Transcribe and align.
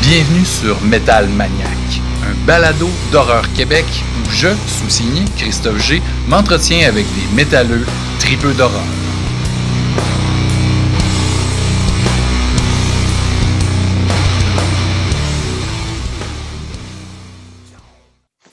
Bienvenue 0.00 0.44
sur 0.44 0.80
Metal 0.82 1.28
Maniac, 1.28 1.68
un 2.24 2.34
balado 2.46 2.88
d'horreur 3.12 3.44
Québec 3.52 3.84
où 4.18 4.30
je, 4.30 4.48
sous-signé 4.66 5.24
Christophe 5.36 5.80
G, 5.86 6.02
m'entretiens 6.26 6.88
avec 6.88 7.06
des 7.14 7.36
métalleux 7.36 7.86
tripeux 8.18 8.54
d'horreur. 8.54 8.82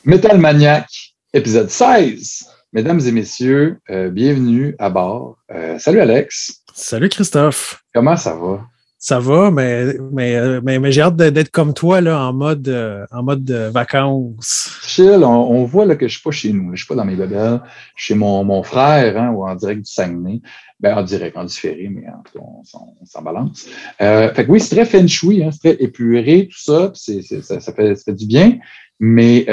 Metal 0.05 0.37
Maniac, 0.37 0.87
épisode 1.33 1.71
16. 1.71 2.50
Mesdames 2.73 3.01
et 3.05 3.11
messieurs, 3.11 3.79
euh, 3.89 4.09
bienvenue 4.09 4.75
à 4.79 4.89
bord. 4.89 5.37
Euh, 5.53 5.77
salut 5.77 5.99
Alex. 5.99 6.63
Salut 6.73 7.09
Christophe. 7.09 7.83
Comment 7.93 8.15
ça 8.15 8.33
va? 8.33 8.61
Ça 8.97 9.19
va, 9.19 9.51
mais, 9.51 9.95
mais, 10.13 10.37
euh, 10.37 10.61
mais, 10.63 10.79
mais 10.79 10.89
j'ai 10.89 11.01
hâte 11.01 11.17
d'être 11.17 11.51
comme 11.51 11.73
toi 11.73 11.99
là, 11.99 12.25
en 12.25 12.31
mode, 12.31 12.73
en 13.11 13.23
mode 13.23 13.51
vacances. 13.73 14.79
Chill, 14.83 15.21
on, 15.25 15.65
voit 15.65 15.85
là, 15.85 15.95
que 15.97 16.07
je 16.07 16.13
ne 16.13 16.17
suis 16.17 16.21
pas 16.21 16.31
chez 16.31 16.53
nous, 16.53 16.67
je 16.67 16.71
ne 16.71 16.75
suis 16.77 16.85
pas 16.87 16.95
dans 16.95 17.03
mes 17.03 17.17
bébelles, 17.17 17.59
chez 17.97 18.15
mon, 18.15 18.45
mon 18.45 18.63
frère 18.63 19.17
hein, 19.17 19.31
ou 19.31 19.45
en 19.45 19.53
direct 19.55 19.81
du 19.81 19.91
Saguenay. 19.91 20.39
Ben, 20.79 20.97
en 20.97 21.03
direct, 21.03 21.35
en 21.35 21.43
différé, 21.43 21.89
mais 21.89 22.07
en 22.07 22.23
tout 22.23 22.39
cas, 22.39 22.45
on, 22.45 22.63
s'en 23.05 23.21
balance. 23.21 23.67
fait 23.99 24.45
que 24.45 24.49
oui, 24.49 24.61
c'est 24.61 24.75
très 24.75 24.85
feng 24.85 25.07
shui, 25.07 25.43
hein, 25.43 25.49
c'est 25.51 25.75
très 25.75 25.83
épuré, 25.83 26.47
tout 26.49 26.57
ça, 26.57 26.91
c'est, 26.95 27.21
ça, 27.21 27.59
ça, 27.59 27.73
fait, 27.73 27.95
ça 27.95 28.03
fait 28.05 28.13
du 28.13 28.27
bien, 28.27 28.59
mais 28.97 29.45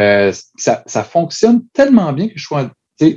ça, 0.57 0.85
ça 0.87 1.03
fonctionne 1.03 1.67
tellement 1.73 2.13
bien 2.13 2.29
que 2.29 2.35
je 2.37 2.47
suis 2.47 2.55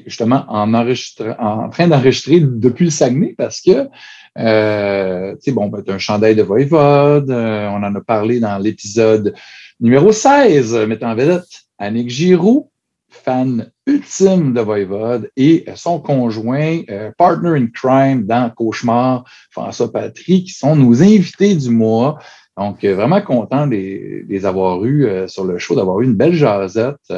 justement 0.05 0.45
en, 0.48 0.73
en 0.73 1.70
train 1.70 1.88
d'enregistrer 1.88 2.39
depuis 2.39 2.85
le 2.85 2.91
Saguenay 2.91 3.35
parce 3.38 3.62
que 3.62 3.89
euh, 4.38 5.35
bon, 5.48 5.67
ben, 5.67 5.84
un 5.88 5.97
chandail 5.97 6.36
de 6.36 6.44
Voivode, 6.44 7.30
euh, 7.30 7.67
on 7.67 7.83
en 7.83 7.95
a 7.95 8.02
parlé 8.02 8.39
dans 8.39 8.58
l'épisode 8.58 9.33
numéro 9.80 10.11
16, 10.11 10.75
mettant 10.88 11.11
en 11.11 11.16
vedette 11.16 11.64
Annick 11.78 12.09
Giroux, 12.09 12.69
fan 13.09 13.72
ultime 13.86 14.53
de 14.53 14.61
Voivode, 14.61 15.30
et 15.36 15.66
son 15.75 16.00
conjoint, 16.00 16.81
euh, 16.89 17.11
partner 17.17 17.59
in 17.59 17.67
crime 17.67 18.25
dans 18.25 18.50
Cauchemar, 18.52 19.25
François 19.50 19.91
Patry, 19.91 20.45
qui 20.45 20.53
sont 20.53 20.75
nos 20.75 21.02
invités 21.02 21.56
du 21.56 21.69
mois. 21.69 22.19
Donc, 22.57 22.83
euh, 22.83 22.95
vraiment 22.95 23.21
content 23.21 23.66
de 23.67 23.75
les, 24.27 24.45
avoir 24.45 24.83
eus 24.85 25.07
sur 25.27 25.45
le 25.45 25.57
show, 25.57 25.75
d'avoir 25.75 26.02
eu 26.02 26.05
une 26.05 26.16
belle 26.16 26.33
jasette. 26.33 27.11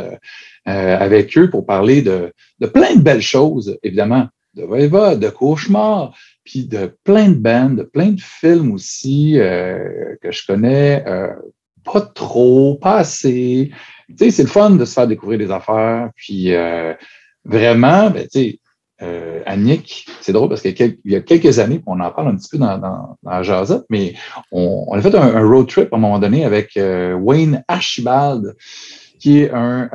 Euh, 0.65 0.95
avec 0.97 1.37
eux 1.37 1.49
pour 1.49 1.65
parler 1.65 2.01
de, 2.01 2.31
de, 2.59 2.67
plein 2.67 2.95
de 2.95 3.01
belles 3.01 3.21
choses, 3.21 3.77
évidemment, 3.83 4.29
de 4.53 4.63
Voiva, 4.63 5.17
de 5.17 5.27
Cauchemar, 5.27 6.15
puis 6.45 6.65
de 6.65 6.95
plein 7.03 7.27
de 7.27 7.35
bandes, 7.35 7.75
de 7.75 7.83
plein 7.83 8.11
de 8.11 8.21
films 8.21 8.71
aussi 8.71 9.37
euh, 9.37 10.15
que 10.21 10.31
je 10.31 10.45
connais 10.47 11.03
euh, 11.05 11.33
pas 11.83 11.99
trop, 11.99 12.75
pas 12.75 12.99
assez. 12.99 13.73
Tu 14.07 14.15
sais, 14.17 14.31
c'est 14.31 14.43
le 14.43 14.47
fun 14.47 14.69
de 14.69 14.85
se 14.85 14.93
faire 14.93 15.07
découvrir 15.07 15.37
des 15.37 15.51
affaires, 15.51 16.11
puis 16.15 16.53
vraiment, 17.43 18.09
ben, 18.09 18.23
tu 18.23 18.39
sais, 18.39 18.59
euh, 19.03 19.41
Annick, 19.45 20.07
c'est 20.21 20.31
drôle 20.31 20.49
parce 20.49 20.61
qu'il 20.61 20.97
y 21.05 21.15
a 21.15 21.21
quelques 21.21 21.59
années, 21.59 21.81
on 21.85 21.99
en 21.99 22.11
parle 22.11 22.29
un 22.29 22.35
petit 22.35 22.49
peu 22.49 22.57
dans, 22.57 22.77
dans, 23.21 23.43
Jazette, 23.43 23.83
mais 23.89 24.13
on, 24.51 24.91
a 24.93 25.01
fait 25.01 25.13
un, 25.15 25.45
road 25.47 25.67
trip 25.67 25.93
à 25.93 25.97
un 25.97 25.99
moment 25.99 26.19
donné 26.19 26.45
avec 26.45 26.77
Wayne 26.77 27.63
Archibald, 27.67 28.55
qui 29.19 29.39
est 29.39 29.51
un, 29.51 29.89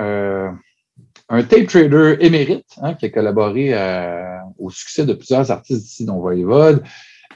euh, 1.30 1.42
tape 1.42 1.66
trader 1.66 2.16
émérite, 2.20 2.64
hein, 2.80 2.94
qui 2.94 3.04
a 3.04 3.10
collaboré 3.10 3.74
euh, 3.74 4.38
au 4.58 4.70
succès 4.70 5.04
de 5.04 5.12
plusieurs 5.12 5.50
artistes 5.50 5.86
ici, 5.86 6.06
dont 6.06 6.18
Voivode, 6.18 6.82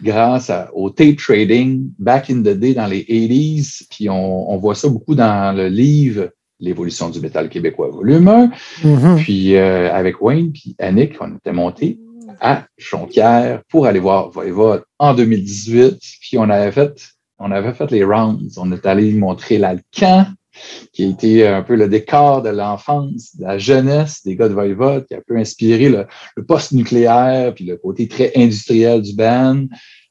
grâce 0.02 0.50
au 0.72 0.88
tape 0.88 1.16
trading 1.16 1.90
back 1.98 2.30
in 2.30 2.40
the 2.40 2.56
day 2.56 2.72
dans 2.72 2.86
les 2.86 3.02
80s. 3.02 3.86
Puis 3.90 4.08
on 4.08 4.56
voit 4.56 4.74
ça 4.74 4.88
beaucoup 4.88 5.14
dans 5.14 5.54
le 5.54 5.68
livre 5.68 6.30
L'évolution 6.62 7.10
du 7.10 7.20
métal 7.20 7.48
québécois, 7.48 7.88
volume 7.90 8.28
1. 8.28 8.50
Mm-hmm. 8.82 9.16
Puis 9.22 9.56
euh, 9.56 9.92
avec 9.92 10.22
Wayne 10.22 10.52
puis 10.52 10.74
Annick, 10.78 11.20
on 11.20 11.36
était 11.36 11.52
monté 11.52 11.98
à 12.40 12.64
Jonquière 12.78 13.62
pour 13.68 13.86
aller 13.86 14.00
voir 14.00 14.30
Voivode 14.30 14.84
en 14.98 15.12
2018. 15.12 15.98
Puis 16.20 16.38
on 16.38 16.48
avait 16.48 16.72
fait, 16.72 16.94
on 17.38 17.50
avait 17.50 17.74
fait 17.74 17.90
les 17.90 18.04
rounds. 18.04 18.56
On 18.56 18.72
est 18.72 18.86
allé 18.86 19.12
montrer 19.12 19.58
l'Alcan 19.58 20.26
qui 20.92 21.04
a 21.04 21.08
été 21.08 21.46
un 21.46 21.62
peu 21.62 21.76
le 21.76 21.88
décor 21.88 22.42
de 22.42 22.50
l'enfance, 22.50 23.36
de 23.36 23.44
la 23.44 23.58
jeunesse 23.58 24.22
des 24.24 24.36
gars 24.36 24.48
de 24.48 24.54
Voivode, 24.54 25.06
qui 25.06 25.14
a 25.14 25.18
un 25.18 25.22
peu 25.26 25.36
inspiré 25.36 25.88
le, 25.88 26.06
post-nucléaire, 26.44 27.54
puis 27.54 27.64
le 27.64 27.76
côté 27.76 28.08
très 28.08 28.32
industriel 28.36 29.02
du 29.02 29.14
band. 29.14 29.66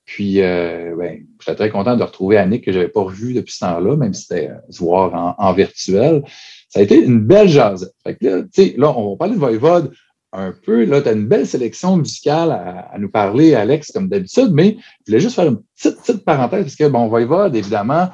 Puis, 0.05 0.41
euh, 0.41 0.95
ben, 0.97 1.19
j'étais 1.41 1.55
très 1.55 1.69
content 1.69 1.95
de 1.95 2.03
retrouver 2.03 2.37
Annick, 2.37 2.65
que 2.65 2.71
je 2.71 2.77
n'avais 2.77 2.89
pas 2.89 3.01
revu 3.01 3.33
depuis 3.33 3.53
ce 3.53 3.59
temps-là, 3.59 3.95
même 3.95 4.13
si 4.13 4.23
c'était 4.23 4.51
se 4.69 4.79
voir 4.79 5.35
en, 5.37 5.53
virtuel. 5.53 6.23
Ça 6.69 6.79
a 6.79 6.83
été 6.83 7.03
une 7.03 7.19
belle 7.19 7.49
jazz. 7.49 7.93
Fait 8.03 8.15
que 8.15 8.25
là, 8.25 8.41
là, 8.77 8.93
on 8.97 9.11
va 9.11 9.15
parler 9.17 9.33
de 9.33 9.39
Voivode 9.39 9.91
un 10.33 10.53
peu. 10.65 10.85
Là, 10.85 11.01
tu 11.01 11.09
as 11.09 11.13
une 11.13 11.27
belle 11.27 11.45
sélection 11.45 11.97
musicale 11.97 12.51
à, 12.51 12.97
nous 12.97 13.09
parler, 13.09 13.55
Alex, 13.55 13.91
comme 13.91 14.07
d'habitude, 14.07 14.51
mais 14.53 14.77
je 15.05 15.11
voulais 15.11 15.19
juste 15.19 15.35
faire 15.35 15.47
une 15.47 15.61
petite, 15.75 15.99
petite 16.01 16.23
parenthèse, 16.23 16.63
parce 16.63 16.75
que, 16.75 16.87
bon, 16.87 17.07
Voivode, 17.07 17.55
évidemment, 17.55 18.09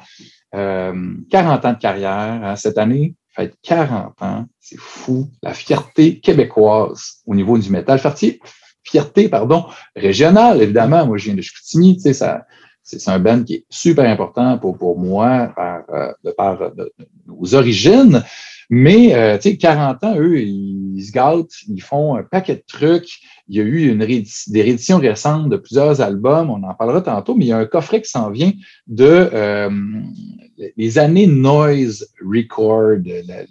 40 0.52 0.56
euh, 0.56 1.68
ans 1.68 1.72
de 1.72 1.78
carrière. 1.78 2.40
Hein, 2.42 2.56
cette 2.56 2.78
année, 2.78 3.14
fait 3.38 3.54
40 3.62 4.22
ans. 4.22 4.46
C'est 4.60 4.78
fou. 4.78 5.30
La 5.42 5.54
fierté 5.54 6.20
québécoise 6.20 7.22
au 7.26 7.34
niveau 7.34 7.58
du 7.58 7.70
métal. 7.70 7.98
Fierté, 7.98 8.40
fierté 8.82 9.28
pardon, 9.28 9.66
régionale, 9.94 10.62
évidemment. 10.62 11.06
Moi, 11.06 11.18
je 11.18 11.26
viens 11.26 11.34
de 11.34 11.42
Chicoutimi. 11.42 11.96
Tu 11.96 12.02
sais, 12.02 12.12
ça, 12.14 12.46
c'est 12.96 13.10
un 13.10 13.18
band 13.18 13.44
qui 13.44 13.54
est 13.54 13.64
super 13.68 14.08
important 14.08 14.58
pour, 14.58 14.78
pour 14.78 14.98
moi 14.98 15.52
par, 15.54 15.82
euh, 15.90 16.12
de 16.24 16.30
par 16.30 16.72
nos 17.26 17.54
origines. 17.54 18.22
Mais, 18.70 19.14
euh, 19.14 19.38
tu 19.38 19.50
sais, 19.50 19.56
40 19.56 20.04
ans, 20.04 20.14
eux, 20.18 20.40
ils 20.40 21.02
se 21.02 21.10
gâtent, 21.10 21.52
ils 21.68 21.80
font 21.80 22.16
un 22.16 22.22
paquet 22.22 22.56
de 22.56 22.64
trucs. 22.66 23.20
Il 23.48 23.56
y 23.56 23.60
a 23.60 23.64
eu 23.64 23.88
une 23.88 24.00
des 24.00 24.62
rééditions 24.62 24.98
récentes 24.98 25.48
de 25.48 25.56
plusieurs 25.56 26.02
albums, 26.02 26.50
on 26.50 26.62
en 26.62 26.74
parlera 26.74 27.00
tantôt, 27.00 27.34
mais 27.34 27.46
il 27.46 27.48
y 27.48 27.52
a 27.52 27.58
un 27.58 27.64
coffret 27.64 28.02
qui 28.02 28.10
s'en 28.10 28.30
vient 28.30 28.52
de 28.86 29.06
euh, 29.06 29.70
les 30.76 30.98
années 30.98 31.26
Noise 31.26 32.08
Record, 32.22 32.98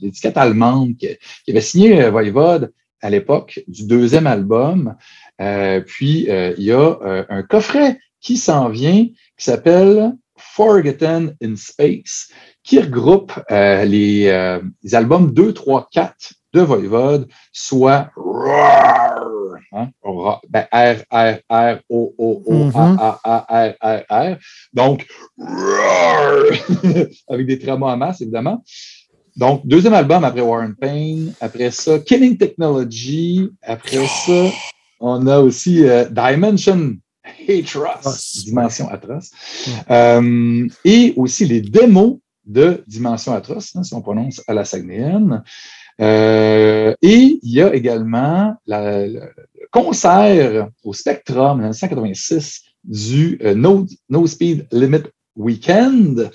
l'étiquette 0.01 0.37
allemande 0.37 0.95
qui, 0.97 1.07
avait 1.49 1.61
signé 1.61 2.03
euh, 2.03 2.11
Voivode 2.11 2.71
à 3.01 3.09
l'époque 3.09 3.59
du 3.67 3.87
deuxième 3.87 4.27
album. 4.27 4.95
Euh, 5.41 5.81
puis, 5.81 6.29
euh, 6.29 6.53
il 6.57 6.63
y 6.63 6.71
a 6.71 6.97
euh, 7.01 7.23
un 7.29 7.43
coffret 7.43 7.99
qui 8.21 8.37
s'en 8.37 8.69
vient 8.69 9.07
qui 9.37 9.45
s'appelle 9.45 10.13
Forgotten 10.37 11.35
in 11.41 11.55
Space, 11.55 12.29
qui 12.63 12.79
regroupe 12.79 13.33
euh, 13.51 13.85
les, 13.85 14.27
euh, 14.27 14.61
les, 14.83 14.95
albums 14.95 15.31
2, 15.31 15.53
3, 15.53 15.87
4 15.91 16.33
de 16.53 16.61
Voivode, 16.61 17.27
soit 17.51 18.09
ROAR, 18.15 19.57
hein, 19.73 19.89
ben 20.49 20.67
R, 20.71 20.97
R, 21.11 21.39
R, 21.49 21.79
O, 21.89 22.13
O, 22.17 22.43
O, 22.45 22.71
A, 22.75 23.19
A, 23.23 23.45
A, 23.47 23.69
R, 23.69 23.75
R, 23.81 24.03
R. 24.09 24.37
Donc, 24.73 25.07
ROAR, 25.37 26.43
avec 27.29 27.47
des 27.47 27.59
tramas 27.59 27.93
à 27.93 27.95
masse, 27.95 28.21
évidemment. 28.21 28.63
Donc, 29.35 29.67
deuxième 29.67 29.93
album 29.93 30.23
après 30.23 30.41
Warren 30.41 30.75
Payne. 30.75 31.33
Après 31.41 31.69
ça, 31.69 31.99
Killing 31.99 32.37
Technology. 32.37 33.49
Après 33.61 34.07
ça, 34.07 34.49
on 34.99 35.27
a 35.27 35.39
aussi 35.39 35.87
euh, 35.87 36.05
Dimension 36.09 36.95
Atroce, 37.49 38.43
Dimension 38.45 38.89
Atroce. 38.89 39.31
Euh, 39.89 40.67
et 40.83 41.13
aussi 41.15 41.45
les 41.45 41.61
démos 41.61 42.17
de 42.45 42.83
Dimension 42.87 43.33
Atroce, 43.33 43.75
hein, 43.75 43.83
si 43.83 43.93
on 43.93 44.01
prononce 44.01 44.41
à 44.47 44.53
la 44.53 44.65
Saguenayenne. 44.65 45.43
Euh, 45.99 46.93
et 47.01 47.39
il 47.41 47.51
y 47.51 47.61
a 47.61 47.73
également 47.73 48.55
le 48.67 49.31
concert 49.71 50.69
au 50.83 50.93
Spectrum 50.93 51.51
en 51.51 51.55
1986 51.55 52.61
du 52.83 53.39
euh, 53.43 53.55
no, 53.55 54.27
Speed 54.27 54.67
Limit 54.71 55.03
Weekend 55.35 56.31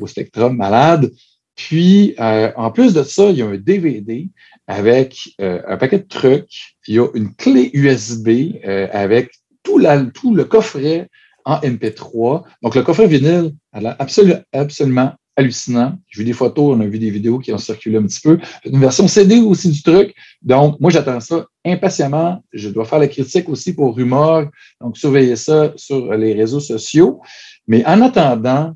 au 0.00 0.06
Spectrum 0.06 0.56
Malade. 0.56 1.12
Puis, 1.56 2.14
en 2.18 2.70
plus 2.70 2.94
de 2.94 3.02
ça, 3.02 3.28
il 3.28 3.36
y 3.36 3.42
a 3.42 3.46
un 3.46 3.58
DVD 3.58 4.30
avec 4.66 5.16
euh, 5.40 5.60
un 5.66 5.76
paquet 5.76 5.98
de 5.98 6.08
trucs. 6.08 6.76
Il 6.86 6.94
y 6.94 6.98
a 6.98 7.06
une 7.14 7.34
clé 7.34 7.70
USB 7.72 8.56
avec 8.92 9.30
tout, 9.62 9.78
le 9.78 10.44
coffret 10.44 11.08
en 11.44 11.58
MP3. 11.58 12.42
Donc, 12.62 12.74
le 12.74 12.82
coffret 12.82 13.06
vinyle, 13.06 13.54
absolument, 13.72 14.40
absolument 14.52 15.12
hallucinant. 15.36 15.98
J'ai 16.08 16.20
vu 16.20 16.26
des 16.26 16.32
photos, 16.32 16.76
on 16.76 16.80
a 16.80 16.86
vu 16.86 16.98
des 16.98 17.10
vidéos 17.10 17.38
qui 17.38 17.52
ont 17.52 17.58
circulé 17.58 17.98
un 17.98 18.02
petit 18.04 18.20
peu. 18.20 18.38
Une 18.64 18.78
version 18.78 19.08
CD 19.08 19.40
aussi 19.40 19.70
du 19.70 19.82
truc. 19.82 20.14
Donc, 20.42 20.78
moi, 20.80 20.90
j'attends 20.90 21.20
ça 21.20 21.46
impatiemment. 21.64 22.42
Je 22.52 22.68
dois 22.68 22.84
faire 22.84 22.98
la 22.98 23.08
critique 23.08 23.48
aussi 23.48 23.74
pour 23.74 23.96
Rumor. 23.96 24.44
Donc, 24.80 24.96
surveillez 24.96 25.36
ça 25.36 25.72
sur 25.76 26.12
les 26.14 26.34
réseaux 26.34 26.60
sociaux. 26.60 27.20
Mais 27.66 27.84
en 27.84 28.00
attendant, 28.02 28.74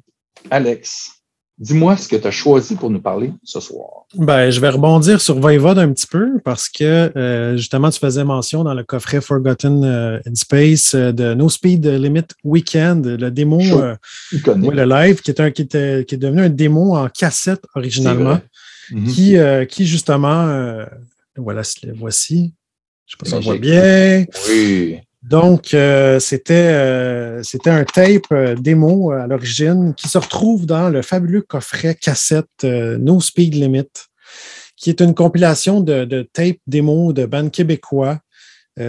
Alex, 0.51 1.18
dis-moi 1.59 1.97
ce 1.97 2.09
que 2.09 2.17
tu 2.17 2.27
as 2.27 2.31
choisi 2.31 2.77
pour 2.77 2.91
nous 2.91 3.01
parler 3.01 3.33
ce 3.43 3.61
soir. 3.61 4.05
Ben, 4.15 4.51
je 4.51 4.61
vais 4.61 4.69
rebondir 4.69 5.21
sur 5.21 5.39
Voivod 5.39 5.79
un 5.79 5.93
petit 5.93 6.07
peu 6.07 6.39
parce 6.45 6.69
que 6.69 7.13
euh, 7.17 7.57
justement, 7.57 7.91
tu 7.91 7.99
faisais 7.99 8.25
mention 8.25 8.65
dans 8.65 8.75
le 8.75 8.85
coffret 8.85 9.21
Forgotten 9.21 9.85
euh, 9.85 10.21
in 10.27 10.35
Space 10.35 10.95
euh, 10.95 11.13
de 11.13 11.35
No 11.35 11.49
Speed 11.49 11.85
Limit 11.87 12.27
Weekend, 12.45 13.05
le 13.07 13.31
démo, 13.31 13.61
le 13.61 14.85
live, 14.85 15.21
qui 15.21 15.31
est, 15.31 15.41
un, 15.41 15.51
qui, 15.51 15.63
était, 15.63 16.05
qui 16.07 16.15
est 16.15 16.19
devenu 16.19 16.43
un 16.43 16.49
démo 16.49 16.97
en 16.97 17.09
cassette 17.09 17.65
originalement, 17.75 18.41
mhm. 18.93 19.07
qui, 19.09 19.37
qui 19.69 19.87
justement, 19.87 20.85
voilà, 21.37 21.63
voici. 21.97 22.55
Je 23.07 23.17
ne 23.17 23.27
sais 23.27 23.37
pas 23.37 23.41
si 23.41 23.47
on 23.47 23.51
voit 23.51 23.59
bien. 23.59 24.27
Oui. 24.49 24.99
Donc, 25.29 25.75
euh, 25.75 26.19
c'était, 26.21 26.55
euh, 26.55 27.43
c'était 27.43 27.69
un 27.69 27.85
tape 27.85 28.33
euh, 28.33 28.55
démo 28.55 29.11
à 29.11 29.27
l'origine 29.27 29.93
qui 29.95 30.09
se 30.09 30.17
retrouve 30.17 30.65
dans 30.65 30.89
le 30.89 31.03
fabuleux 31.03 31.43
coffret 31.43 31.95
cassette 31.95 32.65
No 32.65 33.21
Speed 33.21 33.55
Limit, 33.55 33.91
qui 34.75 34.89
est 34.89 35.03
une 35.03 35.15
compilation 35.15 35.83
de, 35.83 36.07
de 36.07 36.23
tapes 36.23 36.61
démo 36.67 37.13
de 37.13 37.27
bandes 37.27 37.51
québécois. 37.51 38.21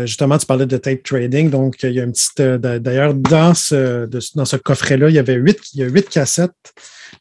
justement, 0.06 0.38
tu 0.38 0.46
parlais 0.46 0.66
de 0.66 0.78
tape 0.78 1.04
trading. 1.04 1.50
Donc, 1.50 1.84
il 1.84 1.92
y 1.92 2.00
a 2.00 2.04
une 2.04 2.14
petite. 2.14 2.42
D'ailleurs, 2.42 3.16
dans 3.16 3.54
ce, 3.54 4.08
ce 4.22 4.56
coffret-là, 4.56 5.10
il 5.10 5.16
y 5.16 5.20
avait 5.20 5.34
huit, 5.34 5.60
il 5.74 5.82
y 5.82 5.84
a 5.84 5.88
huit 5.88 6.08
cassettes. 6.08 6.74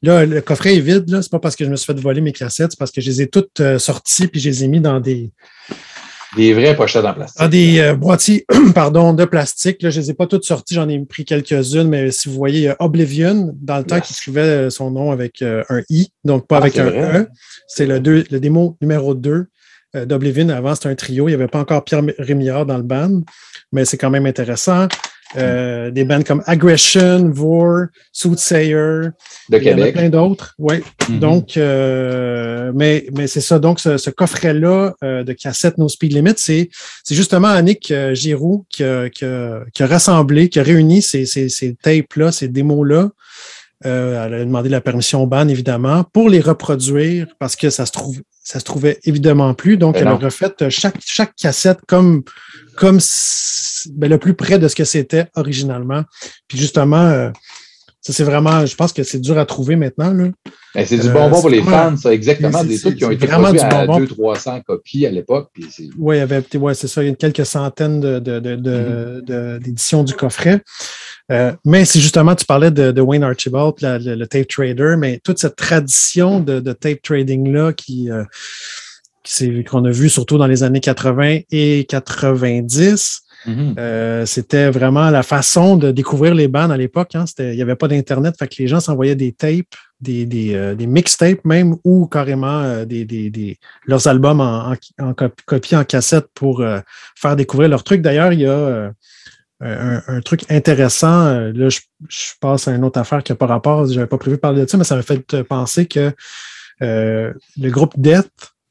Là, 0.02 0.26
le 0.26 0.40
coffret 0.42 0.76
est 0.76 0.80
vide. 0.80 1.08
Ce 1.08 1.16
n'est 1.16 1.28
pas 1.30 1.40
parce 1.40 1.56
que 1.56 1.64
je 1.64 1.70
me 1.70 1.76
suis 1.76 1.86
fait 1.86 1.98
voler 1.98 2.20
mes 2.20 2.32
cassettes, 2.32 2.70
c'est 2.70 2.78
parce 2.78 2.92
que 2.92 3.00
je 3.00 3.10
les 3.10 3.22
ai 3.22 3.26
toutes 3.26 3.78
sorties 3.78 4.28
puis 4.28 4.40
je 4.40 4.48
les 4.48 4.64
ai 4.64 4.68
mis 4.68 4.80
dans 4.80 5.00
des, 5.00 5.32
des 6.36 6.52
vraies 6.52 6.76
pochettes 6.76 7.04
en 7.04 7.14
plastique. 7.14 7.40
Ah, 7.40 7.48
des 7.48 7.80
euh, 7.80 7.94
boîtiers 7.94 8.44
pardon, 8.74 9.12
de 9.12 9.24
plastique. 9.24 9.82
Là, 9.82 9.90
je 9.90 9.98
ne 9.98 10.04
les 10.04 10.10
ai 10.10 10.14
pas 10.14 10.26
toutes 10.26 10.44
sorties, 10.44 10.74
j'en 10.74 10.88
ai 10.88 10.98
pris 11.04 11.24
quelques-unes, 11.24 11.88
mais 11.88 12.10
si 12.10 12.28
vous 12.28 12.34
voyez, 12.34 12.58
il 12.58 12.64
y 12.64 12.68
a 12.68 12.76
Oblivion, 12.80 13.54
dans 13.60 13.78
le 13.78 13.84
temps, 13.84 14.00
qui 14.00 14.12
écrivait 14.12 14.40
euh, 14.40 14.70
son 14.70 14.90
nom 14.90 15.10
avec 15.10 15.42
euh, 15.42 15.62
un 15.68 15.82
I, 15.88 16.08
donc 16.24 16.46
pas 16.46 16.56
ah, 16.56 16.60
avec 16.60 16.78
un 16.78 16.88
E. 16.88 17.28
C'est 17.66 17.86
le, 17.86 17.98
le 17.98 18.40
démo 18.40 18.76
numéro 18.80 19.14
2 19.14 19.46
d'Oblivion. 20.04 20.48
Avant, 20.50 20.74
c'était 20.74 20.90
un 20.90 20.94
trio. 20.94 21.28
Il 21.28 21.30
n'y 21.30 21.34
avait 21.34 21.48
pas 21.48 21.60
encore 21.60 21.82
Pierre 21.82 22.02
Rémillard 22.18 22.66
dans 22.66 22.76
le 22.76 22.82
band, 22.82 23.22
mais 23.72 23.84
c'est 23.84 23.96
quand 23.96 24.10
même 24.10 24.26
intéressant. 24.26 24.86
Euh, 25.36 25.90
des 25.90 26.04
bands 26.04 26.22
comme 26.22 26.42
Aggression, 26.46 27.30
Vor, 27.30 27.86
Soothsayer. 28.12 29.10
De 29.50 29.58
Il 29.58 29.62
y 29.62 29.74
en 29.74 29.82
a 29.82 29.92
plein 29.92 30.08
d'autres. 30.08 30.54
Oui. 30.58 30.76
Mm-hmm. 31.00 31.18
Donc, 31.18 31.56
euh, 31.56 32.72
mais, 32.74 33.06
mais 33.14 33.26
c'est 33.26 33.42
ça. 33.42 33.58
Donc, 33.58 33.78
ce, 33.78 34.10
coffret-là 34.10 34.94
euh, 35.04 35.24
de 35.24 35.32
cassette 35.34 35.76
No 35.76 35.88
Speed 35.88 36.14
Limit, 36.14 36.34
c'est, 36.36 36.70
c'est 37.04 37.14
justement 37.14 37.48
Annick 37.48 37.92
Giroux 38.12 38.64
qui 38.70 38.84
a, 38.84 39.10
qui, 39.10 39.24
a, 39.24 39.64
qui 39.74 39.82
a, 39.82 39.86
rassemblé, 39.86 40.48
qui 40.48 40.60
a 40.60 40.62
réuni 40.62 41.02
ces, 41.02 41.26
ces, 41.26 41.48
ces 41.48 41.74
tapes-là, 41.74 42.32
ces 42.32 42.48
démos-là. 42.48 43.10
Elle 43.84 44.34
a 44.34 44.44
demandé 44.44 44.68
la 44.68 44.80
permission 44.80 45.22
au 45.22 45.26
ban, 45.26 45.46
évidemment, 45.48 46.04
pour 46.04 46.28
les 46.28 46.40
reproduire 46.40 47.26
parce 47.38 47.56
que 47.56 47.70
ça 47.70 47.86
se 47.86 47.92
trouve, 47.92 48.20
ça 48.42 48.58
se 48.58 48.64
trouvait 48.64 48.98
évidemment 49.04 49.54
plus. 49.54 49.76
Donc, 49.76 49.94
ben 49.94 50.02
elle 50.02 50.08
a 50.08 50.16
refait 50.16 50.52
chaque, 50.70 50.96
chaque 51.04 51.34
cassette 51.36 51.80
comme, 51.86 52.22
comme 52.76 52.98
ben, 53.90 54.10
le 54.10 54.18
plus 54.18 54.34
près 54.34 54.58
de 54.58 54.68
ce 54.68 54.74
que 54.74 54.84
c'était 54.84 55.26
originalement. 55.36 56.02
Puis 56.48 56.58
justement, 56.58 56.96
euh, 56.96 57.30
ça 58.00 58.12
c'est 58.12 58.24
vraiment, 58.24 58.64
je 58.64 58.74
pense 58.74 58.92
que 58.92 59.02
c'est 59.02 59.18
dur 59.18 59.38
à 59.38 59.44
trouver 59.44 59.76
maintenant. 59.76 60.12
Là. 60.12 60.28
Ben, 60.74 60.86
c'est 60.86 60.98
du 60.98 61.10
bonbon 61.10 61.40
pour 61.40 61.50
les 61.50 61.62
fans, 61.62 61.96
ça, 61.96 62.12
exactement. 62.12 62.64
Des 62.64 62.80
trucs 62.80 62.96
qui 62.96 63.04
ont 63.04 63.10
été 63.10 63.26
produits 63.26 63.60
à 63.60 63.86
200-300 63.86 64.62
copies 64.62 65.06
à 65.06 65.10
l'époque. 65.10 65.50
Oui, 65.98 66.16
il 66.16 66.18
y 66.18 66.22
avait, 66.22 66.42
ouais, 66.56 66.74
c'est 66.74 66.88
ça, 66.88 67.02
il 67.02 67.08
y 67.08 67.12
a 67.12 67.14
quelques 67.14 67.46
centaines 67.46 68.00
mm-hmm. 68.00 69.58
d'éditions 69.58 70.04
du 70.04 70.14
coffret. 70.14 70.62
Euh, 71.30 71.52
mais 71.64 71.84
c'est 71.84 72.00
justement, 72.00 72.34
tu 72.34 72.46
parlais 72.46 72.70
de, 72.70 73.00
Wayne 73.00 73.22
Archibald, 73.22 73.74
le, 73.80 74.24
tape 74.26 74.48
trader, 74.48 74.96
mais 74.98 75.20
toute 75.22 75.38
cette 75.38 75.56
tradition 75.56 76.40
de, 76.40 76.60
tape 76.72 77.02
trading-là 77.02 77.72
qui, 77.72 78.10
euh, 78.10 78.24
qu'on 79.68 79.84
a 79.84 79.90
vu 79.90 80.08
surtout 80.08 80.38
dans 80.38 80.46
les 80.46 80.62
années 80.62 80.80
80 80.80 81.40
et 81.50 81.86
90. 81.88 83.22
Mm-hmm. 83.46 83.74
Euh, 83.78 84.26
c'était 84.26 84.70
vraiment 84.70 85.10
la 85.10 85.22
façon 85.22 85.76
de 85.76 85.90
découvrir 85.92 86.34
les 86.34 86.48
bandes 86.48 86.72
à 86.72 86.76
l'époque. 86.76 87.14
Hein. 87.14 87.24
Il 87.38 87.52
n'y 87.52 87.62
avait 87.62 87.76
pas 87.76 87.88
d'Internet, 87.88 88.34
fait 88.38 88.48
que 88.48 88.56
les 88.58 88.66
gens 88.66 88.80
s'envoyaient 88.80 89.14
des 89.14 89.32
tapes, 89.32 89.74
des, 90.00 90.26
des, 90.26 90.54
euh, 90.54 90.74
des 90.74 90.86
mixtapes 90.86 91.44
même, 91.44 91.76
ou 91.84 92.06
carrément 92.06 92.62
euh, 92.62 92.84
des, 92.84 93.04
des, 93.04 93.58
leurs 93.86 94.06
albums 94.08 94.40
en, 94.40 94.74
en, 95.00 95.14
copie 95.46 95.76
en 95.76 95.84
cassette 95.84 96.26
pour 96.34 96.64
faire 97.14 97.36
découvrir 97.36 97.68
leurs 97.68 97.84
trucs. 97.84 98.02
D'ailleurs, 98.02 98.32
il 98.32 98.40
y 98.40 98.46
a 98.46 98.92
un, 99.60 100.20
truc 100.20 100.50
intéressant. 100.50 101.50
Là, 101.52 101.68
je, 101.68 101.80
passe 102.40 102.68
à 102.68 102.72
une 102.72 102.84
autre 102.84 103.00
affaire 103.00 103.22
qui 103.22 103.32
n'a 103.32 103.36
pas 103.36 103.46
rapport. 103.46 103.86
Je 103.86 103.94
n'avais 103.94 104.06
pas 104.06 104.18
prévu 104.18 104.36
de 104.36 104.40
parler 104.40 104.64
de 104.64 104.70
ça, 104.70 104.78
mais 104.78 104.84
ça 104.84 104.96
m'a 104.96 105.02
fait 105.02 105.42
penser 105.42 105.86
que 105.86 106.12
le 106.80 107.70
groupe 107.70 107.94
Death 107.96 108.30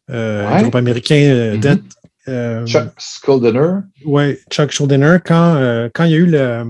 euh, 0.10 0.62
groupe 0.62 0.76
américain 0.76 1.16
euh, 1.16 1.58
mm-hmm. 1.58 1.82
euh, 2.30 2.66
Chuck 2.66 2.94
Schuldiner. 2.98 3.80
Oui, 4.06 4.38
Chuck 4.50 4.72
Schuldiner, 4.72 5.18
quand, 5.24 5.90
quand 5.94 6.06
il 6.06 6.12
y 6.12 6.16
a 6.16 6.18
eu 6.18 6.26
le, 6.26 6.64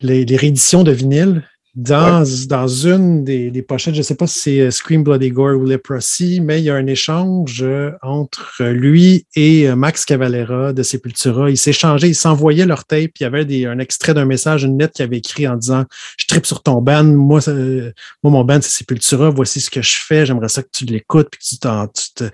les, 0.00 0.24
les 0.24 0.36
rééditions 0.36 0.82
de 0.82 0.92
vinyle, 0.92 1.48
dans, 1.74 2.22
dans 2.48 2.68
une 2.68 3.24
des, 3.24 3.50
des, 3.50 3.62
pochettes, 3.62 3.94
je 3.94 4.00
ne 4.00 4.04
sais 4.04 4.14
pas 4.14 4.26
si 4.26 4.38
c'est 4.40 4.60
euh, 4.60 4.70
Scream 4.70 5.02
Bloody 5.02 5.30
Gore 5.30 5.56
ou 5.56 5.64
Leprosy, 5.64 6.42
mais 6.42 6.60
il 6.60 6.64
y 6.64 6.70
a 6.70 6.74
un 6.74 6.86
échange 6.86 7.62
euh, 7.62 7.92
entre 8.02 8.62
lui 8.64 9.26
et 9.36 9.70
euh, 9.70 9.74
Max 9.74 10.04
Cavalera 10.04 10.74
de 10.74 10.82
Sepultura. 10.82 11.48
Ils 11.48 11.56
s'échangeaient, 11.56 12.10
ils 12.10 12.14
s'envoyaient 12.14 12.66
leur 12.66 12.84
tape. 12.84 13.12
Il 13.18 13.22
y 13.22 13.24
avait 13.24 13.46
des, 13.46 13.64
un 13.64 13.78
extrait 13.78 14.12
d'un 14.12 14.26
message, 14.26 14.64
une 14.64 14.78
lettre 14.78 14.92
qui 14.92 15.02
avait 15.02 15.16
écrit 15.16 15.48
en 15.48 15.56
disant 15.56 15.84
Je 16.18 16.26
tripe 16.26 16.44
sur 16.44 16.62
ton 16.62 16.82
band, 16.82 17.04
moi, 17.04 17.40
moi 17.46 18.30
mon 18.30 18.44
band, 18.44 18.58
c'est 18.60 18.72
Sepultura, 18.72 19.30
voici 19.30 19.62
ce 19.62 19.70
que 19.70 19.80
je 19.80 19.96
fais, 20.06 20.26
j'aimerais 20.26 20.50
ça 20.50 20.62
que 20.62 20.68
tu 20.70 20.84
l'écoutes 20.84 21.30
puis 21.30 21.40
que 21.40 21.86
tu, 21.86 22.02
tu, 22.16 22.24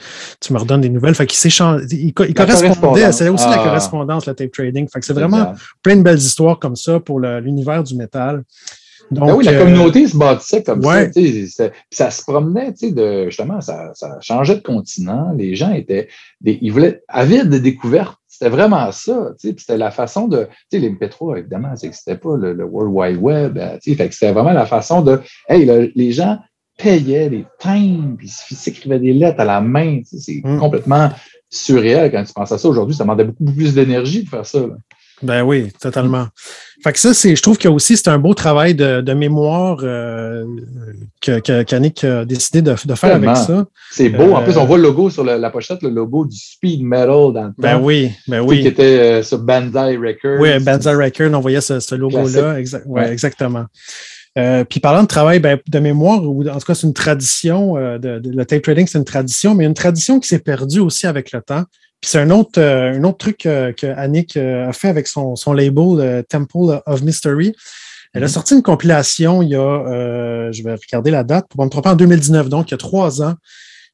tu, 0.40 0.52
me 0.52 0.58
redonnes 0.58 0.80
des 0.80 0.88
nouvelles. 0.88 1.14
Fait 1.14 1.26
qu'ils 1.26 1.38
s'échangeaient, 1.38 1.86
ils, 1.92 2.12
correspondaient, 2.12 3.12
c'est 3.12 3.28
aussi 3.28 3.44
la 3.44 3.60
ah. 3.60 3.64
correspondance, 3.64 4.26
le 4.26 4.34
tape 4.34 4.50
trading. 4.50 4.88
Fait 4.92 4.98
que 4.98 5.06
c'est 5.06 5.12
vraiment 5.12 5.54
plein 5.80 5.94
de 5.94 6.02
belles 6.02 6.18
histoires 6.18 6.58
comme 6.58 6.74
ça 6.74 6.98
pour 6.98 7.20
l'univers 7.20 7.84
du 7.84 7.94
métal. 7.94 8.42
Ben 9.10 9.34
oui, 9.34 9.44
la 9.44 9.52
euh, 9.52 9.64
communauté 9.64 10.06
se 10.06 10.16
bâtissait 10.16 10.62
comme 10.62 10.82
ça. 10.82 11.70
Ça 11.90 12.10
se 12.10 12.22
promenait, 12.22 12.72
de, 12.82 13.24
justement, 13.26 13.60
ça, 13.60 13.92
ça, 13.94 14.18
changeait 14.20 14.56
de 14.56 14.60
continent. 14.60 15.32
Les 15.36 15.54
gens 15.54 15.72
étaient, 15.72 16.08
ils 16.44 16.70
voulaient, 16.70 17.02
avides 17.08 17.48
de 17.48 17.58
découvertes. 17.58 18.18
C'était 18.26 18.50
vraiment 18.50 18.92
ça. 18.92 19.32
C'était 19.38 19.76
la 19.76 19.90
façon 19.90 20.28
de. 20.28 20.48
Les 20.70 20.90
MP3, 20.90 21.38
évidemment, 21.38 21.74
c'était 21.74 22.16
pas 22.16 22.36
le, 22.36 22.64
World 22.64 22.92
Wide 22.94 23.22
Web. 23.22 23.58
Euh, 23.58 23.78
c'était 23.80 24.32
vraiment 24.32 24.52
la 24.52 24.66
façon 24.66 25.02
de. 25.02 25.20
Hey, 25.48 25.90
les 25.94 26.12
gens 26.12 26.38
payaient 26.76 27.28
des 27.28 27.44
timbres, 27.58 28.18
ils 28.22 28.28
s'écrivaient 28.28 29.00
des 29.00 29.12
lettres 29.12 29.40
à 29.40 29.44
la 29.44 29.60
main. 29.60 30.00
C'est 30.04 30.40
mm. 30.44 30.58
complètement 30.58 31.10
surréel 31.50 32.10
quand 32.10 32.22
tu 32.24 32.32
penses 32.32 32.52
à 32.52 32.58
ça. 32.58 32.68
Aujourd'hui, 32.68 32.94
ça 32.94 33.04
demandait 33.04 33.24
beaucoup 33.24 33.52
plus 33.52 33.74
d'énergie 33.74 34.22
de 34.22 34.28
faire 34.28 34.46
ça. 34.46 34.60
Ben 35.22 35.42
oui, 35.42 35.72
totalement. 35.80 36.26
Fait 36.82 36.92
que 36.92 36.98
ça, 36.98 37.12
c'est, 37.12 37.34
je 37.34 37.42
trouve 37.42 37.58
que 37.58 37.68
aussi 37.68 37.96
c'est 37.96 38.08
un 38.08 38.18
beau 38.18 38.34
travail 38.34 38.74
de, 38.74 39.00
de 39.00 39.12
mémoire 39.12 39.78
euh, 39.82 40.44
que, 41.20 41.40
que 41.40 42.06
a 42.06 42.24
décidé 42.24 42.62
de, 42.62 42.74
de 42.84 42.94
faire 42.94 43.16
avec 43.16 43.36
ça. 43.36 43.66
C'est 43.90 44.10
beau. 44.10 44.34
en 44.34 44.42
plus, 44.42 44.56
on 44.56 44.62
euh, 44.62 44.66
voit 44.66 44.76
le 44.76 44.84
logo 44.84 45.10
sur 45.10 45.24
la, 45.24 45.50
pochette, 45.50 45.82
le 45.82 45.90
logo 45.90 46.24
du 46.24 46.36
speed 46.36 46.82
metal 46.84 47.32
dans 47.32 47.44
le 47.48 47.52
Ben 47.58 47.80
oui, 47.80 48.12
ben 48.28 48.42
oui. 48.42 48.60
Qui 48.60 48.68
était 48.68 48.98
euh, 48.98 49.22
sur 49.24 49.38
Banzai 49.38 49.96
Records. 49.96 50.40
Oui, 50.40 50.56
Banzai 50.60 50.94
Records, 50.94 51.36
on 51.36 51.40
voyait 51.40 51.60
ce, 51.60 51.80
ce 51.80 51.94
logo-là. 51.96 52.56
ouais, 52.86 53.10
exactement. 53.10 53.64
Euh, 54.38 54.62
puis 54.62 54.78
parlant 54.78 55.02
de 55.02 55.08
travail 55.08 55.40
ben, 55.40 55.58
de 55.66 55.78
mémoire, 55.80 56.22
ou 56.22 56.48
en 56.48 56.58
tout 56.58 56.66
cas, 56.66 56.74
c'est 56.76 56.86
une 56.86 56.94
tradition, 56.94 57.74
de, 57.74 58.22
le 58.24 58.44
tape 58.44 58.62
trading, 58.62 58.86
c'est 58.86 58.98
une 58.98 59.04
tradition, 59.04 59.56
mais 59.56 59.64
une 59.64 59.74
tradition 59.74 60.20
qui 60.20 60.28
s'est 60.28 60.38
perdue 60.38 60.78
aussi 60.78 61.08
avec 61.08 61.32
le 61.32 61.42
temps. 61.42 61.64
Puis 62.00 62.10
c'est 62.10 62.20
un 62.20 62.30
autre, 62.30 62.60
euh, 62.60 62.94
un 62.94 63.04
autre 63.04 63.18
truc 63.18 63.44
euh, 63.46 63.72
que 63.72 63.86
Annick 63.86 64.36
euh, 64.36 64.68
a 64.68 64.72
fait 64.72 64.88
avec 64.88 65.08
son, 65.08 65.34
son 65.34 65.52
label 65.52 66.24
Temple 66.28 66.80
of 66.86 67.02
Mystery. 67.02 67.54
Elle 68.14 68.22
a 68.22 68.26
mhm. 68.26 68.32
sorti 68.32 68.54
une 68.54 68.62
compilation 68.62 69.42
il 69.42 69.50
y 69.50 69.56
a, 69.56 70.50
je 70.52 70.62
vais 70.62 70.74
regarder 70.74 71.10
la 71.10 71.24
date 71.24 71.46
pour 71.48 71.62
me 71.64 71.68
tromper, 71.68 71.90
en 71.90 71.96
2019, 71.96 72.48
donc 72.48 72.70
il 72.70 72.72
y 72.72 72.74
a 72.74 72.78
trois 72.78 73.22
ans, 73.22 73.34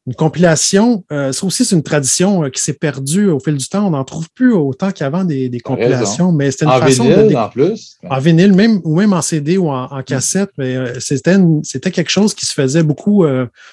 une 0.06 0.14
compilation, 0.14 1.02
euh, 1.12 1.32
ça 1.32 1.46
aussi, 1.46 1.64
c'est 1.64 1.74
une 1.74 1.82
tradition 1.82 2.44
euh, 2.44 2.50
qui 2.50 2.60
s'est 2.60 2.74
perdue 2.74 3.30
au 3.30 3.40
fil 3.40 3.56
du 3.56 3.66
temps. 3.66 3.86
On 3.86 3.90
n'en 3.90 4.04
trouve 4.04 4.28
plus 4.34 4.52
autant 4.52 4.90
qu'avant 4.90 5.24
des, 5.24 5.48
des 5.48 5.60
compilations, 5.60 6.30
mais 6.30 6.50
c'était 6.50 6.66
une 6.66 6.72
en 6.72 6.78
façon 6.78 7.04
vinyle, 7.04 7.28
de. 7.30 7.34
En 7.34 7.48
plus. 7.48 7.96
En 8.10 8.18
vinyle, 8.18 8.52
même, 8.52 8.82
ou 8.84 8.96
même 8.96 9.14
en 9.14 9.22
CD 9.22 9.56
ou 9.56 9.70
en, 9.70 10.02
cassette, 10.02 10.50
mais 10.58 10.76
euh, 10.76 11.00
c'était, 11.00 11.36
c'était 11.62 11.90
quelque 11.90 12.10
chose 12.10 12.34
qui 12.34 12.44
se 12.44 12.52
faisait 12.52 12.82
beaucoup, 12.82 13.24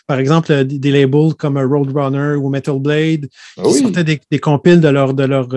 par 0.07 0.19
exemple, 0.19 0.63
des, 0.63 0.91
labels 0.91 1.33
comme 1.37 1.57
Roadrunner 1.57 2.35
ou 2.35 2.49
Metal 2.49 2.79
Blade, 2.79 3.27
ah 3.57 3.63
qui 3.63 3.73
sortaient 3.79 4.05
des, 4.05 4.21
des 4.31 4.39
compiles 4.39 4.79
de 4.79 4.87
leur, 4.87 5.13
de 5.13 5.23
leur 5.23 5.49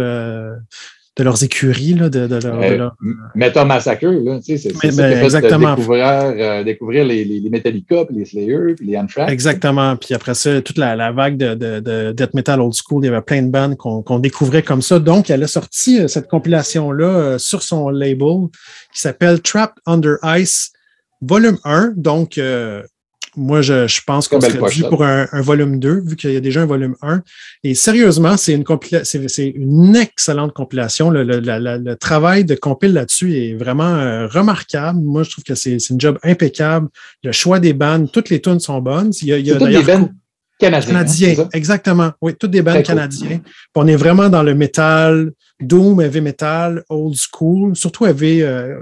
de 1.17 1.23
leurs 1.23 1.45
écuries, 1.45 1.95
là, 1.95 2.09
de, 2.09 2.27
de, 2.27 2.37
leur, 2.37 2.61
de 2.61 2.75
leur... 2.75 2.97
Meta 3.37 3.65
Massacre, 3.65 4.07
là, 4.07 4.41
tu 4.41 4.59
sais, 4.59 4.71
c'est 4.71 4.91
ça 4.91 5.03
ben, 5.03 5.23
exactement. 5.23 5.77
découvrir, 5.77 6.07
euh, 6.07 6.65
découvrir 6.65 7.05
les, 7.05 7.25
les, 7.25 7.39
les, 7.39 7.51
Metallica, 7.51 8.05
puis 8.05 8.17
les 8.17 8.25
Slayer, 8.25 8.75
puis 8.77 8.87
les 8.87 8.97
Anthrax. 8.97 9.33
Exactement. 9.33 9.97
Puis 9.97 10.13
après 10.13 10.35
ça, 10.35 10.61
toute 10.61 10.77
la, 10.77 10.97
la 10.97 11.13
vague 11.13 11.37
de, 11.37 11.55
de, 11.55 11.79
de, 11.79 12.13
Death 12.13 12.35
Metal 12.35 12.61
Old 12.61 12.75
School, 12.75 13.05
il 13.05 13.07
y 13.07 13.11
avait 13.11 13.23
plein 13.23 13.43
de 13.43 13.51
bandes 13.51 13.77
qu'on 13.77 14.03
qu'on 14.03 14.19
découvrait 14.19 14.63
comme 14.63 14.83
ça. 14.83 14.99
Donc, 14.99 15.31
elle 15.31 15.45
a 15.45 15.47
sorti 15.47 16.01
euh, 16.01 16.09
cette 16.09 16.29
compilation-là 16.29 17.07
euh, 17.07 17.39
sur 17.39 17.63
son 17.63 17.91
label 17.91 18.49
qui 18.93 19.01
s'appelle 19.01 19.41
Trapped 19.41 19.77
Under 19.87 20.17
Ice 20.39 20.73
volume 21.21 21.59
1, 21.65 21.93
donc 21.97 22.39
moi, 23.37 23.63
je, 23.63 23.87
je 23.87 24.01
pense 24.07 24.29
qu'on 24.29 24.41
serait 24.41 24.71
dû 24.71 24.83
pour 24.85 25.05
un, 25.05 25.27
un, 25.33 25.41
volume 25.41 25.79
2, 25.79 26.03
vu 26.07 26.17
qu'il 26.17 26.33
y 26.33 26.37
a 26.37 26.41
déjà 26.41 26.63
un 26.63 26.67
volume 26.67 26.95
1. 27.03 27.23
Et 27.65 27.75
sérieusement, 27.75 28.37
c'est 28.37 28.53
une, 28.53 28.65
c'est 29.03 29.49
une 29.49 29.97
excellente 29.97 30.53
compilation. 30.53 31.11
Le, 31.11 31.23
le, 31.23 31.41
le, 31.41 31.97
travail 31.97 32.45
de 32.45 32.55
compile 32.55 32.93
là-dessus 32.93 33.37
est 33.37 33.55
vraiment 33.55 33.85
euh, 33.85 34.27
remarquable. 34.27 35.01
Moi, 35.03 35.23
je 35.23 35.31
trouve 35.31 35.45
que 35.45 35.55
c'est 35.55 35.77
une 35.91 36.01
job 36.01 36.19
impeccable. 36.23 36.89
Le 37.23 37.33
choix 37.33 37.61
des 37.61 37.73
bandes, 37.73 38.11
toutes 38.11 38.31
les 38.31 38.41
tunes 38.41 38.61
sont 38.61 38.81
bonnes. 38.81 39.13
Il 39.23 39.29
y 39.29 39.33
a, 39.33 39.39
il 39.39 39.47
y 39.47 39.53
a 39.53 39.59
bandes 39.83 40.11
canadiennes. 40.59 40.95
Canadiens, 40.95 41.49
exactement. 41.53 42.13
Oui, 42.21 42.35
toutes 42.39 42.51
des 42.51 42.63
bandes 42.63 42.83
canadiennes. 42.83 43.41
On 43.75 43.87
est 43.87 43.97
vraiment 43.97 44.29
dans 44.29 44.43
le 44.43 44.55
métal, 44.55 45.33
Doom, 45.61 46.01
heavy 46.01 46.21
metal, 46.21 46.83
old 46.89 47.17
school, 47.17 47.77
surtout 47.77 48.07
heavy. 48.07 48.43
Euh, 48.43 48.81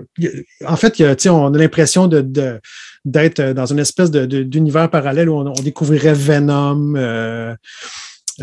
en 0.67 0.77
fait, 0.77 0.99
il 0.99 1.03
y 1.03 1.29
a, 1.29 1.35
on 1.35 1.53
a 1.53 1.59
l'impression 1.59 2.07
de, 2.07 2.21
de 2.21 2.61
d'être 3.05 3.41
euh, 3.41 3.55
dans 3.55 3.67
une 3.67 3.79
espèce 3.79 4.11
d'univers 4.11 4.91
parallèle 4.91 5.29
où 5.29 5.37
on, 5.37 5.63
découvrirait 5.63 6.15
Venom. 6.15 6.95
Euh, 6.97 7.55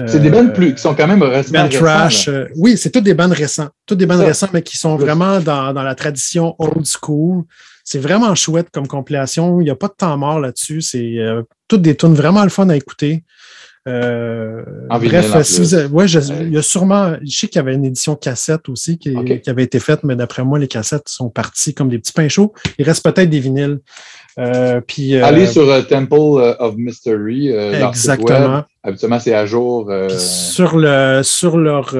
c'est 0.05 0.19
des 0.19 0.29
bandes 0.29 0.53
plus, 0.53 0.75
qui 0.75 0.81
sont 0.81 0.93
quand 0.93 1.07
même 1.07 1.23
récentes. 1.23 1.71
Trash. 1.71 2.27
Euh, 2.27 2.45
oui, 2.55 2.77
c'est 2.77 2.91
toutes 2.91 3.03
des 3.03 3.15
bandes 3.15 3.31
récentes. 3.31 3.71
Toutes 3.85 3.97
des 3.97 4.05
bandes 4.05 4.21
récentes, 4.21 4.53
mais 4.53 4.61
qui 4.61 4.77
sont 4.77 4.95
vraiment 4.97 5.39
dans, 5.39 5.73
la 5.73 5.95
tradition 5.95 6.55
old 6.59 6.85
school. 6.85 7.43
C'est 7.83 7.99
vraiment 7.99 8.35
chouette 8.35 8.67
comme 8.71 8.87
compilation. 8.87 9.59
Il 9.61 9.63
n'y 9.63 9.71
a 9.71 9.75
pas 9.75 9.87
de 9.87 9.95
temps 9.97 10.15
mort 10.15 10.39
là-dessus. 10.39 10.81
C'est 10.81 11.17
toutes 11.67 11.81
des 11.81 11.95
tunes 11.95 12.13
vraiment 12.13 12.43
le 12.43 12.49
fun 12.49 12.69
à 12.69 12.75
écouter. 12.75 13.23
bref, 13.87 15.41
si 15.41 15.61
vous 15.61 15.75
ouais, 15.75 16.05
il 16.05 16.53
y 16.53 16.57
a 16.57 16.61
sûrement, 16.61 17.15
je 17.23 17.37
sais 17.39 17.47
qu'il 17.47 17.57
y 17.57 17.59
avait 17.59 17.73
une 17.73 17.85
édition 17.85 18.15
cassette 18.15 18.69
aussi 18.69 18.99
qui, 18.99 19.15
qui 19.41 19.49
avait 19.49 19.63
été 19.63 19.79
faite, 19.79 20.03
mais 20.03 20.15
d'après 20.15 20.43
moi, 20.43 20.59
les 20.59 20.67
cassettes 20.67 21.09
sont 21.09 21.31
parties 21.31 21.73
comme 21.73 21.89
des 21.89 21.97
petits 21.97 22.13
pains 22.13 22.29
chauds. 22.29 22.53
Il 22.77 22.85
reste 22.85 23.03
peut-être 23.03 23.29
des 23.29 23.39
vinyles. 23.39 23.79
Euh, 24.39 24.79
puis, 24.81 25.15
euh, 25.15 25.25
Allez 25.25 25.47
sur 25.47 25.69
euh, 25.69 25.81
Temple 25.81 26.55
of 26.59 26.75
Mystery. 26.77 27.49
exactement. 27.49 28.63
Habituellement, 28.83 29.19
c'est 29.19 29.33
à 29.33 29.45
jour. 29.45 29.91
Sur, 30.17 30.77
le, 30.77 31.21
sur 31.23 31.57
leur 31.57 31.93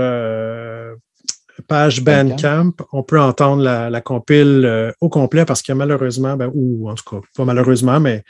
page 1.68 2.02
Bandcamp, 2.02 2.72
on 2.94 3.04
peut 3.04 3.20
entendre 3.20 3.64
la, 3.64 4.02
compile 4.02 4.94
au 5.02 5.10
complet 5.10 5.46
parce 5.46 5.62
que 5.62 5.74
malheureusement, 5.74 6.36
ben, 6.38 6.50
ou 6.54 6.90
en 6.90 6.96
tout 6.96 7.04
cas, 7.10 7.22
pas 7.36 7.46
malheureusement, 7.46 8.00
mais 8.00 8.24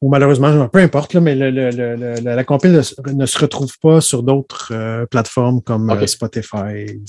ou 0.00 0.08
malheureusement, 0.08 0.68
peu 0.68 0.78
importe, 0.78 1.16
mais 1.16 1.34
la 1.34 2.44
compile 2.44 2.80
ne, 3.12 3.26
se 3.26 3.38
retrouve 3.38 3.76
pas 3.82 4.00
sur 4.00 4.22
d'autres 4.22 4.72
plateformes 5.10 5.60
comme 5.62 6.06
Spotify. 6.06 7.00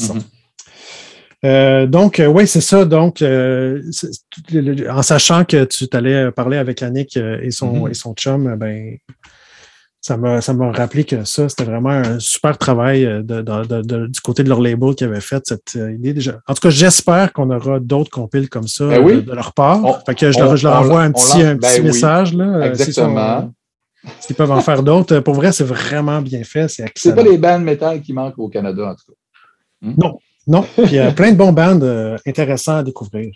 Euh, 1.43 1.87
donc, 1.87 2.19
euh, 2.19 2.27
oui, 2.27 2.47
c'est 2.47 2.61
ça. 2.61 2.85
Donc, 2.85 3.21
euh, 3.21 3.81
en 4.89 5.01
sachant 5.01 5.43
que 5.43 5.63
tu 5.65 5.87
allais 5.93 6.31
parler 6.31 6.57
avec 6.57 6.83
Annick 6.83 7.17
et 7.17 7.51
son, 7.51 7.87
mm-hmm. 7.87 7.91
et 7.91 7.93
son 7.93 8.13
chum, 8.13 8.55
ben, 8.55 8.97
ça 9.99 10.17
m'a, 10.17 10.41
ça 10.41 10.53
m'a 10.53 10.71
rappelé 10.71 11.03
que 11.03 11.23
ça, 11.25 11.49
c'était 11.49 11.63
vraiment 11.63 11.89
un 11.89 12.19
super 12.19 12.57
travail 12.57 13.03
de, 13.23 14.07
du 14.07 14.21
côté 14.21 14.43
de 14.43 14.49
leur 14.49 14.61
label 14.61 14.95
qui 14.95 15.03
avait 15.03 15.21
fait 15.21 15.43
cette 15.45 15.75
idée 15.75 16.13
déjà. 16.13 16.39
En 16.47 16.53
tout 16.53 16.61
cas, 16.61 16.69
j'espère 16.69 17.33
qu'on 17.33 17.49
aura 17.49 17.79
d'autres 17.79 18.09
compiles 18.09 18.49
comme 18.49 18.67
ça 18.67 18.87
ben 18.87 19.21
de, 19.21 19.33
leur 19.33 19.53
part. 19.53 20.03
fait 20.05 20.15
que 20.15 20.31
je, 20.31 20.39
leur, 20.39 20.79
envoie 20.79 21.01
un 21.01 21.11
petit, 21.11 21.41
un 21.41 21.55
petit 21.55 21.81
ben 21.81 21.83
message. 21.83 22.33
Là, 22.33 22.67
Exactement. 22.67 23.51
S'ils 24.19 24.35
peuvent 24.35 24.51
en 24.51 24.61
faire 24.61 24.81
d'autres. 24.81 25.19
Pour 25.19 25.35
vrai, 25.35 25.51
c'est 25.51 25.63
vraiment 25.63 26.21
bien 26.21 26.43
fait. 26.43 26.67
C'est. 26.67 26.91
C'est 26.95 27.13
pas 27.13 27.21
les 27.21 27.37
bandes 27.37 27.63
métal 27.63 28.01
qui 28.01 28.13
manquent 28.13 28.39
au 28.39 28.49
Canada, 28.49 28.87
en 28.87 28.95
tout 28.95 29.11
cas. 29.11 29.17
Hmm? 29.83 29.93
Non, 29.95 30.17
non, 30.47 30.63
puis 30.63 30.85
il 30.85 30.93
y 30.93 30.99
a 30.99 31.11
plein 31.11 31.31
de 31.31 31.37
bons 31.37 31.51
bandes 31.51 31.83
euh, 31.83 32.17
intéressants 32.25 32.77
à 32.77 32.83
découvrir. 32.83 33.31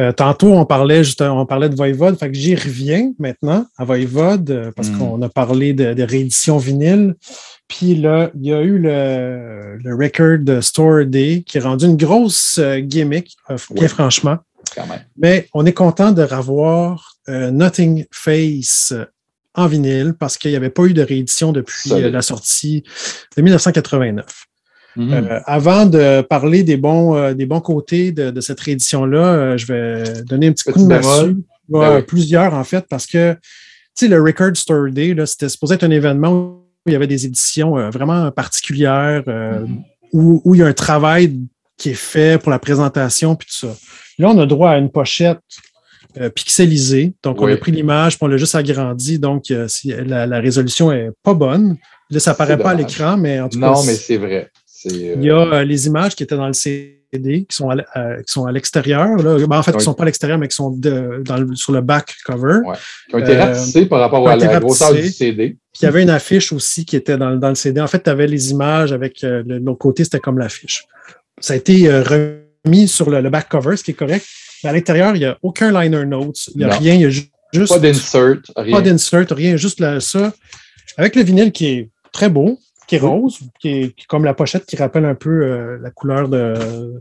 Euh, 0.00 0.10
tantôt, 0.12 0.52
on 0.54 0.66
parlait 0.66 1.04
justement, 1.04 1.40
on 1.40 1.46
parlait 1.46 1.68
de 1.68 1.76
Voivode, 1.76 2.18
fait 2.18 2.30
que 2.30 2.36
j'y 2.36 2.56
reviens 2.56 3.12
maintenant 3.18 3.66
à 3.78 3.84
Voivode 3.84 4.50
euh, 4.50 4.72
parce 4.74 4.88
hmm. 4.88 4.98
qu'on 4.98 5.22
a 5.22 5.28
parlé 5.28 5.72
de, 5.72 6.02
réédition 6.02 6.58
vinyle. 6.58 7.14
Puis 7.68 7.94
là, 7.94 8.30
il 8.34 8.46
y 8.46 8.52
a 8.52 8.60
eu 8.60 8.78
le, 8.78 9.78
le 9.78 9.94
Record 9.94 10.62
Store 10.62 11.04
Day 11.04 11.44
qui 11.46 11.58
est 11.58 11.60
rendu 11.60 11.86
une 11.86 11.96
grosse 11.96 12.60
gimmick, 12.80 13.36
bien 13.70 13.88
franchement. 13.88 14.38
Mais 15.16 15.48
on 15.54 15.64
est 15.64 15.72
content 15.72 16.12
de 16.12 16.22
revoir 16.22 17.16
Nothing 17.28 18.04
Face 18.10 18.92
en 19.54 19.68
vinyle 19.68 20.14
parce 20.18 20.36
qu'il 20.36 20.50
n'y 20.50 20.56
avait 20.56 20.70
pas 20.70 20.84
eu 20.84 20.92
de 20.92 21.02
réédition 21.02 21.52
depuis 21.52 21.90
la 21.90 22.20
sortie 22.20 22.82
de 23.36 23.42
1989. 23.42 24.26
Mhm. 24.96 25.12
Euh, 25.12 25.40
avant 25.46 25.86
de 25.86 26.20
parler 26.22 26.62
des 26.62 26.76
bons, 26.76 27.16
euh, 27.16 27.34
des 27.34 27.46
bons 27.46 27.60
côtés 27.60 28.12
de, 28.12 28.40
cette 28.40 28.60
réédition-là, 28.60 29.24
euh, 29.24 29.56
je 29.56 29.66
vais 29.66 30.22
donner 30.24 30.48
un 30.48 30.52
petit 30.52 30.70
coup 30.70 30.82
de 30.82 30.86
massue. 30.86 31.36
Ben 31.68 32.02
plusieurs, 32.02 32.52
en 32.54 32.64
fait, 32.64 32.84
parce 32.90 33.06
que 33.06 33.36
le 34.02 34.20
Record 34.20 34.56
Store 34.56 34.90
Day, 34.90 35.14
c'était 35.26 35.48
supposé 35.48 35.74
être 35.74 35.84
un 35.84 35.90
événement 35.90 36.30
où 36.30 36.64
il 36.86 36.92
y 36.92 36.96
avait 36.96 37.06
des 37.06 37.24
éditions 37.24 37.90
vraiment 37.90 38.30
particulières, 38.30 39.22
mhm. 39.26 39.82
où, 40.12 40.42
où, 40.44 40.54
il 40.54 40.58
y 40.58 40.62
a 40.62 40.66
un 40.66 40.72
travail 40.72 41.38
qui 41.78 41.90
est 41.90 41.94
fait 41.94 42.40
pour 42.40 42.50
la 42.50 42.58
présentation, 42.58 43.36
puis 43.36 43.48
tout 43.48 43.66
ça. 43.66 43.74
Là, 44.18 44.28
on 44.28 44.38
a 44.38 44.46
droit 44.46 44.70
à 44.70 44.78
une 44.78 44.90
pochette 44.90 45.38
pixelisée. 46.34 47.14
Donc, 47.22 47.40
on 47.40 47.46
a 47.46 47.56
pris 47.56 47.72
l'image, 47.72 48.16
puis 48.16 48.24
on 48.24 48.28
l'a 48.28 48.36
juste 48.36 48.54
agrandi. 48.54 49.18
Donc, 49.18 49.44
la, 49.84 50.26
la, 50.26 50.40
résolution 50.40 50.92
est 50.92 51.10
pas 51.22 51.32
bonne. 51.32 51.78
Là, 52.10 52.20
ça 52.20 52.32
apparaît 52.32 52.58
pas 52.58 52.70
à 52.70 52.74
l'écran, 52.74 53.16
mais 53.16 53.40
en 53.40 53.48
tout 53.48 53.58
cas. 53.58 53.66
Non, 53.66 53.82
mais 53.84 53.94
c'est 53.94 54.18
vrai. 54.18 54.50
Il 54.84 55.24
y 55.24 55.30
a 55.30 55.38
euh, 55.38 55.64
les 55.64 55.86
images 55.86 56.14
qui 56.14 56.22
étaient 56.22 56.36
dans 56.36 56.46
le 56.46 56.52
CD, 56.52 57.46
qui 57.48 57.56
sont 57.56 57.70
à, 57.70 57.76
euh, 57.96 58.22
qui 58.22 58.32
sont 58.32 58.46
à 58.46 58.52
l'extérieur. 58.52 59.16
Ben, 59.16 59.58
en 59.58 59.62
fait, 59.62 59.72
qui 59.72 59.78
ne 59.78 59.82
sont 59.82 59.94
pas 59.94 60.04
à 60.04 60.06
l'extérieur, 60.06 60.38
mais 60.38 60.48
qui 60.48 60.56
sont 60.56 60.70
dans 60.70 61.54
sur 61.54 61.72
le 61.72 61.80
back 61.80 62.14
cover. 62.24 62.60
Qui 63.08 63.14
ont 63.14 63.18
été 63.18 63.36
euh, 63.36 63.44
ratissés 63.44 63.86
par 63.86 64.00
rapport 64.00 64.28
à 64.28 64.36
la 64.36 64.60
grosseur 64.60 64.94
du 64.94 65.08
CD. 65.08 65.56
Puis 65.72 65.80
il 65.82 65.84
y 65.84 65.88
avait 65.88 66.02
une 66.02 66.10
affiche 66.10 66.52
aussi 66.52 66.84
qui 66.84 66.96
était 66.96 67.16
dans, 67.16 67.36
dans 67.36 67.48
le 67.48 67.54
CD. 67.54 67.80
En 67.80 67.86
fait, 67.86 68.02
tu 68.02 68.10
avais 68.10 68.26
les 68.26 68.50
images 68.50 68.92
avec 68.92 69.22
l'autre 69.22 69.78
côté, 69.78 70.04
c'était 70.04 70.20
comme 70.20 70.38
l'affiche. 70.38 70.84
Ça 71.40 71.54
a 71.54 71.56
été 71.56 71.90
remis 71.90 72.88
sur 72.88 73.10
le, 73.10 73.28
back 73.30 73.48
cover, 73.48 73.76
ce 73.76 73.84
qui 73.84 73.92
est 73.92 73.94
correct. 73.94 74.26
Mais 74.62 74.70
à 74.70 74.72
l'intérieur, 74.72 75.16
il 75.16 75.20
n'y 75.20 75.24
a 75.24 75.38
aucun 75.42 75.72
liner 75.72 76.04
notes. 76.04 76.48
Il 76.54 76.58
n'y 76.58 76.64
a 76.64 76.76
rien. 76.76 76.94
Il 76.94 77.00
y 77.00 77.04
a 77.06 77.08
juste. 77.08 77.30
Pas 77.68 77.78
d'insert. 77.78 78.36
Pas 78.54 78.80
d'insert, 78.80 79.26
rien. 79.30 79.56
Juste 79.56 79.82
ça. 80.00 80.32
Avec 80.96 81.16
le 81.16 81.22
vinyle 81.22 81.52
qui 81.52 81.66
est 81.66 81.90
très 82.12 82.28
beau, 82.28 82.58
qui 82.92 82.96
est 82.96 83.08
rose, 83.08 83.38
qui 83.58 83.68
est, 83.68 84.06
comme 84.06 84.24
la 84.24 84.34
pochette 84.34 84.66
qui 84.66 84.76
rappelle 84.76 85.06
un 85.06 85.14
peu 85.14 85.30
euh, 85.30 85.78
la 85.80 85.90
couleur 85.90 86.28
de, 86.28 86.54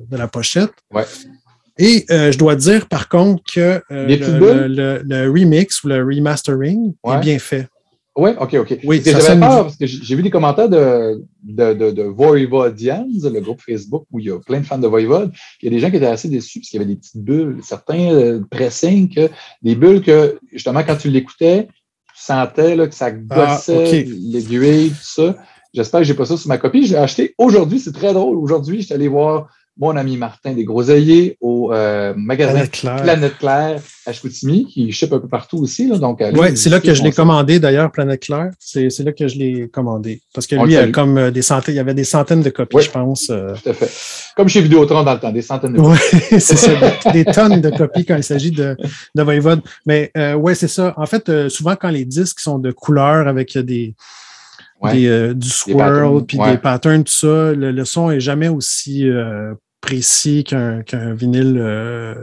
la 0.09 0.27
pochette. 0.27 0.71
Ouais. 0.93 1.03
Et 1.77 2.05
euh, 2.11 2.31
je 2.31 2.37
dois 2.37 2.55
dire 2.55 2.87
par 2.87 3.09
contre 3.09 3.43
que 3.53 3.81
euh, 3.91 5.01
le, 5.05 5.29
remix 5.29 5.83
ou 5.83 5.89
le 5.89 6.03
remastering 6.03 6.93
est 7.05 7.19
bien 7.19 7.39
fait. 7.39 7.67
Oui, 8.15 8.31
OK, 8.39 8.53
OK. 8.55 8.77
Oui, 8.83 9.01
j'avais 9.03 9.39
peur 9.39 9.63
parce 9.63 9.77
que 9.77 9.85
j'ai 9.85 10.15
vu 10.15 10.21
des 10.21 10.29
commentaires 10.29 10.67
de, 10.67 11.23
de, 11.43 11.73
de, 11.73 11.91
de 11.91 12.03
Voivodians, 12.03 13.07
le 13.23 13.39
groupe 13.39 13.61
Facebook 13.61 14.05
où 14.11 14.19
il 14.19 14.25
y 14.25 14.31
a 14.31 14.39
plein 14.39 14.59
de 14.59 14.65
fans 14.65 14.77
de 14.77 14.87
Voivod. 14.87 15.31
Il 15.61 15.65
y 15.65 15.67
a 15.67 15.71
des 15.71 15.79
gens 15.79 15.89
qui 15.89 15.97
étaient 15.97 16.05
assez 16.05 16.27
déçus 16.27 16.59
parce 16.59 16.69
qu'il 16.69 16.79
y 16.79 16.83
avait 16.83 16.93
des 16.93 16.99
petites 16.99 17.21
bulles, 17.21 17.59
certains 17.63 18.41
pressings, 18.49 19.29
des 19.61 19.75
bulles 19.75 20.01
que 20.01 20.39
justement 20.51 20.83
quand 20.83 20.97
tu 20.97 21.09
l'écoutais, 21.09 21.67
tu 21.67 22.23
sentais 22.23 22.75
là, 22.75 22.87
que 22.87 22.95
ça 22.95 23.07
ah, 23.29 23.55
gossait 23.55 24.03
l'aiguille, 24.03 24.89
tout 24.89 24.95
ça. 25.01 25.35
J'espère 25.73 26.01
que 26.01 26.05
j'ai 26.05 26.13
pas 26.13 26.25
ça 26.25 26.37
sur 26.37 26.47
ma 26.49 26.57
copie. 26.57 26.85
Je 26.85 26.93
l'ai 26.93 26.99
acheté 26.99 27.33
aujourd'hui. 27.37 27.79
C'est 27.79 27.93
très 27.93 28.13
drôle. 28.13 28.37
Aujourd'hui, 28.37 28.81
je 28.81 28.87
suis 28.87 28.93
allé 28.93 29.07
voir 29.07 29.47
mon 29.79 29.95
ami 29.95 30.17
Martin 30.17 30.51
des 30.51 30.65
Groseilliers 30.65 31.37
au 31.39 31.71
euh, 31.71 32.13
magasin 32.15 32.65
Planète 32.67 33.37
Claire. 33.39 33.79
à 34.05 34.11
Chicoutimi, 34.11 34.65
qui 34.65 34.91
ship 34.91 35.13
un 35.13 35.19
peu 35.19 35.27
partout 35.27 35.57
aussi. 35.57 35.87
Là, 35.87 35.97
donc, 35.97 36.21
oui, 36.33 36.57
c'est 36.57 36.69
là 36.69 36.79
que 36.79 36.93
je 36.93 37.01
l'ai 37.01 37.11
commandé 37.11 37.59
d'ailleurs, 37.59 37.91
Planète 37.91 38.21
Claire. 38.21 38.51
C'est 38.59 38.99
là 38.99 39.13
que 39.13 39.27
je 39.27 39.37
l'ai 39.37 39.69
commandé. 39.69 40.21
Parce 40.33 40.45
que 40.45 40.55
lui, 40.55 40.73
il, 40.73 40.77
a 40.77 40.87
comme 40.89 41.17
euh, 41.17 41.31
des 41.31 41.41
centaines, 41.41 41.73
il 41.73 41.77
y 41.77 41.81
avait 41.81 41.93
des 41.93 42.03
centaines 42.03 42.41
de 42.41 42.49
copies, 42.49 42.81
je 42.81 42.91
pense. 42.91 43.29
Euh. 43.29 43.53
Tout 43.63 43.69
à 43.69 43.73
fait. 43.73 43.89
Comme 44.35 44.49
chez 44.49 44.61
Vidéotron 44.61 45.03
dans 45.03 45.13
le 45.13 45.19
temps, 45.19 45.31
des 45.31 45.41
centaines 45.41 45.73
de 45.73 45.77
copies. 45.77 45.99
Oui, 46.31 46.39
c'est 46.39 46.57
ça. 46.57 46.71
Des, 47.13 47.25
tonnes 47.25 47.61
de 47.61 47.69
copies 47.69 48.05
quand 48.05 48.17
il 48.17 48.23
s'agit 48.23 48.51
de, 48.51 48.75
de 49.15 49.23
Voivode. 49.23 49.61
Mais 49.85 50.11
euh, 50.17 50.33
ouais, 50.33 50.53
c'est 50.53 50.67
ça. 50.67 50.93
En 50.97 51.05
fait, 51.05 51.47
souvent, 51.49 51.75
quand 51.75 51.89
les 51.89 52.05
disques 52.05 52.41
sont 52.41 52.59
de 52.59 52.71
couleur 52.71 53.27
avec 53.27 53.57
des 53.57 53.95
euh, 54.83 55.33
du 55.33 55.49
swirl, 55.49 56.25
puis 56.25 56.37
des 56.37 56.57
patterns, 56.57 57.03
tout 57.03 57.13
ça. 57.13 57.53
Le, 57.53 57.85
son 57.85 58.09
n'est 58.09 58.19
jamais 58.19 58.47
aussi 58.47 59.07
euh, 59.07 59.53
précis 59.81 60.43
qu'un 60.43 61.13
vinyle 61.13 61.57
euh, 61.57 62.15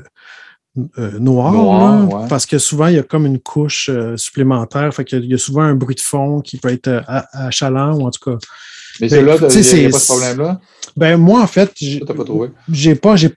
noir. 1.18 2.26
Parce 2.28 2.46
que 2.46 2.58
souvent, 2.58 2.86
il 2.86 2.94
y 2.94 2.98
a 2.98 3.02
comme 3.02 3.26
une 3.26 3.40
couche 3.40 3.90
supplémentaire. 4.16 4.92
Fait 4.94 5.04
qu'il 5.04 5.24
y 5.26 5.34
a 5.34 5.38
souvent 5.38 5.62
un 5.62 5.74
bruit 5.74 5.96
de 5.96 6.00
fond 6.00 6.40
qui 6.40 6.58
peut 6.58 6.70
être 6.70 7.02
achalant, 7.32 7.96
ou 7.96 8.06
en 8.06 8.10
tout 8.10 8.30
cas. 8.30 8.38
Mais 9.00 9.08
c'est 9.08 9.22
là, 9.22 9.36
il 9.40 9.80
n'y 9.80 9.86
a 9.86 9.90
pas 9.90 9.98
ce 9.98 10.06
problème-là? 10.06 10.60
Ben, 10.96 11.16
moi, 11.16 11.42
en 11.42 11.46
fait, 11.46 11.70
j'ai 11.76 12.94
pas, 12.96 13.14
j'ai, 13.16 13.30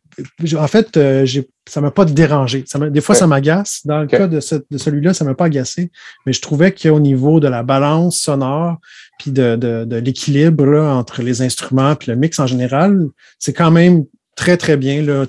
en 0.58 0.68
fait, 0.68 0.98
euh, 0.98 1.28
ça 1.70 1.80
m'a 1.80 1.92
pas 1.92 2.06
dérangé. 2.06 2.64
Ça 2.66 2.80
des 2.80 3.02
fois, 3.02 3.14
ça 3.14 3.28
m'agace. 3.28 3.82
Dans 3.86 4.00
le 4.00 4.08
cas 4.08 4.28
de, 4.28 4.40
de 4.72 4.78
celui-là, 4.78 5.14
ça 5.14 5.26
m'a 5.26 5.36
pas 5.36 5.46
agacé. 5.46 5.92
Mais 6.26 6.34
je 6.34 6.42
trouvais 6.42 6.72
qu'au 6.72 7.00
niveau 7.00 7.40
de 7.40 7.48
la 7.48 7.62
balance 7.62 8.20
sonore, 8.20 8.78
puis 9.20 9.32
de, 9.32 9.56
de, 9.56 9.86
de 9.86 9.96
l'équilibre 9.98 10.76
entre 10.80 11.22
les 11.22 11.44
instruments 11.44 11.96
puis 11.96 12.10
le 12.10 12.18
mix 12.18 12.40
en 12.40 12.48
général, 12.48 13.06
c'est 13.38 13.54
quand 13.54 13.70
même 13.70 14.06
très, 14.36 14.58
très 14.58 14.76
bien. 14.78 15.04
Là. 15.04 15.26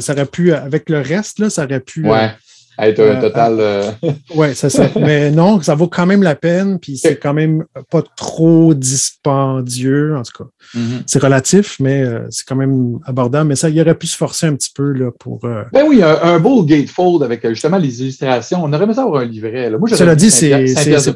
Ça 0.00 0.12
aurait 0.12 0.26
pu, 0.26 0.52
avec 0.52 0.88
le 0.88 1.00
reste, 1.00 1.40
là, 1.40 1.50
ça 1.50 1.64
aurait 1.64 1.80
pu. 1.80 2.06
Ouais. 2.06 2.30
Être 2.78 3.00
un 3.00 3.20
total. 3.20 3.94
Oui, 4.34 4.48
c'est 4.54 4.70
ça. 4.70 4.88
Mais 4.96 5.30
non, 5.30 5.60
ça 5.60 5.74
vaut 5.74 5.88
quand 5.88 6.06
même 6.06 6.22
la 6.22 6.34
peine, 6.34 6.78
puis 6.78 6.96
c'est 6.96 7.16
quand 7.16 7.34
même 7.34 7.64
pas 7.90 8.02
trop 8.16 8.74
dispendieux, 8.74 10.16
en 10.16 10.22
tout 10.22 10.44
cas. 10.44 10.50
Mm-hmm. 10.74 11.02
C'est 11.06 11.22
relatif, 11.22 11.76
mais 11.78 12.04
c'est 12.30 12.44
quand 12.44 12.56
même 12.56 12.98
abordable. 13.04 13.48
Mais 13.48 13.56
ça, 13.56 13.68
il 13.68 13.80
aurait 13.80 13.94
pu 13.94 14.06
se 14.06 14.16
forcer 14.16 14.46
un 14.46 14.54
petit 14.54 14.72
peu 14.74 14.92
là, 14.92 15.10
pour. 15.18 15.40
Ben 15.40 15.84
oui, 15.86 16.02
un, 16.02 16.38
beau 16.38 16.62
gatefold 16.64 17.22
avec 17.22 17.46
justement 17.48 17.78
les 17.78 18.02
illustrations. 18.02 18.62
On 18.62 18.72
aurait 18.72 18.84
aimé 18.84 18.94
ça 18.94 19.02
avoir 19.02 19.22
un 19.22 19.26
livret. 19.26 19.70
Là. 19.70 19.78
Moi, 19.78 19.88
Cela 19.88 20.14
dit, 20.14 20.30
c'est. 20.30 20.50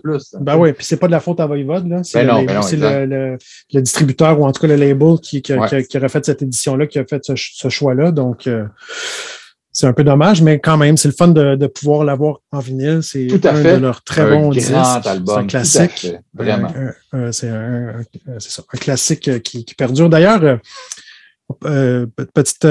plus. 0.02 0.34
Ben 0.40 0.56
oui, 0.56 0.72
puis 0.72 0.84
c'est 0.84 0.96
pas 0.96 1.06
de 1.06 1.12
la 1.12 1.20
faute 1.20 1.40
à 1.40 1.46
Voivode, 1.46 1.88
là. 1.88 2.02
C'est 2.02 2.24
ben 2.24 2.44
ben 2.44 2.60
le, 2.72 3.38
le, 3.72 3.82
distributeur 3.82 4.38
ou 4.40 4.44
en 4.44 4.52
tout 4.52 4.60
cas 4.60 4.68
le 4.68 4.76
label 4.76 5.18
qui, 5.22 5.42
qui, 5.42 5.52
qui, 5.88 5.98
aurait 5.98 6.08
fait 6.08 6.24
cette 6.24 6.42
édition-là, 6.42 6.86
qui 6.86 6.98
a 6.98 7.04
fait 7.04 7.22
ce, 7.24 7.68
choix-là. 7.68 8.10
Donc, 8.12 8.46
euh, 8.46 8.64
c'est 9.80 9.86
un 9.86 9.94
peu 9.94 10.04
dommage, 10.04 10.42
mais 10.42 10.58
quand 10.58 10.76
même, 10.76 10.98
c'est 10.98 11.08
le 11.08 11.14
fun 11.14 11.28
de, 11.28 11.66
pouvoir 11.66 12.04
l'avoir 12.04 12.40
en 12.52 12.58
vinyle. 12.58 13.00
C'est 13.02 13.32
un 13.46 13.62
de 13.62 13.80
leurs 13.80 14.02
très 14.02 14.28
bons 14.28 14.50
disques. 14.50 14.72
C'est 14.72 15.32
un 15.32 15.46
classique. 15.46 16.08
Vraiment. 16.34 16.70
c'est 17.32 17.48
un, 17.48 18.00
un, 18.28 18.78
classique 18.78 19.42
qui, 19.42 19.64
perdure. 19.76 20.10
D'ailleurs, 20.10 20.58
euh, 21.64 22.06
petite 22.34 22.66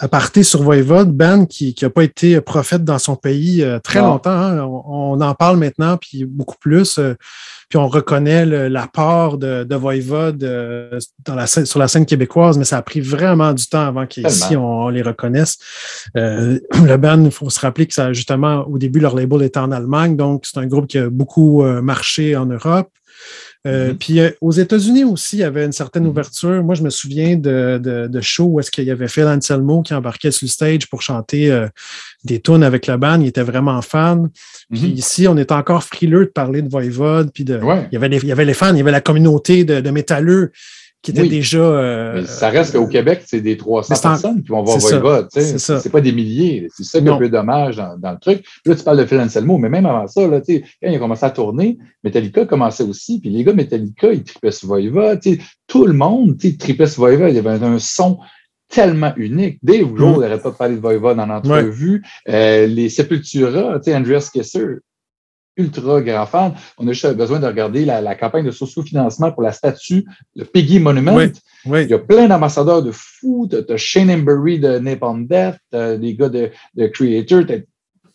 aparté 0.00 0.42
sur 0.42 0.62
Voivode, 0.62 1.12
Ben 1.12 1.46
qui 1.46 1.76
n'a 1.80 1.90
pas 1.90 2.02
été 2.02 2.40
prophète 2.40 2.84
dans 2.84 2.98
son 2.98 3.16
pays 3.16 3.64
très 3.84 4.00
longtemps. 4.00 4.30
Hein. 4.30 4.60
On, 4.62 5.20
en 5.20 5.34
parle 5.34 5.58
maintenant, 5.58 5.96
puis 5.98 6.24
beaucoup 6.24 6.56
plus. 6.58 6.98
puis 7.68 7.78
on 7.78 7.86
reconnaît 7.86 8.46
l'apport 8.68 9.36
de, 9.36 9.64
de 9.64 9.76
Voivode 9.76 10.38
dans 11.24 11.34
la, 11.34 11.46
sur 11.46 11.78
la 11.78 11.88
scène 11.88 12.06
québécoise, 12.06 12.56
mais 12.56 12.64
ça 12.64 12.78
a 12.78 12.82
pris 12.82 13.00
vraiment 13.00 13.52
du 13.52 13.66
temps 13.66 13.86
avant 13.86 14.06
qu'ici 14.06 14.56
on, 14.56 14.88
les 14.88 15.02
reconnaisse. 15.02 15.58
le 16.14 16.96
band, 16.96 17.22
il 17.24 17.30
faut 17.30 17.50
se 17.50 17.60
rappeler 17.60 17.86
que 17.86 17.94
ça, 17.94 18.12
justement, 18.12 18.66
au 18.66 18.78
début, 18.78 19.00
leur 19.00 19.14
label 19.14 19.42
était 19.42 19.60
en 19.60 19.70
Allemagne, 19.70 20.16
donc 20.16 20.46
c'est 20.46 20.58
un 20.58 20.66
groupe 20.66 20.86
qui 20.86 20.98
a 20.98 21.10
beaucoup 21.10 21.62
marché 21.62 22.36
en 22.36 22.46
Europe. 22.46 22.88
Euh, 23.66 23.92
mm-hmm. 23.92 23.96
Puis 23.96 24.20
euh, 24.20 24.30
aux 24.40 24.52
États-Unis 24.52 25.04
aussi, 25.04 25.36
il 25.36 25.40
y 25.40 25.44
avait 25.44 25.64
une 25.64 25.72
certaine 25.72 26.04
mm-hmm. 26.04 26.10
ouverture. 26.10 26.64
Moi, 26.64 26.74
je 26.74 26.82
me 26.82 26.90
souviens 26.90 27.36
de, 27.36 27.78
de, 27.78 28.20
shows 28.20 28.46
où 28.46 28.60
est-ce 28.60 28.70
qu'il 28.70 28.84
y 28.84 28.90
avait 28.90 29.08
Phil 29.08 29.24
Anselmo 29.24 29.82
qui 29.82 29.92
embarquait 29.92 30.30
sur 30.30 30.46
le 30.46 30.50
stage 30.50 30.88
pour 30.88 31.02
chanter 31.02 31.50
euh, 31.50 31.66
des 32.24 32.40
tunes 32.40 32.62
avec 32.62 32.86
la 32.86 32.96
band. 32.96 33.20
Il 33.20 33.28
était 33.28 33.42
vraiment 33.42 33.82
fan. 33.82 34.30
Puis 34.70 34.80
mm-hmm. 34.80 34.94
ici, 34.94 35.28
on 35.28 35.36
est 35.36 35.52
encore 35.52 35.84
frileux 35.84 36.24
de 36.24 36.30
parler 36.30 36.62
de 36.62 36.70
Voivode. 36.70 37.30
Puis 37.32 37.44
de, 37.44 37.60
il, 37.62 37.88
y 37.92 37.96
avait 37.96 38.08
il 38.08 38.26
y 38.26 38.32
avait 38.32 38.46
les 38.46 38.54
fans, 38.54 38.72
il 38.72 38.78
y 38.78 38.80
avait 38.80 38.90
la 38.90 39.02
communauté 39.02 39.64
de, 39.64 39.80
de 39.80 39.90
métalleux 39.90 40.52
qui 41.02 41.12
était 41.12 41.28
déjà. 41.28 41.58
Euh, 41.58 42.26
ça 42.26 42.50
reste 42.50 42.74
qu'au 42.76 42.86
Québec, 42.86 43.22
c'est 43.26 43.40
des 43.40 43.56
300 43.56 43.94
personnes 44.00 44.42
qui 44.42 44.48
vont 44.48 44.62
voir 44.62 44.78
Voivode. 44.78 45.28
C'est 45.30 45.92
pas 45.92 46.00
des 46.00 46.12
milliers. 46.12 46.68
C'est 46.74 46.84
ça 46.84 47.00
qui 47.00 47.06
est 47.06 47.10
un 47.10 47.16
peu 47.16 47.28
dommage 47.28 47.76
dans, 47.76 47.96
dans, 47.98 48.12
le 48.12 48.18
truc. 48.18 48.44
là, 48.66 48.74
tu 48.74 48.82
parles 48.82 48.98
de 48.98 49.06
Phil 49.06 49.18
Anselmo, 49.18 49.58
mais 49.58 49.68
même 49.68 49.86
avant 49.86 50.06
ça, 50.06 50.26
là, 50.26 50.40
quand 50.40 50.52
il 50.82 50.94
a 50.94 50.98
commencé 50.98 51.24
à 51.24 51.30
tourner, 51.30 51.78
Metallica 52.04 52.44
commençait 52.44 52.84
aussi. 52.84 53.20
Puis 53.20 53.30
les 53.30 53.44
gars 53.44 53.52
Metallica, 53.52 54.12
ils 54.12 54.24
tripaient 54.24 54.50
sur 54.50 54.68
Voivode. 54.68 55.20
Tout 55.66 55.86
le 55.86 55.94
monde 55.94 56.36
tripait 56.58 56.86
sur 56.86 57.02
Voivode. 57.02 57.30
Il 57.30 57.36
y 57.36 57.38
avait 57.38 57.64
un, 57.64 57.78
son 57.78 58.18
tellement 58.68 59.12
unique. 59.16 59.58
Dave 59.62 59.92
Grohl 59.92 60.10
mm. 60.10 60.22
n'aurait 60.22 60.40
pas 60.40 60.52
parlé 60.52 60.76
de 60.76 60.80
Voivode 60.80 61.18
en 61.18 61.30
entrevue. 61.30 62.02
Euh, 62.28 62.66
les 62.66 62.88
Sepultura, 62.88 63.80
Andreas 63.88 64.30
Kesser, 64.32 64.76
ultra 65.56 66.00
grand 66.00 66.26
fan. 66.26 66.54
On 66.78 66.86
a 66.88 66.92
juste 66.92 67.14
besoin 67.16 67.40
de 67.40 67.46
regarder 67.46 67.84
la, 67.84 68.14
campagne 68.14 68.44
de 68.44 68.50
socio-financement 68.50 69.32
pour 69.32 69.42
la 69.42 69.52
statue 69.52 70.04
de 70.36 70.44
Piggy 70.44 70.80
Monument. 70.80 71.18
Il 71.66 71.88
y 71.88 71.94
a 71.94 71.98
plein 71.98 72.28
d'ambassadeurs 72.28 72.82
de 72.82 72.92
fou. 72.92 73.48
Tu 73.50 73.72
as 73.72 73.76
Shane 73.76 74.10
Embury 74.10 74.58
de 74.58 74.78
Napalm 74.78 75.26
Death, 75.26 75.58
des 75.72 76.14
gars 76.14 76.28
de, 76.28 76.50
de 76.74 76.86
Creator. 76.86 77.42
Ils 77.48 77.64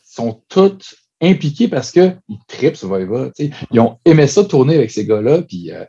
sont 0.03 0.41
tous 0.47 0.95
impliqués 1.21 1.67
parce 1.67 1.91
qu'ils 1.91 2.17
tripent 2.47 2.75
sur 2.75 2.87
Voiva. 2.87 3.29
Ils 3.39 3.79
ont 3.79 3.97
aimé 4.05 4.27
ça 4.27 4.43
tourner 4.43 4.75
avec 4.75 4.91
ces 4.91 5.05
gars-là. 5.05 5.41
Puis, 5.41 5.71
euh, 5.71 5.85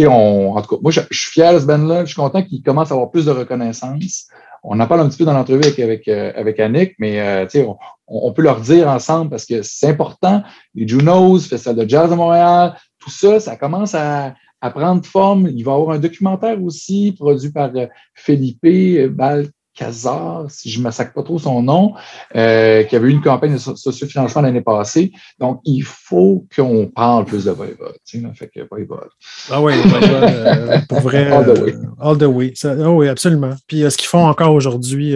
on, 0.00 0.54
en 0.56 0.62
tout 0.62 0.76
cas, 0.76 0.80
moi, 0.82 0.92
je, 0.92 1.00
je 1.10 1.18
suis 1.18 1.32
fier 1.32 1.52
de 1.54 1.58
ce 1.58 1.66
band-là. 1.66 2.04
Je 2.04 2.12
suis 2.12 2.16
content 2.16 2.42
qu'ils 2.42 2.62
commencent 2.62 2.90
à 2.90 2.94
avoir 2.94 3.10
plus 3.10 3.26
de 3.26 3.30
reconnaissance 3.30 4.28
on 4.62 4.80
en 4.80 4.86
parle 4.86 5.00
un 5.00 5.08
petit 5.08 5.18
peu 5.18 5.24
dans 5.24 5.32
l'entrevue 5.32 5.64
avec, 5.64 5.78
avec, 5.78 6.08
euh, 6.08 6.32
avec, 6.34 6.60
Annick, 6.60 6.94
mais 6.98 7.20
euh, 7.20 7.46
on, 7.66 7.76
on, 8.06 8.32
peut 8.32 8.42
leur 8.42 8.60
dire 8.60 8.88
ensemble 8.88 9.30
parce 9.30 9.46
que 9.46 9.62
c'est 9.62 9.88
important. 9.88 10.42
Les 10.74 10.86
Junos, 10.86 11.46
Festival 11.48 11.76
de 11.76 11.88
Jazz 11.88 12.10
de 12.10 12.14
Montréal, 12.14 12.76
tout 12.98 13.10
ça, 13.10 13.40
ça 13.40 13.56
commence 13.56 13.94
à, 13.94 14.34
prendre 14.60 15.04
forme. 15.04 15.48
Il 15.48 15.64
va 15.64 15.72
y 15.72 15.74
avoir 15.74 15.96
un 15.96 15.98
documentaire 15.98 16.62
aussi 16.62 17.12
produit 17.12 17.50
par 17.50 17.70
euh, 17.76 17.86
Felipe 18.14 18.66
Bal 19.10 19.48
Casar, 19.78 20.46
si 20.48 20.70
je 20.70 20.78
ne 20.78 20.82
massacre 20.82 21.12
pas 21.12 21.22
trop 21.22 21.38
son 21.38 21.62
nom, 21.62 21.94
euh, 22.34 22.82
qui 22.82 22.96
avait 22.96 23.08
eu 23.08 23.12
une 23.12 23.20
campagne 23.20 23.52
de 23.52 23.58
sociofinancement 23.58 24.42
l'année 24.42 24.60
passée. 24.60 25.12
Donc, 25.38 25.60
il 25.64 25.82
faut 25.82 26.46
qu'on 26.54 26.86
parle 26.86 27.24
plus 27.24 27.44
de 27.44 27.52
Voivode. 27.52 27.94
Tu 28.04 28.20
sais, 28.20 28.26
fait 28.34 28.48
que 28.48 28.60
Voivode. 28.68 29.10
Ah 29.50 29.62
oui, 29.62 29.74
euh, 29.74 30.78
pour 30.88 31.00
vrai. 31.00 31.30
all 31.30 31.44
the 31.44 31.58
way. 31.60 31.74
Euh, 31.74 32.00
all 32.00 32.18
the 32.18 32.22
way. 32.22 32.52
Ça, 32.56 32.74
oh 32.76 32.98
oui, 32.98 33.08
absolument. 33.08 33.54
Puis 33.68 33.82
ce 33.88 33.96
qu'ils 33.96 34.08
font 34.08 34.26
encore 34.26 34.52
aujourd'hui, 34.52 35.14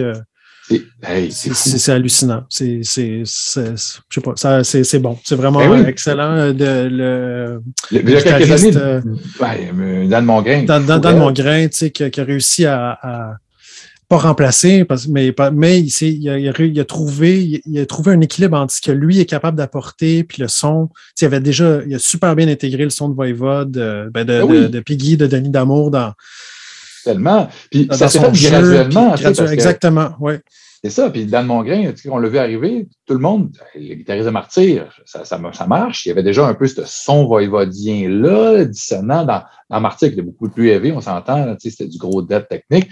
c'est 0.69 1.91
hallucinant. 1.91 2.45
C'est, 2.49 2.79
bon. 4.99 5.17
C'est 5.25 5.35
vraiment 5.35 5.59
ben 5.59 5.85
excellent. 5.85 6.53
De, 6.53 6.87
le, 6.89 7.61
y 7.91 7.97
a 7.97 8.21
quelques 8.21 8.51
années, 8.51 9.01
ben, 9.39 10.07
Dan 10.07 10.23
Mongrain. 10.23 10.63
Dan, 10.63 10.85
Dan, 10.85 11.17
Mongrain, 11.17 11.67
tu 11.67 11.77
sais, 11.77 11.91
qui, 11.91 12.09
qui, 12.09 12.21
a 12.21 12.23
réussi 12.23 12.65
à 12.65 13.37
pas 14.13 14.27
remplacé, 14.27 14.85
parce, 14.85 15.07
mais, 15.07 15.33
mais 15.53 15.79
il, 15.79 15.87
il, 15.87 16.29
a, 16.29 16.37
il, 16.37 16.79
a, 16.79 16.85
trouvé, 16.85 17.61
il 17.65 17.79
a 17.79 17.85
trouvé 17.87 18.11
un 18.11 18.21
équilibre 18.21 18.55
entre 18.57 18.71
ce 18.71 18.81
que 18.81 18.91
lui 18.91 19.19
est 19.19 19.25
capable 19.25 19.57
d'apporter, 19.57 20.23
puis 20.23 20.39
le 20.39 20.47
son. 20.47 20.89
Il 21.19 21.25
avait 21.25 21.39
déjà, 21.39 21.79
il 21.87 21.95
a 21.95 21.99
super 21.99 22.35
bien 22.35 22.47
intégré 22.47 22.83
le 22.83 22.91
son 22.91 23.09
de 23.09 23.15
Voivode, 23.15 23.75
euh, 23.77 24.09
ben 24.11 24.23
de, 24.23 24.45
ben 24.45 24.69
de, 24.69 24.79
Piggy, 24.81 25.17
de 25.17 25.25
Denis 25.25 25.49
Damour 25.49 25.89
dans. 25.89 26.13
Tellement. 27.03 27.49
Puis 27.71 27.87
ça 27.91 28.07
s'est 28.07 28.19
fait 28.19 28.49
graduellement. 28.49 29.15
exactement, 29.15 30.11
oui. 30.19 30.33
C'est 30.83 30.91
ça. 30.91 31.09
Puis 31.09 31.25
Dan 31.25 31.45
Mongrain, 31.45 31.93
on 32.11 32.17
l'a 32.17 32.27
vu 32.27 32.37
arriver, 32.37 32.87
tout 33.07 33.13
le 33.13 33.19
monde, 33.21 33.55
le 33.73 33.95
guitariste 33.95 34.25
de 34.25 34.31
Martyr, 34.31 34.89
ça, 35.05 35.23
ça, 35.23 35.39
ça, 35.53 35.65
marche. 35.65 36.05
Il 36.05 36.09
y 36.09 36.11
avait 36.11 36.23
déjà 36.23 36.45
un 36.45 36.53
peu 36.53 36.67
ce 36.67 36.83
son 36.85 37.25
voivodien-là, 37.25 38.65
dissonant 38.65 39.23
dans, 39.23 39.43
dans 39.69 39.79
Martyr, 39.79 40.09
qui 40.09 40.15
était 40.15 40.21
beaucoup 40.21 40.49
plus 40.49 40.69
élevé, 40.69 40.91
on 40.91 40.99
s'entend, 40.99 41.55
c'était 41.57 41.87
du 41.87 41.97
gros 41.97 42.21
depth 42.21 42.49
technique. 42.49 42.89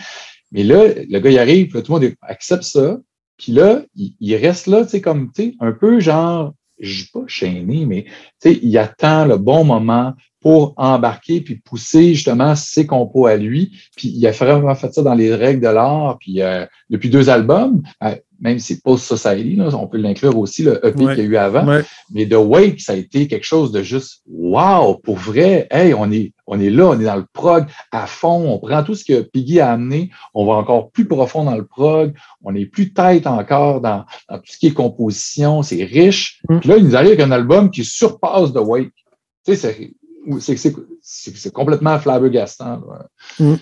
Mais 0.52 0.64
là, 0.64 0.86
le 1.10 1.20
gars, 1.20 1.30
il 1.30 1.40
arrive, 1.40 1.72
tout 1.72 1.94
le 1.94 2.00
monde 2.00 2.14
accepte 2.22 2.64
ça. 2.64 3.00
Puis 3.38 3.52
là, 3.54 3.82
il, 3.96 4.36
reste 4.36 4.68
là, 4.68 4.84
tu 4.84 4.92
sais, 4.92 5.02
comme, 5.02 5.32
tu 5.34 5.44
sais, 5.44 5.56
un 5.60 5.72
peu 5.72 6.00
genre, 6.00 6.54
je 6.80 7.02
sais 7.02 7.10
pas 7.12 7.24
chaîné, 7.28 7.86
mais, 7.86 8.04
tu 8.42 8.54
sais, 8.54 8.60
il 8.62 8.78
attend 8.78 9.26
le 9.26 9.38
bon 9.38 9.64
moment 9.64 10.14
pour 10.42 10.74
embarquer 10.78 11.42
puis 11.42 11.56
pousser 11.56 12.16
justement 12.16 12.56
ses 12.56 12.86
compos 12.86 13.28
à 13.28 13.38
lui. 13.38 13.72
Puis 13.96 14.10
il 14.10 14.26
a 14.28 14.32
vraiment 14.32 14.76
fait 14.76 14.94
ça 14.94 15.04
dans 15.04 15.14
les 15.14 15.34
règles 15.34 15.62
de 15.62 15.68
l'art. 15.68 16.18
Puis 16.20 16.42
euh, 16.42 16.66
depuis 16.90 17.10
deux 17.10 17.30
albums, 17.30 17.84
euh, 18.04 18.16
même 18.40 18.58
si 18.58 18.74
c'est 18.74 18.82
Post 18.82 19.06
Society, 19.06 19.56
là, 19.56 19.70
on 19.74 19.88
peut 19.88 19.98
l'inclure 20.00 20.36
aussi, 20.38 20.64
le 20.64 20.84
EP 20.86 20.98
qu'il 20.98 21.18
y 21.18 21.22
a 21.22 21.24
eu 21.24 21.38
avant. 21.38 21.82
Mais 22.12 22.28
The 22.28 22.34
Wake, 22.34 22.82
ça 22.82 22.94
a 22.94 22.96
été 22.96 23.28
quelque 23.28 23.46
chose 23.46 23.72
de 23.72 23.84
juste 23.84 24.24
wow, 24.28 24.96
pour 24.96 25.16
vrai. 25.16 25.68
Hey, 25.70 25.94
on 25.94 26.12
est, 26.12 26.34
on 26.52 26.60
est 26.60 26.70
là, 26.70 26.88
on 26.88 27.00
est 27.00 27.06
dans 27.06 27.16
le 27.16 27.26
prog 27.32 27.66
à 27.94 28.06
fond. 28.08 28.52
On 28.52 28.60
prend 28.60 28.84
tout 28.84 28.94
ce 28.94 29.06
que 29.06 29.22
Piggy 29.22 29.62
a 29.62 29.72
amené, 29.72 30.12
on 30.34 30.46
va 30.46 30.54
encore 30.56 30.92
plus 30.92 31.08
profond 31.08 31.46
dans 31.46 31.56
le 31.56 31.66
prog. 31.66 32.14
On 32.44 32.54
est 32.54 32.66
plus 32.66 32.92
tête 32.92 33.26
encore 33.26 33.80
dans, 33.80 34.04
tout 34.30 34.42
ce 34.44 34.58
qui 34.58 34.68
est 34.68 34.74
composition. 34.74 35.64
C'est 35.64 35.86
riche. 35.86 36.42
Mm. 36.50 36.60
Puis 36.60 36.70
là, 36.70 36.78
il 36.78 36.86
nous 36.86 36.96
arrive 36.96 37.12
avec 37.12 37.22
un 37.22 37.32
album 37.32 37.72
qui 37.72 37.86
surpasse 37.86 38.52
The 38.52 38.58
Wake. 38.58 38.92
Tu 39.46 39.56
sais, 39.56 39.94
c'est 41.02 41.54
complètement 41.54 41.98
flabbergastant. 42.00 42.82
Mm. 43.40 43.54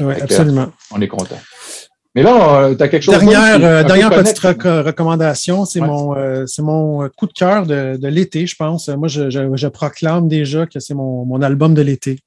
Oui, 0.00 0.14
absolument. 0.20 0.72
on 0.90 1.00
est 1.00 1.08
content. 1.08 1.38
Mais 2.14 2.22
là, 2.22 2.66
euh, 2.66 2.74
tu 2.76 2.82
as 2.82 2.88
quelque 2.88 3.02
chose 3.02 3.14
Dernière, 3.14 3.64
euh, 3.64 3.82
dernière 3.82 4.10
petite 4.10 4.38
recommandation, 4.38 5.64
c'est 5.64 5.80
mon, 5.80 6.16
euh, 6.16 6.44
mon 6.60 7.08
coup 7.08 7.26
de 7.26 7.32
cœur 7.32 7.66
de, 7.66 7.96
de 7.96 8.08
l'été, 8.08 8.46
je 8.46 8.54
pense. 8.54 8.88
Moi, 8.88 9.08
je, 9.08 9.30
je, 9.30 9.40
je 9.54 9.66
proclame 9.68 10.28
déjà 10.28 10.66
que 10.66 10.78
c'est 10.78 10.94
mon, 10.94 11.24
mon 11.24 11.42
album 11.42 11.74
de 11.74 11.82
l'été. 11.82 12.20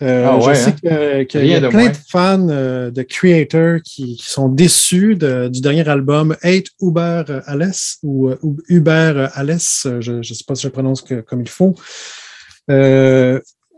Ah 0.00 0.38
je 0.40 0.54
sais 0.54 0.74
hein? 0.88 1.24
qu'il 1.24 1.46
y 1.46 1.54
a 1.56 1.68
plein 1.68 1.88
de 1.88 1.96
fans 2.08 2.38
de 2.38 3.02
Creator 3.02 3.80
qui, 3.82 4.14
qui 4.14 4.30
sont 4.30 4.48
déçus 4.48 5.16
de, 5.16 5.48
du 5.48 5.60
dernier 5.60 5.88
album 5.88 6.36
Hate 6.44 6.66
Uber 6.80 7.24
Alice 7.46 7.98
ou 8.04 8.30
Uber 8.68 9.26
Alice, 9.34 9.88
je 9.98 10.12
ne 10.12 10.22
sais 10.22 10.44
pas 10.46 10.54
si 10.54 10.62
je 10.62 10.68
prononce 10.68 11.02
comme 11.26 11.40
il 11.40 11.48
faut. 11.48 11.74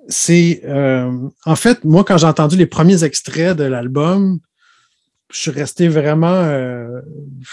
c'est 0.09 0.63
en 1.47 1.57
fait, 1.57 1.85
moi, 1.85 2.05
quand 2.05 2.19
j'ai 2.19 2.27
entendu 2.27 2.57
les 2.59 2.67
premiers 2.67 3.03
extraits 3.03 3.57
de 3.57 3.65
l'album, 3.65 4.41
je 5.31 5.39
suis 5.39 5.51
resté 5.51 5.89
vraiment 5.89 6.45
euh, 6.45 7.01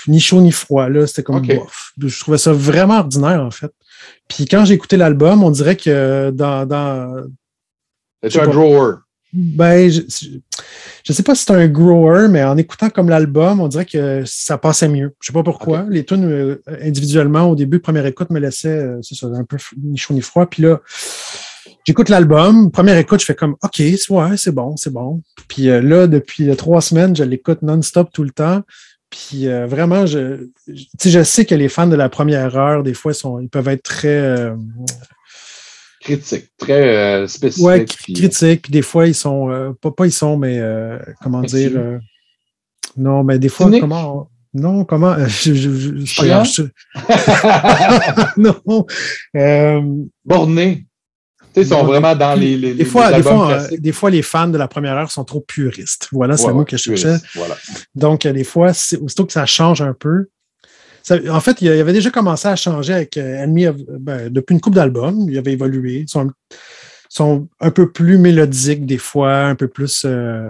ni 0.08 0.20
chaud 0.20 0.42
ni 0.42 0.52
froid. 0.52 0.90
Là. 0.90 1.08
C'était 1.08 1.24
comme 1.24 1.46
bof. 1.46 1.94
Je 1.98 2.20
trouvais 2.20 2.38
ça 2.38 2.52
vraiment 2.54 3.00
ordinaire, 3.00 3.44
en 3.44 3.52
fait. 3.52 3.72
Puis 4.28 4.46
quand 4.46 4.66
j'ai 4.66 4.74
écouté 4.74 4.98
l'album, 4.98 5.44
on 5.44 5.52
dirait 5.52 5.76
que 5.76 6.32
dans. 6.32 6.66
dans 6.66 7.24
C'est 8.24 8.40
un 8.40 8.48
drawer. 8.48 8.96
Ben, 9.34 9.92
je 9.92 10.02
ne 10.02 11.13
sais 11.13 11.24
pas 11.24 11.36
si 11.36 11.44
c'est 11.44 11.54
un 11.54 11.68
grower, 11.68 12.28
mais 12.30 12.44
en 12.44 12.58
écoutant 12.58 12.90
comme 12.90 13.10
l'album, 13.10 13.60
on 13.60 13.68
dirait 13.68 13.86
que 13.86 14.24
ça 14.26 14.58
passait 14.58 14.88
mieux. 14.88 15.13
Je 15.20 15.32
ne 15.32 15.34
sais 15.34 15.34
pas 15.34 15.44
pourquoi. 15.44 15.86
Les 15.90 16.06
tunes 16.06 16.26
euh, 16.26 16.62
individuellement, 16.82 17.44
au 17.44 17.56
début, 17.56 17.80
première 17.80 18.06
écoute, 18.06 18.30
me 18.30 18.40
laissaient 18.40 18.70
euh, 18.70 19.02
un 19.24 19.44
peu 19.44 19.58
ni 19.84 19.98
chaud 19.98 20.13
ni 20.13 20.22
froid. 20.22 20.46
Puis 20.48 20.63
là, 20.63 20.82
j'écoute 21.88 22.10
l'album. 22.10 22.69
Première 22.71 22.97
écoute, 22.97 23.21
je 23.21 23.26
fais 23.26 23.36
comme 23.36 23.56
OK, 23.63 23.80
ouais, 23.80 24.38
c'est 24.38 24.54
bon, 24.54 24.76
c'est 24.78 24.93
bon. 24.93 25.21
Puis 25.47 25.69
euh, 25.69 25.82
là, 25.82 26.08
depuis 26.08 26.56
trois 26.56 26.82
semaines, 26.82 27.15
je 27.15 27.23
l'écoute 27.23 27.62
non-stop 27.62 28.10
tout 28.13 28.23
le 28.23 28.32
temps. 28.32 28.62
Puis 29.10 29.47
vraiment, 29.47 30.06
je, 30.06 30.50
je 30.67 31.23
sais 31.23 31.45
que 31.45 31.56
les 31.56 31.69
fans 31.69 31.88
de 31.88 31.95
la 31.95 32.10
première 32.10 32.58
heure, 32.58 32.84
des 32.84 32.93
fois, 32.93 33.13
sont, 33.13 33.39
ils 33.39 33.47
peuvent 33.47 33.69
être 33.69 33.84
très 33.84 34.52
critique, 36.08 36.52
très 36.58 36.95
euh, 36.95 37.28
spécifique. 37.28 37.65
Oui, 37.65 37.86
critique. 37.86 38.62
Puis 38.63 38.71
des 38.71 38.82
fois, 38.82 39.08
ils 39.08 39.15
sont, 39.15 39.50
euh, 39.50 39.71
pas, 39.80 39.91
pas, 39.91 40.06
ils 40.06 40.12
sont, 40.12 40.38
mais 40.38 40.60
euh, 40.60 40.97
comment 41.21 41.41
dire, 41.41 42.00
non, 42.95 43.23
mais 43.23 43.39
des 43.39 43.50
fois, 43.50 43.69
comment, 43.80 44.30
non, 44.54 44.86
comment, 44.86 45.15
je, 45.28 45.54
je, 45.54 45.69
je, 46.06 46.63
non. 48.38 48.86
Borné. 50.26 50.87
Ils 51.58 51.67
sont 51.67 51.84
vraiment 51.84 52.15
dans 52.15 52.39
les, 52.39 52.56
les, 52.56 52.74
des 52.74 52.86
fois, 52.86 53.12
des 53.12 53.24
fois, 53.24 53.67
des 53.72 53.91
fois, 53.91 54.10
les 54.10 54.22
fans 54.22 54.48
de 54.48 54.58
la 54.58 54.67
première 54.67 54.93
heure 54.93 55.12
sont 55.12 55.24
trop 55.24 55.41
puristes. 55.41 56.08
Voilà, 56.12 56.38
c'est 56.38 56.48
le 56.48 56.54
mot 56.54 56.63
que 56.63 56.78
je 56.78 56.84
cherchais. 56.84 57.17
Voilà. 57.36 57.56
Donc, 57.96 58.26
des 58.28 58.43
fois, 58.43 58.70
aussitôt 58.70 59.26
que 59.26 59.34
ça 59.34 59.46
change 59.46 59.82
un 59.82 59.93
peu, 59.93 60.28
en 61.30 61.39
fait, 61.39 61.62
il 61.62 61.70
avait 61.70 61.93
déjà 61.93 62.10
commencé 62.10 62.48
à 62.48 62.56
changer 62.56 62.93
avec 62.93 63.17
euh, 63.17 63.43
Enemy 63.43 63.67
ben, 64.00 64.30
depuis 64.30 64.54
une 64.54 64.62
coupe 64.62 64.76
d'albums. 64.76 65.28
Il 65.30 65.38
avait 65.38 65.54
évolué. 65.54 66.06
Sont, 67.10 67.48
un 67.60 67.72
peu 67.72 67.91
plus 67.91 68.17
mélodiques 68.17 68.86
des 68.86 68.98
fois, 68.98 69.43
un 69.46 69.56
peu 69.56 69.67
plus. 69.67 70.04
Euh, 70.06 70.50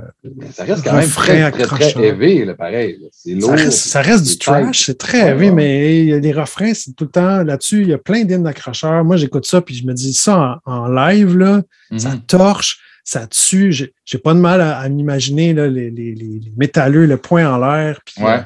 ça 0.51 0.63
reste 0.63 0.83
quand 0.83 0.93
même 0.93 1.09
très, 1.09 1.51
très, 1.51 1.91
très 1.91 2.07
heavy, 2.07 2.45
pareil. 2.57 2.99
Lourd. 3.25 3.57
Ça 3.71 4.01
reste, 4.01 4.25
du 4.25 4.37
trash, 4.37 4.85
c'est 4.85 4.97
très 4.97 5.29
heavy, 5.29 5.51
mais 5.51 6.19
les 6.19 6.33
refrains, 6.33 6.73
c'est 6.73 6.95
tout 6.95 7.05
le 7.05 7.11
temps 7.11 7.43
là-dessus. 7.43 7.81
Il 7.81 7.89
y 7.89 7.93
a 7.93 7.97
plein 7.97 8.23
d'hymnes 8.23 8.43
d'accrocheurs. 8.43 9.03
Moi, 9.03 9.17
j'écoute 9.17 9.45
ça, 9.45 9.61
puis 9.61 9.75
je 9.75 9.85
me 9.85 9.93
dis 9.93 10.13
ça 10.13 10.59
en, 10.65 10.87
live, 10.87 11.37
là, 11.37 11.61
ça 11.97 12.09
mhm. 12.09 12.21
torche 12.21 12.79
ça 13.03 13.25
tue. 13.25 13.71
J'ai 13.71 14.17
pas 14.17 14.33
de 14.33 14.39
mal 14.39 14.59
à, 14.59 14.87
m'imaginer 14.89 15.53
les, 15.53 15.89
les, 15.89 16.41
métalleux, 16.57 17.05
le 17.05 17.15
poing 17.15 17.49
en 17.49 17.57
l'air. 17.57 18.01
Ouais. 18.19 18.41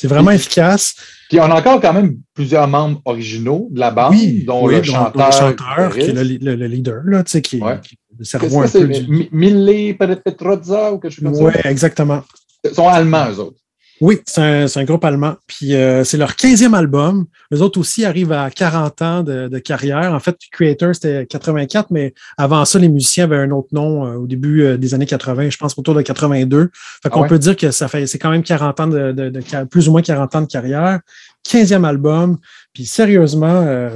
C'est 0.00 0.08
vraiment 0.08 0.30
efficace. 0.30 0.94
Puis 1.28 1.38
on 1.40 1.44
a 1.44 1.60
encore 1.60 1.78
quand 1.78 1.92
même 1.92 2.16
plusieurs 2.32 2.66
membres 2.66 3.02
originaux 3.04 3.68
de 3.70 3.78
la 3.80 3.90
bande, 3.90 4.14
dont, 4.46 4.66
le 4.66 4.82
chanteur, 4.82 5.92
qui 5.92 6.00
est 6.00 6.14
le, 6.14 6.66
leader, 6.66 7.02
là, 7.04 7.22
tu 7.22 7.32
sais, 7.32 7.42
qui, 7.42 7.60
ouais. 7.60 7.78
qui 7.82 7.98
cerveau 8.24 8.62
un 8.62 8.68
peu. 8.68 8.88
Du... 8.88 9.28
Mille 9.30 9.94
Petrozza 10.24 10.90
ou 10.94 10.98
quelque 10.98 11.12
chose 11.12 11.24
comme 11.24 11.34
ça? 11.34 11.44
Oui, 11.44 11.52
exactement. 11.64 12.22
Ils 12.64 12.70
sont 12.70 12.88
allemands, 12.88 13.30
eux 13.30 13.40
autres. 13.40 13.60
Oui, 14.00 14.18
c'est 14.24 14.40
un, 14.76 14.84
groupe 14.84 15.04
allemand. 15.04 15.36
Puis 15.46 15.74
euh, 15.74 16.04
c'est 16.04 16.16
leur 16.16 16.32
15e 16.32 16.74
album. 16.74 17.26
Les 17.50 17.60
autres 17.60 17.78
aussi 17.78 18.06
arrivent 18.06 18.32
à 18.32 18.50
40 18.50 19.02
ans 19.02 19.22
de, 19.22 19.58
carrière. 19.58 20.14
En 20.14 20.20
fait, 20.20 20.36
Creator, 20.50 20.94
c'était 20.94 21.26
84, 21.26 21.88
mais 21.90 22.14
avant 22.38 22.64
ça, 22.64 22.78
les 22.78 22.88
musiciens 22.88 23.24
avaient 23.24 23.36
un 23.36 23.50
autre 23.50 23.68
nom 23.72 24.06
euh, 24.06 24.14
au 24.14 24.26
début 24.26 24.62
euh, 24.62 24.78
des 24.78 24.94
années 24.94 25.04
80, 25.04 25.50
je 25.50 25.58
pense 25.58 25.78
autour 25.78 25.94
de 25.94 26.00
82. 26.00 26.70
Fait 27.02 27.10
qu'on 27.10 27.24
ah 27.24 27.28
peut 27.28 27.38
dire 27.38 27.56
que 27.56 27.70
ça 27.70 27.88
fait 27.88 28.06
c'est 28.06 28.18
quand 28.18 28.30
même 28.30 28.42
40 28.42 28.80
ans 28.80 28.86
de, 28.86 29.64
plus 29.70 29.88
ou 29.88 29.92
moins 29.92 30.02
40 30.02 30.34
ans 30.34 30.42
de 30.42 30.46
carrière. 30.46 31.00
15e 31.46 31.84
album. 31.84 32.38
Puis 32.72 32.86
sérieusement, 32.86 33.90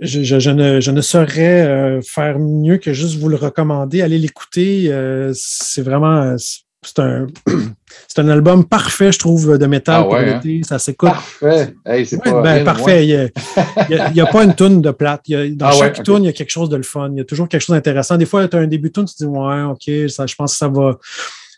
je, 0.00 0.22
je, 0.22 0.50
ne, 0.50 0.80
je 0.80 0.90
ne 0.90 1.00
saurais 1.00 2.00
faire 2.02 2.38
mieux 2.38 2.76
que 2.76 2.92
juste 2.92 3.18
vous 3.18 3.28
le 3.28 3.36
recommander. 3.36 4.02
Allez 4.02 4.18
l'écouter. 4.18 4.92
c'est 5.32 5.82
vraiment 5.82 6.36
c'est 6.84 6.98
un, 7.00 7.26
c'est 8.08 8.20
un 8.20 8.28
album 8.28 8.64
parfait, 8.64 9.12
je 9.12 9.18
trouve, 9.18 9.58
de 9.58 9.66
métal 9.66 10.00
ah 10.00 10.04
pour 10.04 10.16
hein? 10.16 10.40
l'été. 10.42 10.62
Ça 10.64 10.78
s'écoute. 10.78 11.10
Parfait. 11.10 11.74
c'est 12.04 12.22
ben, 12.24 12.64
parfait. 12.64 13.06
Il 13.06 14.12
n'y 14.14 14.20
a, 14.20 14.26
pas 14.26 14.44
une 14.44 14.54
toune 14.54 14.80
de 14.80 14.90
plate. 14.90 15.22
dans 15.28 15.66
ah 15.66 15.72
chaque 15.72 15.98
ouais, 15.98 16.18
il 16.18 16.24
y 16.24 16.28
a 16.28 16.32
quelque 16.32 16.50
chose 16.50 16.68
de 16.68 16.76
le 16.76 16.82
fun. 16.82 17.10
Il 17.12 17.18
y 17.18 17.20
a 17.20 17.24
toujours 17.24 17.48
quelque 17.48 17.62
chose 17.62 17.74
d'intéressant. 17.74 18.16
Des 18.16 18.26
fois, 18.26 18.46
tu 18.48 18.56
as 18.56 18.60
un 18.60 18.66
début 18.66 18.88
de 18.88 18.94
tune, 18.94 19.04
tu 19.04 19.14
te 19.14 19.24
dis, 19.24 19.26
ouais, 19.26 19.62
OK, 19.62 20.10
ça, 20.10 20.26
je 20.26 20.34
pense 20.34 20.52
que 20.52 20.58
ça 20.58 20.68
va, 20.68 20.98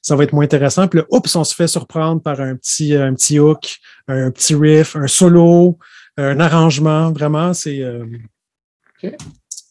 ça 0.03 0.17
va 0.17 0.25
être 0.25 0.33
moins 0.33 0.45
intéressant. 0.45 0.89
Puis 0.89 1.01
là, 1.01 1.07
oups, 1.11 1.35
on 1.37 1.45
se 1.45 1.55
fait 1.55 1.69
surprendre 1.69 2.23
par 2.23 2.41
un 2.41 2.57
petit, 2.57 2.95
un 2.95 3.15
petit 3.15 3.39
hook, 3.39 3.77
un 4.09 4.31
petit 4.31 4.55
riff, 4.55 4.97
un 4.97 5.07
solo, 5.07 5.79
un 6.17 6.41
arrangement. 6.41 7.13
Vraiment, 7.13 7.53
c'est. 7.55 7.81
Euh, 7.83 8.05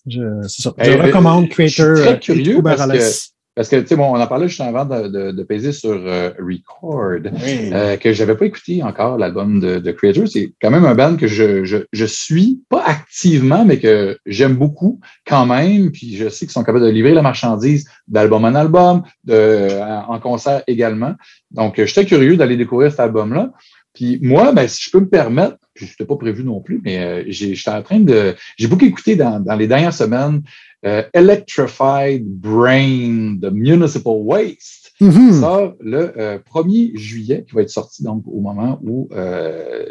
je, 0.08 0.22
ça. 0.48 0.74
je 0.78 0.92
recommande 0.92 1.50
Creator. 1.50 1.96
Je 1.96 2.02
très 2.02 2.14
euh, 2.14 2.18
curieux 2.18 2.62
parce 2.62 2.86
que 2.86 3.35
parce 3.56 3.70
que, 3.70 3.78
tu 3.78 3.88
sais, 3.88 3.96
bon, 3.96 4.14
on 4.14 4.20
en 4.20 4.28
parlait 4.28 4.50
juste 4.50 4.60
avant 4.60 4.84
de, 4.84 5.08
de, 5.08 5.32
de 5.32 5.44
peser 5.44 5.72
sur 5.72 5.92
euh, 5.92 6.32
Record, 6.40 7.22
euh, 7.26 7.96
que 7.96 8.12
je 8.12 8.20
n'avais 8.22 8.36
pas 8.36 8.46
écouté 8.46 8.84
encore 8.84 9.18
l'album 9.18 9.62
de, 9.62 9.78
de 9.80 9.92
Creator. 9.92 10.28
C'est 10.28 10.54
quand 10.62 10.72
même 10.72 10.84
un 10.84 10.94
band 10.94 11.16
que 11.16 11.28
je, 11.28 11.64
je, 11.64 11.78
je, 11.94 12.06
suis, 12.06 12.62
pas 12.70 12.84
activement, 12.86 13.64
mais 13.64 13.80
que 13.80 14.18
j'aime 14.26 14.56
beaucoup 14.56 15.00
quand 15.26 15.46
même. 15.46 15.92
Puis 15.92 16.18
je 16.18 16.28
sais 16.28 16.46
qu'ils 16.46 16.52
sont 16.52 16.66
capables 16.66 16.84
de 16.84 16.92
livrer 16.92 17.14
la 17.14 17.22
marchandise 17.22 17.90
d'album 18.10 18.44
en 18.44 18.56
album, 18.56 19.04
de, 19.24 19.70
en 20.08 20.20
concert 20.20 20.62
également. 20.68 21.16
Donc, 21.52 21.82
j'étais 21.82 22.06
curieux 22.06 22.36
d'aller 22.36 22.58
découvrir 22.58 22.92
cet 22.92 23.00
album-là. 23.00 23.54
Puis 23.96 24.20
moi, 24.22 24.52
ben, 24.52 24.68
si 24.68 24.84
je 24.84 24.92
peux 24.92 25.00
me 25.00 25.08
permettre, 25.08 25.56
je 25.74 25.86
n'étais 25.86 26.06
pas 26.06 26.18
prévu 26.18 26.44
non 26.44 26.60
plus, 26.60 26.82
mais 26.84 27.00
euh, 27.00 27.24
j'étais 27.28 27.70
en 27.70 27.82
train 27.82 28.00
de. 28.00 28.36
J'ai 28.58 28.68
beaucoup 28.68 28.86
écouté 28.86 29.16
dans, 29.16 29.40
dans 29.40 29.56
les 29.56 29.68
dernières 29.68 29.94
semaines 29.94 30.42
euh, 30.86 31.04
Electrified 31.14 32.24
Brain 32.26 33.38
de 33.40 33.50
Municipal 33.50 34.14
Waste. 34.18 34.92
Mm-hmm. 35.02 35.40
Ça, 35.40 35.74
le 35.80 36.14
1er 36.54 36.92
euh, 36.94 36.98
juillet, 36.98 37.46
qui 37.48 37.56
va 37.56 37.64
être 37.64 37.70
sorti 37.70 38.04
donc 38.04 38.24
au 38.28 38.40
moment 38.40 38.80
où 38.84 39.10
euh, 39.14 39.84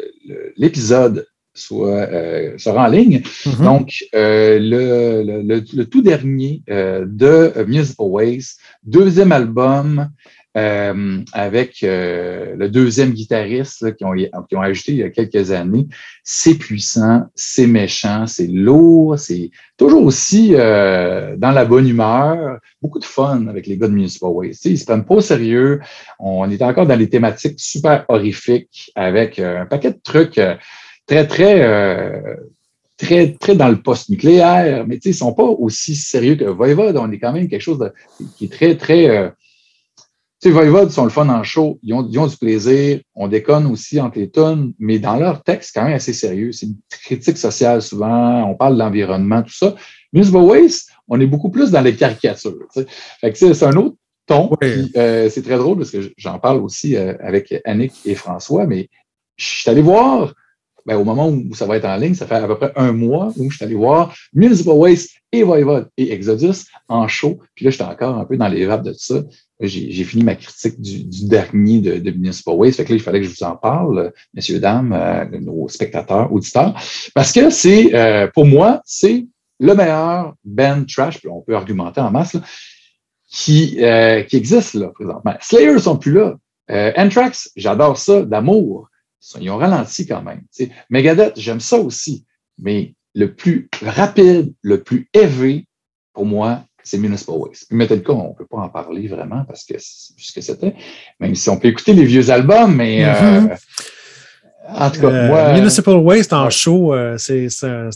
l'épisode 0.55 1.27
soit 1.53 2.07
sera 2.57 2.85
en 2.85 2.87
ligne. 2.87 3.19
Mm-hmm. 3.19 3.63
Donc, 3.63 4.03
le, 4.13 5.23
le, 5.23 5.63
le, 5.73 5.85
tout 5.85 6.01
dernier 6.01 6.63
de 6.67 7.63
Municipal 7.65 8.07
Waste, 8.07 8.59
deuxième 8.83 9.31
album 9.31 10.09
euh, 10.57 11.19
avec 11.33 11.83
euh, 11.83 12.55
le 12.55 12.69
deuxième 12.69 13.11
guitariste 13.11 13.93
qui, 13.97 14.05
ont, 14.05 14.13
ont 14.13 14.61
ajouté 14.61 14.93
il 14.93 14.97
y 14.99 15.03
a 15.03 15.09
quelques 15.09 15.51
années. 15.51 15.87
C'est 16.23 16.55
puissant, 16.55 17.23
c'est 17.35 17.67
méchant, 17.67 18.25
c'est 18.25 18.47
lourd, 18.47 19.19
c'est 19.19 19.51
toujours 19.75 20.03
aussi 20.05 20.51
euh, 20.53 21.35
dans 21.35 21.51
la 21.51 21.65
bonne 21.65 21.89
humeur. 21.89 22.59
Beaucoup 22.81 22.99
de 22.99 23.05
fun 23.05 23.47
avec 23.47 23.67
les 23.67 23.77
gars 23.77 23.89
de 23.89 23.93
Municipal 23.93 24.29
Waste. 24.29 24.63
ils 24.63 24.79
se 24.79 24.85
prennent 24.85 25.03
pas 25.03 25.15
au 25.15 25.21
sérieux. 25.21 25.81
On 26.19 26.49
est 26.49 26.61
encore 26.61 26.87
dans 26.87 26.97
les 26.97 27.09
thématiques 27.09 27.59
super 27.59 28.05
horrifiques 28.07 28.91
avec 28.95 29.39
un 29.39 29.65
paquet 29.65 29.91
de 29.91 29.99
trucs 30.01 30.39
très, 31.05 31.27
très 31.27 32.23
très, 32.97 33.33
très 33.33 33.55
dans 33.57 33.67
le 33.67 33.81
post-nucléaire, 33.81 34.85
mais 34.87 34.99
ils 35.03 35.13
sont 35.13 35.33
pas 35.33 35.43
aussi 35.43 35.95
sérieux 35.95 36.35
que 36.35 36.45
Voivode. 36.45 36.95
On 36.95 37.11
est 37.11 37.19
quand 37.19 37.33
même 37.33 37.49
quelque 37.49 37.61
chose 37.61 37.79
de, 37.79 37.91
qui 38.37 38.45
est 38.45 38.53
très, 38.53 38.77
très 38.77 39.33
sais, 40.49 40.53
Voivode 40.53 40.91
sont 40.91 41.03
le 41.03 41.09
fun 41.09 41.27
en 41.29 41.43
show, 41.43 41.79
ils 41.81 41.93
ont, 41.93 42.03
du 42.03 42.37
plaisir, 42.37 42.99
on 43.15 43.27
déconne 43.27 43.65
aussi 43.67 43.99
entre 43.99 44.19
les 44.19 44.29
tonnes, 44.29 44.73
mais 44.79 44.99
dans 44.99 45.17
leur 45.17 45.43
texte, 45.43 45.71
c'est 45.73 45.79
quand 45.79 45.85
même 45.85 45.95
assez 45.95 46.13
sérieux. 46.13 46.51
C'est 46.51 46.67
une 46.67 46.77
critique 46.89 47.37
sociale 47.37 47.81
souvent, 47.81 48.43
on 48.43 48.55
parle 48.55 48.75
de 48.75 48.79
l'environnement, 48.79 49.41
tout 49.41 49.53
ça. 49.53 49.75
Musical 50.13 50.41
Waste, 50.41 50.89
on 51.07 51.19
est 51.19 51.27
beaucoup 51.27 51.49
plus 51.49 51.71
dans 51.71 51.81
les 51.81 51.95
caricatures. 51.95 52.67
Fait 53.21 53.31
que 53.31 53.37
c'est 53.37 53.63
un 53.63 53.75
autre 53.75 53.95
ton. 54.25 54.49
Euh, 54.63 55.29
c'est 55.29 55.41
très 55.43 55.57
drôle 55.57 55.77
parce 55.77 55.91
que 55.91 56.11
j'en 56.17 56.39
parle 56.39 56.57
aussi 56.57 56.95
euh, 56.95 57.13
avec 57.19 57.53
Annick 57.65 57.93
et 58.05 58.15
François, 58.15 58.65
mais 58.65 58.89
je 59.37 59.45
suis 59.45 59.69
allé 59.69 59.81
voir 59.81 60.33
ben, 60.85 60.97
au 60.97 61.03
moment 61.03 61.29
où 61.29 61.53
ça 61.55 61.65
va 61.65 61.77
être 61.77 61.85
en 61.85 61.95
ligne, 61.95 62.13
ça 62.13 62.27
fait 62.27 62.35
à 62.35 62.47
peu 62.47 62.57
près 62.57 62.71
un 62.75 62.91
mois 62.91 63.33
où 63.37 63.49
je 63.49 63.55
suis 63.55 63.65
allé 63.65 63.73
voir 63.73 64.13
Municipal 64.33 64.75
Waste 64.75 65.17
et 65.31 65.41
Voivode 65.41 65.89
et 65.97 66.13
Exodus 66.13 66.65
en 66.87 67.07
show. 67.07 67.39
Puis 67.55 67.65
là, 67.65 67.71
j'étais 67.71 67.83
encore 67.83 68.17
un 68.17 68.25
peu 68.25 68.37
dans 68.37 68.47
les 68.47 68.65
vapes 68.65 68.83
de 68.83 68.91
tout 68.91 68.99
ça. 68.99 69.23
J'ai 69.61 70.03
fini 70.03 70.23
ma 70.23 70.35
critique 70.35 70.81
du, 70.81 71.27
dernier 71.27 71.79
de, 71.79 71.97
de, 71.97 72.11
Municipal 72.11 72.55
Waste. 72.55 72.77
Fait 72.77 72.85
que 72.85 72.89
là, 72.89 72.95
il 72.97 73.01
fallait 73.01 73.21
que 73.21 73.27
je 73.27 73.31
vous 73.31 73.43
en 73.43 73.55
parle, 73.55 74.11
messieurs, 74.33 74.59
dames, 74.59 74.91
euh, 74.91 75.25
nos 75.39 75.69
spectateurs, 75.69 76.31
auditeurs. 76.33 76.73
Parce 77.13 77.31
que 77.31 77.49
c'est, 77.49 77.95
euh, 77.95 78.27
pour 78.27 78.45
moi, 78.45 78.81
c'est 78.85 79.27
le 79.59 79.73
meilleur 79.73 80.35
band 80.43 80.83
trash, 80.85 81.19
on 81.25 81.41
peut 81.41 81.55
argumenter 81.55 82.01
en 82.01 82.11
masse, 82.11 82.35
qui, 83.29 83.77
euh, 83.81 84.23
qui 84.23 84.35
existe 84.35 84.73
là, 84.73 84.89
présentement. 84.89 85.35
Slayer 85.39 85.79
sont 85.79 85.97
plus 85.97 86.11
là. 86.11 86.35
Anthrax, 86.97 87.51
j'adore 87.55 87.97
ça, 87.97 88.23
d'amour. 88.23 88.89
Ils 89.39 89.49
ont 89.49 89.57
ralenti 89.57 90.05
quand 90.05 90.21
même. 90.21 90.43
Megadeth, 90.89 91.39
j'aime 91.39 91.59
ça 91.59 91.79
aussi, 91.79 92.25
mais 92.57 92.93
le 93.13 93.33
plus 93.33 93.69
rapide, 93.81 94.53
le 94.61 94.83
plus 94.83 95.07
élevé, 95.13 95.67
pour 96.13 96.25
moi, 96.25 96.65
c'est 96.85 96.99
Municipal 96.99 97.35
Waste. 97.35 97.65
Puis 97.67 97.77
Metallica, 97.77 98.13
on 98.13 98.29
ne 98.29 98.33
peut 98.33 98.45
pas 98.45 98.59
en 98.59 98.69
parler 98.69 99.07
vraiment 99.07 99.43
parce 99.45 99.65
que 99.65 99.73
c'est 99.77 100.13
ce 100.17 100.31
que 100.31 100.41
c'était. 100.41 100.75
Même 101.19 101.35
si 101.35 101.49
on 101.49 101.57
peut 101.57 101.67
écouter 101.67 101.93
les 101.93 102.05
vieux 102.05 102.29
albums, 102.29 102.75
mais 102.75 103.03
euh, 103.03 103.11
mm-hmm. 103.11 103.57
en 104.67 104.91
tout 104.91 105.01
cas, 105.01 105.07
euh, 105.07 105.27
moi. 105.27 105.53
Municipal 105.53 105.95
Waste 105.95 106.31
en 106.31 106.49
show, 106.49 106.93
euh, 106.93 107.17
c'est 107.17 107.49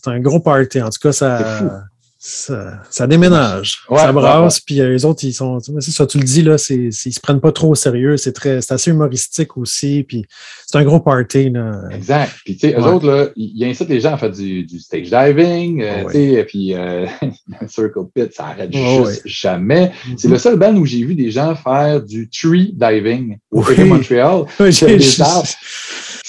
un 0.08 0.20
gros 0.20 0.40
party. 0.40 0.82
En 0.82 0.90
tout 0.90 1.00
cas, 1.02 1.12
ça. 1.12 1.86
Ça, 2.22 2.82
ça 2.90 3.08
déménage, 3.08 3.80
Ouais, 3.90 3.98
ça 4.00 4.08
ouais, 4.08 4.12
brasse, 4.14 4.60
puis 4.60 4.82
euh, 4.82 4.90
les 4.90 5.06
autres, 5.06 5.24
ils 5.24 5.32
sont, 5.34 5.58
c'est 5.80 5.92
ça, 5.92 6.06
tu 6.06 6.18
le 6.18 6.26
dis, 6.26 6.42
là, 6.42 6.58
c'est, 6.58 6.76
ils 6.76 6.92
se 7.14 7.20
prennent 7.22 7.40
pas 7.40 7.54
trop 7.54 7.70
au 7.70 7.76
sérieux, 7.76 8.18
c'est 8.18 8.34
très, 8.34 8.60
c'est 8.62 8.74
assez 8.74 8.92
humoristique 8.92 9.56
aussi, 9.56 10.04
puis 10.04 10.26
c'est 10.68 10.78
un 10.78 10.84
gros 10.84 11.00
party, 11.00 11.50
là. 11.52 11.80
Exact. 11.92 12.34
Puis, 12.44 12.58
tu 12.58 12.68
sais, 12.68 12.76
eux 12.78 12.82
Ouais. 12.84 12.90
autres, 12.92 13.08
là, 13.08 13.28
ils 13.38 13.64
incitent 13.64 13.88
les 13.88 14.02
gens 14.02 14.16
à 14.16 14.18
faire 14.18 14.32
du, 14.32 14.64
du 14.66 14.80
stage 14.80 15.10
diving, 15.10 15.82
euh, 15.82 15.94
Ah 16.02 16.06
ouais. 16.08 16.12
tu 16.14 16.34
sais, 16.36 16.44
puis 16.44 16.74
euh, 16.74 17.06
le 17.62 17.68
Circle 17.70 18.00
Pit, 18.14 18.34
ça 18.34 18.48
arrête 18.48 18.70
Ah 18.74 19.04
juste 19.06 19.22
jamais. 19.24 19.94
C'est 20.18 20.28
le 20.28 20.38
seul 20.38 20.58
band 20.58 20.76
où 20.76 20.86
j'ai 20.86 21.06
vu 21.06 21.16
des 21.16 21.32
gens 21.32 21.56
faire 21.56 22.02
du 22.02 22.30
tree 22.30 22.74
diving 22.76 23.38
au 23.50 23.64
Oui. 23.64 23.82
Montréal. 23.86 24.44
Ouais, 24.60 24.74
Sur 24.74 24.90
j'ai- 24.90 24.98
des 24.98 25.22
arbres. 25.22 25.48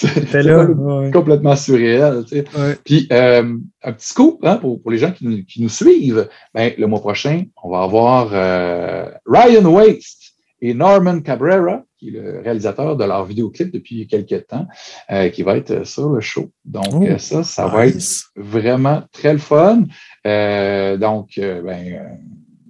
C'est 0.01 0.15
J'étais 0.15 0.43
là. 0.43 0.65
ouais. 0.65 1.11
complètement 1.11 1.57
surréel. 1.57 2.25
Tu 2.27 2.37
sais. 2.37 2.45
Ouais. 2.59 2.77
Puis, 2.85 3.07
euh, 3.13 3.57
un 3.83 3.93
petit 3.93 4.09
scoop 4.09 4.39
hein, 4.45 4.57
pour, 4.57 4.81
pour 4.81 4.91
les 4.91 4.99
gens 4.99 5.13
qui 5.13 5.27
nous, 5.27 5.45
qui 5.45 5.63
nous 5.63 5.69
suivent. 5.69 6.29
Ben, 6.55 6.73
le 6.79 6.87
mois 6.87 7.01
prochain, 7.01 7.45
on 7.63 7.71
va 7.71 7.83
avoir 7.83 8.31
euh, 8.33 9.11
Ryan 9.27 9.65
Waste 9.67 10.35
et 10.63 10.75
Norman 10.75 11.21
Cabrera, 11.21 11.83
qui 11.99 12.09
est 12.09 12.13
le 12.13 12.41
réalisateur 12.41 12.97
de 12.97 13.05
leur 13.05 13.25
vidéoclip 13.25 13.73
depuis 13.73 14.07
quelques 14.07 14.47
temps, 14.47 14.67
euh, 15.11 15.29
qui 15.29 15.43
va 15.43 15.57
être 15.57 15.87
sur 15.87 16.11
le 16.11 16.21
show. 16.21 16.51
Donc, 16.65 16.85
Oh, 16.93 17.19
ça, 17.19 17.43
ça 17.45 17.67
va 17.67 17.87
être 17.87 18.03
vraiment 18.37 19.03
très 19.13 19.33
le 19.33 19.39
fun. 19.39 19.85
Donc, 20.25 21.31
ben, 21.37 22.19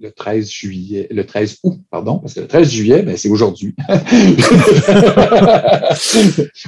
le 0.01 0.11
13 0.11 0.49
juillet, 0.49 1.07
le 1.11 1.25
13 1.25 1.57
août, 1.63 1.79
pardon, 1.91 2.17
parce 2.19 2.33
que 2.33 2.39
le 2.41 2.47
13 2.47 2.69
juillet, 2.71 3.03
ben, 3.03 3.15
c'est 3.15 3.29
aujourd'hui. 3.29 3.75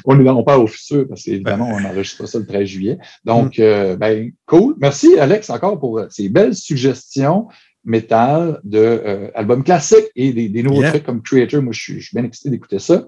on 0.06 0.20
est 0.20 0.24
dans, 0.24 0.38
on 0.38 0.44
parle 0.44 0.62
au 0.62 0.68
futur 0.68 1.08
parce 1.08 1.24
qu'évidemment, 1.24 1.70
on 1.74 1.80
n'enregistre 1.80 2.20
pas 2.24 2.28
ça 2.28 2.40
le 2.40 2.46
13 2.46 2.68
juillet. 2.68 2.98
Donc, 3.26 3.60
euh, 3.60 3.96
ben, 3.98 4.32
cool. 4.46 4.76
Merci, 4.80 5.18
Alex, 5.20 5.50
encore 5.50 5.80
pour 5.80 6.00
euh, 6.00 6.08
ces 6.10 6.30
belles 6.30 6.56
suggestions 6.56 7.48
métal 7.86 8.62
de 8.64 8.78
euh, 8.80 9.28
albums 9.36 9.64
classiques 9.64 10.10
et 10.16 10.32
des, 10.32 10.48
des 10.48 10.64
nouveaux 10.64 10.82
Yeah. 10.82 10.92
trucs 10.92 11.04
comme 11.06 11.22
Creator. 11.22 11.62
Moi, 11.62 11.74
je 11.74 11.82
suis, 11.82 12.00
je 12.00 12.08
suis 12.08 12.16
bien 12.16 12.24
excité 12.26 12.50
d'écouter 12.50 12.80
ça. 12.80 13.06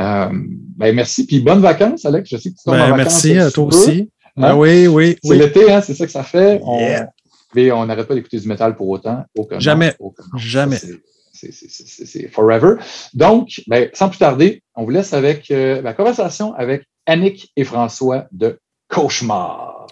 Euh, 0.00 0.28
ben, 0.32 0.94
merci. 0.94 1.26
Puis 1.26 1.40
bonnes 1.40 1.60
vacances, 1.60 2.04
Alex. 2.04 2.28
Je 2.30 2.36
sais 2.36 2.50
que 2.50 2.56
tu 2.56 2.64
tombes 2.64 2.74
en 2.74 2.78
Ben, 2.78 2.96
vacances. 2.96 3.24
merci 3.24 3.38
à 3.38 3.50
toi 3.50 3.64
aussi. 3.66 4.10
Hein? 4.36 4.42
Ben 4.42 4.56
oui, 4.56 4.86
oui, 4.88 5.16
C'est 5.22 5.30
oui. 5.30 5.38
l'été, 5.38 5.70
hein, 5.70 5.80
c'est 5.80 5.94
ça 5.94 6.06
que 6.06 6.12
ça 6.12 6.22
fait. 6.24 6.60
On, 6.64 6.78
Yeah. 6.80 7.10
Mais 7.54 7.70
on 7.72 7.86
n'arrête 7.86 8.06
pas 8.06 8.14
d'écouter 8.14 8.38
du 8.38 8.48
métal 8.48 8.76
pour 8.76 8.88
autant. 8.88 9.24
Aucun 9.36 9.58
Jamais. 9.58 9.94
aucun 9.98 10.22
nom. 10.32 10.38
Jamais. 10.38 10.76
C'est- 10.76 11.00
c'est- 11.32 11.52
c'est- 11.52 11.68
c'est- 11.70 11.86
c'est- 11.86 12.06
C'est 12.06 12.28
forever. 12.28 12.74
Donc, 13.14 13.60
ben, 13.66 13.88
sans 13.94 14.08
plus 14.08 14.18
tarder, 14.18 14.62
on 14.74 14.84
vous 14.84 14.90
laisse 14.90 15.12
avec 15.12 15.50
euh, 15.50 15.80
la 15.82 15.94
conversation 15.94 16.54
avec 16.54 16.84
Annick 17.06 17.50
et 17.56 17.64
François 17.64 18.26
de 18.32 18.58
Cauchemar. 18.88 19.86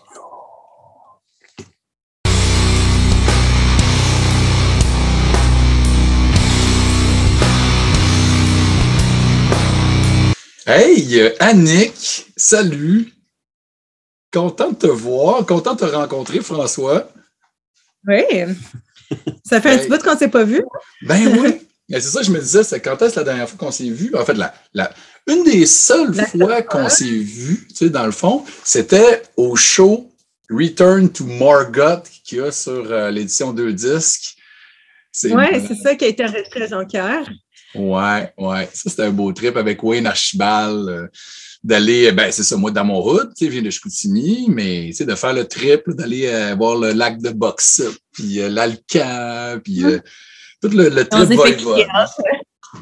Hey, 10.66 11.33
Annick, 11.40 12.27
salut. 12.37 13.12
Content 14.33 14.71
de 14.73 14.77
te 14.77 14.87
voir, 14.87 15.47
content 15.47 15.75
de 15.75 15.81
te 15.81 15.85
rencontrer, 15.87 16.40
François. 16.40 17.09
Oui. 18.07 18.23
Ça 19.45 19.61
fait 19.61 19.71
un 19.71 19.79
petit 19.79 19.89
bout 19.89 20.03
qu'on 20.03 20.15
ne 20.15 20.19
s'est 20.19 20.29
pas 20.29 20.45
vu. 20.45 20.63
Ben 21.03 21.27
oui. 21.39 21.61
Mais 21.89 22.01
c'est 22.01 22.09
ça, 22.11 22.21
que 22.21 22.27
je 22.27 22.31
me 22.33 22.39
disais, 22.41 22.63
c'est 22.63 22.81
quand 22.81 23.01
est-ce 23.03 23.17
la 23.17 23.25
dernière 23.25 23.49
fois 23.49 23.59
qu'on 23.59 23.71
s'est 23.73 23.89
vu? 23.89 24.15
En 24.15 24.25
fait, 24.25 24.35
la, 24.35 24.55
la- 24.75 24.93
une 25.27 25.45
des 25.45 25.67
seules 25.67 26.13
La 26.15 26.27
fois 26.27 26.63
qu'on 26.63 26.89
s'est 26.89 27.05
vu, 27.05 27.67
tu 27.71 27.75
sais, 27.77 27.91
dans 27.91 28.07
le 28.07 28.13
fond, 28.13 28.45
c'était 28.65 29.23
au 29.37 29.57
show 29.57 30.11
Return 30.51 31.11
to 31.11 31.25
Margot 31.27 32.03
qu'il 32.25 32.39
y 32.39 32.41
a 32.41 32.51
sur 32.53 32.91
euh, 32.91 33.11
l'édition 33.11 33.53
2 33.53 33.73
disques. 33.73 34.35
Oui, 35.25 35.45
c'est 35.67 35.75
ça 35.75 35.95
qui 35.95 36.05
a 36.05 36.09
été 36.09 36.25
enregistré 36.25 36.63
à 36.63 36.67
Jonquière. 36.69 37.29
Ouais, 37.75 38.33
ouais. 38.39 38.69
Ça, 38.73 38.89
c'était 38.89 39.03
un 39.05 39.11
beau 39.11 39.33
trip 39.33 39.57
avec 39.57 39.83
Wayne 39.83 40.07
Archibald. 40.07 40.89
euh, 40.89 41.07
d'aller, 41.69 42.11
ben, 42.13 42.33
c'est 42.33 42.43
ça, 42.43 42.57
moi, 42.57 42.71
dans 42.71 42.85
mon 42.85 43.01
route, 43.01 43.29
tu 43.37 43.45
sais, 43.45 43.47
je 43.47 43.51
viens 43.51 43.63
de 43.63 43.69
Chicoutimi, 43.71 44.47
mais, 44.49 44.87
tu 44.87 44.95
sais, 44.95 45.05
de 45.05 45.15
faire 45.15 45.35
le 45.35 45.47
trip, 45.47 45.87
là, 45.87 45.95
d'aller 45.95 46.27
euh, 46.27 46.55
voir 46.57 46.77
le 46.77 46.93
lac 46.93 47.19
de 47.21 47.29
Bauxite, 47.31 48.01
puis 48.13 48.41
euh, 48.41 48.49
l'Alcan, 48.49 49.61
puis 49.63 49.85
euh, 49.85 49.99
tout 50.63 50.71
le, 50.71 50.89
trip 51.05 51.29
va-et-va. 51.39 51.55
kicker. 51.55 51.87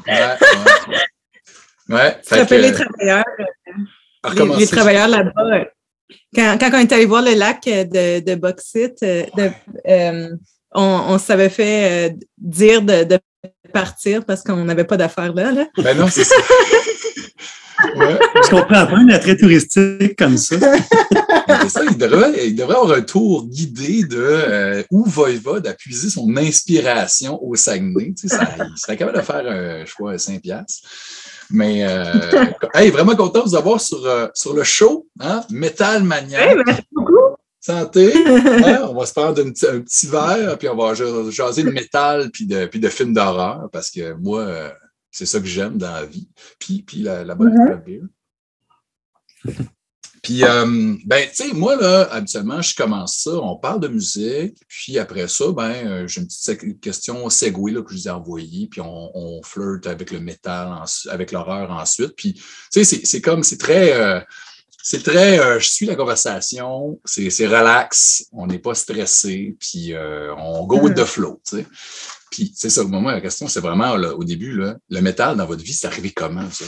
Ouais, 0.07 1.95
ouais. 1.95 2.17
Fait 2.23 2.35
que, 2.35 2.39
rappelles 2.39 2.61
les 2.61 2.69
euh, 2.69 2.73
travailleurs, 2.85 3.23
les, 4.59 4.67
travailleurs 4.67 5.07
là-bas. 5.09 5.31
euh, 5.57 5.65
Quand, 6.33 6.57
quand 6.59 6.69
on 6.73 6.79
est 6.79 6.91
allé 6.93 7.05
voir 7.05 7.23
le 7.23 7.33
lac 7.33 7.67
euh, 7.67 7.83
de, 7.83 8.19
de 8.21 8.39
euh, 9.03 9.51
euh, 9.87 10.29
on, 10.73 10.81
on 11.09 11.17
s'avait 11.17 11.49
fait 11.49 12.09
euh, 12.09 12.15
dire 12.37 12.81
de, 12.81 13.03
de 13.03 13.19
partir 13.73 14.23
parce 14.25 14.43
qu'on 14.43 14.63
n'avait 14.63 14.85
pas 14.85 14.95
d'affaires 14.97 15.33
là. 15.33 15.51
là. 15.51 15.67
Ben 15.77 15.97
non, 15.97 16.07
c'est 16.07 16.23
ça. 16.23 16.35
ouais. 17.95 18.19
Je 18.43 18.49
comprends 18.49 18.85
pas 18.87 18.97
un 18.97 19.09
attrait 19.09 19.37
touristique 19.37 20.17
comme 20.17 20.37
ça. 20.37 20.55
C'est 21.61 21.69
ça, 21.69 21.81
il 21.89 21.97
devrait, 21.97 22.47
il 22.47 22.55
devrait 22.55 22.75
avoir 22.75 22.97
un 22.97 23.01
tour 23.01 23.47
guidé 23.47 24.03
de 24.03 24.17
euh, 24.19 24.83
où 24.91 25.05
Voivode 25.05 25.65
a 25.67 25.73
puisé 25.73 26.09
son 26.09 26.35
inspiration 26.35 27.41
au 27.41 27.55
Saguenay. 27.55 28.13
Tu 28.19 28.27
sais, 28.27 28.35
ça, 28.35 28.49
il 28.59 28.77
serait 28.77 28.97
capable 28.97 29.17
de 29.17 29.23
faire, 29.23 29.43
euh, 29.45 29.83
je 29.85 29.93
crois, 29.93 30.17
5 30.17 30.41
piastres. 30.41 30.87
Mais, 31.49 31.85
euh, 31.87 32.45
hey, 32.73 32.89
vraiment 32.89 33.15
content 33.15 33.39
de 33.43 33.49
vous 33.49 33.55
avoir 33.55 33.79
sur, 33.79 34.05
euh, 34.05 34.27
sur 34.33 34.53
le 34.53 34.63
show, 34.63 35.07
hein? 35.21 35.41
Metal 35.49 36.03
Mania. 36.03 36.55
Merci 36.65 36.81
beaucoup. 36.91 37.13
Santé. 37.59 38.13
Hein? 38.15 38.87
On 38.89 38.93
va 38.97 39.05
se 39.05 39.13
prendre 39.13 39.41
un 39.41 39.51
petit, 39.51 39.65
un 39.67 39.79
petit 39.79 40.07
verre, 40.07 40.57
puis 40.57 40.69
on 40.69 40.75
va 40.75 40.93
ja- 40.93 41.05
jaser 41.29 41.63
de 41.63 41.71
métal, 41.71 42.29
puis 42.31 42.45
de, 42.45 42.65
puis 42.65 42.79
de 42.79 42.87
films 42.89 43.13
d'horreur, 43.13 43.67
parce 43.71 43.91
que 43.91 44.13
moi, 44.13 44.41
euh, 44.41 44.69
c'est 45.11 45.25
ça 45.25 45.39
que 45.39 45.45
j'aime 45.45 45.77
dans 45.77 45.91
la 45.93 46.05
vie. 46.05 46.29
Puis, 46.59 46.83
puis 46.83 46.97
la, 47.01 47.23
la 47.23 47.35
bonne 47.35 47.55
beer. 47.85 48.01
Puis, 50.23 50.43
euh, 50.43 50.95
ben, 51.05 51.27
tu 51.29 51.35
sais, 51.47 51.53
moi, 51.53 51.75
là, 51.77 52.09
habituellement, 52.11 52.61
je 52.61 52.75
commence 52.75 53.17
ça, 53.17 53.31
on 53.31 53.55
parle 53.55 53.79
de 53.79 53.87
musique, 53.87 54.57
puis 54.67 54.97
après 54.99 55.27
ça, 55.27 55.51
ben, 55.53 55.71
euh, 55.87 56.07
j'ai 56.07 56.21
une 56.21 56.27
petite 56.27 56.81
question 56.81 57.29
segway 57.29 57.71
là, 57.71 57.81
que 57.81 57.91
je 57.91 57.95
vous 57.95 58.07
ai 58.07 58.11
envoyée, 58.11 58.67
puis 58.67 58.81
on, 58.81 59.11
on 59.15 59.41
flirte 59.43 59.87
avec 59.87 60.11
le 60.11 60.19
métal, 60.19 60.69
avec 61.09 61.31
l'horreur 61.31 61.71
ensuite. 61.71 62.13
Puis, 62.17 62.33
tu 62.33 62.83
sais, 62.83 63.05
c'est- 63.05 63.21
comme, 63.21 63.43
c'est 63.43 63.57
très, 63.59 63.93
euh, 63.93 64.19
c'est 64.83 65.03
très, 65.03 65.39
euh, 65.39 65.59
je 65.59 65.67
suis 65.69 65.85
la 65.85 65.95
conversation, 65.95 66.99
c'est 67.05 67.29
c'est 67.29 67.47
relax, 67.47 68.25
on 68.33 68.47
n'est 68.47 68.59
pas 68.59 68.73
stressé, 68.75 69.55
puis 69.59 69.93
euh, 69.93 70.33
on 70.35 70.65
go 70.65 70.79
with 70.79 70.95
the 70.95 71.05
flow, 71.05 71.39
tu 71.47 71.57
sais. 71.57 71.65
Puis, 72.31 72.51
c'est 72.55 72.69
ça, 72.69 72.83
moi, 72.83 73.13
la 73.13 73.21
question, 73.21 73.47
c'est 73.47 73.59
vraiment, 73.59 73.95
là, 73.95 74.13
au 74.13 74.23
début, 74.23 74.53
là, 74.53 74.77
le 74.89 75.01
métal 75.01 75.37
dans 75.37 75.45
votre 75.45 75.63
vie, 75.63 75.73
c'est 75.73 75.87
arrivé 75.87 76.11
comment, 76.11 76.49
ça? 76.51 76.65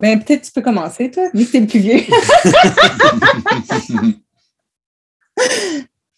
Ben, 0.00 0.22
peut-être 0.22 0.44
tu 0.44 0.52
peux 0.52 0.62
commencer, 0.62 1.10
toi, 1.10 1.28
vu 1.34 1.44
que 1.44 1.52
t'es 1.52 1.60
le 1.60 1.66
plus 1.66 1.80
vieux. 1.80 2.00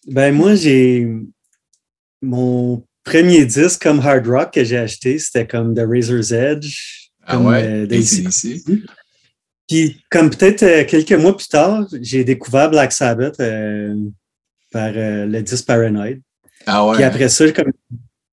Ben 0.07 0.33
moi, 0.33 0.55
j'ai 0.55 1.07
mon 2.23 2.83
premier 3.03 3.45
disque 3.45 3.83
comme 3.83 3.99
hard 3.99 4.27
rock 4.27 4.53
que 4.53 4.63
j'ai 4.63 4.77
acheté, 4.77 5.19
c'était 5.19 5.47
comme 5.47 5.75
The 5.75 5.83
Razor's 5.87 6.31
Edge. 6.31 7.09
ah 7.23 7.35
comme, 7.35 7.47
ouais, 7.47 7.63
euh, 7.63 7.95
ici. 7.95 8.63
Puis 9.67 10.03
comme 10.09 10.29
peut-être 10.29 10.63
euh, 10.63 10.85
quelques 10.85 11.13
mois 11.13 11.37
plus 11.37 11.47
tard, 11.47 11.87
j'ai 12.01 12.23
découvert 12.23 12.69
Black 12.69 12.91
Sabbath 12.91 13.39
euh, 13.39 13.95
par 14.71 14.91
euh, 14.95 15.25
le 15.25 15.41
disque 15.41 15.65
Paranoid. 15.65 16.19
Ah 16.65 16.87
ouais. 16.87 16.95
Puis 16.95 17.03
après 17.03 17.29
ça, 17.29 17.51
comme 17.51 17.71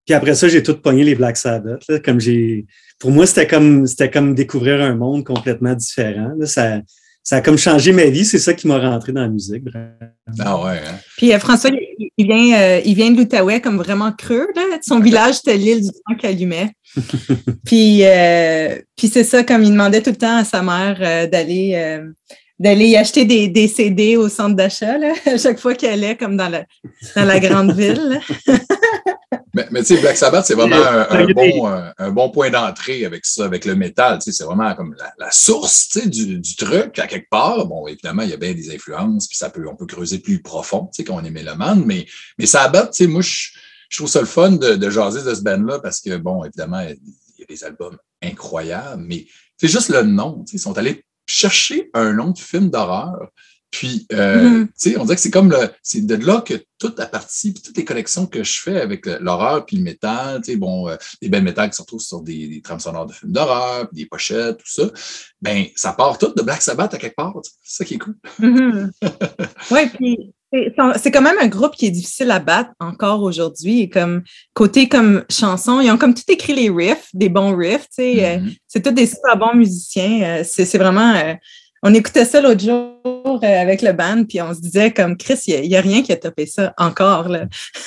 puis 0.07 0.14
après 0.14 0.35
ça, 0.35 0.49
j'ai 0.49 0.62
tout 0.62 0.81
pogné 0.81 1.05
les 1.05 1.14
Black 1.14 1.37
Sabbath. 1.37 1.83
là, 1.87 1.99
comme 2.01 2.19
j'ai, 2.19 2.64
pour 2.99 3.11
moi, 3.11 3.27
c'était 3.27 3.47
comme 3.47 3.87
c'était 3.87 4.11
comme 4.11 4.35
découvrir 4.35 4.81
un 4.81 4.95
monde 4.95 5.23
complètement 5.23 5.75
différent. 5.75 6.33
là. 6.38 6.47
ça, 6.47 6.81
ça 7.23 7.37
a 7.37 7.41
comme 7.43 7.59
changé 7.59 7.93
ma 7.93 8.07
vie. 8.07 8.25
C'est 8.25 8.38
ça 8.38 8.55
qui 8.55 8.67
m'a 8.67 8.79
rentré 8.79 9.12
dans 9.12 9.21
la 9.21 9.29
musique. 9.29 9.64
vraiment. 9.64 9.93
Ah 10.38 10.64
ouais, 10.64 10.79
hein? 10.79 10.99
Puis 11.19 11.35
euh, 11.35 11.38
François, 11.38 11.69
il, 11.99 12.09
il 12.17 12.27
vient, 12.27 12.59
euh, 12.59 12.81
il 12.85 12.95
vient 12.95 13.11
de 13.11 13.19
l'Outaouais 13.19 13.61
comme 13.61 13.77
vraiment 13.77 14.11
creux. 14.12 14.49
Là. 14.57 14.62
Son 14.83 14.99
village, 14.99 15.37
c'était 15.37 15.57
l'île 15.57 15.83
du 15.83 15.91
temps 15.91 16.17
qu'il 16.19 16.29
allumait. 16.29 16.73
puis 17.64 18.01
euh, 18.03 18.77
puis 18.97 19.09
c'est 19.09 19.25
ça, 19.25 19.45
comme 19.45 19.62
il 19.62 19.71
demandait 19.71 20.03
tout 20.03 20.11
le 20.11 20.17
temps 20.17 20.38
à 20.38 20.45
sa 20.45 20.62
mère 20.62 20.97
euh, 21.01 21.27
d'aller 21.27 21.75
euh, 21.75 22.11
d'aller 22.59 22.88
y 22.88 22.97
acheter 22.97 23.25
des, 23.25 23.49
des 23.49 23.68
CD 23.68 24.16
au 24.16 24.29
centre 24.29 24.57
d'achat 24.57 24.99
là, 24.99 25.14
à 25.27 25.37
chaque 25.37 25.59
fois 25.59 25.75
qu'elle 25.75 26.05
allait 26.05 26.16
comme 26.16 26.37
dans 26.37 26.49
la, 26.49 26.64
dans 27.14 27.25
la 27.25 27.40
grande 27.40 27.73
ville. 27.73 28.21
Mais, 29.55 29.66
mais 29.71 29.81
tu 29.81 29.94
sais, 29.97 30.01
Black 30.01 30.16
Sabbath, 30.16 30.47
c'est 30.47 30.55
vraiment 30.55 30.77
un, 30.77 31.27
bon, 31.33 31.66
un 31.99 32.11
bon 32.12 32.31
point 32.31 32.51
d'entrée 32.51 33.05
avec 33.05 33.25
ça, 33.25 33.44
avec 33.44 33.64
le 33.64 33.75
métal. 33.75 34.18
Tu 34.18 34.25
sais, 34.25 34.33
c'est 34.33 34.44
vraiment 34.44 34.73
comme 34.75 34.94
la, 34.99 35.12
la 35.18 35.31
source 35.31 35.88
tu 35.88 36.01
sais, 36.01 36.09
du, 36.09 36.38
du 36.38 36.55
truc, 36.55 36.99
à 36.99 37.07
quelque 37.07 37.29
part. 37.31 37.66
Bon, 37.66 37.87
évidemment, 37.88 38.23
il 38.23 38.31
y 38.31 38.35
a 38.35 38.37
bien 38.37 38.53
des 38.53 38.73
influences, 38.73 39.27
puis 39.27 39.37
ça 39.37 39.51
peut, 39.51 39.66
on 39.66 39.75
peut 39.75 39.87
creuser 39.87 40.18
plus 40.18 40.42
profond, 40.42 40.87
tu 40.92 40.99
sais, 40.99 41.05
quand 41.05 41.16
on 41.16 41.25
est 41.25 41.31
mélomane, 41.31 41.83
mais, 41.85 42.07
mais 42.38 42.47
Sabbath, 42.47 42.92
tu 42.92 43.05
sais, 43.05 43.07
moi, 43.09 43.23
je, 43.23 43.49
je 43.88 43.97
trouve 43.97 44.09
ça 44.09 44.21
le 44.21 44.27
fun 44.27 44.53
de, 44.53 44.77
de 44.77 44.90
jaser 44.90 45.23
de 45.23 45.35
ce 45.35 45.40
band-là 45.40 45.81
parce 45.81 46.01
que, 46.01 46.16
bon, 46.16 46.44
évidemment, 46.44 46.81
il 46.81 46.99
y 47.38 47.42
a 47.42 47.47
des 47.49 47.64
albums 47.64 47.97
incroyables, 48.23 49.03
mais 49.03 49.27
c'est 49.57 49.68
juste 49.68 49.88
le 49.88 50.03
nom. 50.03 50.44
tu 50.44 50.53
sais, 50.53 50.57
Ils 50.59 50.61
sont 50.61 50.77
allés 50.79 51.05
chercher 51.29 51.91
un 51.95 52.12
nom 52.12 52.31
de 52.31 52.38
film 52.38 52.71
d'horreur 52.71 53.29
Puis, 53.71 54.07
euh, 54.12 54.64
tu 54.64 54.93
sais, 54.93 54.99
on 54.99 55.05
dirait 55.05 55.17
que 55.17 55.21
c'est 55.21 55.31
comme 55.31 55.51
le, 55.51 55.71
c'est 55.83 56.05
de 56.05 56.14
là 56.14 56.41
que 56.41 56.55
toute 56.79 56.99
la 56.99 57.07
partie, 57.07 57.53
puis 57.53 57.62
toutes 57.62 57.77
les 57.77 57.85
connexions 57.85 58.27
que 58.27 58.43
je 58.43 58.61
fais 58.61 58.81
avec 58.81 59.05
l'horreur 59.07 59.67
puis 59.67 59.77
le 59.77 59.83
métal, 59.83 60.41
tu 60.41 60.53
sais, 60.53 60.57
bon, 60.57 60.88
euh, 60.88 60.97
les 61.21 61.29
belles 61.29 61.45
métal 61.45 61.69
qui 61.69 61.77
se 61.77 61.83
retrouvent 61.83 62.01
sur 62.01 62.23
des, 62.23 62.49
des 62.49 62.62
trames 62.62 62.81
sonores 62.81 63.07
de 63.07 63.12
films 63.12 63.33
d'horreur, 63.33 63.88
puis 63.88 64.03
des 64.03 64.07
pochettes, 64.07 64.57
tout 64.57 64.71
ça, 64.71 64.91
ben, 65.43 65.67
ça 65.77 65.93
part 65.93 66.17
tout 66.17 66.33
de 66.35 66.43
Black 66.43 66.62
Sabbath 66.62 66.95
à 66.95 66.99
quelque 66.99 67.17
part. 67.17 67.35
C'est 67.62 67.77
ça 67.77 67.85
qui 67.85 67.95
est 67.95 67.99
cool. 67.99 68.17
oui, 69.71 69.88
puis 69.95 70.33
c'est 70.53 71.11
quand 71.11 71.23
même 71.23 71.39
un 71.41 71.49
groupe 71.49 71.75
qui 71.75 71.87
est 71.87 71.91
difficile 71.91 72.31
à 72.31 72.39
battre 72.39 72.71
encore 72.81 73.23
aujourd'hui. 73.23 73.89
Comme 73.91 74.23
côté 74.55 74.89
comme 74.89 75.25
chanson, 75.31 75.81
ils 75.81 75.91
ont 75.91 75.99
comme 75.99 76.15
tout 76.15 76.23
écrit 76.29 76.55
les 76.55 76.71
riffs, 76.71 77.09
des 77.13 77.29
bons 77.29 77.57
riffs. 77.57 77.89
Tu 77.89 78.03
sais, 78.03 78.25
euh, 78.25 78.39
mm-hmm. 78.39 78.57
c'est 78.67 78.83
tous 78.83 78.93
des 78.93 79.07
super 79.07 79.37
bons 79.37 79.55
musiciens. 79.55 80.43
c'est 80.45 80.79
vraiment 80.79 81.15
on 81.83 81.95
écoutait 81.95 82.25
ça 82.25 82.41
l'autre 82.41 82.61
jour 82.61 82.99
euh, 83.43 83.61
avec 83.62 83.83
le 83.83 83.93
band, 83.93 84.25
puis 84.25 84.41
on 84.41 84.55
se 84.55 84.61
disait 84.61 84.93
comme 84.93 85.17
Chris, 85.17 85.38
il 85.47 85.69
n'y 85.69 85.77
a, 85.77 85.81
rien 85.81 86.03
qui 86.03 86.12
a 86.12 86.17
topé 86.17 86.47
ça 86.47 86.75
encore. 86.77 87.29
Là. 87.29 87.47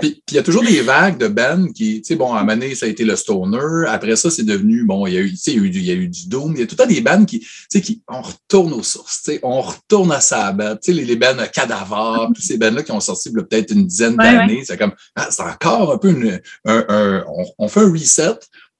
puis 0.00 0.22
il 0.30 0.34
y 0.34 0.38
a 0.38 0.42
toujours 0.42 0.64
des 0.64 0.80
vagues 0.80 1.18
de 1.18 1.28
bands 1.28 1.66
qui, 1.72 2.00
tu 2.02 2.08
sais, 2.08 2.16
bon, 2.16 2.32
à 2.32 2.40
un 2.40 2.74
ça 2.74 2.86
a 2.86 2.88
été 2.88 3.04
le 3.04 3.16
stoner. 3.16 3.86
Après 3.88 4.16
ça, 4.16 4.30
c'est 4.30 4.44
devenu, 4.44 4.84
bon, 4.84 5.06
il 5.06 5.14
y 5.14 5.16
a 5.18 5.20
eu, 5.20 5.32
il 5.46 5.52
y 5.52 5.56
a 5.56 5.60
eu, 5.60 5.70
y 5.70 5.90
a 5.90 5.94
eu 5.94 6.08
du 6.08 6.28
doom. 6.28 6.52
Il 6.54 6.60
y 6.60 6.62
a 6.62 6.66
tout 6.66 6.74
le 6.78 6.84
temps 6.84 6.88
des 6.88 7.00
bands 7.00 7.24
qui, 7.24 7.40
tu 7.40 7.46
sais, 7.68 7.80
qui, 7.80 8.02
on 8.08 8.22
retourne 8.22 8.72
aux 8.72 8.82
sources, 8.82 9.22
tu 9.22 9.32
sais, 9.32 9.40
on 9.42 9.60
retourne 9.60 10.10
à 10.12 10.20
Sabbath, 10.20 10.80
tu 10.82 10.92
sais, 10.92 10.98
les, 10.98 11.04
les 11.04 11.16
bands 11.16 11.36
Cadaver, 11.52 12.26
tous 12.34 12.42
ces 12.42 12.58
bands-là 12.58 12.82
qui 12.82 12.92
ont 12.92 13.00
sorti 13.00 13.32
peut-être 13.32 13.72
une 13.72 13.86
dizaine 13.86 14.16
d'années. 14.16 14.62
C'est 14.64 14.76
comme, 14.76 14.94
ah, 15.14 15.28
c'est 15.30 15.42
encore 15.42 15.92
un 15.92 15.98
peu 15.98 16.10
une, 16.10 16.40
un, 16.64 16.84
un 16.88 17.24
on, 17.28 17.44
on 17.58 17.68
fait 17.68 17.80
un 17.80 17.92
reset 17.92 18.38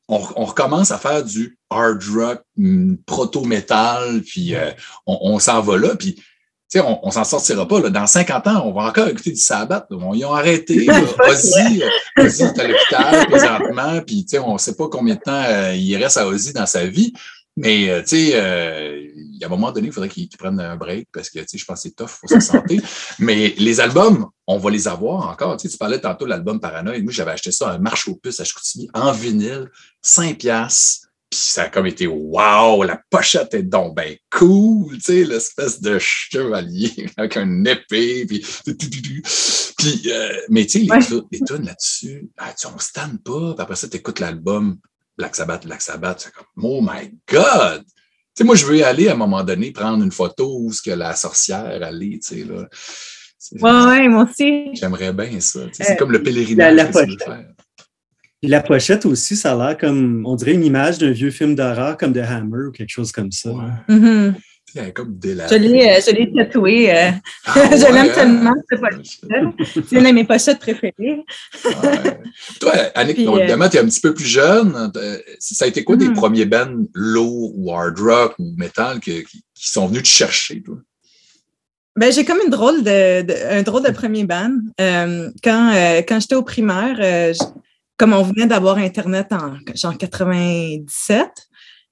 on, 0.08 0.44
recommence 0.44 0.90
à 0.90 0.98
faire 0.98 1.22
du 1.22 1.58
hard 1.70 2.02
rock, 2.14 2.42
mm, 2.56 2.96
proto-metal, 3.06 4.22
puis 4.22 4.54
euh, 4.54 4.70
on, 5.06 5.38
s'en 5.38 5.60
va 5.60 5.76
là, 5.76 5.94
puis 5.96 6.18
on, 6.76 6.98
on 7.02 7.10
s'en 7.10 7.24
sortira 7.24 7.68
pas. 7.68 7.80
Là. 7.80 7.90
Dans 7.90 8.06
50 8.06 8.46
ans, 8.46 8.62
on 8.66 8.72
va 8.72 8.88
encore 8.88 9.08
écouter 9.08 9.32
du 9.32 9.40
sabbat. 9.40 9.86
Ils 9.90 10.24
ont 10.24 10.32
arrêté. 10.32 10.88
Ozzy, 11.28 11.82
euh, 11.82 12.24
Ozzy 12.24 12.42
est 12.42 12.58
à 12.58 12.68
l'hôpital 12.68 13.26
présentement, 13.30 14.00
puis 14.06 14.26
on 14.42 14.54
ne 14.54 14.58
sait 14.58 14.76
pas 14.76 14.88
combien 14.88 15.14
de 15.14 15.20
temps 15.20 15.44
euh, 15.46 15.74
il 15.74 15.94
reste 15.96 16.16
à 16.16 16.26
Ozzy 16.26 16.52
dans 16.52 16.66
sa 16.66 16.86
vie. 16.86 17.12
Mais, 17.56 17.88
euh, 17.90 18.02
y 19.40 19.44
a 19.44 19.46
un 19.46 19.50
moment 19.50 19.72
donné, 19.72 19.88
il 19.88 19.92
faudrait 19.92 20.08
qu'ils 20.08 20.28
prennent 20.28 20.60
un 20.60 20.76
break 20.76 21.08
parce 21.12 21.30
que, 21.30 21.40
tu 21.40 21.46
sais, 21.48 21.58
je 21.58 21.64
pense 21.64 21.82
que 21.82 21.88
c'est 21.88 21.94
tough 21.94 22.18
pour 22.20 22.28
sa 22.28 22.40
santé. 22.40 22.80
Mais 23.18 23.54
les 23.58 23.80
albums, 23.80 24.26
on 24.46 24.58
va 24.58 24.70
les 24.70 24.88
avoir 24.88 25.28
encore. 25.28 25.56
Tu 25.56 25.68
sais, 25.68 25.72
tu 25.72 25.78
parlais 25.78 26.00
tantôt 26.00 26.24
de 26.24 26.30
l'album 26.30 26.60
Paranoïde. 26.60 27.04
Moi, 27.04 27.12
j'avais 27.12 27.32
acheté 27.32 27.52
ça 27.52 27.70
un 27.70 27.78
marche 27.78 28.08
aux 28.08 28.16
puces 28.16 28.40
à 28.40 28.44
Chicoutimi 28.44 28.88
en 28.94 29.12
vinyle, 29.12 29.70
5 30.02 30.38
piastres. 30.38 31.08
Puis 31.30 31.40
ça 31.40 31.64
a 31.64 31.68
comme 31.68 31.86
été 31.86 32.06
wow, 32.06 32.82
la 32.84 33.02
pochette 33.10 33.52
est 33.52 33.62
donc 33.62 33.94
ben 33.94 34.16
cool, 34.30 34.94
tu 34.94 35.00
sais, 35.02 35.24
l'espèce 35.24 35.78
de 35.82 35.98
chevalier 35.98 37.06
avec 37.18 37.36
un 37.36 37.64
épée, 37.66 38.24
puis, 38.24 38.42
puis 39.76 40.02
euh, 40.06 40.32
mais 40.48 40.64
tu 40.64 40.86
sais, 40.86 41.10
les, 41.10 41.20
les 41.30 41.40
tunes 41.40 41.66
là-dessus, 41.66 42.30
ah, 42.38 42.54
tu, 42.58 42.66
on 42.66 42.78
se 42.78 42.92
pas, 42.92 43.08
puis 43.18 43.54
après 43.58 43.76
ça, 43.76 43.88
tu 43.88 43.98
écoutes 43.98 44.20
l'album, 44.20 44.78
Black 45.18 45.34
Sabbath, 45.34 45.66
Black 45.66 45.82
Sabbath. 45.82 46.20
C'est 46.20 46.32
comme, 46.32 46.46
oh 46.62 46.80
my 46.80 47.12
God! 47.28 47.84
Sais, 48.38 48.44
moi, 48.44 48.54
je 48.54 48.64
veux 48.66 48.84
aller 48.84 49.08
à 49.08 49.14
un 49.14 49.16
moment 49.16 49.42
donné, 49.42 49.72
prendre 49.72 50.00
une 50.00 50.12
photo 50.12 50.60
où 50.60 50.72
ce 50.72 50.80
que 50.80 50.92
la 50.92 51.16
sorcière 51.16 51.82
allait, 51.82 52.20
tu 52.22 52.36
sais, 52.38 52.44
là. 52.44 52.68
Ouais, 53.60 53.86
ouais, 53.88 54.08
moi 54.08 54.28
aussi. 54.30 54.70
J'aimerais 54.74 55.12
bien 55.12 55.40
ça. 55.40 55.58
c'est 55.72 55.90
euh, 55.90 55.94
comme 55.96 56.12
le 56.12 56.22
pèlerinage 56.22 56.72
la, 56.72 56.84
pochette. 56.84 57.28
la 58.44 58.60
pochette 58.60 59.06
aussi, 59.06 59.34
ça 59.34 59.54
a 59.54 59.56
l'air 59.70 59.76
comme, 59.76 60.24
on 60.24 60.36
dirait 60.36 60.52
une 60.54 60.64
image 60.64 60.98
d'un 60.98 61.10
vieux 61.10 61.32
film 61.32 61.56
d'horreur 61.56 61.96
comme 61.96 62.12
The 62.12 62.18
Hammer 62.18 62.66
ou 62.68 62.70
quelque 62.70 62.90
chose 62.90 63.10
comme 63.10 63.32
ça. 63.32 63.50
Ouais. 63.50 64.30
Comme 64.94 65.18
je 65.22 65.28
l'ai, 65.56 65.88
euh, 65.88 66.00
je 66.04 66.10
l'ai. 66.12 66.90
Euh, 66.90 67.10
ah 67.46 67.54
je 67.70 67.92
l'aime 67.92 68.08
hein? 68.08 68.12
tellement, 68.14 68.54
C'est 69.64 69.92
une 69.92 70.04
de 70.04 70.12
mes 70.12 70.24
pochettes 70.24 70.58
préférées. 70.58 71.24
Toi, 72.60 72.72
Annick, 72.94 73.18
euh, 73.18 73.38
évidemment, 73.38 73.68
tu 73.68 73.78
es 73.78 73.80
un 73.80 73.86
petit 73.86 74.00
peu 74.00 74.12
plus 74.12 74.26
jeune. 74.26 74.92
Ça 75.38 75.64
a 75.64 75.68
été 75.68 75.84
quoi 75.84 75.96
des 75.96 76.08
hmm. 76.08 76.14
premiers 76.14 76.44
bands 76.44 76.84
low 76.94 77.52
ou 77.54 77.72
hard 77.72 77.98
rock 77.98 78.34
ou 78.38 78.52
metal 78.56 79.00
qui, 79.00 79.24
sont 79.54 79.86
venus 79.86 80.02
te 80.02 80.08
chercher, 80.08 80.62
toi? 80.62 80.76
Ben, 81.96 82.12
j'ai 82.12 82.24
comme 82.24 82.38
une 82.44 82.50
drôle 82.50 82.84
de, 82.84 83.24
un 83.50 83.62
drôle 83.62 83.84
de 83.84 83.90
premier 83.90 84.24
band. 84.24 84.58
quand 84.78 85.72
quand 86.06 86.20
j'étais 86.20 86.36
au 86.36 86.42
primaire, 86.42 87.34
comme 87.96 88.12
on 88.12 88.22
venait 88.22 88.46
d'avoir 88.46 88.76
Internet 88.78 89.32
en 89.32 89.56
genre 89.74 89.96
97, 89.96 91.47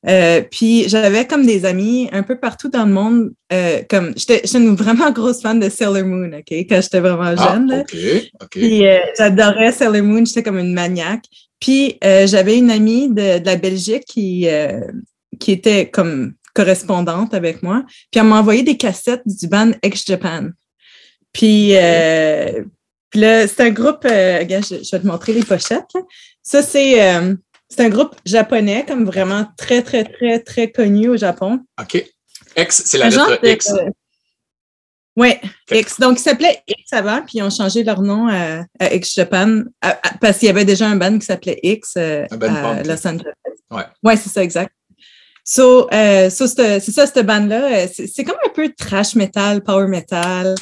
euh, 0.08 0.42
puis 0.48 0.88
j'avais 0.88 1.26
comme 1.26 1.44
des 1.44 1.64
amis 1.64 2.08
un 2.12 2.22
peu 2.22 2.38
partout 2.38 2.68
dans 2.68 2.84
le 2.84 2.92
monde. 2.92 3.32
Euh, 3.52 3.82
comme 3.88 4.12
j'étais 4.16 4.42
une 4.56 4.76
vraiment 4.76 5.10
grosse 5.10 5.40
fan 5.40 5.58
de 5.58 5.68
Sailor 5.68 6.04
Moon, 6.04 6.30
ok, 6.32 6.50
quand 6.68 6.80
j'étais 6.80 7.00
vraiment 7.00 7.34
ah, 7.36 7.54
jeune. 7.54 7.72
Ah, 7.72 7.80
ok, 7.80 7.96
ok. 8.42 8.48
Puis 8.50 8.86
euh, 8.86 8.98
j'adorais 9.18 9.72
Sailor 9.72 10.02
Moon, 10.02 10.24
j'étais 10.24 10.42
comme 10.42 10.58
une 10.58 10.72
maniaque. 10.72 11.24
Puis 11.58 11.98
j'avais 12.02 12.58
une 12.58 12.70
amie 12.70 13.08
de, 13.08 13.38
de, 13.38 13.46
la 13.46 13.56
Belgique 13.56 14.04
qui 14.06 14.46
qui 15.40 15.52
était 15.52 15.88
comme 15.90 16.34
correspondante 16.54 17.34
avec 17.34 17.62
moi. 17.62 17.84
Puis 18.10 18.20
elle 18.20 18.26
m'a 18.26 18.40
envoyé 18.40 18.62
des 18.62 18.76
cassettes 18.76 19.22
du 19.24 19.48
band 19.48 19.72
Ex 19.82 20.04
Japan. 20.06 20.50
Puis, 21.32 21.74
puis 23.10 23.20
là, 23.20 23.46
c'est 23.48 23.60
un 23.60 23.70
groupe. 23.70 24.02
je, 24.04 24.80
je, 24.82 24.96
vais 24.96 25.02
te 25.02 25.06
montrer 25.06 25.32
les 25.32 25.42
pochettes. 25.42 25.96
Ça 26.42 26.62
c'est 26.62 27.00
c'est 27.68 27.80
un 27.80 27.88
groupe 27.88 28.14
japonais, 28.24 28.84
comme 28.86 29.04
vraiment 29.04 29.46
très, 29.56 29.82
très, 29.82 30.04
très, 30.04 30.38
très 30.38 30.70
connu 30.70 31.08
au 31.08 31.16
Japon. 31.16 31.60
OK. 31.80 32.04
X, 32.56 32.82
c'est 32.86 32.98
la 32.98 33.10
lettre 33.10 33.38
X. 33.42 33.72
oui, 35.16 35.34
X. 35.70 35.98
Donc, 35.98 36.18
ils 36.18 36.22
s'appelaient 36.22 36.62
X 36.68 36.92
avant, 36.92 37.22
puis 37.22 37.38
ils 37.38 37.42
ont 37.42 37.50
changé 37.50 37.82
leur 37.82 38.02
nom 38.02 38.28
à, 38.28 38.64
X 38.94 39.14
Japan 39.14 39.62
parce 40.20 40.38
qu'il 40.38 40.46
y 40.46 40.50
avait 40.50 40.64
déjà 40.64 40.88
un 40.88 40.96
band 40.96 41.18
qui 41.18 41.26
s'appelait 41.26 41.58
X 41.62 41.94
euh, 41.96 42.24
à 42.30 42.82
Los 42.82 43.06
Angeles. 43.06 43.34
Oui, 43.70 43.82
ouais, 44.04 44.16
c'est 44.16 44.30
ça, 44.30 44.42
exact. 44.42 44.72
So, 45.44 45.88
euh, 45.92 46.30
c'est 46.30 46.80
ça, 46.80 47.06
cette 47.06 47.26
bande-là. 47.26 47.84
Euh, 47.84 47.86
c'est 47.92 48.24
comme 48.24 48.38
un 48.44 48.50
peu 48.50 48.72
trash 48.76 49.14
metal, 49.14 49.62
power 49.62 49.88
metal, 49.88 50.54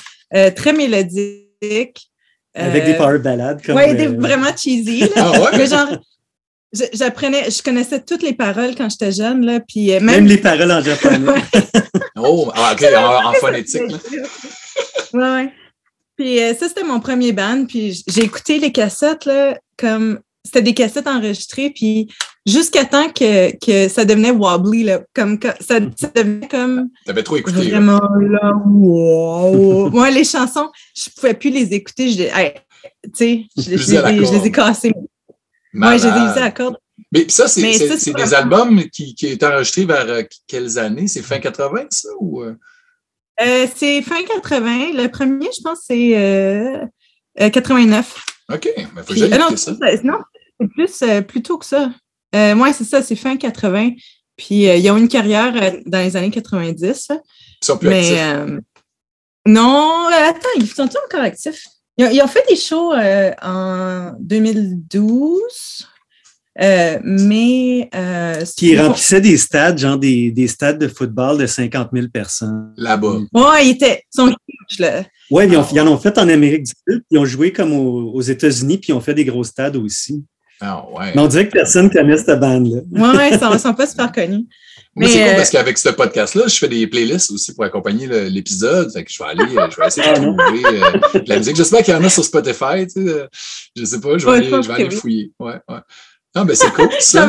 très 0.57 0.73
mélodique. 0.73 2.11
Avec 2.55 2.85
des 2.85 2.95
power 2.95 3.19
ballades. 3.19 3.61
Oui, 3.69 4.07
vraiment 4.17 4.57
cheesy. 4.57 5.11
ah 5.17 5.33
ouais? 5.41 5.67
genre, 5.67 5.89
J'apprenais, 6.93 7.51
je 7.51 7.63
connaissais 7.63 8.03
toutes 8.03 8.23
les 8.23 8.33
paroles 8.33 8.75
quand 8.77 8.89
j'étais 8.89 9.13
jeune, 9.13 9.45
là, 9.45 9.61
puis 9.61 9.93
euh, 9.93 10.01
même... 10.01 10.27
les 10.27 10.39
paroles 10.39 10.73
en 10.73 10.83
japonais. 10.83 11.43
oh, 12.19 12.51
OK, 12.51 12.85
en, 12.97 13.33
phonétique. 13.35 13.83
Oui, 15.13 15.21
ouais. 15.21 15.53
Puis 16.17 16.41
euh, 16.41 16.55
ça, 16.55 16.69
c'était 16.69 16.85
mon 16.85 17.01
premier 17.01 17.33
band, 17.33 17.67
puis 17.67 18.03
j'ai 18.09 18.25
écouté 18.25 18.59
les 18.59 18.73
cassettes, 18.73 19.25
là, 19.25 19.59
comme... 19.77 20.21
C'était 20.45 20.63
des 20.63 20.75
cassettes 20.75 21.07
enregistrées, 21.07 21.71
puis 21.71 22.09
jusqu'à 22.45 22.85
temps 22.85 23.09
que, 23.09 23.57
que 23.65 23.89
ça 23.89 24.05
devenait 24.05 24.31
wobbly, 24.31 24.85
là, 24.85 25.01
comme 25.15 25.39
ça, 25.61 25.81
devenait 25.81 26.49
comme... 26.49 26.91
T'avais 27.07 27.23
trop 27.23 27.37
écouté. 27.37 27.71
Vraiment, 27.71 28.01
là, 28.21 28.53
wow! 28.67 29.91
Moi, 29.91 30.11
les 30.11 30.25
chansons, 30.25 30.71
je 30.95 31.09
pouvais 31.17 31.35
plus 31.35 31.51
les 31.51 31.73
écouter. 31.73 32.11
Je, 32.11 32.25
tu 32.25 33.11
sais, 33.15 33.45
je, 33.57 33.77
je, 33.77 34.33
les 34.33 34.47
ai 34.47 34.53
cassées. 34.53 34.93
Oui, 35.75 35.99
j'ai 35.99 36.11
des 36.11 36.41
à 36.41 36.51
corde. 36.51 36.77
Mais 37.13 37.29
ça, 37.29 37.49
c'est 37.49 38.13
des 38.13 38.35
albums 38.35 38.83
qui, 38.91 39.15
qui 39.15 39.27
est 39.27 39.43
enregistrés 39.43 39.85
vers 39.85 40.09
euh, 40.09 40.23
quelles 40.47 40.79
années? 40.79 41.09
C'est 41.09 41.23
fin 41.23 41.39
80, 41.39 41.87
ça? 41.91 42.09
Ou... 42.21 42.43
Euh? 42.43 42.55
Euh, 43.41 43.67
c'est 43.75 44.01
fin 44.03 44.23
80. 44.23 44.93
Le 44.95 45.09
premier, 45.09 45.49
je 45.57 45.63
pense, 45.63 45.81
c'est 45.87 47.51
89. 47.51 48.25
OK. 48.53 48.69
Mais 48.77 49.03
faut 49.03 49.15
que 49.15 49.39
non, 49.39 49.57
ça. 49.57 49.73
Non, 50.05 50.19
c'est 50.61 50.69
plus, 50.69 51.27
plus 51.27 51.43
tôt 51.43 51.59
que 51.59 51.67
ça. 51.67 51.91
Moi, 52.33 52.73
c'est 52.73 52.85
ça, 52.85 53.03
c'est 53.03 53.17
fin 53.17 53.37
80. 53.37 53.91
Puis 54.37 54.65
ils 54.65 54.91
ont 54.91 54.97
une 54.97 55.09
carrière 55.09 55.53
dans 55.87 55.99
les 55.99 56.17
années 56.17 56.31
90. 56.31 57.09
Ils 57.11 57.21
sont 57.65 57.79
plus 57.79 57.89
mais, 57.89 58.21
actifs. 58.21 58.59
non, 59.47 60.07
attends, 60.11 60.49
ils 60.57 60.69
sont 60.69 60.83
encore 60.83 61.21
actifs? 61.21 61.65
Ils 61.97 62.21
ont, 62.23 62.27
fait 62.27 62.45
des 62.49 62.57
shows 62.57 62.93
euh, 62.93 63.31
en 63.41 64.13
2012, 64.19 65.87
euh, 66.61 66.99
mais. 67.05 67.89
Euh, 67.95 68.45
qui 68.57 68.77
remplissaient 68.77 69.21
des 69.21 69.37
stades, 69.37 69.79
genre 69.79 69.97
des, 69.97 70.33
des, 70.33 70.49
stades 70.49 70.79
de 70.79 70.89
football 70.89 71.39
de 71.39 71.47
50 71.47 71.91
000 71.93 72.09
personnes. 72.13 72.73
Là-bas. 72.77 73.19
Oui, 73.33 73.43
ils 73.63 73.71
étaient. 73.71 74.03
sont 74.11 74.29
huge, 74.29 74.79
là. 74.81 75.05
Oui, 75.31 75.45
ils, 75.47 75.53
ils, 75.53 75.81
en 75.81 75.87
ont 75.87 75.99
fait 75.99 76.19
en 76.19 76.29
Amérique 76.29 76.65
du 76.65 76.73
Sud, 76.89 77.03
ils 77.11 77.19
ont 77.19 77.25
joué 77.25 77.53
comme 77.53 77.73
aux, 77.73 78.21
États-Unis, 78.21 78.79
puis 78.79 78.89
ils 78.91 78.95
ont 78.95 79.01
fait 79.01 79.15
des 79.15 79.25
gros 79.25 79.45
stades 79.45 79.77
aussi. 79.77 80.25
Ah, 80.61 80.85
ouais. 80.93 81.13
Mais 81.15 81.21
on 81.21 81.29
dirait 81.29 81.47
que 81.47 81.53
personne 81.53 81.91
connaît 81.91 82.17
cette 82.17 82.41
bande-là. 82.41 82.81
Oui, 82.91 83.29
ils 83.31 83.53
ne 83.53 83.59
sont, 83.59 83.75
pas 83.75 83.87
super 83.87 84.11
connus. 84.11 84.47
Mais 84.97 85.09
c'est 85.09 85.19
cool 85.19 85.29
euh, 85.29 85.37
parce 85.37 85.51
qu'avec 85.51 85.77
ce 85.79 85.89
podcast-là, 85.89 86.47
je 86.47 86.57
fais 86.57 86.69
des 86.69 86.87
playlists 86.87 87.31
aussi 87.33 87.53
pour 87.55 87.65
accompagner 87.65 88.07
l'épisode. 88.31 88.93
Fait 88.93 89.05
que 89.05 89.13
je 89.13 89.19
vais 89.23 89.31
aller, 89.31 89.45
je 89.49 89.81
vais 89.81 89.87
essayer 89.87 90.07
de 90.07 90.13
ah, 90.13 90.21
trouver 90.21 90.65
euh, 90.67 91.21
la 91.27 91.39
musique. 91.39 91.57
J'espère 91.57 91.83
qu'il 91.83 91.95
y 91.95 91.97
en 91.97 92.05
a 92.05 92.09
sur 92.09 92.25
Spotify, 92.25 92.87
tu 92.87 93.03
sais. 93.05 93.09
Euh, 93.09 93.27
je 93.77 93.85
sais 93.85 94.01
pas, 94.01 94.19
je 94.19 94.27
vais 94.27 94.33
aller, 94.33 94.51
je 94.51 94.69
vais 94.69 94.75
aller 94.75 94.91
fouiller. 94.91 95.33
Ouais, 95.41 95.55
ouais. 95.69 95.79
Non, 96.35 96.45
mais 96.45 96.55
c'est 96.55 96.71
cool. 96.73 96.89
Ça. 97.01 97.29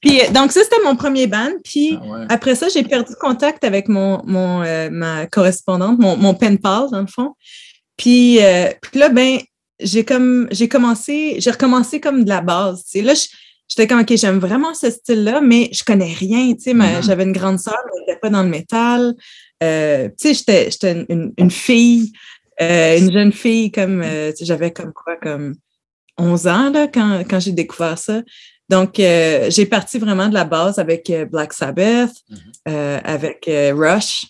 Puis, 0.00 0.20
euh, 0.20 0.30
donc, 0.32 0.52
ça, 0.52 0.62
c'était 0.62 0.82
mon 0.84 0.96
premier 0.96 1.26
band. 1.26 1.50
Puis, 1.64 1.98
Ah 2.00 2.06
ouais. 2.06 2.26
après 2.28 2.54
ça, 2.54 2.68
j'ai 2.68 2.82
perdu 2.82 3.14
contact 3.18 3.64
avec 3.64 3.88
mon, 3.88 4.22
mon, 4.26 4.62
euh, 4.62 4.90
ma 4.90 5.26
correspondante, 5.26 5.98
mon, 5.98 6.16
mon 6.16 6.34
pen 6.34 6.58
pal, 6.58 6.90
dans 6.92 7.00
le 7.00 7.06
fond. 7.06 7.32
Puis, 7.96 8.42
euh, 8.44 8.68
puis 8.82 9.00
là, 9.00 9.08
ben, 9.08 9.38
j'ai 9.80 10.04
comme, 10.04 10.46
j'ai 10.50 10.68
commencé, 10.68 11.36
j'ai 11.38 11.50
recommencé 11.50 12.00
comme 12.00 12.22
de 12.24 12.28
la 12.28 12.42
base. 12.42 12.84
tu 12.84 12.98
sais. 12.98 13.02
Là, 13.02 13.14
je- 13.14 13.28
j'étais 13.68 13.86
comme, 13.86 14.00
OK, 14.00 14.14
j'aime 14.16 14.38
vraiment 14.38 14.74
ce 14.74 14.90
style-là, 14.90 15.40
mais 15.40 15.68
je 15.72 15.82
connais 15.84 16.12
rien. 16.12 16.54
Tu 16.54 16.60
sais, 16.62 16.74
Mhm. 16.74 17.02
j'avais 17.02 17.24
une 17.24 17.32
grande 17.32 17.58
sœur, 17.58 17.78
mais 17.86 17.92
elle 17.96 18.00
n'était 18.06 18.20
pas 18.20 18.30
dans 18.30 18.42
le 18.42 18.48
métal. 18.48 19.14
Euh, 19.62 20.08
tu 20.18 20.28
sais, 20.28 20.34
j'étais, 20.34 20.70
j'étais 20.70 21.06
une, 21.08 21.32
une 21.38 21.50
fille, 21.50 22.12
euh, 22.60 22.98
une 22.98 23.12
jeune 23.12 23.32
fille, 23.32 23.70
comme, 23.72 24.02
euh, 24.02 24.32
j'avais 24.40 24.70
comme 24.72 24.92
quoi, 24.92 25.16
comme 25.16 25.54
11 26.18 26.46
ans, 26.46 26.70
là, 26.70 26.86
quand, 26.88 27.22
quand 27.28 27.40
j'ai 27.40 27.52
découvert 27.52 27.98
ça. 27.98 28.22
Donc, 28.70 28.94
j'ai 28.96 29.66
parti 29.66 29.98
vraiment 29.98 30.28
de 30.28 30.34
la 30.34 30.44
base 30.44 30.78
avec 30.78 31.12
Black 31.30 31.52
Sabbath, 31.52 32.12
Mhm. 32.30 32.38
euh, 32.68 33.00
avec 33.04 33.44
Rush. 33.74 34.24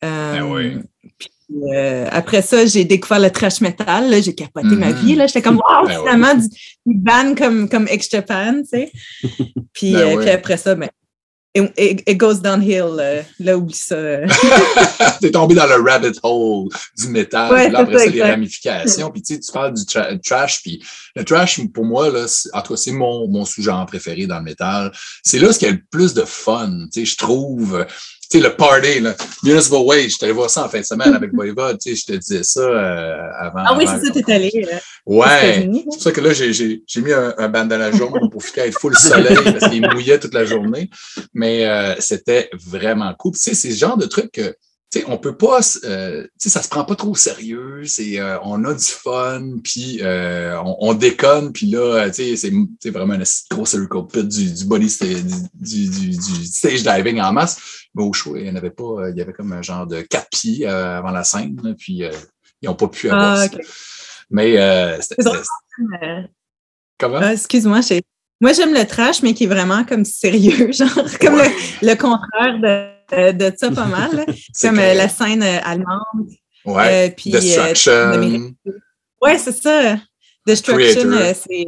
Ben 0.00 0.42
oui. 0.42 0.78
puis, 1.18 1.28
euh, 1.74 2.06
après 2.10 2.42
ça, 2.42 2.64
j'ai 2.66 2.84
découvert 2.84 3.20
le 3.20 3.30
trash 3.30 3.60
metal. 3.60 4.10
là, 4.10 4.20
J'ai 4.20 4.34
capoté 4.34 4.76
ma 4.76 4.90
Mhm. 4.90 4.94
vie. 4.96 5.14
là. 5.14 5.26
J'étais 5.26 5.42
comme, 5.42 5.56
wow, 5.56 5.86
Ben 5.86 5.98
finalement, 5.98 6.34
du, 6.34 6.48
du 6.48 6.96
band 6.98 7.34
comme, 7.36 7.68
comme 7.68 7.86
X-Japan, 7.90 8.62
tu 8.62 8.68
sais. 8.70 8.92
Puis, 9.72 9.92
Ben 9.92 10.18
euh, 10.18 10.20
puis 10.20 10.30
après 10.30 10.56
ça, 10.56 10.74
ben, 10.74 10.88
it, 11.78 12.16
goes 12.18 12.40
downhill. 12.40 12.96
euh, 12.98 13.22
là, 13.40 13.56
oublie 13.56 13.74
ça. 13.74 13.96
T'es 15.20 15.30
tombé 15.30 15.54
dans 15.54 15.66
le 15.66 15.80
rabbit 15.82 16.18
hole 16.22 16.68
du 16.98 17.08
métal. 17.08 17.52
Ouais, 17.52 17.70
là, 17.70 17.80
après 17.80 17.98
ça, 17.98 18.04
ça, 18.06 18.10
les 18.10 18.22
ramifications. 18.22 19.10
Puis 19.10 19.22
tu 19.22 19.34
sais, 19.34 19.40
tu 19.40 19.52
parles 19.52 19.74
du 19.74 19.82
tra- 19.82 20.18
trash. 20.20 20.62
Puis 20.62 20.82
le 21.14 21.24
trash, 21.24 21.60
pour 21.72 21.84
moi, 21.84 22.10
là, 22.10 22.26
en 22.52 22.60
tout 22.62 22.72
cas, 22.74 22.76
c'est 22.76 22.92
mon, 22.92 23.28
mon 23.28 23.44
sous-genre 23.44 23.86
préféré 23.86 24.26
dans 24.26 24.38
le 24.38 24.44
métal. 24.44 24.90
C'est 25.22 25.38
là 25.38 25.52
ce 25.52 25.58
qu'il 25.58 25.68
y 25.68 25.70
a 25.70 25.74
le 25.74 25.82
plus 25.90 26.14
de 26.14 26.22
fun. 26.22 26.86
Tu 26.92 27.00
sais, 27.00 27.06
je 27.06 27.16
trouve. 27.16 27.86
Sais, 28.38 28.44
le 28.48 28.54
party, 28.54 29.00
là, 29.00 29.14
Municipal 29.42 29.80
Wage, 29.80 30.10
je 30.18 30.24
allé 30.24 30.32
voir 30.32 30.48
ça 30.50 30.64
en 30.64 30.68
fin 30.68 30.80
de 30.80 30.84
semaine 30.84 31.14
avec 31.14 31.32
Voivod, 31.32 31.78
tu 31.78 31.90
sais, 31.94 31.96
je 31.96 32.12
te 32.12 32.18
disais 32.18 32.42
ça 32.42 32.60
euh, 32.60 33.16
avant. 33.40 33.62
Ah 33.66 33.74
oui, 33.76 33.86
avant- 33.86 33.98
c'est 34.00 34.06
ça, 34.06 34.12
t'es 34.22 34.32
allé. 34.32 34.50
euh, 34.72 34.76
Ouais. 35.06 35.68
C'est 35.72 35.84
pour 35.84 36.00
ça 36.02 36.12
que 36.12 36.20
là, 36.20 36.32
j'ai, 36.32 36.52
j'ai, 36.52 36.82
j'ai 36.86 37.00
mis 37.02 37.12
un, 37.12 37.34
un 37.36 37.48
bandana 37.48 37.90
jaune 37.92 38.30
pour 38.30 38.42
filer 38.42 38.68
être 38.68 38.78
full 38.78 38.96
soleil 38.96 39.36
parce 39.44 39.70
qu'il 39.70 39.82
mouillait 39.88 40.18
toute 40.18 40.34
la 40.34 40.44
journée. 40.44 40.88
Mais 41.34 41.66
euh, 41.66 41.94
c'était 41.98 42.48
vraiment 42.66 43.12
cool. 43.18 43.32
Tu 43.32 43.40
sais, 43.40 43.54
c'est 43.54 43.68
le 43.68 43.74
genre 43.74 43.96
de 43.98 44.06
truc 44.06 44.30
que, 44.32 44.54
sais, 45.00 45.04
on 45.08 45.18
peut 45.18 45.36
pas, 45.36 45.60
euh, 45.84 46.22
tu 46.24 46.28
sais, 46.38 46.48
ça 46.48 46.62
se 46.62 46.68
prend 46.68 46.84
pas 46.84 46.94
trop 46.96 47.10
au 47.10 47.14
sérieux. 47.14 47.82
C'est, 47.84 48.18
euh, 48.18 48.38
on 48.42 48.64
a 48.64 48.74
du 48.74 48.84
fun, 48.84 49.58
puis 49.62 50.00
euh, 50.02 50.58
on, 50.62 50.76
on 50.80 50.94
déconne, 50.94 51.52
puis 51.52 51.66
là, 51.66 51.78
euh, 52.04 52.06
tu 52.08 52.14
sais, 52.14 52.36
c'est, 52.36 52.52
c'est 52.82 52.90
vraiment 52.90 53.14
un 53.14 53.22
gros 53.50 53.66
circle 53.66 54.06
pit 54.12 54.26
du, 54.26 54.52
du 54.52 54.64
body, 54.64 54.96
du, 55.54 55.88
du, 55.88 56.46
stage 56.46 56.82
diving 56.82 57.20
en 57.20 57.32
masse. 57.32 57.58
Mais 57.94 58.02
au 58.02 58.12
show, 58.12 58.36
il 58.36 58.46
y 58.46 58.50
en 58.50 58.56
avait 58.56 58.70
pas, 58.70 59.08
il 59.10 59.16
y 59.16 59.20
avait 59.20 59.32
comme 59.32 59.52
un 59.52 59.62
genre 59.62 59.86
de 59.86 60.02
quatre 60.02 60.28
pieds 60.30 60.66
avant 60.66 61.10
la 61.10 61.24
scène, 61.24 61.60
là, 61.62 61.74
puis 61.78 62.02
ils 62.62 62.68
ont 62.68 62.74
pas 62.74 62.88
pu 62.88 63.08
avoir 63.10 63.34
Ah, 63.38 63.48
ça. 63.48 63.56
Mais 64.30 65.00
c'était, 65.00 65.22
comment? 66.98 67.18
ah, 67.22 67.32
Excuse-moi, 67.32 67.80
j'ai- 67.82 68.02
moi 68.40 68.52
j'aime 68.52 68.74
le 68.74 68.84
trash, 68.86 69.22
mais 69.22 69.32
qui 69.34 69.44
est 69.44 69.48
vraiment 69.48 69.84
comme 69.84 70.04
sérieux, 70.04 70.72
genre 70.72 70.88
comme 71.20 71.34
Ouais. 71.34 71.52
le, 71.82 71.88
le 71.88 71.94
contraire 71.94 72.58
de, 72.60 72.93
de 73.32 73.52
ça 73.56 73.70
pas 73.70 73.86
mal. 73.86 74.26
comme 74.62 74.78
euh, 74.78 74.94
la 74.94 75.08
scène 75.08 75.42
euh, 75.42 75.58
allemande. 75.62 76.28
Ouais. 76.64 77.08
euh, 77.08 77.10
puis, 77.16 77.34
euh, 77.34 77.40
Destruction. 77.40 78.54
Ouais, 79.20 79.38
c'est 79.38 79.52
ça. 79.52 79.96
Destruction, 80.46 81.10
euh, 81.12 81.32
c'est. 81.34 81.64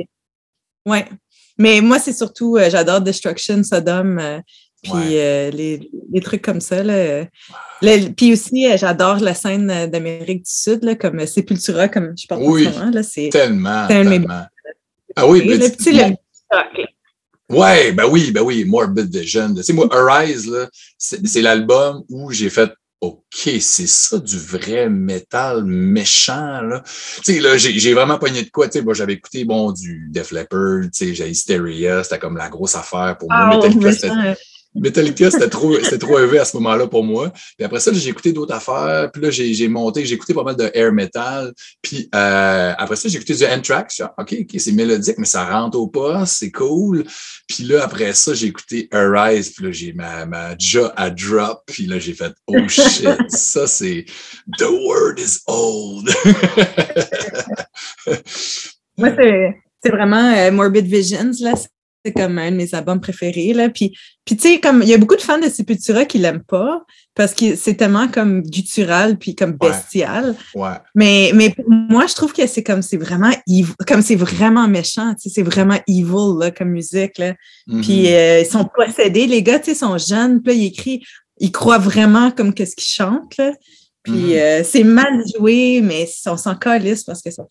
Ouais. 0.85 1.07
Mais 1.59 1.81
moi, 1.81 1.99
c'est 1.99 2.13
surtout, 2.13 2.57
euh, 2.57 2.69
j'adore 2.71 3.01
Destruction, 3.01 3.63
Sodom, 3.63 4.19
euh, 4.19 4.41
puis 4.83 4.93
Ouais. 4.93 5.01
euh, 5.15 5.51
les, 5.51 5.91
les 6.13 6.21
trucs 6.21 6.43
comme 6.43 6.61
ça. 6.61 6.83
Là. 6.83 6.93
euh. 6.93 7.25
Puis 8.17 8.33
aussi, 8.33 8.67
euh, 8.71 8.77
j'adore 8.77 9.17
la 9.21 9.35
scène 9.35 9.71
euh, 9.71 9.87
d'Amérique 9.87 10.45
du 10.45 10.51
Sud, 10.51 10.85
là, 10.85 10.95
comme 10.95 11.19
euh, 11.21 11.27
Sepultura, 11.27 11.89
comme 11.89 12.15
je 12.17 12.27
parle 12.27 12.43
Oui. 12.45 12.67
en 12.69 12.73
ce 12.73 12.79
moment. 12.79 12.91
Là, 12.91 13.03
c'est, 13.03 13.29
Tellement, 13.31 13.87
tellement. 13.87 14.43
Ah 15.17 15.27
oui, 15.27 15.43
mais 15.47 15.57
le 15.57 15.69
petit. 15.71 15.99
Ouais, 17.49 17.93
ben 17.93 18.07
oui, 18.11 18.33
ben 18.33 18.43
oui, 18.43 18.65
Morbid 18.65 19.15
Vision. 19.15 19.55
Tu 19.55 19.63
sais, 19.63 19.73
moi, 19.73 19.89
Arise, 19.93 20.49
là, 20.49 20.69
c'est 20.99 21.43
l'album 21.43 22.03
où 22.09 22.33
j'ai 22.33 22.51
fait 22.51 22.73
OK, 23.01 23.51
c'est 23.61 23.87
ça 23.87 24.19
du 24.19 24.39
vrai 24.39 24.89
métal 24.89 25.65
méchant, 25.65 26.63
là. 26.63 26.83
Tu 27.23 27.35
sais, 27.35 27.41
là, 27.41 27.57
j'ai 27.57 27.79
j'ai 27.79 27.93
vraiment 27.93 28.19
pogné 28.19 28.43
de 28.43 28.51
quoi. 28.51 28.69
Tu 28.69 28.79
sais, 28.79 28.85
moi, 28.85 28.95
j'avais 28.95 29.13
écouté, 29.13 29.45
bon, 29.45 29.71
du 29.71 30.09
Def 30.11 30.33
Leppard, 30.33 30.85
tu 30.85 30.91
sais, 30.93 31.15
j'ai 31.15 31.29
Hysteria, 31.29 32.03
c'était 32.03 32.19
comme 32.19 32.37
la 32.37 32.49
grosse 32.49 32.75
affaire 32.75 33.17
pour 33.19 33.31
moi. 33.31 33.43
Ah, 33.43 33.57
Metallica, 33.57 34.35
Metallica, 34.77 35.31
c'était 35.31 35.49
trop, 35.49 35.75
c'était 35.83 35.99
trop 35.99 36.19
élevé 36.19 36.39
à 36.39 36.45
ce 36.45 36.57
moment-là 36.59 36.87
pour 36.87 37.03
moi. 37.03 37.33
Puis 37.57 37.65
après 37.65 37.81
ça, 37.81 37.93
j'ai 37.93 38.11
écouté 38.11 38.33
d'autres 38.33 38.55
affaires. 38.55 39.11
Puis 39.13 39.23
là, 39.23 39.31
j'ai, 39.31 39.55
j'ai 39.55 39.69
monté, 39.69 40.05
j'ai 40.05 40.15
écouté 40.15 40.35
pas 40.35 40.43
mal 40.43 40.57
de 40.57 40.71
air 40.75 40.93
metal. 40.93 41.53
Puis 41.83 42.09
euh, 42.15 42.75
après 42.77 42.97
ça, 42.97 43.09
j'ai 43.09 43.17
écouté 43.17 43.35
du 43.35 43.45
Anthrax. 43.45 44.03
OK, 44.19 44.37
OK, 44.41 44.61
c'est 44.61 44.73
mélodique, 44.73 45.17
mais 45.19 45.27
ça 45.27 45.45
rentre 45.45 45.79
au 45.79 45.87
poste, 45.89 46.37
c'est 46.39 46.51
cool. 46.51 47.05
Puis 47.49 47.65
là, 47.65 47.85
après 47.85 48.13
ça, 48.13 48.35
j'ai 48.35 48.49
écouté 48.49 48.89
Arise. 48.93 49.51
Puis 49.51 49.65
là, 49.65 49.73
j'ai 49.73 49.93
ma, 49.93 50.27
ma 50.27 50.57
jaw 50.59 50.89
à 50.97 51.11
drop. 51.11 51.63
Puis 51.67 51.87
là, 51.87 51.99
j'ai 51.99 52.15
fait, 52.15 52.33
oh 52.47 52.69
shit, 52.69 53.09
ça 53.29 53.67
c'est 53.67 54.05
The 54.59 54.69
word 54.71 55.19
is 55.19 55.41
old. 55.47 56.09
Moi, 58.99 59.11
c'est, 59.17 59.57
c'est 59.83 59.91
vraiment 59.91 60.33
euh, 60.35 60.51
Morbid 60.51 60.87
Visions, 60.87 61.33
là. 61.41 61.55
C'est 62.07 62.13
comme 62.13 62.39
un 62.39 62.53
de 62.53 62.57
mes 62.57 62.73
albums 62.75 63.01
préférés, 63.01 63.53
là. 63.53 63.69
Puis, 63.69 63.93
puis 64.25 64.37
tu 64.37 64.49
sais, 64.49 64.61
comme, 64.61 64.83
il 64.83 64.89
y 64.89 64.95
a 64.95 64.99
beaucoup 64.99 65.17
de 65.17 65.21
fans 65.21 65.39
de 65.41 65.49
Sepultura 65.49 66.05
qui 66.05 66.19
l'aiment 66.19 66.45
pas 66.45 66.85
parce 67.17 67.35
que 67.35 67.57
c'est 67.57 67.75
tellement 67.75 68.07
comme 68.09 68.43
guttural 68.43 69.19
puis 69.19 69.35
comme 69.35 69.53
bestial. 69.53 70.37
ouais. 70.55 70.69
Mais, 70.95 71.33
mais 71.35 71.51
pour 71.51 71.65
moi, 71.69 72.07
je 72.07 72.15
trouve 72.15 72.33
que 72.33 72.47
c'est 72.47 72.63
comme, 72.63 72.83
c'est 72.83 72.97
vraiment 72.97 73.33
evil, 73.49 73.73
comme 73.89 74.03
c'est 74.03 74.15
vraiment 74.17 74.69
méchant, 74.69 75.15
tu 75.15 75.23
sais, 75.29 75.35
c'est 75.35 75.43
vraiment 75.43 75.79
evil, 75.89 76.39
là, 76.39 76.51
comme 76.53 76.69
musique, 76.71 77.19
là. 77.19 77.35
Mhm. 77.67 77.81
Puis 77.83 78.15
euh, 78.15 78.41
ils 78.41 78.47
sont 78.47 78.69
possédés, 78.73 79.27
les 79.27 79.43
gars, 79.43 79.59
tu 79.59 79.67
sais, 79.71 79.75
sont 79.75 79.99
jeunes, 79.99 80.43
puis 80.43 80.53
là, 80.55 80.61
ils 80.63 80.67
écrivent, 80.67 81.01
ils 81.41 81.51
croient 81.51 81.79
vraiment 81.79 82.31
comme 82.31 82.55
qu'est-ce 82.55 82.77
qu'ils 82.77 82.87
chantent, 82.95 83.37
là. 83.37 83.53
Puis 84.05 84.13
Mhm. 84.13 84.33
euh, 84.37 84.63
c'est 84.65 84.85
mal 84.85 85.25
joué, 85.37 85.81
mais 85.83 86.07
on 86.27 86.37
s'en 86.37 86.55
calisse 86.55 87.03
parce 87.03 87.23
que 87.23 87.31
ça 87.33 87.43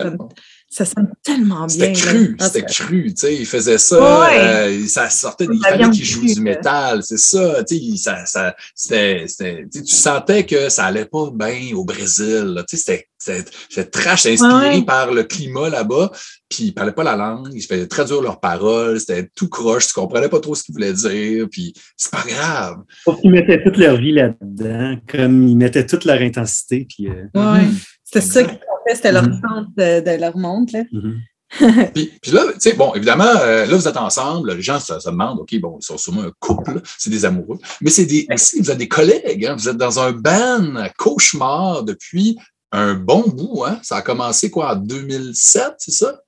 ça 0.75 0.83
sonne 0.83 1.09
tellement 1.23 1.67
bien. 1.67 1.69
C'était 1.69 1.93
cru, 1.93 2.35
c'était 2.37 2.65
cru, 2.65 3.03
tu 3.13 3.13
sais, 3.15 3.33
il 3.35 3.45
faisait 3.45 3.77
ça, 3.77 4.21
Ouais. 4.27 4.39
euh, 4.39 4.87
ça 4.87 5.09
sortait, 5.09 5.45
Ça 5.45 5.69
fallait 5.69 5.77
vient 5.77 5.89
qu'il 5.89 6.33
du 6.35 6.41
métal, 6.41 7.01
c'est 7.01 7.17
ça, 7.17 7.63
tu 7.63 7.77
sais, 7.79 7.95
ça, 7.95 8.25
ça, 8.25 8.55
tu 8.77 9.27
sais, 9.27 9.67
tu 9.71 9.85
sentais 9.87 10.45
que 10.45 10.67
ça 10.67 10.85
allait 10.85 11.05
pas 11.05 11.29
bien 11.33 11.73
au 11.75 11.85
Brésil, 11.85 12.61
tu 12.67 12.75
sais, 12.75 12.83
c'était, 12.83 13.07
c'était, 13.17 13.49
c'était 13.69 13.89
trash, 13.89 14.25
inspiré 14.25 14.75
Ouais, 14.75 14.81
par 14.83 15.13
le 15.13 15.23
climat 15.23 15.69
là-bas, 15.69 16.11
puis 16.49 16.65
ils 16.65 16.73
parlaient 16.73 16.91
pas 16.91 17.05
la 17.05 17.15
langue, 17.15 17.49
ils 17.53 17.61
faisaient 17.61 17.87
traduire 17.87 18.21
leurs 18.21 18.41
paroles, 18.41 18.99
c'était 18.99 19.29
tout 19.33 19.47
croche, 19.47 19.87
tu 19.87 19.93
comprenais 19.93 20.27
pas 20.29 20.41
trop 20.41 20.55
ce 20.55 20.63
qu'ils 20.63 20.73
voulaient 20.73 20.91
dire, 20.93 21.47
puis 21.49 21.73
c'est 21.95 22.11
pas 22.11 22.23
grave. 22.27 22.77
Qu'ils 23.21 23.31
mettaient 23.31 23.63
toute 23.63 23.77
leur 23.77 23.95
vie 23.95 24.11
là-dedans, 24.11 24.97
comme 25.07 25.47
ils 25.47 25.55
mettaient 25.57 25.85
toute 25.85 26.03
leur 26.03 26.19
intensité. 26.21 26.85
Puis, 26.93 27.07
euh, 27.07 27.23
Ouais. 27.33 27.65
C'était 28.05 28.21
ça 28.21 28.43
qu'ils 28.43 28.59
fait, 28.87 28.95
c'était 28.95 29.11
leur 29.11 29.23
centre 29.23 29.69
de, 29.75 29.99
de 29.99 30.21
leur 30.21 30.37
monde, 30.37 30.71
là. 30.71 30.83
mhm. 30.91 31.21
Puis, 31.93 32.11
puis 32.21 32.31
là, 32.31 32.41
tu 32.53 32.59
sais, 32.59 32.73
bon, 32.73 32.93
évidemment, 32.95 33.23
euh, 33.23 33.65
là, 33.65 33.75
vous 33.77 33.87
êtes 33.87 33.97
ensemble, 33.97 34.53
les 34.53 34.61
gens 34.63 34.79
se, 34.79 34.99
se 34.99 35.09
demandent, 35.09 35.39
OK, 35.39 35.55
bon, 35.59 35.77
ils 35.79 35.85
sont 35.85 35.97
sûrement 35.97 36.23
un 36.23 36.31
couple, 36.39 36.81
c'est 36.97 37.11
des 37.11 37.23
amoureux, 37.23 37.59
mais 37.81 37.91
c'est 37.91 38.05
des, 38.05 38.27
aussi, 38.33 38.59
vous 38.59 38.71
êtes 38.71 38.79
des 38.79 38.87
collègues, 38.87 39.45
hein, 39.45 39.55
vous 39.55 39.69
êtes 39.69 39.77
dans 39.77 39.99
un 39.99 40.11
band 40.11 40.87
cauchemar 40.97 41.83
depuis 41.83 42.37
un 42.71 42.95
bon 42.95 43.23
bout, 43.27 43.63
hein? 43.63 43.79
Ça 43.83 43.97
a 43.97 44.01
commencé, 44.01 44.49
quoi, 44.49 44.73
en 44.73 44.75
2007, 44.75 45.75
c'est 45.77 45.91
ça? 45.91 46.19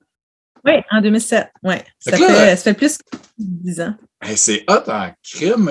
Oui, 0.64 0.74
en 0.90 1.00
2007, 1.00 1.48
oui. 1.64 1.74
Ça, 1.98 2.12
Fait 2.12 2.16
que 2.16 2.22
là, 2.22 2.28
fait, 2.28 2.56
ça 2.56 2.62
fait 2.62 2.74
plus 2.74 2.98
que 2.98 3.16
10 3.38 3.80
ans. 3.80 3.94
Hey, 4.20 4.36
c'est 4.36 4.64
hot 4.68 4.90
en 4.90 5.10
crime. 5.22 5.70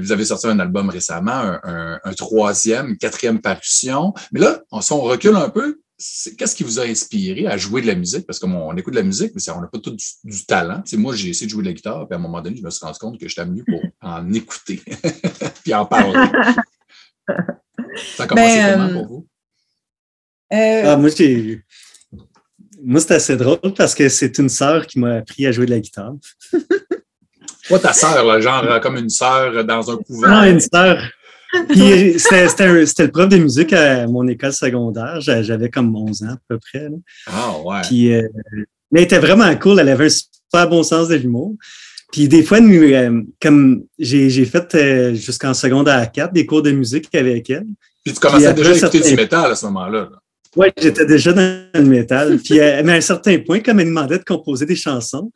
Vous 0.00 0.12
avez 0.12 0.24
sorti 0.24 0.46
un 0.48 0.58
album 0.58 0.88
récemment, 0.90 1.30
un, 1.32 1.60
un- 1.62 2.00
un 2.02 2.12
troisième, 2.12 2.88
une 2.90 2.96
quatrième 2.98 3.40
parution. 3.40 4.12
Mais 4.32 4.40
là, 4.40 4.62
on, 4.72 4.80
si 4.80 4.92
on 4.92 5.00
recule 5.00 5.36
un 5.36 5.48
peu, 5.48 5.80
qu'est-ce 6.36 6.56
qui 6.56 6.64
vous 6.64 6.80
a 6.80 6.84
inspiré 6.84 7.46
à 7.46 7.56
jouer 7.56 7.80
de 7.80 7.86
la 7.86 7.94
musique? 7.94 8.26
Parce 8.26 8.40
qu'on 8.40 8.52
on 8.52 8.76
écoute 8.76 8.94
de 8.94 8.98
la 8.98 9.04
musique, 9.04 9.30
mais 9.36 9.50
on 9.54 9.60
n'a 9.60 9.68
pas 9.68 9.78
tout 9.78 9.92
du, 9.92 10.04
du 10.24 10.44
talent. 10.44 10.82
Moi, 10.94 11.14
j'ai 11.14 11.28
essayé 11.28 11.46
de 11.46 11.52
jouer 11.52 11.62
de 11.62 11.68
la 11.68 11.72
guitare, 11.74 12.08
puis 12.08 12.14
à 12.14 12.18
un 12.18 12.22
moment 12.22 12.40
donné, 12.42 12.56
je 12.56 12.62
me 12.62 12.70
suis 12.70 12.84
rendu 12.84 12.98
compte 12.98 13.20
que 13.20 13.28
j'étais 13.28 13.46
mieux 13.46 13.64
pour 13.64 13.80
en 14.00 14.32
écouter, 14.32 14.82
puis 15.62 15.72
en 15.72 15.86
parler. 15.86 16.30
Ça 18.16 18.24
a 18.24 18.26
commencé 18.26 18.56
Ben, 18.56 18.72
comment 18.74 18.88
euh, 18.88 18.92
pour 18.94 19.06
vous? 19.06 19.26
Euh, 20.52 20.82
Ah, 20.86 20.96
moi, 20.96 21.10
j'ai. 21.16 21.62
Moi, 22.84 23.00
c'est 23.00 23.12
assez 23.14 23.36
drôle 23.36 23.60
parce 23.76 23.94
que 23.94 24.08
c'est 24.08 24.36
une 24.38 24.48
sœur 24.48 24.84
qui 24.88 24.98
m'a 24.98 25.18
appris 25.18 25.46
à 25.46 25.52
jouer 25.52 25.66
de 25.66 25.70
la 25.70 25.78
guitare. 25.78 26.14
Toi, 27.68 27.78
ta 27.78 27.92
sœur, 27.92 28.24
là, 28.24 28.40
genre 28.40 28.64
euh, 28.64 28.78
comme 28.80 28.96
une 28.96 29.08
sœur 29.10 29.64
dans 29.64 29.90
un 29.90 29.96
couvent. 29.96 30.28
Non, 30.28 30.42
une 30.44 30.60
sœur. 30.60 30.98
Puis 31.68 32.18
c'était 32.18 32.48
c'était 32.48 33.04
le 33.04 33.10
prof 33.10 33.28
de 33.28 33.36
musique 33.36 33.72
à 33.74 34.06
mon 34.06 34.26
école 34.26 34.52
secondaire. 34.54 35.20
J'a- 35.20 35.42
J'avais 35.42 35.68
comme 35.68 35.94
11 35.94 36.22
ans 36.22 36.28
à 36.32 36.36
peu 36.48 36.58
près. 36.58 36.84
là. 36.88 36.96
Ah 37.26 37.52
ouais. 37.64 37.80
Puis, 37.82 38.12
euh, 38.14 38.22
mais 38.90 39.00
elle 39.00 39.04
était 39.04 39.18
vraiment 39.18 39.54
cool. 39.56 39.78
Elle 39.80 39.90
avait 39.90 40.06
un 40.06 40.08
super 40.08 40.68
bon 40.68 40.82
sens 40.82 41.08
de 41.08 41.14
l'humour. 41.16 41.54
Puis 42.10 42.26
des 42.28 42.42
fois, 42.42 42.60
nous, 42.60 42.82
euh, 42.82 43.22
comme 43.40 43.84
j'ai 43.98 44.28
j'ai 44.30 44.44
fait 44.46 44.74
euh, 44.74 45.14
jusqu'en 45.14 45.52
secondaire 45.54 46.10
4 46.10 46.32
des 46.32 46.46
cours 46.46 46.62
de 46.62 46.70
musique 46.72 47.14
avec 47.14 47.48
elle. 47.50 47.66
Puis 48.04 48.14
tu 48.14 48.20
commençais 48.20 48.46
après, 48.46 48.62
déjà 48.62 48.70
à 48.72 48.76
écouter 48.76 48.98
certains- 48.98 49.10
du 49.10 49.16
métal 49.16 49.52
à 49.52 49.54
ce 49.54 49.66
moment-là. 49.66 50.00
là. 50.10 50.18
Oui, 50.56 50.66
j'étais 50.78 51.06
déjà 51.06 51.32
dans 51.32 51.66
le 51.74 51.82
métal. 51.84 52.38
Puis, 52.38 52.60
euh, 52.60 52.82
mais 52.84 52.92
à 52.92 52.96
un 52.96 53.00
certain 53.02 53.38
point, 53.38 53.60
comme 53.60 53.78
elle 53.80 53.86
me 53.86 53.90
demandait 53.90 54.18
de 54.18 54.24
composer 54.24 54.64
des 54.66 54.76
chansons, 54.76 55.30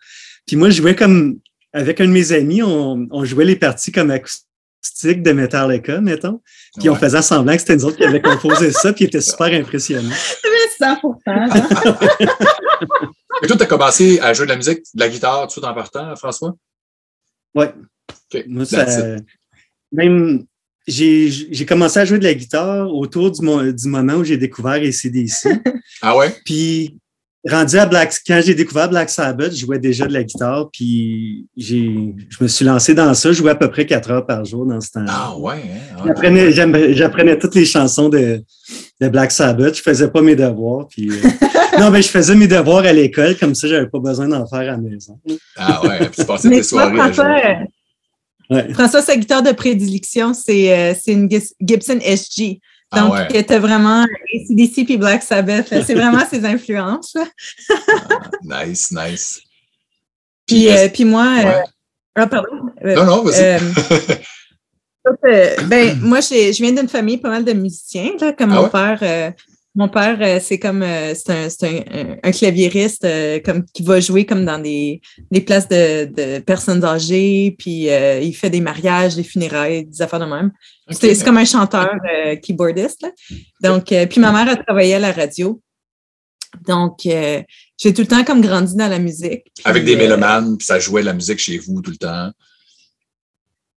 puis 0.46 0.56
moi, 0.56 0.68
je 0.70 0.76
jouais 0.82 0.94
comme, 0.96 1.36
avec 1.76 2.00
un 2.00 2.06
de 2.06 2.12
mes 2.12 2.32
amis, 2.32 2.62
on, 2.62 3.06
on 3.10 3.24
jouait 3.24 3.44
les 3.44 3.56
parties 3.56 3.92
comme 3.92 4.10
acoustiques 4.10 5.22
de 5.22 5.32
Metallica, 5.32 6.00
mettons. 6.00 6.40
Puis 6.78 6.88
on 6.88 6.94
faisait 6.94 7.22
semblant 7.22 7.54
que 7.54 7.60
c'était 7.60 7.76
nous 7.76 7.84
autres 7.84 7.98
qui 7.98 8.04
avions 8.04 8.20
composé 8.22 8.72
ça, 8.72 8.92
puis 8.92 9.04
était 9.04 9.20
super 9.20 9.46
impressionnant. 9.48 10.14
100 10.78 10.84
hein? 11.26 11.46
Et 13.42 13.46
toi, 13.46 13.56
tu 13.56 13.62
as 13.62 13.66
commencé 13.66 14.20
à 14.20 14.32
jouer 14.32 14.46
de 14.46 14.50
la 14.50 14.56
musique, 14.56 14.80
de 14.94 15.00
la 15.00 15.08
guitare, 15.08 15.48
tout 15.48 15.62
en 15.64 15.74
partant, 15.74 16.14
François? 16.16 16.54
OK. 17.54 18.44
Moi, 18.46 18.64
ça, 18.64 18.84
même, 19.92 20.44
j'ai 20.86 21.30
j'ai 21.30 21.66
commencé 21.66 21.98
à 21.98 22.04
jouer 22.04 22.18
de 22.18 22.24
la 22.24 22.34
guitare 22.34 22.92
autour 22.92 23.30
du, 23.30 23.42
mo- 23.42 23.72
du 23.72 23.88
moment 23.88 24.14
où 24.14 24.24
j'ai 24.24 24.36
découvert 24.36 24.74
ACDC. 24.74 25.48
Ah 26.02 26.16
ouais? 26.16 26.34
Puis, 26.44 26.98
rendu 27.48 27.78
à 27.78 27.86
Black, 27.86 28.14
quand 28.26 28.40
j'ai 28.44 28.54
découvert 28.54 28.88
Black 28.88 29.10
Sabbath, 29.10 29.52
je 29.52 29.64
jouais 29.64 29.78
déjà 29.78 30.06
de 30.06 30.12
la 30.12 30.22
guitare, 30.22 30.68
puis 30.72 31.46
j'ai, 31.56 32.14
je 32.28 32.36
me 32.40 32.48
suis 32.48 32.64
lancé 32.64 32.94
dans 32.94 33.12
ça. 33.14 33.30
Je 33.30 33.38
jouais 33.38 33.50
à 33.50 33.54
peu 33.54 33.70
près 33.70 33.86
quatre 33.86 34.10
heures 34.10 34.26
par 34.26 34.44
jour 34.44 34.66
dans 34.66 34.80
ce 34.80 34.92
temps-là. 34.92 35.12
Ah 35.12 35.36
ouais. 35.38 35.54
hein? 35.54 36.02
J'apprenais, 36.06 36.52
j'apprenais 36.94 37.38
toutes 37.38 37.54
les 37.54 37.64
chansons 37.64 38.08
de, 38.08 38.42
de 39.00 39.08
Black 39.08 39.30
Sabbath. 39.30 39.76
Je 39.76 39.82
faisais 39.82 40.08
pas 40.08 40.22
mes 40.22 40.36
devoirs. 40.36 40.88
Puis, 40.88 41.10
euh, 41.10 41.28
non, 41.80 41.90
mais 41.90 42.02
je 42.02 42.08
faisais 42.08 42.34
mes 42.34 42.48
devoirs 42.48 42.84
à 42.84 42.92
l'école, 42.92 43.36
comme 43.36 43.54
ça, 43.54 43.68
j'avais 43.68 43.88
pas 43.88 44.00
besoin 44.00 44.28
d'en 44.28 44.46
faire 44.46 44.60
à 44.60 44.64
la 44.64 44.76
maison. 44.78 45.18
Ah 45.56 45.82
ouais. 45.84 45.98
Puis 46.06 46.20
tu 46.20 46.24
passais 46.24 46.48
Mais 46.48 46.56
tes 46.58 46.62
soirées 46.64 46.98
à 46.98 47.12
François, 47.12 47.38
jouer. 47.38 47.56
Ouais. 48.50 48.72
François, 48.74 49.02
sa 49.02 49.16
guitare 49.16 49.42
de 49.42 49.52
prédilection, 49.52 50.32
c'est 50.34 50.72
euh, 50.72 50.94
c'est 51.00 51.12
une 51.12 51.28
Gibson 51.60 51.98
SG. 52.00 52.60
Ah 52.92 53.00
Donc, 53.00 53.14
ouais. 53.14 53.26
il 53.30 53.36
était 53.36 53.58
vraiment 53.58 54.04
ACDC 54.34 54.84
puis 54.84 54.96
Black 54.96 55.22
Sabbath. 55.22 55.68
C'est 55.84 55.94
vraiment 55.94 56.24
ses 56.28 56.44
influences. 56.44 57.14
là. 57.14 57.26
Nice, 58.64 58.90
nice. 58.92 59.40
Puis, 60.46 60.70
euh, 60.70 60.88
puis 60.88 61.04
moi, 61.04 61.26
euh, 61.40 61.44
Ouais. 61.44 61.62
ah, 62.14 62.26
pardon. 62.28 62.70
Euh, 62.84 62.94
Non, 62.94 63.04
non, 63.04 63.22
vas-y. 63.24 63.58
ben, 65.68 65.98
moi, 66.00 66.20
je 66.20 66.62
viens 66.62 66.72
d'une 66.72 66.88
famille 66.88 67.18
pas 67.18 67.30
mal 67.30 67.44
de 67.44 67.52
musiciens. 67.52 68.12
Là, 68.20 68.32
comme 68.32 68.52
Ah 68.52 68.54
mon 68.54 68.62
ouais? 68.64 68.70
père, 68.70 69.34
mon 69.76 69.88
père, 69.90 70.16
euh, 70.22 70.40
c'est 70.42 70.58
comme 70.58 70.82
euh, 70.82 71.14
c'est 71.14 71.64
un, 71.64 72.16
un, 72.22 72.30
claviériste 72.32 73.04
euh, 73.04 73.38
comme 73.44 73.62
qui 73.66 73.82
va 73.82 74.00
jouer 74.00 74.24
comme 74.24 74.46
dans 74.46 74.58
des, 74.58 75.02
des 75.30 75.42
places 75.42 75.68
de, 75.68 76.06
de 76.06 76.38
personnes 76.38 76.82
âgées, 76.82 77.54
puis 77.58 77.90
euh, 77.90 78.18
il 78.20 78.34
fait 78.34 78.48
des 78.48 78.62
mariages, 78.62 79.16
des 79.16 79.22
funérailles, 79.22 79.84
des 79.84 80.00
affaires 80.00 80.20
de 80.20 80.24
même. 80.24 80.50
C'est 80.90 81.14
c'est 81.14 81.24
comme 81.24 81.36
un 81.36 81.44
chanteur 81.44 81.90
euh, 82.10 82.36
keyboardiste. 82.36 83.02
là. 83.02 83.10
Donc, 83.62 83.92
euh, 83.92 84.06
puis 84.06 84.18
ma 84.18 84.32
mère 84.32 84.48
a 84.48 84.56
travaillé 84.56 84.94
à 84.94 84.98
la 84.98 85.12
radio. 85.12 85.60
Donc, 86.66 87.00
j'ai 87.02 87.92
tout 87.92 88.00
le 88.00 88.06
temps 88.06 88.24
comme 88.24 88.40
grandi 88.40 88.74
dans 88.76 88.88
la 88.88 88.98
musique. 88.98 89.44
Puis, 89.54 89.64
Avec 89.64 89.84
des 89.84 89.94
mélomanes, 89.94 90.56
puis 90.56 90.64
ça 90.64 90.78
jouait 90.78 91.02
la 91.02 91.12
musique 91.12 91.38
chez 91.38 91.58
vous 91.58 91.82
tout 91.82 91.90
le 91.90 91.98
temps. 91.98 92.30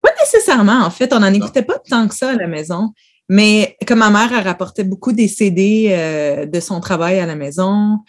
Pas 0.02 0.12
nécessairement, 0.22 0.86
en 0.86 0.90
fait. 0.90 1.12
On 1.12 1.20
n'en 1.20 1.34
écoutait 1.34 1.64
pas 1.64 1.78
tant 1.80 2.08
que 2.08 2.16
ça 2.16 2.30
à 2.30 2.36
la 2.36 2.48
maison. 2.48 2.94
Mais 3.30 3.78
comme 3.88 4.00
ma 4.00 4.10
mère, 4.10 4.34
elle 4.34 4.46
rapportait 4.46 4.84
beaucoup 4.84 5.14
des 5.14 5.28
CD 5.28 5.90
euh, 5.92 6.48
de 6.48 6.60
son 6.60 6.80
travail 6.80 7.20
à 7.20 7.28
la 7.28 7.36
maison. 7.36 8.00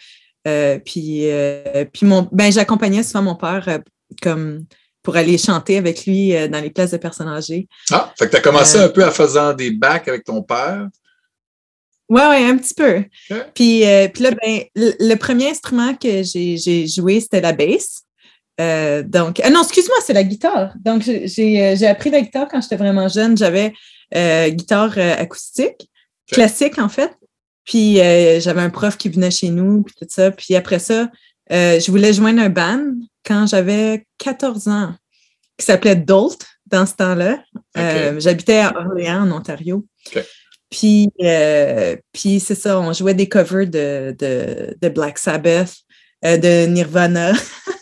Euh, 0.47 0.79
puis, 0.83 1.29
euh, 1.29 1.85
puis 1.93 2.07
mon, 2.07 2.27
ben, 2.31 2.51
j'accompagnais 2.51 3.03
souvent 3.03 3.21
mon 3.21 3.35
père 3.35 3.79
comme 4.23 4.65
pour 5.03 5.15
aller 5.15 5.37
chanter 5.37 5.77
avec 5.77 6.05
lui 6.05 6.33
dans 6.49 6.61
les 6.61 6.71
places 6.71 6.91
de 6.91 6.97
personnes 6.97 7.27
âgées. 7.27 7.67
Ah, 7.91 8.11
fait 8.17 8.25
que 8.25 8.31
tu 8.31 8.37
as 8.37 8.41
commencé 8.41 8.77
un 8.77 8.89
peu 8.89 9.05
en 9.05 9.11
faisant 9.11 9.53
des 9.53 9.71
bacs 9.71 10.07
avec 10.07 10.23
ton 10.23 10.41
père? 10.41 10.87
Ouais, 12.09 12.27
ouais, 12.27 12.43
un 12.43 12.57
petit 12.57 12.73
peu. 12.73 13.03
Puis, 13.53 13.83
puis 14.13 14.23
là, 14.23 14.31
ben, 14.31 14.63
le, 14.75 14.93
le 14.99 15.15
premier 15.15 15.49
instrument 15.49 15.95
que 15.95 16.23
j'ai 16.23 16.57
j'ai 16.57 16.87
joué, 16.87 17.19
c'était 17.19 17.41
la 17.41 17.53
basse. 17.53 18.03
Euh, 18.61 19.01
donc, 19.03 19.41
ah 19.43 19.49
non, 19.49 19.63
excuse-moi, 19.63 19.97
c'est 20.05 20.13
la 20.13 20.23
guitare. 20.23 20.73
Donc, 20.83 21.01
j'ai- 21.03 21.25
euh, 21.63 21.75
j'ai 21.75 21.87
appris 21.87 22.11
la 22.11 22.21
guitare 22.21 22.47
quand 22.49 22.61
j'étais 22.61 22.75
vraiment 22.75 23.07
jeune. 23.07 23.35
J'avais 23.37 23.73
euh, 24.15 24.49
guitare 24.49 24.97
acoustique, 24.97 25.89
classique 26.31 26.77
en 26.77 26.89
fait. 26.89 27.11
Puis, 27.65 27.99
euh, 27.99 28.39
j'avais 28.39 28.61
un 28.61 28.69
prof 28.69 28.97
qui 28.97 29.09
venait 29.09 29.31
chez 29.31 29.49
nous, 29.49 29.83
puis 29.83 29.95
tout 29.97 30.07
ça. 30.09 30.31
Puis 30.31 30.55
après 30.55 30.79
ça, 30.79 31.09
je 31.49 31.89
voulais 31.91 32.13
joindre 32.13 32.41
un 32.41 32.49
band 32.49 32.93
quand 33.25 33.47
j'avais 33.47 34.05
14 34.17 34.67
ans, 34.67 34.93
qui 35.57 35.65
s'appelait 35.65 35.95
Dolt 35.95 36.39
dans 36.67 36.85
ce 36.85 36.93
temps-là. 36.95 37.43
J'habitais 38.19 38.59
à 38.59 38.73
Orléans, 38.77 39.23
en 39.27 39.31
Ontario. 39.31 39.85
Puis, 40.69 41.09
puis 42.13 42.39
c'est 42.39 42.55
ça, 42.55 42.79
on 42.79 42.93
jouait 42.93 43.13
des 43.13 43.27
covers 43.27 43.67
de, 43.67 44.15
de, 44.17 44.75
de 44.81 44.89
Black 44.89 45.17
Sabbath, 45.17 45.73
de 46.23 46.65
Nirvana. 46.67 47.33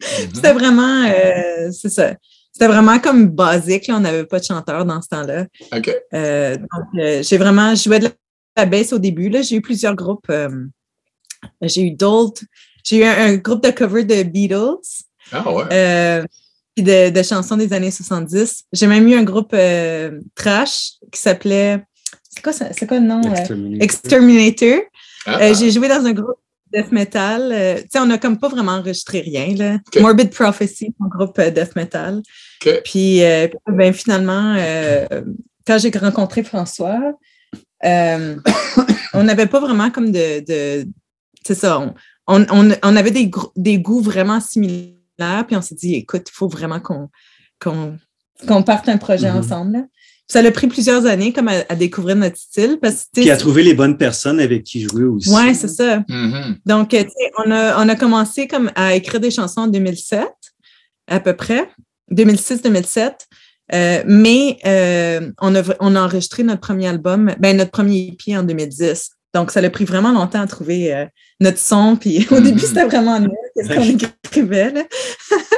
Mhm. 0.00 0.30
C'était 0.34 0.52
vraiment, 0.52 1.04
euh, 1.08 1.70
c'est 1.72 1.88
ça. 1.90 2.14
C'était 2.52 2.68
vraiment 2.68 2.98
comme 2.98 3.28
basique, 3.28 3.86
là. 3.88 3.96
on 3.96 4.00
n'avait 4.00 4.24
pas 4.24 4.38
de 4.40 4.44
chanteur 4.44 4.84
dans 4.84 5.00
ce 5.00 5.08
temps-là. 5.08 5.46
OK. 5.76 5.94
Euh, 6.14 6.56
donc, 6.56 7.00
euh, 7.00 7.22
j'ai 7.22 7.36
vraiment 7.38 7.74
joué 7.74 7.98
de 8.00 8.08
la 8.56 8.64
baisse 8.66 8.92
au 8.92 8.98
début. 8.98 9.28
là. 9.28 9.42
J'ai 9.42 9.56
eu 9.56 9.60
plusieurs 9.60 9.94
groupes. 9.94 10.26
euh, 10.30 10.48
j'ai 11.62 11.82
eu 11.82 11.90
Dolt, 11.92 12.42
j'ai 12.84 12.98
eu 12.98 13.04
un, 13.04 13.26
un 13.26 13.36
groupe 13.36 13.62
de 13.62 13.70
cover 13.70 14.02
de 14.04 14.22
Beatles, 14.24 15.04
Ah 15.30 15.52
ouais. 15.52 15.64
euh, 15.72 16.24
puis 16.74 16.82
de, 16.84 17.10
de 17.10 17.22
chansons 17.22 17.56
des 17.56 17.72
années 17.72 17.90
70. 17.92 18.64
J'ai 18.72 18.86
même 18.88 19.06
eu 19.08 19.14
un 19.14 19.22
groupe 19.22 19.50
euh, 19.54 20.20
trash 20.34 20.92
qui 21.12 21.20
s'appelait. 21.20 21.84
C'est 22.28 22.42
quoi, 22.42 22.52
ça- 22.52 22.72
c'est 22.72 22.86
quoi 22.86 22.98
le 22.98 23.06
nom? 23.06 23.20
Exterminator. 23.22 23.82
Exterminator. 23.84 24.78
Ah, 25.26 25.38
Euh, 25.42 25.54
j'ai 25.54 25.70
joué 25.70 25.88
dans 25.88 26.04
un 26.04 26.12
groupe 26.12 26.38
death 26.72 26.92
metal. 26.92 27.50
Euh, 27.52 27.76
tu 27.82 27.86
sais, 27.90 27.98
on 27.98 28.06
n'a 28.06 28.18
comme 28.18 28.38
pas 28.38 28.48
vraiment 28.48 28.72
enregistré 28.72 29.20
rien. 29.20 29.54
Là. 29.56 29.78
Morbid 30.02 30.30
Prophecy, 30.30 30.94
mon 30.98 31.08
groupe 31.08 31.38
euh, 31.38 31.50
death 31.50 31.74
metal. 31.76 32.22
Puis, 32.84 33.22
euh, 33.24 33.48
puis, 33.48 33.74
ben, 33.76 33.92
finalement, 33.92 34.54
quand 35.66 35.78
j'ai 35.78 35.90
rencontré 35.98 36.42
François, 36.42 36.98
on 39.14 39.22
n'avait 39.24 39.46
pas 39.46 39.60
vraiment 39.60 39.90
comme 39.90 40.10
de. 40.12 40.44
de 40.46 40.88
c'est 41.44 41.54
ça, 41.54 41.78
on, 41.80 41.94
on, 42.26 42.46
on- 42.50 42.76
on 42.82 42.96
avait 42.96 43.10
des, 43.10 43.30
des 43.56 43.78
goûts 43.78 44.00
vraiment 44.00 44.40
similaires, 44.40 45.44
puis 45.46 45.56
on 45.56 45.62
s'est 45.62 45.74
dit, 45.76 45.94
écoute, 45.94 46.24
il 46.28 46.32
faut 46.34 46.48
vraiment 46.48 46.80
qu'on 46.80 48.62
parte 48.62 48.88
un 48.88 48.98
projet 48.98 49.30
Mhm. 49.30 49.38
ensemble. 49.38 49.88
Ça 50.30 50.40
a 50.40 50.50
pris 50.50 50.66
plusieurs 50.66 51.06
années 51.06 51.32
comme 51.32 51.48
à, 51.48 51.64
à 51.68 51.74
découvrir 51.74 52.14
notre 52.16 52.36
style 52.36 52.78
parce 52.80 52.96
que 52.96 53.00
tu 53.00 53.06
sais, 53.14 53.20
Puis 53.22 53.30
à 53.30 53.36
trouver 53.36 53.62
les 53.62 53.74
bonnes 53.74 53.96
personnes 53.96 54.40
avec 54.40 54.62
qui 54.62 54.82
jouer 54.82 55.04
aussi. 55.04 55.30
Ouais, 55.30 55.54
c'est 55.54 55.68
ça. 55.68 56.04
Mhm. 56.08 56.58
Donc, 56.66 56.90
tu 56.90 56.98
sais, 56.98 57.08
on 57.44 57.50
a, 57.50 57.82
on 57.82 57.88
a 57.88 57.96
commencé 57.96 58.46
comme 58.46 58.70
à 58.74 58.94
écrire 58.94 59.20
des 59.20 59.30
chansons 59.30 59.62
en 59.62 59.66
2007, 59.68 60.26
à 61.06 61.20
peu 61.20 61.34
près, 61.34 61.70
2006-2007. 62.12 63.12
Euh, 63.74 64.02
mais 64.06 64.58
euh, 64.66 65.30
on, 65.40 65.54
a, 65.54 65.62
on 65.80 65.94
a 65.94 66.00
enregistré 66.00 66.42
notre 66.42 66.60
premier 66.60 66.88
album, 66.88 67.34
ben, 67.38 67.56
notre 67.56 67.70
premier 67.70 68.08
EP 68.08 68.36
en 68.36 68.42
2010. 68.42 69.10
Donc, 69.34 69.50
ça 69.50 69.60
a 69.60 69.70
pris 69.70 69.84
vraiment 69.84 70.12
longtemps 70.12 70.40
à 70.40 70.46
trouver 70.46 70.94
euh, 70.94 71.04
notre 71.40 71.58
son. 71.58 71.96
Puis 71.96 72.26
au 72.30 72.40
début, 72.40 72.60
c'était 72.60 72.86
vraiment 72.86 73.20
nul, 73.20 73.30
qu'est-ce 73.54 73.68
qu'on 73.68 74.08
écrivait. 74.24 74.70
Là. 74.72 74.82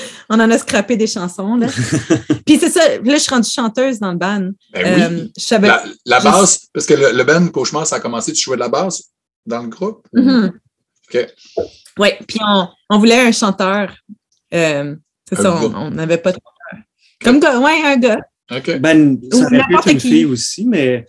on 0.30 0.38
en 0.40 0.50
a 0.50 0.58
scrappé 0.58 0.96
des 0.96 1.06
chansons. 1.06 1.56
Là. 1.56 1.66
Puis 2.46 2.58
c'est 2.58 2.70
ça, 2.70 2.80
là, 2.98 3.14
je 3.14 3.18
suis 3.18 3.30
rendue 3.30 3.48
chanteuse 3.50 3.98
dans 3.98 4.12
le 4.12 4.18
band. 4.18 4.50
Ben 4.72 4.84
oui. 4.84 5.02
Euh, 5.02 5.28
je 5.36 5.44
savais. 5.44 5.68
La, 5.68 5.84
la 6.06 6.18
je- 6.20 6.24
basse, 6.24 6.66
parce 6.72 6.86
que 6.86 6.94
le, 6.94 7.12
le 7.12 7.24
band 7.24 7.46
Cauchemar, 7.48 7.86
ça 7.86 7.96
a 7.96 8.00
commencé, 8.00 8.32
tu 8.32 8.42
jouais 8.42 8.56
de 8.56 8.60
la 8.60 8.68
basse 8.68 9.04
dans 9.46 9.62
le 9.62 9.68
groupe? 9.68 10.06
Mhm. 10.12 10.52
OK. 11.14 11.26
Oui, 11.98 12.08
puis 12.26 12.38
on, 12.46 12.68
on 12.90 12.98
voulait 12.98 13.20
un 13.20 13.32
chanteur. 13.32 13.94
Euh, 14.54 14.94
c'est 15.28 15.36
ça, 15.36 15.54
on 15.54 15.68
gars. 15.68 15.78
on 15.78 15.90
n'avait 15.90 16.18
pas 16.18 16.32
de 16.32 16.36
chanteur. 16.36 16.84
Comme 17.22 17.40
gars, 17.40 17.58
ouais, 17.58 17.82
un 17.84 17.96
gars. 17.96 18.20
OK. 18.50 18.78
Ben, 18.78 19.18
ça 19.32 19.46
aurait 19.46 19.62
pu 19.68 19.74
être 19.74 19.88
une 19.88 19.98
qui. 19.98 20.08
fille 20.08 20.24
aussi, 20.26 20.64
mais 20.64 21.04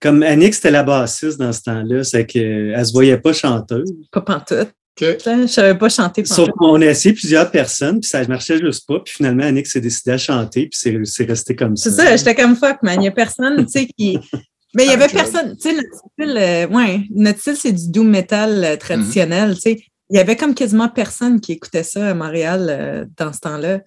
comme 0.00 0.22
Annick, 0.22 0.54
c'était 0.54 0.70
la 0.70 0.82
bassiste 0.82 1.38
dans 1.38 1.52
ce 1.52 1.62
temps-là, 1.62 2.04
c'est 2.04 2.26
qu'elle 2.26 2.84
se 2.86 2.92
voyait 2.92 3.18
pas 3.18 3.32
chanteuse. 3.32 3.90
Pas 4.12 4.20
pantoute. 4.20 4.68
Je 4.98 5.30
ne 5.42 5.46
savais 5.46 5.76
pas 5.76 5.88
chanter 5.90 6.24
Sauf 6.24 6.48
qu'on 6.56 6.80
a 6.80 6.86
essayé 6.86 7.14
plusieurs 7.14 7.50
personnes, 7.50 8.00
puis 8.00 8.08
ça 8.08 8.22
ne 8.22 8.28
marchait 8.28 8.58
juste 8.58 8.86
pas. 8.86 9.00
Puis 9.00 9.14
finalement, 9.14 9.44
Annick 9.44 9.66
s'est 9.66 9.80
décidée 9.80 10.12
à 10.12 10.18
chanter, 10.18 10.68
puis 10.68 10.78
c'est- 11.04 11.24
resté 11.24 11.54
comme 11.54 11.76
ça. 11.76 11.90
C'est 11.90 11.96
ça, 11.96 12.16
j'étais 12.16 12.34
comme 12.34 12.56
fuck, 12.56 12.78
man. 12.82 12.94
Il 12.96 13.00
n'y 13.00 13.08
a 13.08 13.12
personne, 13.12 13.66
tu 13.66 13.72
sais, 13.72 13.86
qui. 13.86 14.18
Mais 14.74 14.84
il 14.84 14.88
y 14.88 14.90
Ah, 14.90 14.94
avait 14.94 15.08
job. 15.08 15.18
personne. 15.18 15.56
Tu 15.56 15.68
sais, 15.68 15.74
notre 15.74 15.88
style, 15.94 16.36
euh, 16.38 16.66
ouais, 16.68 17.00
notre 17.14 17.38
style, 17.40 17.56
c'est 17.56 17.72
du 17.72 17.90
doom 17.90 18.08
metal 18.08 18.64
euh, 18.64 18.76
traditionnel. 18.76 19.54
Tu 19.54 19.60
sais, 19.60 19.82
il 20.10 20.16
y 20.16 20.20
avait 20.20 20.36
comme 20.36 20.54
quasiment 20.54 20.88
personne 20.88 21.40
qui 21.40 21.52
écoutait 21.52 21.82
ça 21.82 22.08
à 22.10 22.14
Montréal 22.14 22.66
euh, 22.70 23.04
dans 23.16 23.32
ce 23.32 23.40
temps-là. 23.40 23.80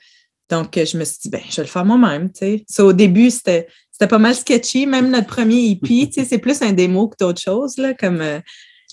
Donc, 0.50 0.78
euh, 0.78 0.86
je 0.86 0.98
me 0.98 1.04
suis 1.06 1.18
dit, 1.24 1.30
ben, 1.30 1.42
je 1.50 1.58
vais 1.58 1.64
le 1.64 1.68
faire 1.68 1.86
moi-même, 1.86 2.32
tu 2.32 2.40
sais. 2.40 2.66
So, 2.70 2.88
au 2.90 2.94
début, 2.94 3.30
c'était 3.32 3.68
c'était 3.92 4.08
pas 4.08 4.18
mal 4.20 4.34
sketchy. 4.36 4.86
Même 4.86 5.10
notre 5.12 5.28
premier 5.28 5.70
EP, 5.72 6.08
tu 6.08 6.14
sais, 6.14 6.26
c'est 6.26 6.38
plus 6.40 6.62
un 6.62 6.72
démo 6.72 7.08
que 7.08 7.18
d'autres 7.20 7.42
choses, 7.42 7.78
là, 7.78 7.94
comme. 7.94 8.22
euh, 8.22 8.40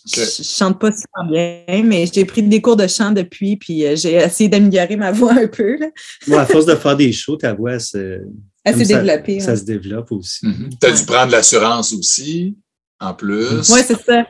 je, 0.07 0.21
je 0.21 0.43
chante 0.43 0.81
pas 0.81 0.91
super 0.93 1.25
bien, 1.31 1.83
mais 1.85 2.07
j'ai 2.13 2.25
pris 2.25 2.43
des 2.43 2.61
cours 2.61 2.77
de 2.77 2.87
chant 2.87 3.11
depuis, 3.13 3.57
puis 3.57 3.85
euh, 3.87 3.97
j'ai 3.97 4.13
essayé 4.15 4.49
d'améliorer 4.49 4.97
ma 4.97 5.13
voix 5.13 5.33
un 5.35 5.49
peu. 5.49 5.77
Là. 5.79 5.87
Moi, 6.29 6.41
à 6.41 6.47
force 6.47 6.67
de 6.67 6.75
faire 6.77 6.97
des 6.97 7.13
shows, 7.13 7.37
ta 7.37 7.53
voix, 7.55 7.79
se- 7.79 8.21
Elle 8.65 8.77
s'est 8.77 8.85
ça- 8.85 9.01
développée. 9.03 9.41
Ça 9.41 9.53
ouais. 9.53 9.57
se 9.57 9.65
développe 9.65 10.13
aussi. 10.13 10.47
Mhm. 10.47 10.71
Tu 10.81 10.87
as 10.87 10.91
Ouais. 10.91 10.97
dû 10.99 11.05
prendre 11.07 11.33
l'assurance 11.33 11.93
aussi, 11.93 12.57
en 13.01 13.15
plus. 13.15 13.69
Ouais, 13.71 13.83
c'est 13.83 14.01
ça. 14.03 14.27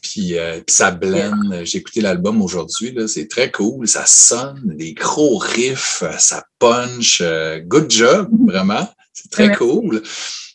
Puis, 0.00 0.38
euh, 0.38 0.60
puis 0.64 0.74
ça 0.76 0.92
blend. 0.92 1.64
J'ai 1.64 1.78
écouté 1.78 2.00
l'album 2.00 2.40
aujourd'hui, 2.40 2.92
là, 2.92 3.08
c'est 3.08 3.26
très 3.26 3.50
cool. 3.50 3.88
Ça 3.88 4.06
sonne, 4.06 4.62
des 4.76 4.92
gros 4.94 5.38
riffs, 5.38 6.04
ça 6.18 6.44
punch. 6.60 7.20
euh, 7.20 7.58
good 7.60 7.90
job, 7.90 8.28
vraiment. 8.46 8.88
C'est 9.12 9.28
très 9.30 9.48
Merci. 9.48 9.58
cool. 9.58 10.02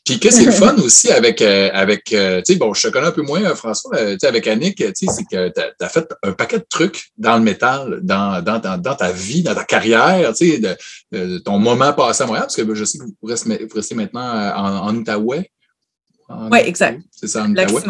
Puis 0.05 0.19
que 0.19 0.29
c'est 0.31 0.43
le 0.43 0.51
fun 0.51 0.75
aussi 0.79 1.11
avec, 1.11 1.41
euh, 1.41 1.69
avec 1.73 2.11
euh, 2.11 2.41
tu 2.41 2.53
sais, 2.53 2.59
bon, 2.59 2.73
je 2.73 2.87
te 2.87 2.91
connais 2.91 3.07
un 3.07 3.11
peu 3.11 3.21
moins, 3.21 3.41
euh, 3.41 3.55
François, 3.55 3.95
euh, 3.95 4.13
tu 4.13 4.19
sais, 4.19 4.27
avec 4.27 4.45
Annick, 4.47 4.75
tu 4.75 4.85
sais, 4.93 5.05
c'est 5.07 5.23
que 5.23 5.49
tu 5.49 5.61
as, 5.79 5.89
fait 5.89 6.13
un 6.23 6.33
paquet 6.33 6.57
de 6.57 6.65
trucs 6.69 7.11
dans 7.17 7.37
le 7.37 7.43
métal, 7.43 8.01
dans, 8.03 8.43
dans, 8.43 8.59
dans, 8.59 8.77
dans 8.77 8.95
ta 8.95 9.11
vie, 9.13 9.43
dans 9.43 9.55
ta 9.55 9.63
carrière, 9.63 10.33
tu 10.33 10.51
sais, 10.51 10.57
de, 10.59 10.75
de 11.13 11.37
ton 11.37 11.57
moment 11.57 11.93
passé 11.93 12.23
à 12.23 12.25
Montréal, 12.25 12.47
parce 12.47 12.55
que 12.57 12.75
je 12.75 12.83
sais 12.83 12.97
que 12.97 13.03
vous 13.03 13.27
restez, 13.27 13.65
vous 13.65 13.75
restez 13.75 13.95
maintenant 13.95 14.27
euh, 14.27 14.51
en, 14.55 14.89
en 14.89 14.95
Outaouais. 14.95 15.49
Ouais, 16.51 16.67
exact. 16.67 17.01
C'est 17.09 17.27
ça, 17.27 17.43
en 17.43 17.51
Outaouais. 17.51 17.83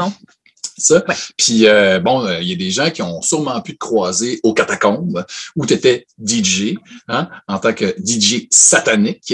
Ça. 0.78 1.04
Ouais. 1.08 1.16
Puis, 1.38 1.68
euh, 1.68 2.00
bon, 2.00 2.26
euh, 2.26 2.40
il 2.42 2.48
y 2.48 2.54
a 2.54 2.56
des 2.56 2.72
gens 2.72 2.90
qui 2.90 3.02
ont 3.02 3.22
sûrement 3.22 3.62
pu 3.62 3.74
te 3.74 3.78
croiser 3.78 4.40
aux 4.44 4.54
catacombes 4.54 5.24
où 5.56 5.66
tu 5.66 5.74
étais 5.74 6.06
DJ, 6.24 6.76
hein, 7.08 7.30
en 7.48 7.60
tant 7.60 7.74
que 7.74 7.96
DJ 8.04 8.48
satanique. 8.50 9.34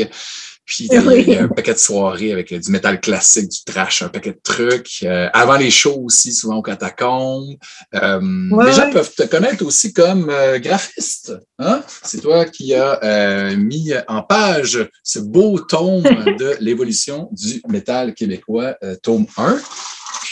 Puis, 0.69 0.85
il 0.85 0.93
y 0.93 0.97
a 0.97 1.01
Oui. 1.01 1.35
un 1.35 1.47
paquet 1.47 1.73
de 1.73 1.79
soirées 1.79 2.31
avec 2.31 2.51
euh, 2.51 2.59
du 2.59 2.69
métal 2.69 3.01
classique, 3.01 3.49
du 3.49 3.63
trash, 3.65 4.03
un 4.03 4.09
paquet 4.09 4.33
de 4.33 4.39
trucs. 4.43 4.99
Euh, 5.01 5.27
avant 5.33 5.57
les 5.57 5.71
shows 5.71 5.99
aussi, 6.05 6.31
souvent 6.31 6.57
aux 6.57 6.61
catacombes. 6.61 7.55
Euh, 7.95 8.19
Ouais, 8.51 8.67
les 8.67 8.73
gens 8.73 8.85
ouais. 8.85 8.91
peuvent 8.91 9.11
te 9.15 9.23
connaître 9.23 9.65
aussi 9.65 9.93
comme 9.93 10.29
euh, 10.29 10.59
graphiste. 10.59 11.33
Hein? 11.57 11.81
C'est 12.03 12.21
toi 12.21 12.45
qui 12.45 12.75
as 12.75 13.03
euh, 13.03 13.55
mis 13.57 13.93
en 14.07 14.21
page 14.21 14.87
ce 15.03 15.17
beau 15.17 15.59
tome 15.59 16.03
de 16.39 16.55
l'évolution 16.59 17.29
du 17.31 17.63
métal 17.67 18.13
québécois, 18.13 18.75
tome 19.01 19.25
1. 19.37 19.59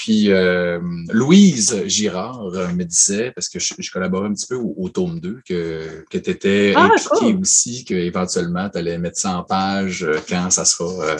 Puis 0.07 0.31
euh, 0.31 0.79
Louise 1.11 1.83
Girard 1.87 2.45
euh, 2.55 2.69
me 2.69 2.85
disait, 2.85 3.31
parce 3.35 3.49
que 3.49 3.59
je, 3.59 3.73
je 3.77 3.91
collaborais 3.91 4.29
un 4.29 4.33
petit 4.33 4.47
peu 4.47 4.55
au, 4.55 4.73
au 4.77 4.87
tome 4.87 5.19
2, 5.19 5.39
que, 5.45 6.05
que 6.09 6.17
tu 6.17 6.29
étais 6.29 6.71
Ah, 6.77 6.85
impliqué 6.85 7.33
cool. 7.33 7.41
aussi, 7.41 7.83
qu'éventuellement 7.83 8.69
tu 8.69 8.77
allais 8.77 8.97
mettre 8.99 9.17
ça 9.19 9.37
en 9.37 9.43
page 9.43 10.03
euh, 10.05 10.19
quand 10.29 10.49
ça 10.49 10.63
sera 10.63 11.05
euh, 11.07 11.17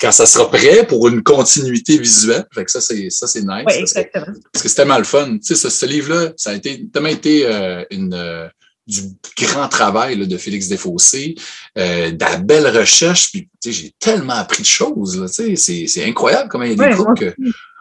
quand 0.00 0.12
ça 0.12 0.26
sera 0.26 0.48
prêt 0.48 0.86
pour 0.86 1.08
une 1.08 1.24
continuité 1.24 1.98
visuelle. 1.98 2.44
Fait 2.54 2.64
que 2.64 2.70
ça, 2.70 2.80
c'est 2.80 3.10
ça, 3.10 3.26
c'est 3.26 3.40
nice. 3.42 3.48
Oui, 3.48 3.62
parce 3.64 3.74
que- 3.76 3.80
exactement. 3.80 4.26
parce 4.52 4.62
que 4.62 4.68
c'est 4.68 4.74
tellement 4.76 4.98
le 4.98 5.04
fun. 5.04 5.32
Tu 5.38 5.40
sais, 5.42 5.54
ce, 5.56 5.68
ce 5.68 5.84
livre-là, 5.86 6.32
ça 6.36 6.50
a 6.50 6.54
été 6.54 6.86
tellement 6.92 7.08
été 7.08 7.46
euh, 7.46 7.82
une, 7.90 8.48
du 8.86 9.00
grand 9.38 9.66
travail 9.68 10.16
là, 10.18 10.26
de 10.26 10.36
Félix 10.36 10.68
Desfossés, 10.68 11.34
euh, 11.78 12.12
de 12.12 12.20
la 12.24 12.36
belle 12.36 12.68
recherche. 12.68 13.32
Puis, 13.32 13.48
tu 13.60 13.72
sais, 13.72 13.72
j'ai 13.72 13.92
tellement 13.98 14.34
appris 14.34 14.62
de 14.62 14.68
choses. 14.68 15.18
Là, 15.20 15.26
c'est, 15.26 15.56
c'est 15.56 16.04
incroyable 16.04 16.48
comment 16.48 16.62
il 16.64 16.70
y 16.70 16.72
a 16.74 16.76
des 16.76 16.82
Ouais, 16.82 16.94
groupes 16.94 17.18
que 17.18 17.34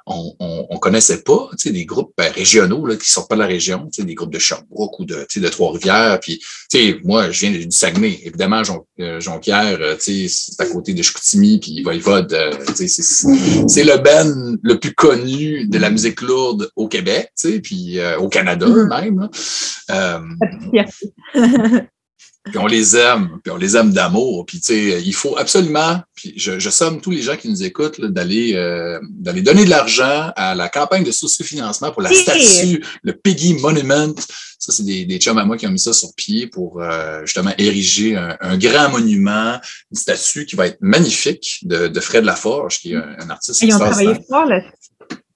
on, 0.06 0.34
on, 0.40 0.68
on 0.70 0.78
connaissait 0.80 1.22
pas, 1.22 1.48
tu 1.52 1.58
sais, 1.60 1.72
des 1.72 1.86
groupes 1.86 2.12
ben, 2.18 2.32
régionaux 2.32 2.86
là, 2.86 2.96
qui 2.98 3.10
sortent 3.10 3.30
pas 3.30 3.36
de 3.36 3.42
la 3.42 3.48
région, 3.48 3.88
tu 3.92 4.02
sais, 4.02 4.04
des 4.08 4.16
groupes 4.16 4.34
de 4.34 4.40
Sherbrooke 4.40 5.00
ou 5.00 5.06
de, 5.06 5.26
tu 5.30 5.40
sais, 5.40 5.40
de 5.40 5.48
Trois-Rivières. 5.50 6.20
Puis, 6.20 6.40
tu 6.40 6.46
sais, 6.70 6.98
moi, 7.04 7.32
je 7.32 7.40
viens 7.42 7.52
du 7.52 7.72
Saguenay. 7.72 8.20
Évidemment, 8.24 8.64
Jon- 8.64 8.86
euh, 9.00 9.20
Jonquière, 9.22 9.78
euh, 9.80 9.96
tu 9.96 10.28
sais, 10.28 10.54
c'est 10.56 10.62
à 10.62 10.66
côté 10.66 10.94
de 10.94 11.02
Chicoutimi, 11.02 11.60
puis 11.60 11.82
Voivode, 11.84 12.34
euh, 12.34 12.52
tu 12.68 12.76
sais, 12.76 12.88
c'est, 12.88 13.04
c'est 13.68 13.84
le 13.84 13.98
band 13.98 14.58
le 14.62 14.80
plus 14.80 14.94
connu 14.94 15.68
de 15.68 15.78
la 15.78 15.90
musique 15.90 16.22
lourde 16.22 16.70
au 16.76 16.88
Québec, 16.88 17.30
tu 17.40 17.50
sais, 17.54 17.60
puis 17.60 18.00
euh, 18.00 18.18
au 18.20 18.28
Canada 18.30 18.66
Mhm. 18.68 18.90
même. 18.90 19.30
là. 19.90 20.22
Puis 22.46 22.58
on 22.58 22.68
les 22.68 22.98
aime, 22.98 23.40
puis 23.42 23.52
on 23.54 23.58
les 23.58 23.78
aime 23.78 23.94
d'amour. 23.94 24.46
Puis 24.46 24.60
tu 24.60 24.74
sais, 24.74 25.02
il 25.02 25.14
faut 25.14 25.38
absolument, 25.38 26.02
puis 26.14 26.34
je, 26.36 26.60
je 26.60 26.70
somme 26.70 27.00
tous 27.00 27.10
les 27.12 27.22
gens 27.22 27.38
qui 27.38 27.48
nous 27.48 27.64
écoutent 27.64 28.02
d'aller 28.02 28.54
euh, 28.56 29.00
d'aller 29.12 29.42
donner 29.42 29.64
de 29.64 29.70
l'argent 29.70 30.32
à 30.36 30.54
la 30.54 30.68
campagne 30.68 31.06
de 31.06 31.12
socio-financement 31.12 31.92
pour 31.94 32.02
la 32.02 32.10
Oui. 32.10 32.16
statue, 32.18 32.84
le 33.02 33.14
Piggy 33.14 33.54
Monument. 33.54 34.14
Ça, 34.60 34.74
c'est 34.74 34.84
des, 34.84 35.06
des 35.06 35.20
chums 35.20 35.38
à 35.38 35.46
moi 35.46 35.56
qui 35.58 35.68
ont 35.68 35.72
mis 35.72 35.80
ça 35.80 35.94
sur 35.94 36.14
pied 36.16 36.48
pour 36.48 36.82
euh, 36.82 37.22
justement 37.26 37.52
ériger 37.58 38.18
un, 38.18 38.38
un 38.42 38.58
grand 38.58 38.90
monument, 38.90 39.58
une 39.92 39.98
statue 39.98 40.46
qui 40.46 40.56
va 40.58 40.68
être 40.68 40.78
magnifique 40.82 41.60
de, 41.64 41.88
de 41.88 42.00
Fred 42.02 42.26
Laforge, 42.26 42.80
qui 42.80 42.92
est 42.92 42.96
un, 42.98 43.16
un 43.20 43.30
artiste 43.30 43.62
Ils 43.62 43.74
ont 43.74 43.80
travaillé 43.80 44.16
fort 44.30 44.46
là. 44.48 44.62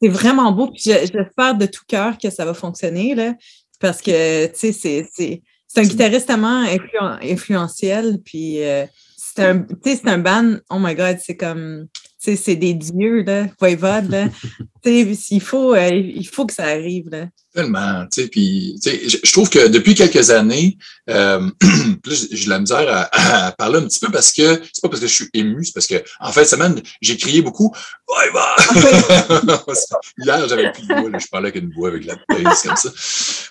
C'est 0.02 0.10
vraiment 0.10 0.52
beau. 0.52 0.68
Puis 0.72 0.84
je- 0.86 1.10
j'espère 1.14 1.56
de 1.56 1.66
tout 1.68 1.84
cœur 1.88 2.18
que 2.22 2.30
ça 2.30 2.44
va 2.44 2.54
fonctionner 2.54 3.16
là, 3.16 3.34
parce 3.80 4.02
que 4.02 4.48
tu 4.48 4.74
sais, 4.74 5.08
c'est- 5.14 5.42
c'est 5.68 5.82
un 5.82 5.84
guitariste 5.84 6.28
tellement 6.28 6.64
influ- 6.64 7.32
influentiel. 7.32 8.20
Puis 8.24 8.64
euh, 8.64 8.86
c'est 9.18 9.44
un, 9.46 9.66
un 10.06 10.18
band. 10.18 10.56
Oh 10.70 10.78
my 10.80 10.96
God, 10.96 11.18
c'est 11.22 11.38
comme, 11.38 11.88
c'est 12.18 12.56
des 12.56 12.74
dieux 12.74 13.24
là, 13.24 13.48
Voivode 13.60 14.10
là. 14.10 14.28
Il 14.86 15.42
faut, 15.42 15.74
euh, 15.74 15.90
il 15.90 16.28
faut 16.28 16.46
que 16.46 16.54
ça 16.54 16.66
arrive 16.66 17.10
là. 17.10 17.28
Tellement, 17.54 18.06
tu 18.12 18.22
sais, 18.22 18.28
puis 18.28 18.80
je, 18.84 19.32
trouve 19.32 19.50
que 19.50 19.68
depuis 19.68 19.96
quelques 19.96 20.30
années, 20.30 20.78
euh, 21.10 21.50
j'ai 22.08 22.46
de 22.46 22.50
la 22.50 22.60
misère 22.60 22.88
à, 22.88 23.48
à 23.48 23.52
parler 23.52 23.80
un 23.80 23.88
petit 23.88 24.00
peu 24.00 24.12
parce 24.12 24.32
que 24.32 24.62
c'est 24.72 24.82
pas 24.82 24.90
parce 24.90 25.02
que 25.02 25.08
je 25.08 25.14
suis 25.14 25.30
ému, 25.34 25.66
c'est 25.66 25.74
parce 25.74 25.88
que 25.88 26.04
en 26.20 26.32
fait, 26.32 26.46
semaine, 26.46 26.80
j'ai 27.02 27.18
crié 27.18 27.42
beaucoup. 27.42 27.74
Va! 28.34 28.56
Hier, 30.18 30.48
j'avais 30.48 30.72
plus 30.72 30.86
de 30.86 30.94
voix, 30.94 31.10
là, 31.10 31.18
je 31.18 31.28
parlais 31.28 31.50
avec 31.50 31.64
une 31.64 31.72
voix 31.74 31.90
avec 31.90 32.06
la 32.06 32.16
baisse 32.30 32.64
comme 32.64 32.76
ça. 32.76 32.90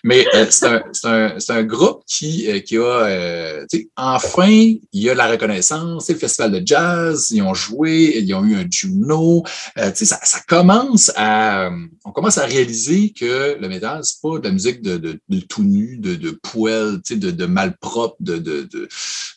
Mais 0.05 0.27
euh, 0.35 0.47
c'est 0.51 0.66
un, 1.09 1.37
un, 1.49 1.62
groupe 1.64 2.03
qui, 2.07 2.49
euh, 2.49 2.61
qui 2.61 2.77
a, 2.77 3.64
tu 3.68 3.79
sais, 3.79 3.89
enfin, 3.97 4.49
il 4.49 4.81
y 4.93 5.11
a 5.11 5.14
la 5.14 5.29
reconnaissance, 5.29 6.05
c'est 6.07 6.12
le 6.12 6.18
festival 6.18 6.53
de 6.53 6.62
jazz, 6.64 7.29
ils 7.31 7.43
ont 7.43 7.55
joué, 7.55 8.18
ils 8.18 8.35
ont 8.35 8.45
eu 8.45 8.57
un 8.57 8.66
Juno, 8.70 9.43
tu 9.77 9.83
sais, 9.95 10.05
ça, 10.05 10.20
ça 10.22 10.41
commence 10.47 11.11
à, 11.16 11.26
euh, 11.27 11.70
on 12.05 12.12
commence 12.12 12.39
à 12.39 12.47
réaliser 12.47 13.11
que 13.11 13.57
le 13.61 13.68
métal, 13.68 14.01
c'est 14.03 14.20
pas 14.20 14.39
de 14.39 14.45
la 14.45 14.53
musique 14.53 14.83
de, 14.83 15.18
tout 15.49 15.64
nu, 15.64 15.97
de, 15.99 16.14
de 16.14 16.31
poêle, 16.31 17.01
de, 17.11 17.47
malpropre, 17.47 18.16
de, 18.20 18.39
de, 18.39 18.62
de, 18.62 18.89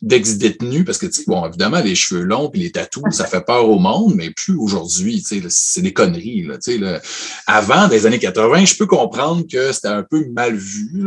d'ex-détenus, 0.02 0.86
parce 0.86 0.98
que, 0.98 1.08
bon, 1.28 1.46
évidemment, 1.48 1.80
les 1.80 1.96
cheveux 1.96 2.24
longs 2.24 2.50
puis 2.50 2.62
les 2.62 2.72
tatous, 2.72 3.04
ça 3.12 3.26
fait 3.26 3.46
peur 3.46 3.70
au 3.70 3.80
monde, 3.80 4.16
mais 4.16 4.32
plus 4.32 4.56
aujourd'hui, 4.56 5.24
c'est 5.50 5.82
des 5.82 5.94
conneries, 5.94 6.44
là, 6.44 6.58
là. 6.80 7.02
Avant, 7.48 7.88
des 7.88 8.06
années 8.06 8.20
80, 8.20 8.66
je 8.66 8.76
peux 8.76 8.88
comprendre 8.88 9.46
que 9.52 9.72
c'était 9.72 9.88
un 9.88 10.04
peu 10.04 10.28
mal 10.30 10.56
vu, 10.56 11.06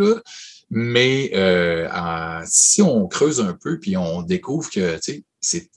mais 0.70 1.30
euh, 1.35 1.87
si 2.47 2.80
on 2.83 3.07
creuse 3.07 3.41
un 3.41 3.53
peu 3.53 3.78
puis 3.78 3.97
on 3.97 4.22
découvre 4.22 4.70
que, 4.70 4.99
c'est 5.41 5.68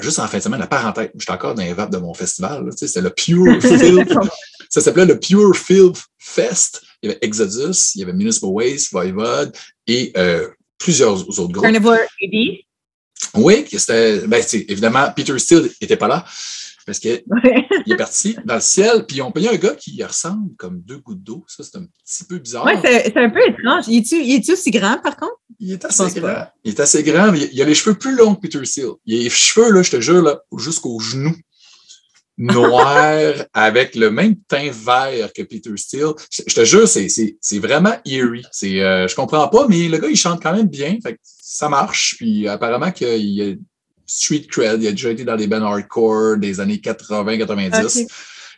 juste 0.00 0.18
en 0.18 0.26
fin 0.26 0.38
de 0.38 0.42
semaine, 0.42 0.60
la 0.60 0.66
parenthèse, 0.66 1.10
j'étais 1.16 1.32
encore 1.32 1.54
dans 1.54 1.62
les 1.62 1.72
vapes 1.72 1.90
de 1.90 1.98
mon 1.98 2.14
festival. 2.14 2.70
C'était 2.76 3.00
le 3.00 3.10
Pure 3.10 3.60
Filth. 3.62 4.12
ça 4.68 4.80
s'appelait 4.80 5.06
le 5.06 5.18
Pure 5.18 5.56
Filth 5.56 6.02
Fest. 6.18 6.82
Il 7.02 7.08
y 7.08 7.12
avait 7.12 7.18
Exodus, 7.22 7.92
il 7.94 8.00
y 8.00 8.02
avait 8.02 8.12
Municipal 8.12 8.50
Waste, 8.50 8.92
Voivode 8.92 9.56
et 9.86 10.12
euh, 10.16 10.48
plusieurs 10.78 11.26
autres 11.28 11.52
groupes. 11.52 11.62
Carnivore 11.62 11.94
AD. 11.94 12.58
Oui, 13.34 13.66
c'était. 13.70 14.26
Ben, 14.26 14.42
évidemment, 14.52 15.10
Peter 15.14 15.38
Steele 15.38 15.70
n'était 15.80 15.96
pas 15.96 16.08
là 16.08 16.24
parce 16.86 16.98
qu'il 16.98 17.22
Ouais. 17.26 17.66
est 17.86 17.96
parti 17.96 18.36
dans 18.44 18.54
le 18.56 18.60
ciel. 18.60 19.04
Puis 19.06 19.18
ils 19.18 19.22
ont 19.22 19.32
payé 19.32 19.48
un 19.48 19.56
gars 19.56 19.74
qui 19.74 20.02
ressemble 20.02 20.54
comme 20.56 20.80
deux 20.80 20.98
gouttes 20.98 21.22
d'eau. 21.22 21.44
Ça, 21.48 21.62
c'est 21.62 21.76
un 21.78 21.84
petit 21.84 22.24
peu 22.24 22.38
bizarre. 22.38 22.64
Ouais, 22.64 22.78
c'est 22.82 23.16
un 23.16 23.30
peu 23.30 23.40
étrange. 23.46 23.84
Il 23.88 23.98
est-tu 23.98 24.16
il 24.22 24.52
aussi 24.52 24.70
grand, 24.70 24.98
par 25.02 25.16
contre? 25.16 25.34
Il 25.58 25.72
est 25.72 25.84
assez 25.84 26.20
grand. 26.20 26.28
pas. 26.28 26.54
Il 26.64 26.70
est 26.72 26.80
assez 26.80 27.02
grand, 27.02 27.32
mais 27.32 27.48
il 27.52 27.60
a 27.62 27.64
les 27.64 27.74
cheveux 27.74 27.96
plus 27.96 28.16
longs 28.16 28.34
que 28.34 28.40
Peter 28.40 28.64
Steele. 28.64 28.92
Il 29.06 29.20
a 29.20 29.22
les 29.24 29.30
cheveux, 29.30 29.70
là, 29.72 29.82
je 29.82 29.90
te 29.90 30.00
jure, 30.00 30.22
là, 30.22 30.40
jusqu'aux 30.56 30.98
genoux. 31.00 31.36
Noirs, 32.38 33.44
avec 33.52 33.94
le 33.94 34.10
même 34.10 34.36
teint 34.48 34.70
vert 34.70 35.30
que 35.34 35.42
Peter 35.42 35.76
Steele. 35.76 36.12
Je, 36.30 36.42
je 36.46 36.54
te 36.54 36.64
jure, 36.64 36.88
c'est, 36.88 37.58
vraiment 37.58 37.94
eerie. 38.06 38.44
C'est, 38.50 38.80
euh, 38.80 39.06
je 39.06 39.14
comprends 39.14 39.46
pas, 39.48 39.66
mais 39.68 39.88
le 39.88 39.98
gars, 39.98 40.08
il 40.08 40.16
chante 40.16 40.42
quand 40.42 40.54
même 40.54 40.68
bien. 40.68 40.96
Fait 41.02 41.14
que 41.14 41.18
ça 41.22 41.68
marche. 41.68 42.16
Puis 42.16 42.48
apparemment 42.48 42.90
qu'il 42.92 43.42
a 43.42 43.54
street 44.10 44.46
cred. 44.50 44.82
Il 44.82 44.88
a 44.88 44.90
déjà 44.90 45.10
été 45.10 45.24
dans 45.24 45.36
des 45.36 45.46
bands 45.46 45.62
hardcore 45.64 46.36
des 46.36 46.60
années 46.60 46.76
80-90. 46.76 48.02
Ok. 48.04 48.08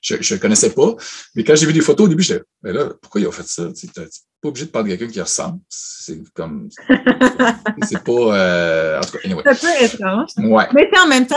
Je 0.03 0.35
ne 0.35 0.39
connaissais 0.41 0.71
pas. 0.71 0.97
Mais 1.37 1.45
quand 1.45 1.55
j'ai 1.55 1.65
vu 1.67 1.73
des 1.73 1.81
photos 1.81 2.07
au 2.07 2.09
début, 2.09 2.25
j'étais, 2.25 2.43
mais 2.65 2.73
là, 2.73 2.89
pourquoi 3.01 3.21
ils 3.21 3.27
ont 3.29 3.33
fait 3.33 3.47
ça? 3.47 3.69
Tu 3.79 3.87
n'es 3.87 3.93
pas 4.41 4.49
obligé 4.49 4.67
de 4.67 4.71
parler 4.73 4.91
de 4.93 4.97
quelqu'un 4.97 5.13
qui 5.13 5.21
ressemble. 5.21 5.61
C'est 5.69 6.19
comme. 6.35 6.69
c'est 7.89 8.03
pas. 8.03 8.13
euh, 8.13 8.99
en 8.99 9.03
tout 9.03 9.13
cas, 9.13 9.19
anyway. 9.25 9.43
C'est 9.45 9.51
un 9.51 9.55
peu 9.55 9.85
étrange. 9.85 10.31
Ouais. 10.39 10.65
Mais 10.75 10.91
en 10.99 11.07
même 11.07 11.27
temps, 11.29 11.37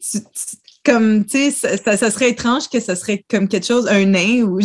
tu- 0.00 0.20
tu- 0.22 0.56
comme, 0.82 1.26
tu 1.26 1.50
sais, 1.50 1.50
ça, 1.50 1.76
ça- 1.76 1.96
ça 1.98 2.10
serait 2.10 2.30
étrange 2.30 2.70
que 2.70 2.80
ça 2.80 2.96
serait 2.96 3.22
comme 3.28 3.48
quelque 3.48 3.66
chose, 3.66 3.86
un 3.86 4.06
nain 4.06 4.44
ou 4.44 4.60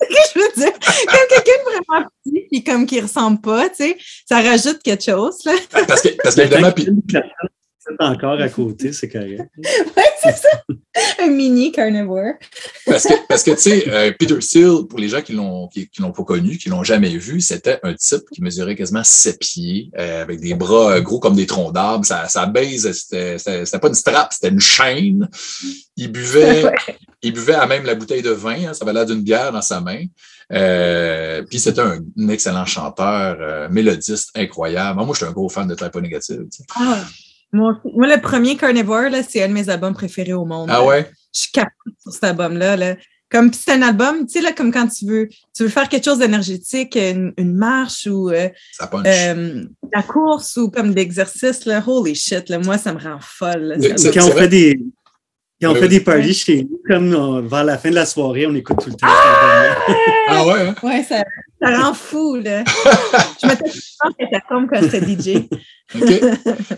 je, 0.34 0.38
que 0.38 0.38
veux 0.40 0.62
dire, 0.62 0.72
comme 0.72 1.26
quelqu'un 1.28 1.52
de 1.58 1.84
vraiment 1.86 2.08
petit 2.24 2.46
puis 2.50 2.64
comme 2.64 2.86
qui 2.86 3.00
ressemble 3.00 3.40
pas, 3.40 3.68
tu 3.68 3.76
sais, 3.76 3.96
ça 4.28 4.40
rajoute 4.40 4.82
quelque 4.82 5.04
chose, 5.04 5.36
là. 5.44 5.52
Parce 5.86 6.02
que, 6.02 6.08
parce 6.22 6.34
qu'évidemment, 6.34 6.72
puis- 6.72 6.88
C'est 7.78 8.04
encore 8.04 8.40
à 8.40 8.48
côté, 8.48 8.92
c'est 8.92 9.08
correct. 9.08 9.42
Ouais, 10.96 11.24
un 11.24 11.28
mini 11.28 11.70
carnivore. 11.72 12.32
parce 12.84 13.04
que, 13.04 13.14
parce 13.28 13.42
que 13.44 13.52
tu 13.52 13.58
sais, 13.60 13.88
euh, 13.88 14.12
Peter 14.18 14.40
Steele, 14.40 14.86
pour 14.88 14.98
les 14.98 15.08
gens 15.08 15.22
qui 15.22 15.32
l'ont 15.32 15.68
qui, 15.68 15.88
qui 15.88 16.02
l'ont 16.02 16.10
pas 16.12 16.24
connu, 16.24 16.58
qui 16.58 16.68
l'ont 16.68 16.82
jamais 16.82 17.16
vu, 17.16 17.40
c'était 17.40 17.78
un 17.84 17.94
type 17.94 18.22
qui 18.32 18.42
mesurait 18.42 18.74
quasiment 18.74 19.04
7 19.04 19.38
pieds, 19.38 19.90
euh, 19.98 20.22
avec 20.22 20.40
des 20.40 20.54
bras 20.54 20.96
euh, 20.96 21.00
gros 21.00 21.20
comme 21.20 21.36
des 21.36 21.46
troncs 21.46 21.72
d'arbres. 21.72 22.04
Sa, 22.04 22.28
sa 22.28 22.46
base, 22.46 22.90
c'était 22.92 23.38
c'était- 23.38 23.64
c'était 23.64 23.78
pas 23.78 23.88
une 23.88 23.94
strap, 23.94 24.32
c'était 24.32 24.48
une 24.48 24.60
chaîne. 24.60 25.28
Il 25.96 26.10
buvait, 26.10 26.64
Ouais. 26.64 26.74
il 27.22 27.32
buvait 27.32 27.54
à 27.54 27.66
même 27.66 27.84
la 27.84 27.94
bouteille 27.94 28.22
de 28.22 28.30
vin, 28.30 28.68
hein, 28.68 28.74
ça 28.74 28.84
avait 28.84 28.92
l'air 28.92 29.06
d'une 29.06 29.22
bière 29.22 29.52
dans 29.52 29.62
sa 29.62 29.80
main. 29.80 30.04
Euh, 30.52 31.42
puis 31.48 31.60
c'était 31.60 31.80
un, 31.82 32.00
un 32.18 32.28
excellent 32.28 32.66
chanteur, 32.66 33.70
mélodiste 33.70 34.30
incroyable. 34.34 34.98
Moi, 35.04 35.08
je 35.12 35.18
suis 35.18 35.26
un 35.26 35.32
gros 35.32 35.48
fan 35.48 35.68
de 35.68 35.74
Type 35.76 35.94
Négative. 35.96 36.44
Ah, 36.76 37.04
moi, 37.52 37.80
le 37.84 38.20
premier 38.20 38.56
carnivore, 38.56 39.10
là, 39.10 39.22
c'est 39.28 39.42
un 39.42 39.48
de 39.48 39.52
mes 39.52 39.68
albums 39.68 39.94
préférés 39.94 40.32
au 40.32 40.44
monde. 40.44 40.68
Ah 40.72 40.84
ouais? 40.84 41.10
Je 41.34 41.40
suis 41.42 41.52
capable 41.52 41.72
sur 42.00 42.12
cet 42.12 42.24
album-là. 42.24 42.76
Là. 42.76 42.96
Comme 43.30 43.52
c'est 43.52 43.72
un 43.72 43.82
album, 43.82 44.26
tu 44.26 44.32
sais, 44.32 44.40
là, 44.40 44.52
comme 44.52 44.72
quand 44.72 44.88
tu 44.88 45.06
veux, 45.06 45.28
tu 45.54 45.62
veux 45.62 45.68
faire 45.68 45.88
quelque 45.88 46.04
chose 46.04 46.18
d'énergétique, 46.18 46.96
une, 46.96 47.32
une 47.36 47.54
marche 47.54 48.08
ou 48.08 48.30
euh, 48.30 48.48
Ça 48.72 48.88
punch. 48.88 49.06
euh, 49.06 49.64
la 49.94 50.02
course 50.02 50.56
ou 50.56 50.68
comme 50.70 50.90
de 50.90 50.96
l'exercice, 50.96 51.64
là, 51.64 51.82
holy 51.86 52.14
shit, 52.16 52.48
là, 52.48 52.58
moi, 52.58 52.76
ça 52.78 52.92
me 52.92 52.98
rend 53.00 53.18
folle. 53.20 53.62
là, 53.62 53.76
C'est- 53.80 53.96
ça 53.98 54.08
me- 54.08 54.14
Quand 54.14 54.24
on 54.26 54.30
vrai. 54.30 54.42
fait 54.42 54.48
des. 54.48 54.80
Quand 55.60 55.70
on 55.70 55.74
Ouais, 55.74 55.80
fait 55.80 55.88
des 55.88 56.00
parties 56.00 56.32
chez 56.34 56.62
nous, 56.64 56.80
comme 56.88 57.12
euh, 57.12 57.42
vers 57.42 57.64
la 57.64 57.76
fin 57.76 57.90
de 57.90 57.94
la 57.94 58.06
soirée, 58.06 58.46
on 58.46 58.54
écoute 58.54 58.78
tout 58.82 58.88
le 58.88 58.96
temps. 58.96 59.06
ah 60.28 60.46
ouais? 60.46 60.68
hein? 60.68 60.74
Ouais, 60.82 61.02
ça, 61.02 61.22
ça 61.60 61.76
rend 61.76 61.92
fou, 61.92 62.36
là. 62.36 62.64
je 63.42 63.46
me 63.46 63.54
pense 63.54 64.14
que 64.18 64.24
ça 64.32 64.40
tombe 64.48 64.68
quand 64.70 64.80
j'étais 64.80 65.00
DJ. 65.00 65.46
OK. 65.94 66.20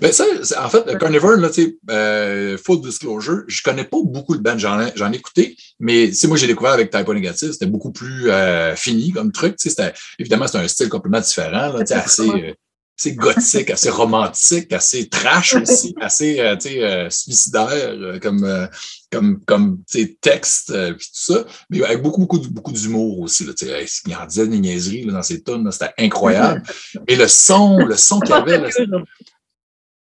Ben 0.00 0.12
ça, 0.12 0.24
en 0.64 0.68
fait, 0.68 0.90
le 0.90 0.98
Carnivore, 0.98 1.36
là, 1.36 1.50
tu 1.50 1.62
sais, 1.62 1.76
euh, 1.90 2.56
full 2.58 2.80
disclosure, 2.80 3.42
je 3.46 3.62
connais 3.62 3.84
pas 3.84 3.98
beaucoup 4.02 4.36
de 4.36 4.42
bands, 4.42 4.58
j'en 4.58 4.80
ai, 4.80 5.16
écouté, 5.16 5.56
mais 5.78 6.08
tu 6.08 6.14
sais, 6.14 6.26
moi, 6.26 6.36
j'ai 6.36 6.46
découvert 6.46 6.72
avec 6.72 6.90
Typo 6.90 7.12
Négatif, 7.12 7.52
c'était 7.52 7.66
beaucoup 7.66 7.92
plus 7.92 8.30
euh, 8.30 8.74
fini 8.74 9.12
comme 9.12 9.30
truc, 9.30 9.56
tu 9.56 9.68
sais, 9.68 9.70
c'était, 9.70 9.92
évidemment, 10.18 10.46
c'est 10.46 10.58
un 10.58 10.66
style 10.66 10.88
complètement 10.88 11.20
différent, 11.20 11.72
là, 11.72 11.80
tu 11.80 11.86
sais, 11.86 11.94
assez, 11.94 12.28
euh, 12.28 12.52
assez 13.02 13.14
gothique, 13.14 13.70
assez 13.70 13.90
romantique, 13.90 14.72
assez 14.72 15.08
trash 15.08 15.54
aussi, 15.54 15.94
assez, 16.00 16.38
euh, 16.40 16.56
euh, 16.66 17.10
suicidaire, 17.10 17.68
euh, 17.70 18.18
comme, 18.20 18.44
euh, 18.44 18.66
comme, 19.10 19.40
comme, 19.44 19.82
sais, 19.86 20.16
texte, 20.20 20.72
puis 20.72 21.06
tout 21.06 21.34
ça, 21.34 21.44
mais 21.68 21.82
avec 21.82 22.00
beaucoup, 22.02 22.20
beaucoup, 22.20 22.38
beaucoup 22.38 22.72
d'humour 22.72 23.20
aussi, 23.20 23.44
là, 23.44 23.52
il 24.06 24.16
en 24.16 24.26
disait 24.26 24.46
des 24.46 24.58
niaiseries, 24.58 25.04
là, 25.04 25.14
dans 25.14 25.22
ses 25.22 25.42
là, 25.46 25.70
c'était 25.72 25.92
incroyable. 25.98 26.62
Et 27.08 27.16
le 27.16 27.26
son, 27.28 27.78
le 27.78 27.96
son 27.96 28.20
qu'il 28.20 28.34
y 28.34 28.38
avait, 28.38 28.70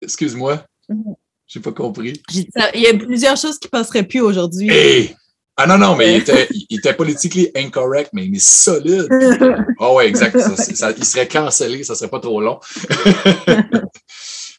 Excuse-moi. 0.01 0.65
Mhm. 0.87 1.15
J'ai 1.45 1.59
pas 1.59 1.71
compris. 1.71 2.21
Ça. 2.55 2.69
Il 2.75 2.81
y 2.81 2.87
a 2.87 2.93
plusieurs 2.93 3.35
choses 3.35 3.57
qui 3.57 3.67
passeraient 3.67 4.07
plus 4.07 4.21
aujourd'hui. 4.21 4.69
Hey! 4.69 5.15
Ah 5.62 5.68
non, 5.68 5.78
non, 5.78 5.95
mais 5.95 6.14
il 6.14 6.18
était, 6.22 6.47
il 6.70 6.78
était 6.78 6.93
politically 6.93 7.51
incorrect, 7.55 8.12
mais 8.14 8.26
il 8.26 8.36
est 8.36 8.39
solide. 8.39 9.07
Ah 9.82 9.93
ouais, 9.93 10.07
exact. 10.07 10.39
Ça, 10.39 10.55
c'est- 10.55 10.76
ça- 10.76 10.91
il 10.97 11.05
serait 11.05 11.28
cancellé, 11.28 11.84
ça 11.84 11.95
serait 11.95 12.10
pas 12.10 12.20
trop 12.20 12.39
long. 12.41 12.60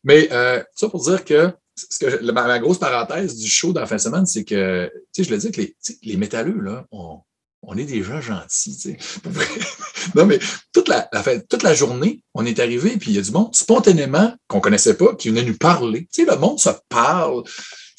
mais 0.05 0.29
euh, 0.33 0.63
ça 0.75 0.89
pour 0.89 1.03
dire 1.03 1.25
que, 1.25 1.51
ce 1.75 1.99
que 1.99 2.11
je- 2.11 2.17
ma, 2.33 2.47
ma 2.47 2.59
grosse 2.59 2.79
parenthèse 2.79 3.37
du 3.37 3.49
show 3.49 3.73
dans 3.73 3.81
la 3.81 3.87
fin 3.87 3.97
de 3.97 4.01
semaine, 4.01 4.27
c'est 4.27 4.45
que, 4.45 4.91
tu 5.15 5.23
sais, 5.23 5.29
je 5.29 5.35
le 5.35 5.39
dis 5.39 5.51
que 5.51 5.61
les, 5.61 5.77
les 6.03 6.17
métalleux, 6.17 6.61
là, 6.61 6.87
on, 6.91 7.19
on 7.63 7.77
est 7.77 7.85
des 7.85 8.03
gens 8.03 8.21
gentils, 8.21 8.77
tu 8.79 8.91
sais. 8.93 8.99
Non, 10.15 10.25
mais 10.25 10.39
toute 10.73 10.89
la, 10.89 11.09
la 11.13 11.23
fin- 11.23 11.39
toute 11.41 11.63
la 11.63 11.75
journée, 11.75 12.23
on 12.35 12.47
est 12.47 12.59
arrivé, 12.59 12.97
puis 12.97 13.11
il 13.11 13.17
y 13.17 13.19
a 13.19 13.23
du 13.23 13.31
monde 13.33 13.55
spontanément 13.55 14.35
qu'on 14.49 14.61
connaissait 14.61 14.95
pas, 14.95 15.15
qui 15.15 15.29
venait 15.29 15.43
nous 15.45 15.57
parler. 15.59 16.09
Tu 16.13 16.25
sais, 16.25 16.31
le 16.31 16.37
monde 16.39 16.59
se 16.59 16.71
parle. 16.89 17.43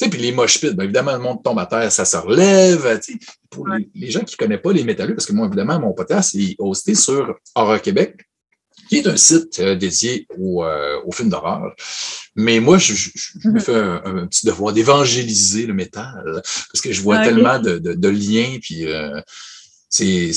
Sais, 0.02 0.10
puis 0.10 0.20
les 0.20 0.32
mosh 0.32 0.60
pits, 0.60 0.72
ben, 0.74 0.86
évidemment, 0.86 1.12
le 1.14 1.20
monde 1.20 1.44
tombe 1.44 1.60
à 1.60 1.68
terre, 1.68 1.92
ça 1.92 2.06
se 2.06 2.18
relève. 2.18 3.00
Pour 3.52 3.68
les, 3.68 3.88
les 3.94 4.10
gens 4.10 4.22
qui 4.22 4.34
ne 4.34 4.38
connaissent 4.38 4.62
pas 4.64 4.74
les 4.74 4.84
métalleux, 4.84 5.14
parce 5.14 5.28
que 5.28 5.34
moi, 5.34 5.46
évidemment, 5.46 5.80
mon 5.80 5.94
podcast 5.94 6.34
est 6.34 6.56
hosté 6.58 6.96
sur 6.96 7.36
Horror 7.54 7.80
Québec, 7.82 8.20
qui 8.90 8.98
est 8.98 9.08
un 9.08 9.16
site 9.16 9.60
euh, 9.60 9.76
dédié 9.76 10.26
au, 10.40 10.64
euh, 10.64 11.00
aux 11.06 11.12
films 11.12 11.30
d'horreur. 11.30 11.76
Mais 12.36 12.60
moi, 12.60 12.80
je, 12.80 12.94
je- 12.96 13.10
je 13.16 13.48
me 13.50 13.54
Mhm. 13.54 13.60
fais 13.60 13.76
un, 13.76 14.02
un 14.06 14.26
petit 14.26 14.48
devoir 14.48 14.74
d'évangéliser 14.74 15.68
le 15.68 15.76
métal, 15.76 16.42
parce 16.44 16.82
que 16.82 16.92
je 16.92 17.02
vois 17.02 17.18
Ah, 17.18 17.24
tellement 17.26 17.60
de, 17.60 17.78
de, 17.78 17.94
de 17.94 18.10
liens, 18.10 18.58
puis 18.60 18.88
euh, 18.88 19.22
c'est 19.88 20.32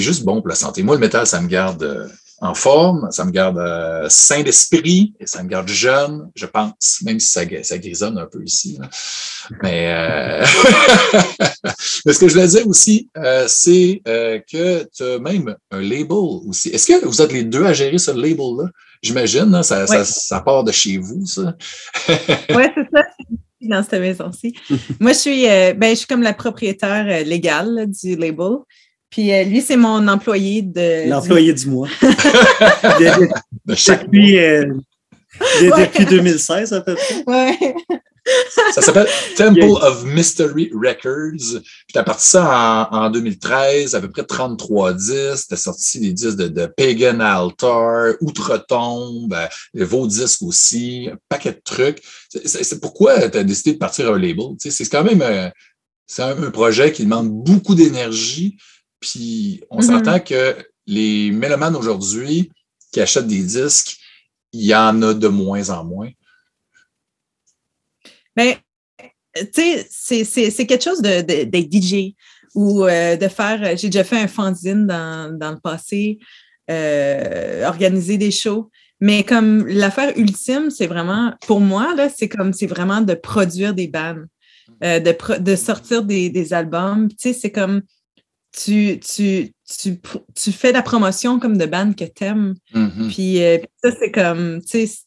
juste 0.00 0.22
bon 0.24 0.36
pour 0.40 0.48
la 0.48 0.54
santé. 0.54 0.84
Moi, 0.84 0.94
le 0.94 1.00
métal, 1.00 1.26
ça 1.26 1.40
me 1.40 1.48
garde 1.48 2.08
en 2.42 2.54
forme, 2.54 3.08
ça 3.12 3.24
me 3.24 3.30
garde 3.30 3.56
euh, 3.56 4.06
sain 4.08 4.42
d'esprit, 4.42 5.14
et 5.20 5.26
ça 5.26 5.44
me 5.44 5.48
garde 5.48 5.68
jeune, 5.68 6.28
je 6.34 6.46
pense, 6.46 7.00
même 7.04 7.20
si 7.20 7.28
ça, 7.28 7.42
ça 7.62 7.78
grisonne 7.78 8.18
un 8.18 8.26
peu 8.26 8.42
ici. 8.44 8.76
là. 8.80 8.88
Mais, 9.62 9.92
euh, 9.94 10.44
mais 12.04 12.12
ce 12.12 12.18
que 12.18 12.26
je 12.26 12.34
voulais 12.34 12.48
dire 12.48 12.66
aussi, 12.66 13.08
euh, 13.16 13.44
c'est 13.46 14.02
euh, 14.08 14.40
que 14.40 14.88
tu 14.92 15.04
as 15.04 15.18
même 15.20 15.54
un 15.70 15.80
label 15.80 16.40
aussi. 16.46 16.70
Est-ce 16.70 16.88
que 16.88 17.04
vous 17.06 17.22
êtes 17.22 17.32
les 17.32 17.44
deux 17.44 17.64
à 17.64 17.72
gérer 17.72 17.98
ce 17.98 18.10
label-là? 18.10 18.64
J'imagine, 19.02 19.54
hein, 19.54 19.62
ça, 19.62 19.86
ça, 19.86 19.98
Ouais. 19.98 20.04
ça 20.04 20.40
part 20.40 20.64
de 20.64 20.72
chez 20.72 20.98
vous, 20.98 21.24
ça. 21.24 21.54
Oui, 22.08 22.64
c'est 22.74 22.88
ça. 22.92 23.04
Dans 23.60 23.84
cette 23.84 24.00
maison-ci. 24.00 24.52
Moi, 24.98 25.12
je 25.12 25.18
suis, 25.18 25.42
ben, 25.46 25.90
je 25.90 25.94
suis 25.94 26.06
comme 26.08 26.22
la 26.22 26.34
propriétaire 26.34 27.24
légale 27.24 27.86
du 27.88 28.16
label. 28.16 28.56
Puis 29.12 29.32
euh, 29.32 29.44
lui, 29.44 29.60
c'est 29.60 29.76
mon 29.76 30.08
employé 30.08 30.62
de. 30.62 31.08
L'employé 31.08 31.52
du 31.52 31.66
mois. 31.68 31.88
De- 32.00 33.20
de- 33.20 33.28
De 33.66 33.74
chaque 33.76 34.04
depuis, 34.06 34.38
euh, 34.38 34.64
de- 35.60 35.70
Ouais. 35.70 35.86
depuis 35.86 36.04
2016, 36.06 36.72
à 36.72 36.80
peu 36.80 36.94
près. 36.96 37.24
Ouais. 37.26 37.74
Ça 38.72 38.80
s'appelle 38.82 39.08
Temple 39.36 39.60
of 39.82 40.04
Mystery 40.04 40.70
Records. 40.72 41.60
Puis 41.60 41.92
t'as 41.92 42.04
parti 42.04 42.26
ça 42.28 42.88
en, 42.92 42.96
en 42.96 43.10
2013, 43.10 43.94
à 43.96 44.00
peu 44.00 44.10
près 44.10 44.24
33 44.24 44.92
disques. 44.94 45.46
T'as 45.50 45.56
sorti 45.56 45.98
des 46.00 46.12
disques 46.12 46.36
de, 46.36 46.46
de 46.48 46.66
Pagan 46.66 47.18
Altar, 47.20 48.14
Outre-Tombe, 48.20 49.34
euh, 49.34 49.84
vos 49.84 50.06
disques 50.06 50.42
aussi, 50.42 51.08
un 51.12 51.16
paquet 51.28 51.52
de 51.52 51.60
trucs. 51.64 52.00
C'est- 52.44 52.80
pourquoi 52.80 53.28
tu 53.28 53.38
as 53.38 53.44
décidé 53.44 53.72
de 53.72 53.78
partir 53.78 54.08
à 54.10 54.14
un 54.14 54.18
label? 54.18 54.56
Tu 54.60 54.70
sais, 54.70 54.84
C'est 54.84 54.90
quand 54.90 55.04
même 55.04 55.22
euh, 55.22 55.48
c'est 56.06 56.22
un, 56.22 56.40
un 56.42 56.50
projet 56.50 56.92
qui 56.92 57.04
demande 57.04 57.28
beaucoup 57.30 57.74
d'énergie. 57.74 58.56
Puis 59.02 59.62
on 59.68 59.78
Mhm. 59.78 59.82
s'entend 59.82 60.20
que 60.20 60.56
les 60.86 61.30
mélomanes 61.32 61.76
aujourd'hui 61.76 62.50
qui 62.92 63.00
achètent 63.00 63.26
des 63.26 63.42
disques, 63.42 63.98
il 64.52 64.64
y 64.64 64.74
en 64.74 65.02
a 65.02 65.12
de 65.12 65.28
moins 65.28 65.68
en 65.70 65.84
moins. 65.84 66.10
Ben, 68.36 68.54
tu 69.34 69.62
sais, 69.94 70.24
c'est- 70.24 70.66
quelque 70.66 70.84
chose 70.84 71.02
de- 71.02 71.20
de- 71.22 71.44
d'être 71.44 71.68
DJ 71.70 72.14
ou 72.54 72.84
euh, 72.84 73.16
de 73.16 73.28
faire. 73.28 73.76
J'ai 73.76 73.88
déjà 73.88 74.04
fait 74.04 74.18
un 74.18 74.28
fanzine 74.28 74.86
dans, 74.86 75.36
dans 75.36 75.52
le 75.52 75.60
passé, 75.60 76.18
euh, 76.70 77.66
organiser 77.66 78.16
des 78.18 78.30
shows. 78.30 78.70
Mais 79.00 79.24
comme 79.24 79.66
l'affaire 79.66 80.16
ultime, 80.16 80.70
c'est 80.70 80.86
vraiment, 80.86 81.34
pour 81.46 81.60
moi, 81.60 81.94
c'est 82.16 82.28
comme, 82.28 82.52
c'est 82.52 82.66
vraiment 82.68 83.00
de 83.00 83.14
produire 83.14 83.74
des 83.74 83.88
bands, 83.88 84.22
euh, 84.84 85.00
de, 85.00 85.38
de 85.40 85.56
sortir 85.56 86.04
des, 86.04 86.30
des 86.30 86.52
albums. 86.52 87.08
Tu 87.08 87.16
sais, 87.18 87.32
c'est 87.32 87.50
comme, 87.50 87.82
tu, 88.52 89.00
tu, 89.00 89.52
tu, 89.68 90.00
tu 90.34 90.52
fais 90.52 90.72
la 90.72 90.82
promotion 90.82 91.38
comme 91.40 91.56
de 91.56 91.66
bandes 91.66 91.96
que 91.96 92.04
t'aimes. 92.04 92.54
Mhm. 92.74 93.08
Puis 93.10 93.42
euh, 93.42 93.58
puis 93.58 93.68
ça, 93.82 93.90
c'est 93.98 94.10
comme, 94.12 94.60
tu 94.62 94.86
sais, 94.86 94.98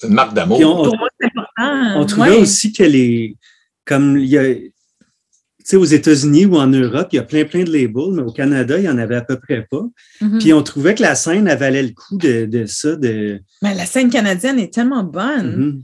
C'est 0.00 0.08
une 0.08 0.14
marque 0.14 0.34
d'amour. 0.34 0.56
Puis 0.58 0.64
on- 0.66 0.82
pour 0.84 0.96
moi, 0.98 1.08
c'est 1.20 1.26
important. 1.26 2.00
On 2.00 2.06
trouvait 2.06 2.30
Ouais. 2.30 2.36
aussi 2.40 2.72
que 2.72 2.82
les. 2.82 3.36
Comme 3.84 4.18
il 4.18 4.26
y 4.26 4.38
a. 4.38 4.54
Tu 4.54 5.70
sais, 5.70 5.76
aux 5.76 5.84
États-Unis 5.84 6.44
ou 6.46 6.56
en 6.56 6.68
Europe, 6.68 7.08
il 7.12 7.16
y 7.16 7.18
a 7.18 7.24
plein, 7.24 7.44
plein 7.44 7.64
de 7.64 7.72
labels, 7.72 8.12
mais 8.12 8.22
au 8.22 8.30
Canada, 8.32 8.76
il 8.78 8.82
n'y 8.82 8.88
en 8.88 8.98
avait 8.98 9.16
à 9.16 9.22
peu 9.22 9.36
près 9.40 9.66
pas. 9.68 9.82
Mhm. 10.20 10.38
Puis 10.38 10.52
on 10.52 10.62
trouvait 10.62 10.94
que 10.94 11.02
la 11.02 11.14
scène, 11.16 11.48
elle 11.48 11.58
valait 11.58 11.82
le 11.82 11.90
coup 11.92 12.16
de, 12.18 12.44
de 12.46 12.66
ça, 12.66 12.94
de. 12.94 13.40
Mais 13.62 13.74
la 13.74 13.84
scène 13.86 14.10
canadienne 14.10 14.58
est 14.60 14.72
tellement 14.72 15.02
bonne. 15.02 15.56
Mhm. 15.56 15.82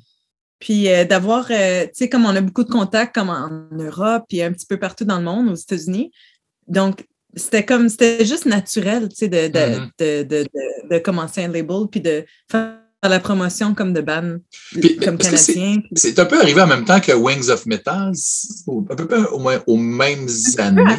Puis 0.61 0.89
euh, 0.89 1.05
d'avoir, 1.05 1.47
euh, 1.51 1.85
tu 1.87 1.91
sais, 1.95 2.09
comme 2.09 2.25
on 2.27 2.37
a 2.37 2.41
beaucoup 2.41 2.63
de 2.63 2.71
contacts 2.71 3.13
comme 3.15 3.31
en 3.31 3.67
Europe 3.73 4.25
et 4.31 4.45
un 4.45 4.53
petit 4.53 4.67
peu 4.67 4.77
partout 4.79 5.05
dans 5.05 5.19
le 5.19 5.25
monde, 5.25 5.49
aux 5.49 5.55
États-Unis. 5.57 6.13
Donc, 6.73 7.07
c'était 7.37 7.65
comme, 7.65 7.89
c'était 7.89 8.25
juste 8.25 8.47
naturel, 8.47 9.09
tu 9.09 9.17
sais, 9.17 9.29
de, 9.29 9.49
de, 9.49 9.81
de, 9.99 10.23
de, 10.23 10.47
de- 10.91 10.99
commencer 10.99 11.45
un 11.45 11.49
label 11.49 11.87
puis 11.91 12.01
de 12.01 12.25
faire 12.51 12.79
la 13.03 13.21
promotion 13.21 13.75
comme 13.75 13.93
de 13.93 14.01
band, 14.01 14.39
Puis, 14.71 14.97
comme 14.97 15.19
canadien. 15.19 15.83
C'est 15.95 16.19
un 16.19 16.25
peu 16.25 16.41
arrivé 16.41 16.61
en 16.63 16.67
même 16.67 16.85
temps 16.85 17.01
que 17.01 17.13
Wings 17.13 17.51
of 17.51 17.67
Metal, 17.67 18.13
à 18.91 18.97
peu 18.97 19.07
près 19.07 19.25
au 19.33 19.39
moins 19.39 19.63
aux 19.67 19.77
mêmes 19.77 20.29
années. 20.59 20.99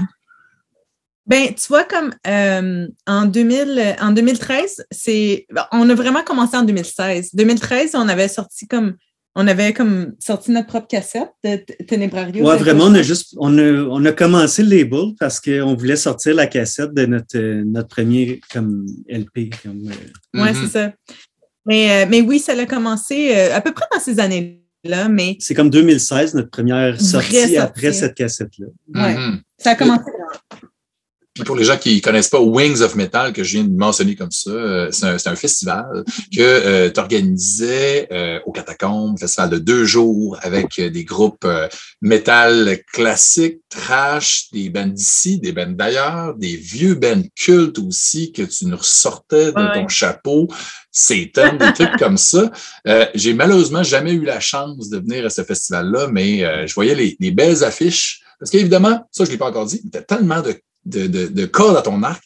Ben, 1.26 1.53
tu 1.55 1.67
vois, 1.69 1.86
comme 1.86 2.13
euh, 2.28 2.88
en, 3.07 3.26
2000, 3.26 3.80
euh, 3.80 3.93
en 4.05 4.11
2013, 4.11 4.86
c'est, 4.91 5.47
on 5.71 5.89
a 5.89 5.95
vraiment 5.95 6.21
commencé 6.21 6.57
en 6.57 6.63
2016. 6.63 7.30
2013, 7.34 7.95
on 7.95 8.09
avait 8.09 8.28
sorti 8.28 8.67
comme, 8.67 8.95
on 9.36 9.47
avait 9.47 9.73
comme 9.73 10.13
sorti 10.19 10.51
notre 10.51 10.67
propre 10.67 10.88
cassette 10.88 11.31
de 11.43 11.55
Tenebrario. 11.88 12.45
Ouais, 12.47 12.57
vraiment, 12.57 12.86
on 12.86 12.93
a 12.95 13.01
juste. 13.01 13.34
On 13.38 13.57
a, 13.57 13.63
on 13.63 14.03
a 14.05 14.11
commencé 14.11 14.61
le 14.63 14.69
label 14.77 15.15
parce 15.19 15.39
qu'on 15.39 15.75
voulait 15.75 15.95
sortir 15.95 16.36
la 16.36 16.47
cassette 16.47 16.93
de 16.93 17.05
notre, 17.05 17.38
notre 17.63 17.88
premier 17.88 18.39
comme 18.51 18.86
LP. 19.09 19.49
Comme, 19.63 19.88
euh, 19.88 19.93
Oui, 20.36 20.49
Mhm. 20.51 20.55
c'est 20.61 20.71
ça. 20.71 20.93
Mais, 21.65 22.03
euh, 22.03 22.07
mais 22.09 22.21
oui, 22.21 22.39
ça 22.39 22.53
a 22.53 22.65
commencé 22.65 23.36
euh, 23.36 23.55
à 23.55 23.61
peu 23.61 23.71
près 23.71 23.86
dans 23.91 23.99
ces 23.99 24.19
années-là. 24.19 24.59
là, 25.03 25.07
mais 25.09 25.38
C'est 25.39 25.55
comme 25.55 25.69
2016, 25.69 26.34
notre 26.36 26.49
première 26.49 26.99
sortie 27.01 27.36
sortie. 27.38 27.57
après 27.57 27.93
cette 27.93 28.15
cassette-là. 28.15 28.67
Ouais. 28.93 29.15
Mhm. 29.15 29.41
ça 29.57 29.71
a 29.71 29.75
commencé 29.75 30.03
Pour 31.45 31.55
les 31.55 31.63
gens 31.63 31.77
qui 31.77 31.99
connaissent 31.99 32.29
pas 32.29 32.39
Wings 32.39 32.81
of 32.81 32.93
Metal, 32.95 33.34
que 33.34 33.43
je 33.43 33.53
viens 33.57 33.63
de 33.63 33.75
mentionner 33.75 34.15
comme 34.15 34.29
ça, 34.31 34.51
euh, 34.51 34.91
c'est 34.91 35.05
un, 35.05 35.15
un 35.34 35.36
festival 35.36 36.03
que 36.36 36.89
tu 36.89 36.99
organisais 36.99 38.07
au 38.45 38.51
Catacombe, 38.51 39.17
festival 39.19 39.49
de 39.49 39.57
deux 39.57 39.84
jours 39.84 40.38
avec 40.41 40.77
euh, 40.77 40.91
des 40.91 41.03
groupes 41.03 41.45
euh, 41.45 41.67
métal 42.01 42.77
classiques, 42.93 43.59
trash, 43.69 44.51
des 44.51 44.69
bands 44.69 44.86
d'ici, 44.86 45.39
des 45.39 45.51
bands 45.53 45.71
d'ailleurs, 45.71 46.36
des 46.36 46.55
vieux 46.55 46.93
bands 46.93 47.23
cultes 47.36 47.79
aussi 47.79 48.31
que 48.31 48.43
tu 48.43 48.65
nous 48.67 48.77
ressortais 48.77 49.51
de 49.51 49.63
Ouais. 49.63 49.73
ton 49.81 49.88
chapeau, 49.88 50.47
Satan, 50.91 51.55
des 51.55 51.73
trucs 51.73 51.97
comme 51.97 52.17
ça. 52.17 52.51
Euh, 52.88 53.05
J'ai 53.15 53.34
malheureusement 53.34 53.81
jamais 53.81 54.11
eu 54.13 54.23
la 54.25 54.39
chance 54.39 54.89
de 54.89 54.97
venir 54.99 55.25
à 55.25 55.29
ce 55.29 55.43
festival-là, 55.43 56.09
mais 56.11 56.43
euh, 56.43 56.67
je 56.67 56.73
voyais 56.75 56.93
les, 56.95 57.15
les 57.19 57.31
belles 57.31 57.63
affiches. 57.63 58.21
Parce 58.39 58.51
qu'évidemment, 58.51 59.07
ça, 59.11 59.23
je 59.25 59.31
l'ai 59.31 59.38
pas 59.38 59.47
encore 59.47 59.65
dit, 59.65 59.81
tu 59.89 59.97
as 59.97 60.01
tellement 60.01 60.41
de, 60.41 60.53
de, 60.86 61.07
de, 61.07 61.27
de 61.27 61.45
cordes 61.45 61.77
à 61.77 61.81
ton 61.81 62.01
arc. 62.03 62.23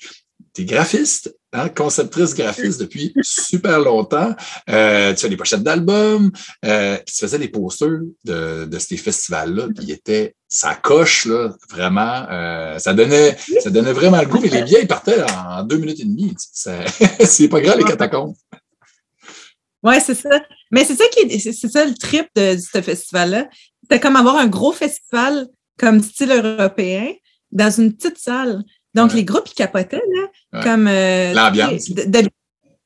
Tu 0.54 0.64
es 0.64 0.66
graphiste, 0.66 1.36
hein, 1.54 1.70
conceptrice 1.70 2.34
graphiste 2.34 2.80
depuis 2.80 3.14
super 3.22 3.80
longtemps. 3.80 4.36
Euh, 4.70 5.14
tu 5.14 5.22
fais 5.22 5.30
des 5.30 5.38
pochettes 5.38 5.62
d'albums, 5.62 6.32
euh, 6.66 6.98
tu 7.06 7.14
faisais 7.16 7.38
des 7.38 7.48
posters 7.50 8.00
de, 8.26 8.66
de 8.66 8.80
ces 8.80 8.98
festivals-là, 8.98 9.68
puis 9.76 9.86
ils 9.86 9.92
étaient 9.92 10.34
ça 10.48 10.74
coche, 10.76 11.26
là, 11.26 11.54
vraiment. 11.70 12.26
euh, 12.32 12.80
ça, 12.80 12.94
donnait, 12.94 13.38
ça 13.62 13.70
donnait 13.70 13.94
vraiment 13.94 14.20
le 14.20 14.26
goût. 14.28 14.40
Mais 14.42 14.50
les 14.50 14.64
billets, 14.64 14.82
ils 14.82 14.88
partaient 14.88 15.22
en 15.24 15.62
deux 15.64 15.78
minutes 15.78 16.00
et 16.00 16.06
demie. 16.06 16.34
C'est 16.40 17.50
pas 17.50 17.62
grave, 17.62 17.78
les 17.78 17.84
catacombes. 17.84 18.34
Ouais, 19.84 20.00
c'est 20.00 20.16
ça. 20.16 20.30
Mais 20.72 20.84
c'est 20.84 20.96
ça 20.96 21.06
qui 21.12 21.20
est, 21.20 21.40
c'est 21.40 21.54
c'est 21.54 21.70
ça 21.70 21.86
le 21.86 21.94
trip 21.94 22.28
de, 22.36 22.56
de 22.56 22.60
ce 22.60 22.82
festival-là. 22.82 23.48
C'était 23.84 24.00
comme 24.00 24.16
avoir 24.16 24.38
un 24.38 24.48
gros 24.48 24.74
festival 24.74 25.48
comme 25.78 26.02
style 26.02 26.32
européen 26.32 27.14
dans 27.52 27.70
une 27.72 27.94
petite 27.94 28.18
salle. 28.18 28.64
Donc, 28.94 29.12
Ouais. 29.12 29.18
les 29.18 29.24
groupes, 29.26 29.48
ils 29.50 29.54
capotaient, 29.56 30.02
là. 30.16 30.22
Ouais. 30.60 30.64
Comme. 30.64 30.88
euh, 30.88 31.34
L'ambiance. 31.34 31.86
tu 31.86 31.94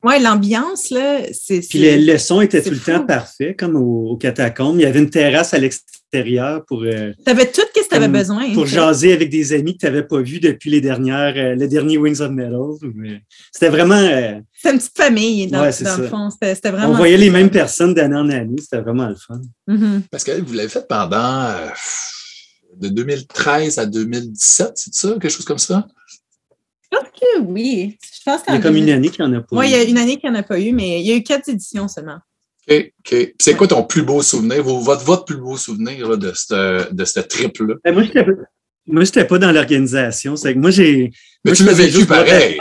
ouais, 0.04 0.20
l'ambiance, 0.20 0.90
là, 0.90 1.20
c'est. 1.32 1.60
Puis 1.60 1.80
c'est- 1.80 1.98
le, 1.98 2.12
le 2.14 2.18
son 2.18 2.42
était 2.42 2.58
c'est 2.62 2.70
tout 2.70 2.76
le 2.76 2.82
fou. 2.82 2.92
temps 2.92 3.06
parfait, 3.06 3.56
comme 3.56 3.76
au, 3.76 4.10
au 4.10 4.18
catacombe. 4.18 4.78
Il 4.80 4.82
y 4.82 4.86
avait 4.86 5.00
une 5.00 5.10
terrasse 5.10 5.54
à 5.54 5.60
l'extérieur 5.60 6.66
pour, 6.66 6.84
euh, 6.84 7.14
T'avais 7.24 7.46
tout 7.46 7.62
ce 7.62 7.80
que 7.82 7.88
tu 7.88 7.96
avais 7.96 8.08
besoin. 8.10 8.52
pour 8.54 8.66
tu 8.66 8.72
jaser 8.72 9.14
avec 9.14 9.30
des 9.30 9.54
amis 9.54 9.74
que 9.74 9.80
tu 9.80 9.86
n'avais 9.86 10.04
pas 10.04 10.20
vus 10.22 10.40
depuis 10.42 10.70
les 10.70 10.82
dernières, 10.82 11.34
euh, 11.38 11.56
le 11.56 11.68
dernier 11.68 11.98
Wings 11.98 12.20
of 12.20 12.32
Metal. 12.32 12.60
C'était 13.54 13.70
vraiment. 13.70 13.96
euh, 13.96 14.34
C'était 14.54 14.74
une 14.74 14.80
petite 14.80 14.98
famille, 14.98 15.48
dans, 15.48 15.62
Ouais, 15.62 15.72
c'est 15.72 15.86
dans 15.86 15.98
le 15.98 16.08
fond. 16.08 16.30
C'était 16.30 16.72
vraiment. 16.72 16.90
on 16.94 16.96
voyait 16.98 17.16
les 17.18 17.30
mêmes 17.30 17.50
personnes 17.52 17.94
d'année 17.94 18.16
en 18.18 18.28
année. 18.30 18.56
C'était 18.60 18.82
vraiment 18.82 19.08
le 19.08 19.16
fun. 19.16 19.40
Mhm. 19.68 20.02
Parce 20.12 20.24
que 20.26 20.42
vous 20.42 20.54
l'avez 20.54 20.68
fait 20.70 20.86
pendant 20.90 21.44
euh, 21.46 21.68
de 22.82 22.90
2013 22.90 23.78
à 23.80 23.86
2017, 23.86 24.72
c'est 24.76 24.94
ça? 24.94 25.10
Quelque 25.14 25.30
chose 25.30 25.46
comme 25.46 25.58
ça? 25.60 25.88
Je 26.84 26.98
pense 26.98 27.08
que 27.10 27.40
oui. 27.42 27.98
Je 28.04 28.20
pense 28.26 28.42
Il 28.48 28.54
y 28.54 28.58
a 28.58 28.60
comme 28.60 28.76
une 28.76 28.90
année 28.90 29.10
qu'il 29.10 29.24
n'y 29.26 29.32
en 29.36 29.38
a 29.40 29.42
pas. 29.42 29.56
Oui, 29.56 29.68
il 29.70 29.72
y 29.72 29.76
eu. 29.76 29.78
a 29.80 29.84
une 29.84 29.98
année 29.98 30.18
qu'il 30.18 30.30
n'y 30.30 30.36
en 30.36 30.40
a 30.40 30.44
pas 30.44 30.60
eu, 30.60 30.74
mais 30.74 31.00
il 31.02 31.08
y 31.08 31.12
a 31.12 31.16
eu 31.16 31.24
quatre 31.24 31.48
éditions 31.50 31.88
seulement. 31.88 32.20
OK, 32.70 32.76
OK. 32.76 32.92
Puis 33.10 33.34
C'est 33.40 33.56
quoi 33.56 33.68
ton 33.68 33.84
plus 33.84 34.02
beau 34.04 34.22
souvenir, 34.22 34.62
vos- 34.64 34.80
votre, 34.80 35.04
votre 35.04 35.26
plus 35.26 35.38
beau 35.38 35.58
souvenir 35.58 36.10
là, 36.10 36.16
de 36.18 36.32
ce 36.36 36.92
de 36.94 37.06
cette 37.06 37.30
trip-là? 37.30 37.76
Ben, 37.84 37.94
moi, 37.94 38.04
je 38.04 38.08
n'étais 38.10 38.24
pas, 38.24 38.32
moi, 38.88 39.04
j'étais 39.04 39.26
pas 39.26 39.38
dans 39.40 39.52
l'organisation. 39.52 40.36
C'est 40.36 40.54
que 40.54 40.60
moi, 40.60 40.72
j'ai. 40.72 41.12
Mais 41.46 41.52
moi, 41.52 41.56
tu 41.56 41.64
l'as 41.64 41.74
vécu 41.74 42.06
pareil. 42.06 42.58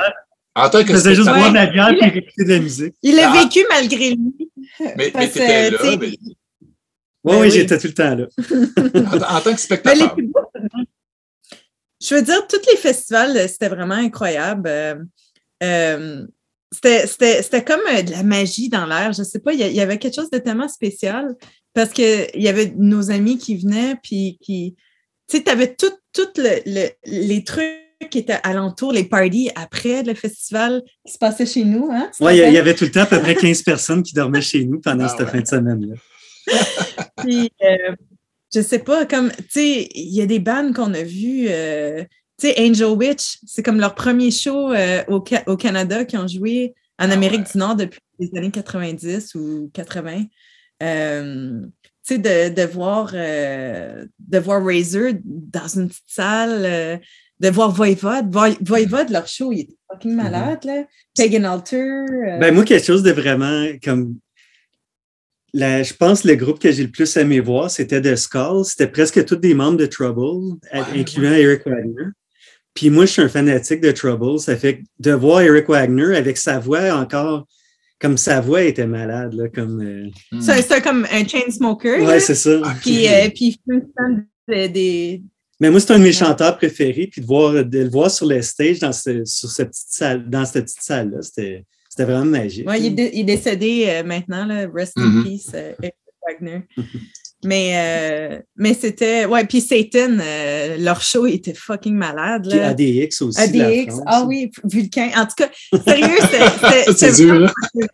En 0.54 0.68
tant 0.68 0.82
que 0.82 0.88
Je 0.88 0.92
faisais 0.94 1.14
juste 1.14 1.28
boire 1.28 1.50
de 1.50 1.54
la 1.54 1.66
bière 1.66 1.90
et 1.92 2.18
écouter 2.18 2.44
de 2.44 2.48
la 2.50 2.58
musique. 2.60 2.94
Il 3.02 3.16
l'a 3.16 3.30
Ah. 3.32 3.42
vécu 3.42 3.60
malgré 3.70 4.10
lui. 4.10 4.50
Mais, 4.80 4.94
mais 5.14 5.30
tu 5.30 5.38
étais 5.38 5.70
là, 5.70 5.78
mais, 6.00 6.12
Oui, 7.24 7.32
Ben 7.34 7.40
oui, 7.40 7.46
oui. 7.48 7.50
j'étais 7.50 7.78
tout 7.78 7.86
le 7.88 7.94
temps 7.94 8.14
là. 8.14 8.26
en, 8.94 9.36
en 9.36 9.40
tant 9.40 9.42
que 9.42 9.50
Ben, 9.50 9.56
spectateur. 9.56 10.16
je 12.02 12.14
veux 12.14 12.22
dire, 12.22 12.46
tous 12.46 12.60
les 12.70 12.76
festivals, 12.78 13.36
euh, 13.36 13.46
c'était 13.48 13.68
vraiment 13.68 13.94
incroyable. 13.94 14.68
Euh, 14.68 14.94
euh, 15.62 16.26
c'était- 16.72 17.06
C'était 17.06 17.42
c'était 17.42 17.64
comme 17.64 17.80
de 18.04 18.10
la 18.10 18.22
magie 18.22 18.68
dans 18.68 18.86
l'air. 18.86 19.12
Je 19.12 19.22
sais 19.22 19.40
pas, 19.40 19.52
il 19.52 19.60
y, 19.60 19.80
avait 19.80 19.98
quelque 19.98 20.14
chose 20.14 20.30
de 20.30 20.38
tellement 20.38 20.68
spécial 20.68 21.34
parce 21.74 21.90
qu'il 21.90 22.28
y 22.34 22.48
avait 22.48 22.72
nos 22.76 23.10
amis 23.10 23.36
qui 23.38 23.56
venaient, 23.56 23.96
puis 24.02 24.38
qui. 24.40 24.76
Tu 25.28 25.36
sais, 25.36 25.42
tu 25.44 25.50
avais 25.50 25.74
tous 25.76 25.92
le, 26.38 26.60
le- 26.66 26.90
les 27.06 27.44
trucs 27.44 27.76
qui 28.10 28.18
étaient 28.18 28.38
alentour, 28.44 28.92
les 28.92 29.04
parties 29.04 29.50
après 29.54 30.02
le 30.02 30.14
festival 30.14 30.82
qui 31.06 31.12
se 31.12 31.18
passait 31.18 31.44
chez 31.44 31.64
nous. 31.64 31.90
Hein, 31.92 32.10
Oui, 32.20 32.32
il 32.38 32.52
y 32.52 32.56
avait 32.58 32.74
tout 32.74 32.84
le 32.84 32.90
temps 32.90 33.02
à 33.02 33.06
peu 33.06 33.20
près 33.20 33.34
15 33.34 33.62
personnes 33.62 34.02
qui 34.02 34.14
dormaient 34.14 34.40
chez 34.40 34.64
nous 34.64 34.80
pendant 34.80 35.04
Ah 35.04 35.08
cette 35.08 35.20
ouais. 35.20 35.26
fin 35.32 35.40
de 35.40 35.46
semaine-là. 35.46 35.94
Puis, 37.18 37.50
euh, 37.62 37.94
je 38.54 38.60
sais 38.60 38.78
pas, 38.80 39.06
comme, 39.06 39.30
tu 39.30 39.44
sais, 39.50 39.88
il 39.94 40.14
y 40.14 40.22
a 40.22 40.26
des 40.26 40.38
bands 40.40 40.72
qu'on 40.72 40.92
a 40.94 41.02
vues, 41.02 41.46
euh, 41.48 42.02
tu 42.38 42.48
sais, 42.48 42.54
Angel 42.60 42.88
Witch, 42.96 43.38
c'est 43.46 43.62
comme 43.62 43.78
leur 43.80 43.94
premier 43.94 44.30
show 44.30 44.72
euh, 44.72 45.02
au, 45.08 45.22
au 45.46 45.56
Canada 45.56 46.04
qui 46.04 46.16
ont 46.16 46.26
joué 46.26 46.74
en 46.98 47.10
Ah 47.10 47.12
Amérique 47.14 47.40
ouais. 47.46 47.52
du 47.52 47.58
Nord 47.58 47.76
depuis 47.76 48.00
les 48.18 48.30
années 48.36 48.50
90 48.50 49.34
ou 49.34 49.70
80. 49.72 50.24
Euh, 50.82 51.60
tu 52.06 52.14
sais, 52.14 52.18
de, 52.18 52.54
de 52.54 52.62
voir, 52.66 53.10
euh, 53.14 54.04
de 54.18 54.38
voir 54.38 54.64
Razor 54.64 55.12
dans 55.24 55.68
une 55.68 55.88
petite 55.88 56.02
salle, 56.06 57.00
de 57.40 57.48
voir 57.50 57.70
Voivod. 57.70 58.32
Voi- 58.32 58.56
Voivod, 58.62 59.10
leur 59.10 59.26
show, 59.26 59.52
il 59.52 59.60
était 59.60 59.76
fucking 59.90 60.14
malade, 60.14 60.64
là. 60.64 60.84
Pagan 61.16 61.44
Altar. 61.44 62.06
Ben, 62.40 62.54
moi, 62.54 62.64
quelque 62.64 62.84
chose 62.86 63.02
de 63.02 63.12
vraiment 63.12 63.66
comme. 63.84 64.16
La, 65.52 65.82
je 65.82 65.92
pense 65.94 66.22
que 66.22 66.28
le 66.28 66.36
groupe 66.36 66.58
que 66.60 66.70
j'ai 66.70 66.84
le 66.84 66.90
plus 66.90 67.16
aimé 67.16 67.40
voir, 67.40 67.70
c'était 67.70 68.00
The 68.00 68.14
Skull. 68.16 68.64
C'était 68.64 68.86
presque 68.86 69.24
tous 69.24 69.36
des 69.36 69.54
membres 69.54 69.78
de 69.78 69.86
Trouble, 69.86 70.56
incluant 70.72 71.32
Eric 71.32 71.62
Wagner. 71.66 72.10
Puis 72.74 72.88
moi, 72.88 73.04
je 73.04 73.12
suis 73.12 73.22
un 73.22 73.28
fanatique 73.28 73.80
de 73.80 73.90
Trouble. 73.90 74.38
Ça 74.38 74.56
fait 74.56 74.78
que 74.78 74.82
de 75.00 75.10
voir 75.12 75.40
Eric 75.40 75.68
Wagner 75.68 76.16
avec 76.16 76.36
sa 76.36 76.58
voix 76.60 76.92
encore, 76.94 77.46
comme 78.00 78.16
sa 78.16 78.40
voix 78.40 78.62
était 78.62 78.86
malade, 78.86 79.34
là, 79.34 79.48
comme. 79.48 79.80
euh, 79.82 80.08
Hmm. 80.30 80.40
c'est 80.40 80.82
comme 80.82 81.04
un 81.10 81.26
chain 81.26 81.50
smoker. 81.50 82.00
Ouais, 82.02 82.20
c'est 82.20 82.36
ça. 82.36 82.60
Ah, 82.64 82.74
Puis, 82.80 83.08
euh, 83.08 83.28
puis 83.34 83.46
il 83.46 83.52
fait 83.52 83.58
une 83.74 83.86
scène 83.98 84.26
de- 84.48 84.66
des. 84.72 85.22
Mais 85.58 85.68
moi, 85.70 85.80
c'est 85.80 85.92
un 85.92 85.98
de 85.98 86.04
mes 86.04 86.12
chanteurs 86.12 86.56
préférés. 86.56 87.08
Puis 87.10 87.20
de, 87.20 87.26
voir, 87.26 87.52
de 87.64 87.78
le 87.80 87.90
voir 87.90 88.10
sur 88.10 88.26
le 88.26 88.40
stage 88.40 88.78
dans, 88.78 88.92
ce- 88.92 89.24
sur 89.26 89.50
cette 89.50 89.68
petite 89.70 89.88
salle, 89.90 90.30
dans 90.30 90.44
cette 90.46 90.64
petite 90.66 90.80
salle-là, 90.82 91.20
c'était 91.22 91.64
c'était 92.00 92.10
vraiment 92.12 92.24
magique. 92.30 92.68
Ouais, 92.68 92.80
il, 92.80 92.86
est 92.86 92.90
dé- 92.90 93.10
il 93.14 93.20
est 93.20 93.24
décédé 93.36 93.84
euh, 93.88 94.02
maintenant, 94.02 94.44
là, 94.46 94.66
Rest 94.74 94.96
in 94.98 95.02
Mhm. 95.06 95.24
Peace, 95.24 95.50
euh, 95.54 95.72
Eric 95.82 95.94
Wagner. 96.26 96.62
mais 97.44 97.72
euh, 97.74 98.38
mais 98.56 98.74
c'était. 98.74 99.24
Ouais, 99.26 99.44
puis 99.46 99.60
Satan, 99.60 100.18
euh, 100.20 100.76
leur 100.78 101.00
show 101.02 101.26
il 101.26 101.34
était 101.34 101.54
fucking 101.54 101.94
malade. 101.94 102.46
Puis 102.48 102.58
Là. 102.58 102.68
ADX 102.68 103.22
aussi. 103.22 103.38
la 103.38 103.66
ADX, 103.66 103.86
France. 103.92 104.02
ah 104.06 104.24
oui, 104.26 104.50
Vulcain. 104.64 105.10
En 105.16 105.26
tout 105.26 105.34
cas, 105.36 105.50
sérieux. 105.84 106.94
C'est 106.96 107.12
dur, 107.16 107.28
vraiment- 107.34 107.46
hein? 107.46 107.86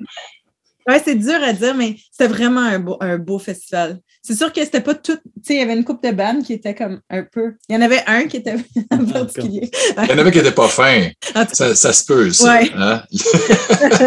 Ouais, 0.89 1.03
c'est 1.05 1.17
dur 1.17 1.35
à 1.43 1.53
dire, 1.53 1.75
mais 1.75 1.97
c'était 2.13 2.29
vraiment 2.33 2.61
un 2.61 2.79
beau, 2.79 2.97
un 3.01 3.19
beau 3.19 3.39
festival. 3.41 3.99
C'est 4.27 4.35
sûr 4.35 4.53
que 4.53 4.61
c'était 4.65 4.81
pas 4.81 4.95
tout. 4.95 5.15
Tu 5.15 5.31
sais, 5.45 5.55
il 5.55 5.59
y 5.59 5.63
avait 5.63 5.75
une 5.77 5.85
coupe 5.85 6.03
de 6.03 6.11
bandes 6.11 6.43
qui 6.43 6.55
était 6.55 6.75
comme 6.75 7.01
un 7.09 7.23
peu. 7.23 7.55
Il 7.69 7.75
y 7.75 7.79
en 7.79 7.81
avait 7.83 8.03
un 8.09 8.25
qui 8.27 8.39
était 8.39 8.57
en 8.91 9.05
particulier. 9.05 9.71
Il 10.03 10.09
y 10.11 10.13
en 10.13 10.19
avait 10.19 10.33
qui 10.33 10.39
n'étaient 10.39 10.51
pas 10.51 10.69
cas, 10.69 11.47
Ça, 11.53 11.75
ça 11.77 11.93
se 11.93 12.05
peut, 12.05 12.33
ça. 12.33 12.59
Ouais. 12.59 12.71
hein? 12.75 13.03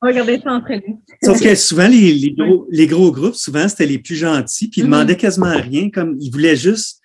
regardez 0.00 0.40
ça 0.42 0.52
entre 0.52 0.72
nous. 0.86 1.02
Sauf 1.22 1.40
que 1.42 1.54
souvent, 1.54 1.88
les, 1.88 2.12
les 2.14 2.32
gros, 2.32 2.66
les 2.70 2.86
gros 2.86 3.12
groupes, 3.12 3.34
souvent, 3.34 3.68
c'était 3.68 3.86
les 3.86 3.98
plus 3.98 4.16
gentils, 4.16 4.68
puis 4.68 4.80
ils 4.80 4.84
Mhm. 4.84 4.90
demandaient 4.90 5.16
quasiment 5.16 5.52
rien, 5.60 5.90
comme 5.90 6.16
ils 6.20 6.30
voulaient 6.30 6.56
juste. 6.56 7.00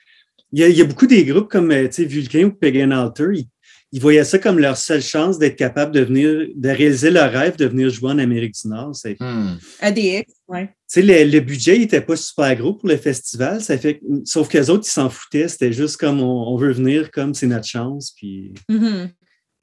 Il 0.53 0.59
y 0.59 0.63
a, 0.63 0.69
il 0.69 0.77
y 0.77 0.81
a 0.81 0.85
beaucoup 0.85 1.07
des 1.07 1.25
groupes 1.25 1.49
comme 1.49 1.71
euh, 1.71 1.87
tu 1.87 1.93
sais, 1.95 2.05
Vulcain 2.05 2.45
ou 2.45 2.51
Pagan 2.51 2.91
Altar, 2.91 3.33
ils, 3.33 3.47
ils 3.91 3.99
voyaient 4.01 4.23
ça 4.23 4.39
comme 4.39 4.59
leur 4.59 4.77
seule 4.77 5.01
chance 5.01 5.37
d'être 5.37 5.57
capable 5.57 5.93
de 5.93 6.01
venir, 6.01 6.47
de 6.55 6.69
réaliser 6.69 7.11
leur 7.11 7.31
rêve 7.31 7.57
de 7.57 7.65
venir 7.65 7.89
jouer 7.89 8.11
en 8.11 8.17
Amérique 8.19 8.53
du 8.61 8.69
Nord. 8.69 8.95
C'est- 8.95 9.15
Tu 9.15 9.23
Hmm. 9.23 9.57
ADX, 9.81 10.23
ouais. 10.47 10.73
sais, 10.87 11.01
le, 11.01 11.23
le 11.29 11.39
budget 11.39 11.77
n'était 11.77 12.01
pas 12.01 12.15
super 12.15 12.55
gros 12.55 12.73
pour 12.73 12.89
le 12.89 12.97
festival, 12.97 13.61
ça 13.61 13.77
fait, 13.77 13.99
que- 13.99 14.05
sauf 14.25 14.47
qu'eux 14.49 14.67
autres, 14.69 14.85
ils 14.87 14.91
s'en 14.91 15.09
foutaient. 15.09 15.47
C'était 15.47 15.73
juste 15.73 15.97
comme 15.97 16.19
on, 16.21 16.47
on 16.53 16.57
veut 16.57 16.71
venir, 16.73 17.11
comme 17.11 17.33
c'est 17.33 17.47
notre 17.47 17.67
chance. 17.67 18.11
Puis, 18.15 18.53
Mhm, 18.69 19.09
puis 19.09 19.13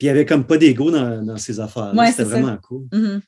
il 0.00 0.04
n'y 0.06 0.10
avait 0.10 0.26
comme 0.26 0.44
pas 0.46 0.56
d'ego 0.58 0.90
dans, 0.90 1.22
dans 1.24 1.36
ces 1.36 1.60
affaires-là. 1.60 1.94
Ouais, 2.00 2.10
C'était 2.10 2.24
ça. 2.24 2.28
vraiment 2.30 2.56
cool. 2.66 2.86
mhm. 2.92 3.20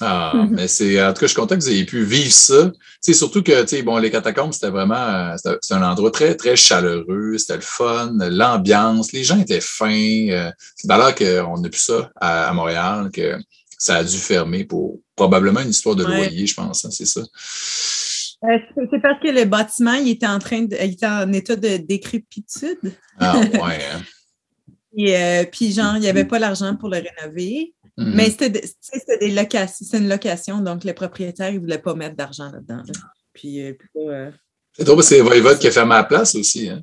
Ah, 0.00 0.46
mais 0.50 0.66
c'est, 0.66 1.00
en 1.00 1.12
tout 1.12 1.20
cas, 1.20 1.26
je 1.26 1.32
suis 1.32 1.36
content 1.40 1.56
que 1.56 1.62
vous 1.62 1.70
ayez 1.70 1.84
pu 1.84 2.02
vivre 2.02 2.32
ça. 2.32 2.72
Sais, 3.00 3.12
surtout 3.12 3.44
que, 3.44 3.62
tu 3.62 3.68
sais, 3.68 3.82
bon, 3.84 3.96
les 3.98 4.10
catacombes, 4.10 4.52
c'était 4.52 4.70
vraiment, 4.70 4.96
euh, 4.96 5.36
c'est 5.60 5.74
un 5.74 5.82
endroit 5.88 6.10
très, 6.10 6.34
très 6.34 6.56
chaleureux, 6.56 7.38
c'était 7.38 7.54
le 7.54 7.60
fun, 7.60 8.12
l'ambiance, 8.18 9.12
les 9.12 9.22
gens 9.22 9.38
étaient 9.38 9.60
fins. 9.60 10.26
euh, 10.30 10.50
c'est 10.74 10.88
d'ailleurs 10.88 11.14
qu'on 11.14 11.60
n'a 11.60 11.68
plus 11.68 11.78
ça 11.80 12.10
à, 12.16 12.48
à 12.48 12.52
Montréal, 12.52 13.08
que 13.12 13.36
ça 13.78 13.96
a 13.96 14.04
dû 14.04 14.16
fermer 14.16 14.64
pour 14.64 15.00
probablement 15.16 15.60
une 15.60 15.70
histoire 15.70 15.96
de 15.96 16.04
Ouais. 16.04 16.16
loyer, 16.16 16.46
je 16.46 16.54
pense, 16.54 16.84
hein, 16.84 16.90
c'est 16.90 17.06
ça. 17.06 17.20
Euh, 17.20 18.58
c'est- 18.74 19.00
parce 19.00 19.20
que 19.22 19.28
le 19.28 19.44
bâtiment, 19.44 19.94
il 19.94 20.10
était 20.10 20.26
en 20.26 20.38
train 20.38 20.62
de, 20.62 20.76
il 20.82 20.92
était 20.92 21.06
en 21.06 21.32
état 21.32 21.56
de 21.56 21.76
décrépitude. 21.78 22.92
Ah, 23.18 23.38
ouais. 23.54 23.78
hein. 23.92 24.02
Et, 24.96 25.16
euh, 25.16 25.44
puis, 25.50 25.72
genre, 25.72 25.96
il 25.96 26.00
n'y 26.00 26.08
avait 26.08 26.24
pas 26.24 26.38
l'argent 26.38 26.76
pour 26.76 26.88
le 26.88 26.98
rénover. 26.98 27.74
Mhm. 27.96 28.12
Mais 28.14 28.24
c'était 28.30 28.50
de- 28.50 28.60
des 29.20 29.30
locations, 29.30 29.86
c'est 29.88 29.98
une 29.98 30.08
location, 30.08 30.60
donc 30.60 30.84
le 30.84 30.92
propriétaire, 30.94 31.50
il 31.50 31.54
ne 31.56 31.60
voulait 31.60 31.78
pas 31.78 31.94
mettre 31.94 32.16
d'argent 32.16 32.50
là-dedans. 32.50 32.82
là. 32.86 32.92
Puis, 33.32 33.62
euh, 33.62 33.72
euh, 33.96 34.30
C'est 34.76 34.84
drôle, 34.84 34.96
parce 34.96 35.08
que 35.08 35.14
c'est 35.16 35.20
Voivode 35.22 35.58
qui 35.58 35.68
a 35.68 35.70
fermé 35.70 35.94
la 35.94 36.04
place 36.04 36.34
aussi. 36.34 36.68
Hein? 36.68 36.82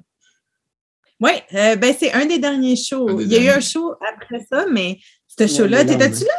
Oui, 1.20 1.32
euh, 1.54 1.76
ben, 1.76 1.94
c'est 1.98 2.12
un 2.14 2.26
des 2.26 2.40
derniers 2.40 2.76
shows. 2.76 3.14
Des 3.18 3.24
Il 3.26 3.32
y 3.34 3.36
a 3.38 3.44
eu 3.44 3.50
un 3.58 3.60
show 3.60 3.94
après 4.14 4.46
ça, 4.52 4.66
mais 4.72 4.98
ce 5.28 5.46
show-là, 5.48 5.86
t'étais-tu 5.86 6.24
là? 6.24 6.34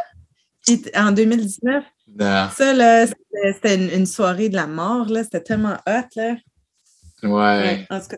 En 0.94 1.12
2019. 1.12 1.84
Non. 2.18 2.48
Ça, 2.54 2.72
là, 2.74 3.06
c'était 3.54 3.74
une, 3.74 3.90
une 3.90 4.06
soirée 4.06 4.48
de 4.48 4.56
la 4.56 4.66
mort, 4.66 5.08
là. 5.08 5.24
C'était 5.24 5.42
tellement 5.42 5.76
hot, 5.86 6.08
là. 6.16 6.36
Ouais. 7.22 7.86
En 7.90 8.00
tout 8.00 8.08
cas, 8.08 8.16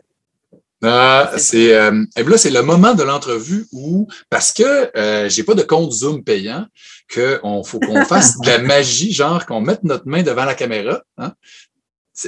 Ah, 0.83 1.31
c'est 1.37 1.73
euh, 1.75 2.03
et 2.17 2.23
là, 2.23 2.37
c'est 2.37 2.49
le 2.49 2.61
moment 2.61 2.93
de 2.93 3.03
l'entrevue 3.03 3.65
où, 3.71 4.07
parce 4.29 4.51
que 4.51 4.91
euh, 4.97 5.29
j'ai 5.29 5.43
pas 5.43 5.53
de 5.53 5.61
compte 5.61 5.91
Zoom 5.91 6.23
payant, 6.23 6.65
qu'on 7.13 7.63
faut 7.63 7.79
qu'on 7.79 8.03
fasse 8.05 8.39
de 8.39 8.47
la 8.47 8.59
magie, 8.59 9.11
genre 9.13 9.45
qu'on 9.45 9.61
mette 9.61 9.83
notre 9.83 10.07
main 10.07 10.23
devant 10.23 10.45
la 10.45 10.55
caméra, 10.55 11.01
hein? 11.17 11.33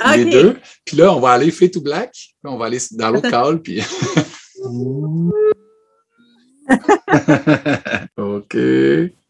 Ah, 0.01 0.17
les 0.17 0.25
deux. 0.25 0.57
Puis 0.85 0.97
là, 0.97 1.13
on 1.13 1.19
va 1.19 1.31
aller 1.31 1.49
fade 1.49 1.71
to 1.71 1.81
black, 1.81 2.11
puis 2.11 2.33
on 2.43 2.57
va 2.57 2.65
aller 2.65 2.79
dans 2.91 3.09
l'autre 3.09 3.29
call, 3.31 3.61
puis. 3.61 3.81
OK. 8.17 8.57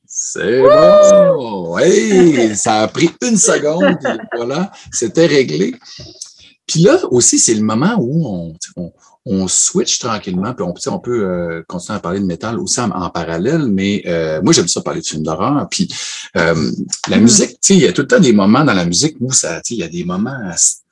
C'est 0.09 0.61
bon. 0.61 1.77
Hey, 1.77 2.55
ça 2.55 2.81
a 2.81 2.87
pris 2.87 3.09
une 3.21 3.37
seconde, 3.37 3.97
puis 4.01 4.17
voilà, 4.35 4.71
c'était 4.91 5.25
réglé. 5.25 5.75
Puis 6.65 6.81
là 6.81 6.99
aussi, 7.11 7.39
c'est 7.39 7.53
le 7.53 7.61
moment 7.61 7.95
où 7.99 8.25
on, 8.25 8.53
on, 8.77 8.91
on 9.25 9.47
switch 9.47 9.99
tranquillement, 9.99 10.53
puis 10.53 10.65
on, 10.65 10.73
on 10.93 10.99
peut 10.99 11.23
euh, 11.25 11.63
continuer 11.67 11.97
à 11.97 11.99
parler 11.99 12.19
de 12.19 12.25
métal 12.25 12.59
aussi 12.59 12.79
en, 12.79 12.89
en 12.91 13.09
parallèle, 13.09 13.67
mais 13.67 14.03
euh, 14.05 14.41
moi, 14.41 14.53
j'aime 14.53 14.67
ça 14.67 14.81
parler 14.81 15.01
de 15.01 15.05
films 15.05 15.23
d'horreur. 15.23 15.67
Puis 15.69 15.89
euh, 16.37 16.71
la 17.09 17.17
musique, 17.17 17.51
tu 17.51 17.57
sais, 17.61 17.73
il 17.75 17.81
y 17.81 17.87
a 17.87 17.93
tout 17.93 18.01
le 18.01 18.07
temps 18.07 18.19
des 18.19 18.33
moments 18.33 18.63
dans 18.63 18.73
la 18.73 18.85
musique 18.85 19.17
où 19.19 19.31
ça, 19.31 19.61
tu 19.61 19.69
sais, 19.69 19.75
il 19.75 19.79
y 19.79 19.83
a 19.83 19.89
des 19.89 20.05
moments 20.05 20.37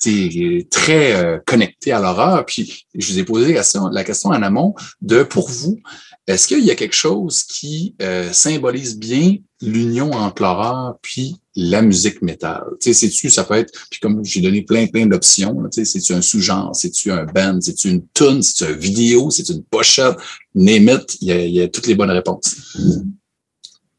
sais, 0.05 0.67
très 0.69 1.13
euh, 1.13 1.39
connectés 1.45 1.91
à 1.91 1.99
l'horreur. 1.99 2.45
Puis 2.45 2.85
je 2.93 3.11
vous 3.11 3.19
ai 3.19 3.23
posé 3.23 3.47
la 3.47 3.53
question, 3.59 3.87
la 3.87 4.03
question 4.03 4.29
en 4.29 4.41
amont 4.41 4.75
de, 5.01 5.23
pour 5.23 5.49
vous, 5.49 5.79
est-ce 6.27 6.47
qu'il 6.47 6.63
y 6.65 6.71
a 6.71 6.75
quelque 6.75 6.95
chose 6.95 7.43
qui 7.43 7.95
euh, 8.01 8.31
symbolise 8.33 8.97
bien 8.97 9.35
l'union 9.61 10.11
entre 10.11 10.41
l'horreur 10.41 10.97
puis 11.01 11.35
la 11.55 11.81
musique 11.81 12.21
métal? 12.21 12.63
Tu 12.81 12.93
sais, 12.93 13.07
c'est-tu, 13.07 13.29
ça 13.29 13.43
peut 13.43 13.53
être, 13.55 13.71
puis 13.91 13.99
comme 13.99 14.25
j'ai 14.25 14.41
donné 14.41 14.63
plein, 14.63 14.87
plein 14.87 15.05
d'options, 15.05 15.55
tu 15.71 15.83
sais, 15.83 15.85
c'est-tu 15.85 16.13
un 16.13 16.21
sous-genre, 16.21 16.75
c'est-tu 16.75 17.11
un 17.11 17.25
band, 17.25 17.59
c'est-tu 17.61 17.89
une 17.89 18.03
tune, 18.13 18.41
c'est-tu 18.41 18.71
une 18.71 18.79
vidéo, 18.79 19.29
c'est 19.29 19.47
une 19.49 19.63
pochette, 19.63 20.15
name 20.55 20.89
it, 20.89 21.17
il 21.21 21.27
y 21.27 21.31
a, 21.31 21.45
il 21.45 21.53
y 21.53 21.61
a 21.61 21.67
toutes 21.67 21.87
les 21.87 21.95
bonnes 21.95 22.11
réponses. 22.11 22.55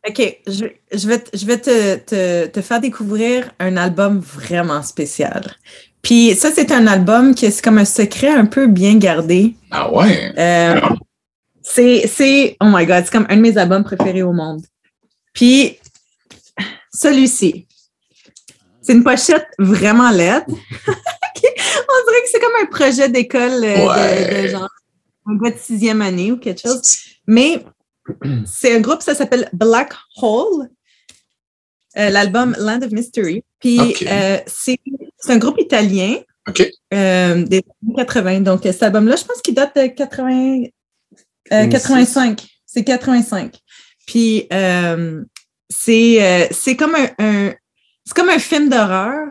OK, 0.09 0.39
je, 0.47 0.67
je 0.93 1.09
vais, 1.09 1.19
te- 1.19 1.37
je 1.37 1.47
vais 1.47 1.59
te, 1.59 1.97
te, 1.97 2.47
te 2.47 2.61
faire 2.61 2.81
découvrir 2.81 3.51
un 3.59 3.77
album 3.77 4.21
vraiment 4.21 4.83
spécial. 4.83 5.57
Puis 6.01 6.37
ça, 6.37 6.53
c'est 6.55 6.71
un 6.71 6.87
album 6.87 7.35
qui 7.35 7.47
est 7.47 7.61
comme 7.61 7.79
un 7.79 7.85
secret 7.85 8.29
un 8.29 8.47
peu 8.47 8.69
bien 8.69 8.97
gardé. 8.99 9.57
Ah 9.73 9.93
ouais? 9.93 10.33
Euh, 10.39 10.81
c'est, 11.69 12.07
c'est, 12.07 12.57
oh 12.61 12.67
my 12.69 12.87
God, 12.87 13.05
c'est 13.05 13.11
comme 13.13 13.27
un 13.29 13.37
de 13.37 13.41
mes 13.43 13.59
albums 13.59 13.83
préférés 13.85 14.23
au 14.23 14.33
monde. 14.33 14.63
Puis, 15.33 15.79
celui-ci, 16.93 17.67
c'est 18.81 18.93
une 18.93 19.03
pochette 19.05 19.47
vraiment 19.59 20.11
laide. 20.11 20.45
On 20.49 22.09
dirait 22.09 22.23
que 22.23 22.29
c'est 22.31 22.41
comme 22.41 22.53
un 22.63 22.67
projet 22.67 23.09
d'école 23.09 23.65
euh, 23.65 24.43
de- 24.43 24.49
genre 24.49 24.69
un 25.27 25.37
gars 25.37 25.51
de 25.51 25.59
sixième 25.59 26.03
année 26.03 26.31
ou 26.33 26.37
quelque 26.39 26.61
chose. 26.63 26.81
Mais 27.27 27.65
c'est 28.47 28.77
un 28.77 28.81
groupe, 28.81 29.03
ça 29.03 29.15
s'appelle 29.15 29.49
Black 29.53 29.93
Hole. 30.23 30.69
Euh, 31.99 32.11
L'album 32.11 32.55
Land 32.59 32.83
of 32.83 32.93
Mystery. 32.93 33.43
Puis 33.59 33.81
euh, 34.07 34.39
c'est 34.47 34.79
c'est 35.19 35.33
un 35.33 35.39
groupe 35.39 35.59
italien 35.59 36.17
OK. 36.49 36.63
euh, 36.95 37.43
des 37.45 37.63
années 37.83 37.95
80. 37.97 38.41
Donc, 38.41 38.61
cet 38.63 38.83
album-là, 38.83 39.17
je 39.17 39.25
pense 39.25 39.41
qu'il 39.43 39.55
date 39.55 39.75
de 39.77 39.87
80, 39.89 40.65
euh, 41.53 41.63
26. 41.65 41.71
85. 41.71 42.47
C'est 42.67 42.85
85. 42.85 43.55
Puis, 44.07 44.47
euh, 44.53 45.23
c'est 45.69 46.23
euh, 46.23 46.47
c'est 46.51 46.77
comme 46.77 46.95
un, 46.95 47.09
un- 47.19 47.55
c'est 48.05 48.15
comme 48.15 48.29
un 48.31 48.39
film 48.39 48.69
d'horreur 48.69 49.29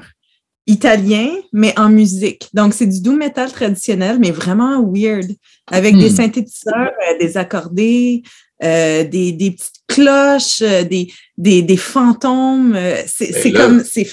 italien, 0.68 1.30
mais 1.54 1.78
en 1.80 1.90
musique. 1.90 2.50
Donc, 2.54 2.74
c'est 2.74 2.88
du 2.88 3.00
doom 3.02 3.18
metal 3.18 3.52
traditionnel, 3.52 4.18
mais 4.20 4.32
vraiment 4.32 4.82
weird, 4.84 5.30
avec 5.72 5.96
des 5.96 6.10
Hmm. 6.10 6.16
synthétiseurs, 6.16 6.92
euh, 7.10 7.18
des 7.20 7.38
accordés, 7.38 8.24
euh, 8.64 9.04
des, 9.04 9.32
des 9.32 9.52
petites 9.52 9.76
cloches, 9.88 10.62
euh, 10.64 10.84
des, 10.84 11.12
des, 11.38 11.62
des 11.62 11.78
fantômes. 11.78 12.74
euh, 12.76 12.98
c'est 13.06 13.32
Ben 13.32 13.42
c'est 13.44 13.52
là- 13.52 13.60
comme, 13.68 13.84
c'est 13.84 14.08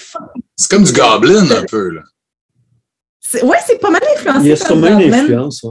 comme 0.71 0.85
du 0.85 0.93
Goblin 0.93 1.51
un 1.51 1.65
peu, 1.65 1.89
là. 1.89 2.03
C'est- 3.21 3.43
Ouais, 3.43 3.57
c'est 3.67 3.81
pas 3.81 3.91
mal 3.91 4.03
influencé 4.15 4.41
Il 4.45 4.49
y 4.49 4.53
a 4.53 4.57
sûrement 4.57 4.89
une 4.89 4.99
Goblin. 5.05 5.21
influence. 5.25 5.65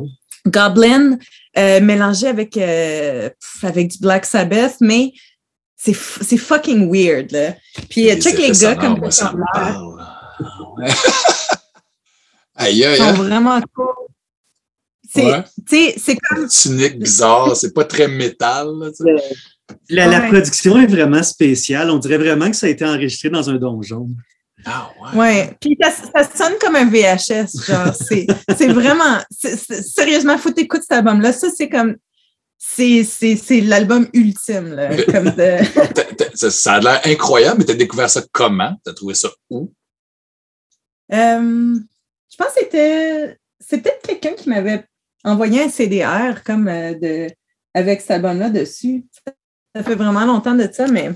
Goblin 0.48 1.18
euh, 1.58 1.82
mélangé 1.82 2.28
avec, 2.28 2.56
euh, 2.58 3.30
pff, 3.30 3.64
avec 3.64 3.90
du 3.90 3.98
Black 4.00 4.26
Sabbath, 4.26 4.76
mais 4.82 5.12
c'est 5.76 5.94
fucking 5.94 6.92
weird. 6.92 7.32
Là. 7.32 7.56
Puis 7.90 8.10
euh, 8.10 8.16
check 8.20 8.38
les 8.38 8.52
gars 8.52 8.76
comme 8.76 9.00
moi, 9.00 9.12
ça. 9.12 9.34
Aïe, 12.56 12.84
aïe, 12.86 12.98
sont 12.98 13.04
aïe. 13.06 13.16
vraiment 13.18 13.60
cool. 13.74 13.88
C'est 15.14 15.26
Ouais. 15.26 15.44
tu 15.68 15.76
sais, 15.76 15.96
c'est 15.98 16.16
comme 16.16 16.48
Tunique 16.48 17.00
bizarre, 17.00 17.56
c'est 17.56 17.74
pas 17.74 17.84
très 17.86 18.08
métal, 18.08 18.68
là. 18.80 18.90
La, 19.90 20.08
la 20.08 20.22
production 20.22 20.78
est 20.80 20.86
vraiment 20.88 21.24
spéciale. 21.24 21.90
On 21.90 21.98
dirait 21.98 22.18
vraiment 22.18 22.50
que 22.50 22.56
ça 22.56 22.68
a 22.68 22.70
été 22.70 22.86
enregistré 22.86 23.30
dans 23.30 23.50
un 23.50 23.56
donjon. 23.56 24.10
Ah 24.66 24.92
ouais. 25.14 25.20
ouais. 25.20 25.58
Puis 25.60 25.78
ça, 25.82 25.92
ça 25.92 26.30
sonne 26.36 26.58
comme 26.60 26.76
un 26.76 26.86
VHS, 26.86 27.66
genre 27.66 27.94
c'est 27.96 28.68
vraiment 28.68 29.20
sérieusement 29.32 30.38
faut 30.38 30.52
t'écouter 30.52 30.84
cet 30.84 30.98
album 30.98 31.22
là, 31.22 31.34
ça 31.34 31.50
c'est 31.56 31.70
comme 31.70 31.96
c'est 32.58 33.62
l'album 33.64 34.08
ultime 34.14 34.76
là, 34.76 34.90
comme 35.06 35.32
de 35.32 35.58
ça 36.50 36.74
a 36.74 36.80
l'air 36.80 37.02
incroyable, 37.06 37.60
mais 37.60 37.66
t'as 37.66 37.74
découvert 37.74 38.10
ça 38.10 38.22
comment? 38.32 38.76
T'as 38.84 38.94
trouvé 38.94 39.14
ça 39.14 39.30
où? 39.50 39.72
Euh, 41.12 41.76
je 42.32 42.38
pense 42.38 42.48
que 42.48 42.62
c'était. 42.62 43.38
C'est 43.60 43.82
peut-être 43.82 44.02
quelqu'un 44.02 44.34
qui 44.34 44.50
m'avait 44.50 44.86
envoyé 45.24 45.64
un 45.64 45.70
CDR 45.70 46.44
comme 46.44 46.68
euh, 46.68 46.94
de, 46.96 47.28
avec 47.74 48.02
cet 48.02 48.12
album-là 48.12 48.50
dessus. 48.50 49.06
Ça 49.76 49.84
fait 49.84 49.96
vraiment 49.96 50.26
longtemps 50.26 50.56
de 50.56 50.68
ça, 50.72 50.88
mais 50.88 51.12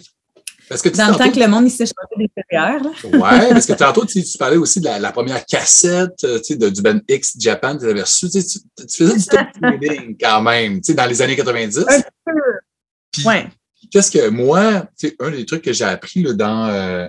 Parce 0.68 0.82
que 0.82 0.90
dans 0.90 1.10
le 1.10 1.16
temps 1.16 1.32
que 1.32 1.40
le 1.40 1.48
monde 1.48 1.70
s'est 1.70 1.86
changé. 1.86 2.30
Là. 2.52 2.82
Ouais, 3.04 3.50
parce 3.50 3.66
que 3.66 3.74
tantôt, 3.74 4.06
tu, 4.06 4.22
parlais 4.40 4.58
aussi 4.58 4.80
de 4.80 4.86
la, 4.86 5.00
la 5.00 5.12
première 5.12 5.46
cassette 5.46 6.24
euh, 6.24 6.38
tu 6.40 6.46
sais, 6.46 6.56
de, 6.56 6.70
du 6.70 6.82
band 6.82 7.00
X 7.08 7.34
Japan 7.40 7.76
que 7.76 7.84
tu 7.84 7.90
avais 7.90 8.02
reçu. 8.02 8.30
Tu, 8.30 8.42
sais, 8.42 8.60
tu, 8.78 8.86
tu 8.88 9.04
faisais 9.04 9.18
du 9.18 9.26
top 9.26 9.48
trading 9.62 10.18
quand 10.20 10.42
même, 10.42 10.82
tu 10.82 10.92
sais, 10.92 10.94
dans 10.94 11.06
les 11.06 11.22
années 11.22 11.36
90. 11.36 11.80
Un 11.88 12.02
peu. 12.26 12.32
Puis, 13.12 13.26
Ouais. 13.26 13.48
Qu'est-ce 13.92 14.10
que 14.10 14.30
moi, 14.30 14.88
tu 14.98 15.10
sais, 15.10 15.16
un 15.20 15.30
des 15.30 15.46
trucs 15.46 15.64
que 15.64 15.72
j'ai 15.72 15.86
appris 15.86 16.24
là, 16.24 16.34
dans 16.34 16.68
euh, 16.68 17.08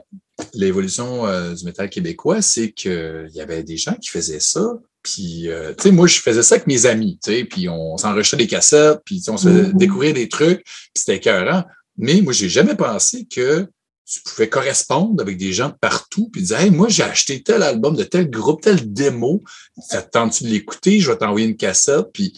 l'évolution 0.53 1.27
euh, 1.27 1.55
du 1.55 1.65
métal 1.65 1.89
québécois, 1.89 2.43
c'est 2.43 2.73
qu'il 2.73 3.31
y 3.33 3.41
avait 3.41 3.63
des 3.63 3.79
gens 3.79 3.95
qui 3.95 4.11
faisaient 4.11 4.41
ça. 4.41 4.75
Puis, 5.03 5.49
tu 5.79 5.83
sais, 5.83 5.91
moi, 5.93 6.07
je 6.07 6.21
faisais 6.21 6.43
ça 6.43 6.57
avec 6.57 6.67
mes 6.67 6.85
amis, 6.85 7.19
tu 7.25 7.31
sais, 7.33 7.45
puis 7.45 7.69
on 7.69 7.97
s'enregistrait 7.97 8.39
des 8.39 8.47
cassettes, 8.49 9.01
puis 9.05 9.23
on 9.29 9.37
se 9.37 9.49
faisait 9.49 9.69
Mhm. 9.69 9.73
découvrir 9.79 10.15
des 10.15 10.29
trucs, 10.29 10.65
puis 10.65 10.91
c'était 10.95 11.17
écœurant. 11.17 11.63
Mais 11.99 12.21
moi, 12.21 12.33
j'ai 12.33 12.49
jamais 12.49 12.75
pensé 12.77 13.27
que 13.27 13.67
tu 14.09 14.21
pouvais 14.25 14.49
correspondre 14.49 15.21
avec 15.21 15.37
des 15.37 15.53
gens 15.53 15.69
de 15.71 15.75
partout, 15.81 16.29
puis 16.33 16.43
dire, 16.43 16.61
hey, 16.61 16.71
moi, 16.71 16.89
j'ai 16.89 17.03
acheté 17.03 17.43
tel 17.43 17.63
album 17.63 17.97
de 17.97 18.05
tel 18.05 18.31
groupe, 18.31 18.61
tel 18.63 18.93
démo, 18.93 19.43
ça 19.89 20.01
te 20.03 20.11
tente-tu 20.11 20.45
de 20.45 20.49
l'écouter? 20.51 21.01
Je 21.01 21.11
vais 21.11 21.19
t'envoyer 21.19 21.47
une 21.47 21.57
cassette, 21.57 22.07
puis 22.13 22.33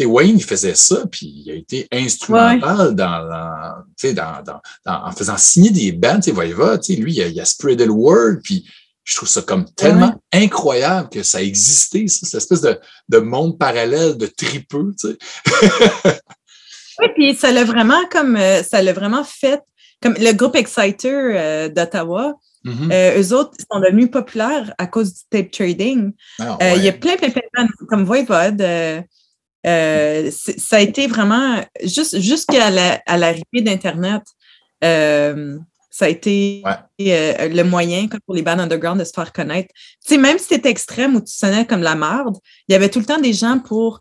Wayne, 0.00 0.36
il 0.38 0.44
faisait 0.44 0.74
ça, 0.74 1.04
puis 1.10 1.26
il 1.44 1.50
a 1.50 1.54
été 1.54 1.86
instrumental 1.92 2.94
dans, 2.94 3.18
la- 3.22 3.76
tu 3.98 4.08
sais, 4.08 4.14
dans, 4.14 4.42
dans, 4.42 4.60
dans- 4.84 5.04
en 5.06 5.12
faisant 5.12 5.36
signer 5.38 5.70
des 5.70 5.92
bands. 5.92 6.16
Tu 6.16 6.24
sais, 6.24 6.30
Voiva, 6.32 6.78
tu 6.78 6.94
sais, 6.94 7.00
lui, 7.00 7.14
il 7.14 7.22
a, 7.22 7.26
il 7.28 7.40
a 7.40 7.44
spreadé 7.46 7.84
le 7.86 7.92
word, 7.92 8.36
puis 8.42 8.66
je 9.04 9.16
trouve 9.16 9.28
ça 9.28 9.40
comme 9.42 9.64
tellement 9.74 10.20
incroyable 10.32 11.08
que 11.10 11.22
ça 11.22 11.42
existait, 11.42 12.08
ça, 12.08 12.26
cette 12.26 12.42
espèce 12.42 12.60
de, 12.62 12.78
de 13.08 13.18
monde 13.18 13.58
parallèle 13.58 14.16
de 14.16 14.26
tripeux, 14.26 14.94
tu 15.00 15.08
sais. 15.08 15.18
Oui, 17.00 17.08
puis 17.14 17.34
ça 17.34 17.50
l'a 17.52 17.64
vraiment 17.64 18.04
comme 18.10 18.36
euh, 18.36 18.62
ça 18.62 18.80
l'a 18.82 18.92
vraiment 18.92 19.24
fait. 19.24 19.60
Comme 20.02 20.14
le 20.18 20.32
groupe 20.32 20.56
Exciter 20.56 21.10
euh, 21.12 21.68
d'Ottawa, 21.68 22.34
Mhm. 22.64 22.90
euh, 22.92 23.20
eux 23.22 23.32
autres 23.32 23.52
sont 23.70 23.78
devenus 23.80 24.10
populaires 24.10 24.74
à 24.78 24.86
cause 24.88 25.14
du 25.14 25.20
tape 25.30 25.50
trading. 25.52 26.12
Ah, 26.40 26.58
Euh, 26.62 26.72
Il 26.76 26.82
y 26.82 26.88
a 26.88 26.92
plein, 26.92 27.16
plein, 27.16 27.28
plein 27.30 27.66
comme 27.88 28.04
Voivode. 28.04 28.60
ça 29.64 30.76
a 30.76 30.80
été 30.80 31.06
vraiment 31.06 31.60
juste 31.82 32.18
jusqu'à 32.20 32.70
la- 32.70 33.00
l'arrivée 33.16 33.62
d'Internet. 33.62 34.22
euh, 34.84 35.56
ça 35.90 36.04
a 36.04 36.08
été 36.10 36.62
le 36.98 37.62
moyen 37.62 38.06
comme 38.08 38.20
pour 38.26 38.34
les 38.34 38.42
bandes 38.42 38.60
underground 38.60 39.00
de 39.00 39.04
se 39.04 39.12
faire 39.14 39.32
connaître. 39.32 39.70
Tu 40.06 40.14
sais, 40.14 40.18
même 40.18 40.36
si 40.38 40.44
c'était 40.48 40.68
extrême 40.68 41.16
ou 41.16 41.20
tu 41.20 41.32
sonnais 41.32 41.64
comme 41.64 41.80
la 41.82 41.94
merde, 41.94 42.36
il 42.68 42.72
y 42.72 42.74
avait 42.74 42.90
tout 42.90 42.98
le 42.98 43.06
temps 43.06 43.18
des 43.18 43.32
gens 43.32 43.58
pour, 43.58 43.98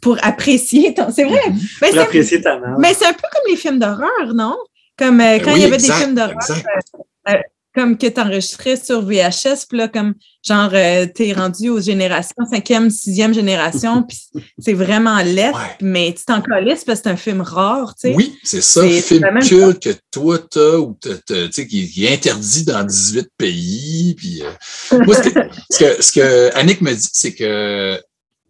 pour 0.00 0.18
apprécier 0.22 0.94
ton. 0.94 1.10
C'est 1.10 1.24
vrai. 1.24 1.40
Mhm. 1.48 1.60
Ben, 1.80 1.90
Pour 1.90 2.00
apprécier 2.00 2.40
ta 2.40 2.58
mère. 2.58 2.76
mais 2.78 2.94
c'est 2.94 3.06
un 3.06 3.12
peu 3.12 3.26
comme 3.32 3.50
les 3.50 3.56
films 3.56 3.78
d'horreur, 3.78 4.34
non? 4.34 4.56
Comme 4.98 5.20
euh, 5.20 5.38
quand 5.38 5.52
oui, 5.52 5.58
il 5.58 5.62
y 5.62 5.64
avait 5.64 5.74
exact, 5.74 5.98
des 5.98 6.04
films 6.04 6.14
d'horreur, 6.14 6.34
exact. 6.34 6.66
comme 6.92 7.04
comme 7.74 7.98
que 7.98 8.06
tu 8.06 8.20
enregistrais 8.20 8.76
sur 8.76 9.02
VHS, 9.02 9.66
puis 9.68 9.78
là, 9.78 9.88
comme 9.88 10.14
genre, 10.46 10.70
euh, 10.72 11.06
t'es 11.12 11.32
rendu 11.32 11.70
aux 11.70 11.80
générations, 11.80 12.44
cinquième, 12.48 12.88
sixième 12.88 13.34
génération, 13.34 14.04
puis 14.04 14.18
c'est 14.58 14.74
vraiment 14.74 15.18
laid, 15.22 15.52
mais 15.80 16.14
tu 16.16 16.24
t'en 16.24 16.40
calisses 16.40 16.84
parce 16.84 17.00
que 17.00 17.04
c'est 17.04 17.10
un 17.10 17.16
film 17.16 17.40
rare, 17.40 17.94
tu 17.96 18.08
sais. 18.08 18.14
Oui, 18.14 18.38
c'est 18.44 18.62
ça, 18.62 18.86
film 18.88 19.26
culte 19.40 19.82
que 19.82 19.98
toi, 20.12 20.38
t'as, 20.38 20.76
ou 20.76 20.96
tu 21.02 21.10
sais, 21.50 21.66
qui, 21.66 22.04
est 22.04 22.12
interdit 22.14 22.64
dans 22.64 22.84
18 22.84 23.28
pays, 23.36 24.14
puis... 24.16 24.42
Euh, 24.42 24.98
moi, 25.04 25.16
ce 25.16 25.28
que, 25.28 25.40
ce 25.70 25.78
que, 25.78 26.02
ce 26.02 26.12
que 26.12 26.56
Annick 26.56 26.80
me 26.80 26.92
dit, 26.94 27.08
c'est 27.12 27.34
que 27.34 28.00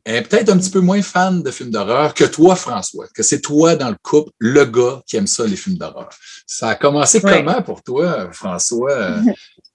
est 0.04 0.22
peut-être 0.22 0.50
un 0.50 0.58
petit 0.58 0.70
peu 0.70 0.80
moins 0.80 1.00
fan 1.02 1.42
de 1.42 1.50
films 1.50 1.70
d'horreur 1.70 2.12
que 2.14 2.24
toi, 2.24 2.56
François, 2.56 3.06
que 3.14 3.22
c'est 3.22 3.40
toi 3.40 3.74
dans 3.76 3.88
le 3.88 3.96
couple, 4.02 4.30
le 4.38 4.64
gars 4.64 5.02
qui 5.06 5.16
aime 5.16 5.26
ça, 5.26 5.46
les 5.46 5.56
films 5.56 5.78
d'horreur. 5.78 6.10
Ça 6.46 6.68
a 6.68 6.74
commencé 6.74 7.20
comment 7.20 7.62
pour 7.62 7.82
toi, 7.82 8.30
François, 8.32 9.16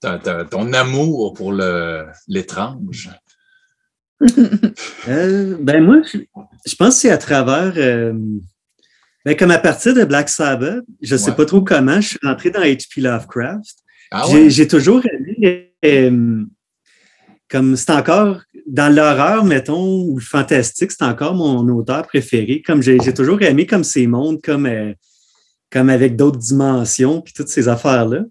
ton 0.50 0.72
amour 0.72 1.34
pour 1.34 1.52
l'étrange? 2.28 3.10
Euh, 5.08 5.56
ben 5.60 5.82
moi, 5.82 6.02
je, 6.04 6.76
pense 6.76 6.94
que 6.94 7.00
c'est 7.00 7.10
à 7.10 7.18
travers, 7.18 7.72
euh, 7.76 8.12
ben 9.24 9.36
comme 9.36 9.50
à 9.50 9.58
partir 9.58 9.94
de 9.94 10.04
Black 10.04 10.28
Sabbath, 10.28 10.84
je 11.00 11.14
ne 11.14 11.18
sais 11.18 11.32
pas 11.32 11.46
trop 11.46 11.62
comment, 11.62 12.00
je 12.00 12.08
suis 12.08 12.18
rentré 12.22 12.50
dans 12.50 12.60
H.P. 12.60 13.00
Lovecraft. 13.00 13.78
Ah 14.10 14.24
j'ai 14.48 14.68
toujours 14.68 15.02
aimé, 15.06 15.72
euh, 15.84 16.44
comme 17.48 17.76
c'est 17.76 17.92
encore 17.92 18.42
dans 18.70 18.94
l'horreur, 18.94 19.44
mettons, 19.44 20.02
ou 20.04 20.18
le 20.18 20.24
fantastique, 20.24 20.92
c'est 20.92 21.02
encore 21.02 21.34
mon 21.34 21.68
auteur 21.68 22.06
préféré. 22.06 22.62
Comme 22.64 22.82
j'ai 22.82 23.12
toujours 23.12 23.42
aimé 23.42 23.66
comme 23.66 23.82
ces 23.82 24.06
mondes, 24.06 24.40
comme, 24.40 24.66
euh, 24.66 24.92
comme 25.72 25.90
avec 25.90 26.14
d'autres 26.14 26.38
dimensions, 26.38 27.20
puis 27.20 27.34
toutes 27.34 27.48
ces 27.48 27.68
affaires-là. 27.68 28.22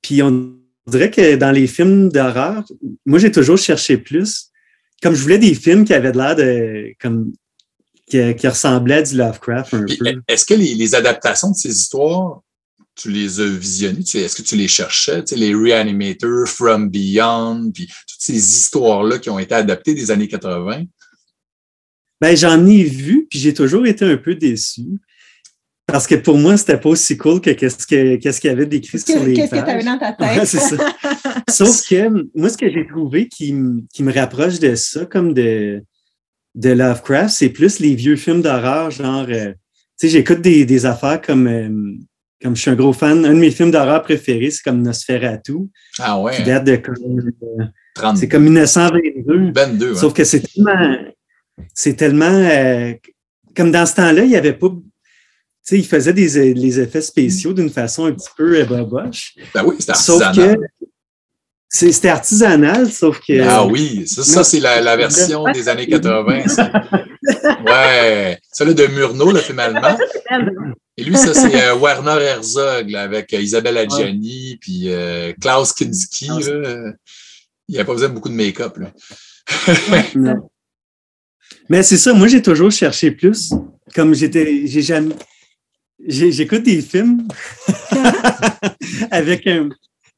Puis 0.00 0.22
on 0.22 0.54
dirait 0.86 1.10
que 1.10 1.34
dans 1.34 1.50
les 1.50 1.66
films 1.66 2.08
d'horreur, 2.08 2.64
moi 3.04 3.18
j'ai 3.18 3.32
toujours 3.32 3.58
cherché 3.58 3.98
plus. 3.98 4.50
Comme 5.02 5.14
je 5.14 5.22
voulais 5.22 5.38
des 5.38 5.54
films 5.54 5.84
qui 5.84 5.92
avaient 5.92 6.12
l'air 6.12 6.36
de 6.36 6.92
comme 7.00 7.32
qui, 8.06 8.48
ressemblaient 8.48 8.96
à 8.96 9.02
du 9.02 9.16
Lovecraft 9.16 9.74
un 9.74 9.84
peu. 9.84 10.22
Est-ce 10.28 10.44
que 10.44 10.54
les, 10.54 10.94
adaptations 10.94 11.50
de 11.50 11.56
ces 11.56 11.70
histoires 11.70 12.42
tu 13.00 13.10
les 13.10 13.40
as 13.40 13.46
visionnés? 13.46 14.00
Est-ce 14.00 14.36
que 14.36 14.42
tu 14.42 14.56
les 14.56 14.68
cherchais? 14.68 15.24
Tu 15.24 15.28
sais, 15.28 15.36
les 15.36 15.54
Reanimators, 15.54 16.46
From 16.46 16.88
Beyond, 16.88 17.70
puis 17.72 17.86
toutes 17.86 18.20
ces 18.20 18.36
histoires-là 18.36 19.18
qui 19.18 19.30
ont 19.30 19.38
été 19.38 19.54
adaptées 19.54 19.94
des 19.94 20.10
années 20.10 20.28
80? 20.28 20.84
Ben, 22.20 22.36
j'en 22.36 22.66
ai 22.66 22.82
vu, 22.84 23.26
puis 23.30 23.38
j'ai 23.38 23.54
toujours 23.54 23.86
été 23.86 24.04
un 24.04 24.18
peu 24.18 24.34
déçu. 24.34 25.00
Parce 25.86 26.06
que 26.06 26.14
pour 26.14 26.38
moi, 26.38 26.56
c'était 26.56 26.78
pas 26.78 26.90
aussi 26.90 27.16
cool 27.16 27.40
que 27.40 27.50
qu'est-ce 27.50 27.86
qu'il 27.86 28.48
y 28.48 28.52
avait 28.52 28.66
décrit 28.66 28.98
sur 29.00 29.24
les 29.24 29.34
Qu'est-ce 29.34 29.50
que 29.50 29.56
tu 29.56 29.70
avais 29.70 29.84
dans 29.84 29.98
ta 29.98 30.12
tête? 30.12 30.46
c'est 30.46 30.58
ça. 30.58 30.76
Sauf 31.50 31.88
que 31.88 32.28
moi, 32.34 32.48
ce 32.48 32.56
que 32.56 32.70
j'ai 32.70 32.86
trouvé 32.86 33.28
qui, 33.28 33.52
me 33.52 34.12
rapproche 34.12 34.60
de 34.60 34.74
ça, 34.74 35.06
comme 35.06 35.34
de, 35.34 35.82
de 36.54 36.70
Lovecraft, 36.70 37.34
c'est 37.34 37.48
plus 37.48 37.80
les 37.80 37.94
vieux 37.94 38.16
films 38.16 38.42
d'horreur, 38.42 38.90
genre, 38.90 39.26
euh, 39.28 39.52
tu 39.98 40.06
sais, 40.06 40.08
j'écoute 40.08 40.40
des, 40.42 40.86
affaires 40.86 41.20
comme 41.20 41.46
euh, 41.48 41.96
comme 42.42 42.56
je 42.56 42.62
suis 42.62 42.70
un 42.70 42.74
gros 42.74 42.92
fan, 42.92 43.24
un 43.24 43.34
de 43.34 43.38
mes 43.38 43.50
films 43.50 43.70
d'horreur 43.70 44.02
préférés, 44.02 44.50
c'est 44.50 44.62
comme 44.62 44.82
Nosferatu. 44.82 45.68
Ah 45.98 46.18
ouais. 46.20 46.36
Qui 46.36 46.42
date 46.44 46.64
de 46.64 46.76
comme. 46.76 48.16
c'est 48.16 48.28
comme 48.28 48.44
1922. 48.44 49.52
22, 49.54 49.94
Sauf 49.94 50.14
que 50.14 50.24
c'est 50.24 50.40
tellement. 50.40 50.96
C'est 51.74 51.94
tellement. 51.94 52.24
Euh, 52.26 52.94
comme 53.54 53.70
dans 53.70 53.84
ce 53.84 53.94
temps-là, 53.96 54.24
il 54.24 54.30
n'y 54.30 54.36
avait 54.36 54.54
pas. 54.54 54.68
Tu 54.68 54.76
sais, 55.62 55.78
il 55.78 55.86
faisait 55.86 56.14
des 56.14 56.54
les 56.54 56.80
effets 56.80 57.02
spéciaux 57.02 57.52
d'une 57.52 57.70
façon 57.70 58.06
un 58.06 58.12
petit 58.12 58.30
peu 58.36 58.64
boboche. 58.64 59.34
Ben 59.54 59.62
oui, 59.64 59.76
c'était 59.78 59.92
artisanal. 59.92 60.34
Sauf 60.34 60.56
que 60.56 60.60
c'était 61.68 62.08
artisanal, 62.08 62.90
sauf 62.90 63.20
que. 63.20 63.40
Ah 63.42 63.66
oui, 63.66 64.06
ça, 64.06 64.22
ça 64.22 64.44
c'est 64.44 64.60
la, 64.60 64.80
la, 64.80 64.96
version 64.96 65.44
des 65.52 65.68
années 65.68 65.86
80. 65.88 66.44
Ouais. 67.66 68.38
Celle 68.52 68.74
de 68.74 68.86
Murnau, 68.86 69.32
le 69.32 69.40
film 69.40 69.58
allemand. 69.58 69.96
Et 70.96 71.04
lui, 71.04 71.16
ça, 71.16 71.32
c'est 71.32 71.54
euh, 71.62 71.76
Werner 71.76 72.22
Herzog 72.22 72.94
avec 72.94 73.32
euh, 73.32 73.40
Isabelle 73.40 73.78
Adjani 73.78 74.58
puis 74.60 74.92
euh, 74.92 75.32
Klaus 75.40 75.72
Kinski. 75.72 76.28
Là. 76.28 76.92
Il 77.68 77.74
n'y 77.74 77.78
a 77.78 77.84
pas 77.84 77.92
besoin 77.92 78.08
de 78.08 78.14
beaucoup 78.14 78.28
de 78.28 78.34
make-up. 78.34 78.78
Mais 81.68 81.82
c'est 81.82 81.96
ça, 81.96 82.12
moi, 82.12 82.28
j'ai 82.28 82.42
toujours 82.42 82.70
cherché 82.70 83.12
plus. 83.12 83.52
Comme 83.94 84.14
j'étais. 84.14 84.66
J'ai 84.66 84.82
jamais. 84.82 85.14
J'écoute 86.06 86.62
des 86.62 86.80
films 86.80 87.28
avec 89.10 89.46
un, 89.46 89.68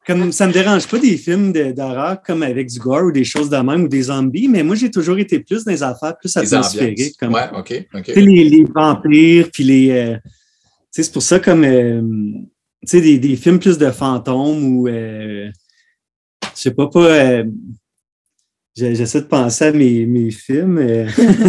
comme 0.06 0.32
ça 0.32 0.46
me 0.46 0.52
dérange 0.52 0.88
pas 0.88 0.98
des 0.98 1.16
films 1.16 1.52
d'horreur 1.52 2.22
comme 2.22 2.42
avec 2.42 2.68
du 2.68 2.78
gore 2.78 3.04
ou 3.04 3.12
des 3.12 3.24
choses 3.24 3.48
de 3.48 3.56
même 3.56 3.84
ou 3.84 3.88
des 3.88 4.02
zombies, 4.02 4.48
mais 4.48 4.62
moi 4.62 4.74
j'ai 4.74 4.90
toujours 4.90 5.18
été 5.18 5.38
plus 5.40 5.64
dans 5.64 5.72
les 5.72 5.82
affaires 5.82 6.16
plus 6.18 6.36
atmosphériques. 6.36 7.16
Comme, 7.18 7.34
ouais, 7.34 7.48
ok, 7.54 7.86
ok. 7.94 8.08
Les, 8.16 8.44
les, 8.44 8.64
vampires, 8.64 9.48
puis 9.52 9.64
les. 9.64 9.90
Euh, 9.90 10.16
c'est 10.90 11.10
pour 11.12 11.22
ça 11.22 11.38
comme 11.38 11.64
euh, 11.64 12.02
des, 12.92 13.18
des, 13.18 13.36
films 13.36 13.58
plus 13.58 13.78
de 13.78 13.90
fantômes 13.90 14.76
ou 14.76 14.88
euh, 14.88 15.50
je 16.54 16.60
sais 16.60 16.74
pas, 16.74 16.88
pas 16.88 17.42
J'essaie 18.74 19.20
de 19.20 19.26
penser 19.26 19.66
à 19.66 19.72
mes, 19.72 20.06
mes 20.06 20.30
films. 20.30 20.78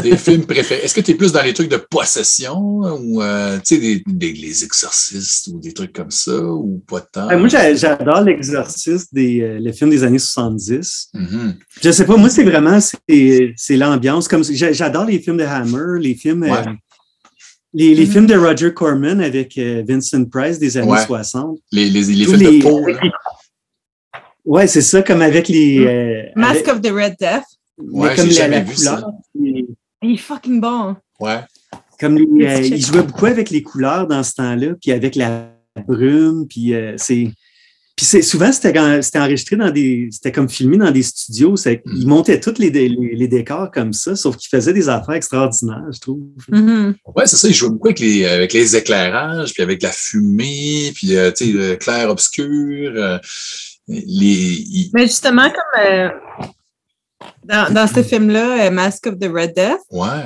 des 0.03 0.17
films 0.17 0.45
préférés. 0.45 0.81
Est-ce 0.83 0.93
que 0.93 0.99
tu 0.99 1.11
es 1.11 1.13
plus 1.13 1.31
dans 1.31 1.41
les 1.41 1.53
trucs 1.53 1.69
de 1.69 1.77
possession 1.77 2.59
ou 2.59 3.21
euh, 3.21 3.57
des, 3.69 4.03
des, 4.05 4.33
les 4.33 4.65
exorcistes 4.65 5.47
ou 5.47 5.59
des 5.59 5.71
trucs 5.71 5.93
comme 5.93 6.11
ça 6.11 6.37
ou 6.37 6.83
pas 6.85 6.99
tant? 6.99 7.37
moi, 7.39 7.47
j'adore 7.47 8.21
l'exorciste 8.21 9.13
des 9.13 9.41
euh, 9.41 9.57
les 9.57 9.71
films 9.71 9.91
des 9.91 10.03
années 10.03 10.19
70. 10.19 11.11
Mm-hmm. 11.13 11.55
Je 11.81 11.91
sais 11.91 12.05
pas, 12.05 12.17
moi, 12.17 12.29
c'est 12.29 12.43
vraiment 12.43 12.79
c'est 12.81 13.77
l'ambiance. 13.77 14.27
Comme 14.27 14.43
J'adore 14.43 15.05
les 15.05 15.19
films 15.19 15.37
de 15.37 15.43
Hammer, 15.43 16.01
les 16.01 16.15
films. 16.15 16.43
Euh, 16.43 16.55
les, 17.75 17.95
les 17.95 18.05
mm-hmm. 18.05 18.11
films 18.11 18.27
de 18.27 18.35
Roger 18.35 18.73
Corman 18.73 19.21
avec 19.21 19.57
Vincent 19.57 20.25
Price 20.25 20.59
des 20.59 20.77
années 20.77 21.05
60. 21.07 21.57
Les, 21.71 21.89
les, 21.89 22.03
les 22.03 22.25
films 22.25 22.37
de 22.37 22.61
Paul. 22.61 22.99
Ouais, 24.45 24.67
c'est 24.67 24.81
ça, 24.81 25.01
comme 25.01 25.21
avec 25.21 25.47
les. 25.47 25.79
Mm. 25.79 25.87
Euh, 25.87 26.23
Mask 26.35 26.67
of 26.67 26.81
the 26.81 26.91
Red 26.91 27.15
Death. 27.19 27.43
Ouais, 27.77 28.15
comme 28.15 28.29
la, 28.29 28.47
la 28.47 28.61
couleur. 28.61 29.11
Il 29.35 29.75
est 30.03 30.17
fucking 30.17 30.59
bon. 30.59 30.95
Ouais. 31.19 31.39
Comme 31.99 32.17
les, 32.17 32.45
euh, 32.45 32.59
il 32.61 32.85
jouait 32.85 33.03
beaucoup 33.03 33.25
avec 33.25 33.49
les 33.49 33.63
couleurs 33.63 34.07
dans 34.07 34.23
ce 34.23 34.33
temps-là, 34.33 34.73
puis 34.81 34.91
avec 34.91 35.15
la 35.15 35.49
brume, 35.87 36.47
puis 36.47 36.73
euh, 36.73 36.95
c'est. 36.97 37.29
Puis 37.95 38.07
c'est, 38.07 38.23
souvent, 38.23 38.51
c'était, 38.51 39.01
c'était 39.03 39.19
enregistré 39.19 39.55
dans 39.55 39.69
des. 39.69 40.09
C'était 40.11 40.31
comme 40.31 40.49
filmé 40.49 40.77
dans 40.77 40.89
des 40.89 41.03
studios. 41.03 41.55
C'est, 41.55 41.81
mm. 41.85 41.95
Il 41.95 42.07
montait 42.07 42.39
tous 42.39 42.57
les, 42.57 42.69
les, 42.69 43.27
décors 43.27 43.71
comme 43.71 43.93
ça, 43.93 44.15
sauf 44.15 44.35
qu'il 44.35 44.49
faisait 44.49 44.73
des 44.73 44.89
affaires 44.89 45.15
extraordinaires, 45.15 45.85
je 45.93 45.99
trouve. 45.99 46.23
Mm-hmm. 46.51 46.95
Ouais, 47.15 47.27
c'est 47.27 47.37
ça. 47.37 47.47
Il 47.47 47.53
jouait 47.53 47.69
beaucoup 47.69 47.87
avec 47.87 47.99
les, 47.99 48.25
avec 48.25 48.51
les 48.51 48.75
éclairages, 48.75 49.53
puis 49.53 49.63
avec 49.63 49.81
la 49.81 49.91
fumée, 49.91 50.91
puis, 50.95 51.09
tu 51.09 51.15
sais, 51.35 51.45
le 51.45 51.75
Mais 53.87 55.07
justement, 55.07 55.49
comme 55.49 55.83
euh, 55.83 56.09
dans, 57.43 57.87
ce 57.87 58.01
film-là, 58.03 58.67
euh, 58.67 58.71
Mask 58.71 59.07
of 59.07 59.19
the 59.19 59.29
Red 59.31 59.53
Death, 59.55 59.81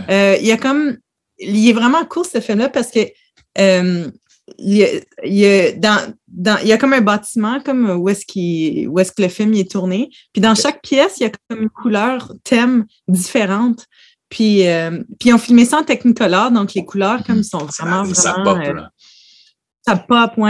euh, 0.10 0.38
il 0.40 0.46
y 0.46 0.52
a 0.52 0.58
comme. 0.58 0.98
Il 1.40 1.70
est 1.70 1.74
vraiment 1.74 2.04
cool 2.06 2.26
ce 2.26 2.40
film-là 2.40 2.70
parce 2.70 2.90
que 2.90 3.00
il, 3.60 4.78
y 4.78 4.84
a, 4.84 4.88
il, 5.24 5.80
dans, 5.80 6.14
dans, 6.28 6.58
il 6.62 6.68
y 6.68 6.72
a 6.72 6.78
comme 6.78 6.94
un 6.94 7.02
bâtiment 7.02 7.60
comme 7.60 7.90
où 7.92 8.10
est-ce, 8.10 8.22
est-ce 8.22 9.12
que 9.12 9.22
le 9.22 9.28
film 9.28 9.54
est 9.54 9.70
tourné. 9.70 10.10
Puis 10.34 10.42
dans 10.42 10.56
chaque 10.56 10.82
pièce, 10.82 11.18
il 11.20 11.24
y 11.24 11.26
a 11.28 11.32
comme 11.48 11.62
une 11.62 11.70
couleur 11.70 12.34
thème 12.44 12.86
différente. 13.08 13.86
Puis, 14.30 14.64
puis 15.20 15.32
on 15.32 15.38
filmé 15.38 15.66
ça 15.66 15.80
en 15.80 15.84
Technicolor, 15.84 16.50
donc 16.50 16.74
les 16.74 16.86
couleurs 16.86 17.24
comme 17.24 17.44
sont 17.44 17.60
vraiment, 17.60 18.04
vraiment 18.04 18.14
ça 18.16 18.34
pop, 18.44 18.58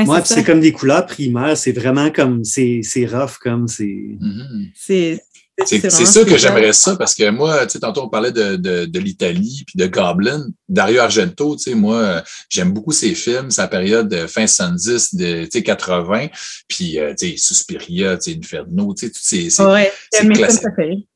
ouais, 0.08 0.22
c'est 0.26 0.44
comme 0.44 0.60
des 0.60 0.72
couleurs 0.72 1.06
primaires, 1.06 1.58
c'est 1.58 1.72
vraiment 1.72 2.12
comme, 2.12 2.44
c'est 2.44 2.82
rough, 3.12 3.38
comme 3.42 3.68
c'est... 3.68 3.86
Mm-hmm. 3.86 4.72
C'est 4.76 5.22
c'est 5.66 5.90
ça 5.90 6.24
que 6.24 6.38
j'aimerais 6.38 6.74
ça 6.74 6.96
parce 6.96 7.16
que 7.16 7.30
moi, 7.30 7.66
tu 7.66 7.74
sais, 7.74 7.80
tantôt 7.80 8.04
on 8.04 8.10
parlait 8.10 8.32
de, 8.32 8.58
de, 8.58 8.86
de 8.86 9.00
l'Italie 9.00 9.64
puis 9.66 9.76
de 9.76 9.88
Goblin. 9.88 10.48
Dario 10.70 11.02
Argento, 11.02 11.56
tu 11.56 11.64
sais, 11.64 11.76
moi, 11.76 12.24
j'aime 12.50 12.72
beaucoup 12.72 12.92
ses 12.92 13.16
films, 13.16 13.50
sa 13.50 13.68
période 13.68 14.08
de 14.08 14.28
fin 14.28 14.46
70, 14.46 15.16
de, 15.16 15.46
tu 15.46 15.50
sais, 15.52 15.64
80, 15.64 16.28
puis, 16.68 17.00
euh, 17.00 17.14
tu 17.18 17.32
sais, 17.32 17.38
Suspiria, 17.38 18.18
tu 18.18 18.32
sais, 18.32 18.38
Inferno, 18.38 18.94
tu 18.94 19.08
sais, 19.08 19.12
tous 19.12 19.22
ces, 19.24 19.50
ces, 19.50 19.64
ouais, 19.64 19.92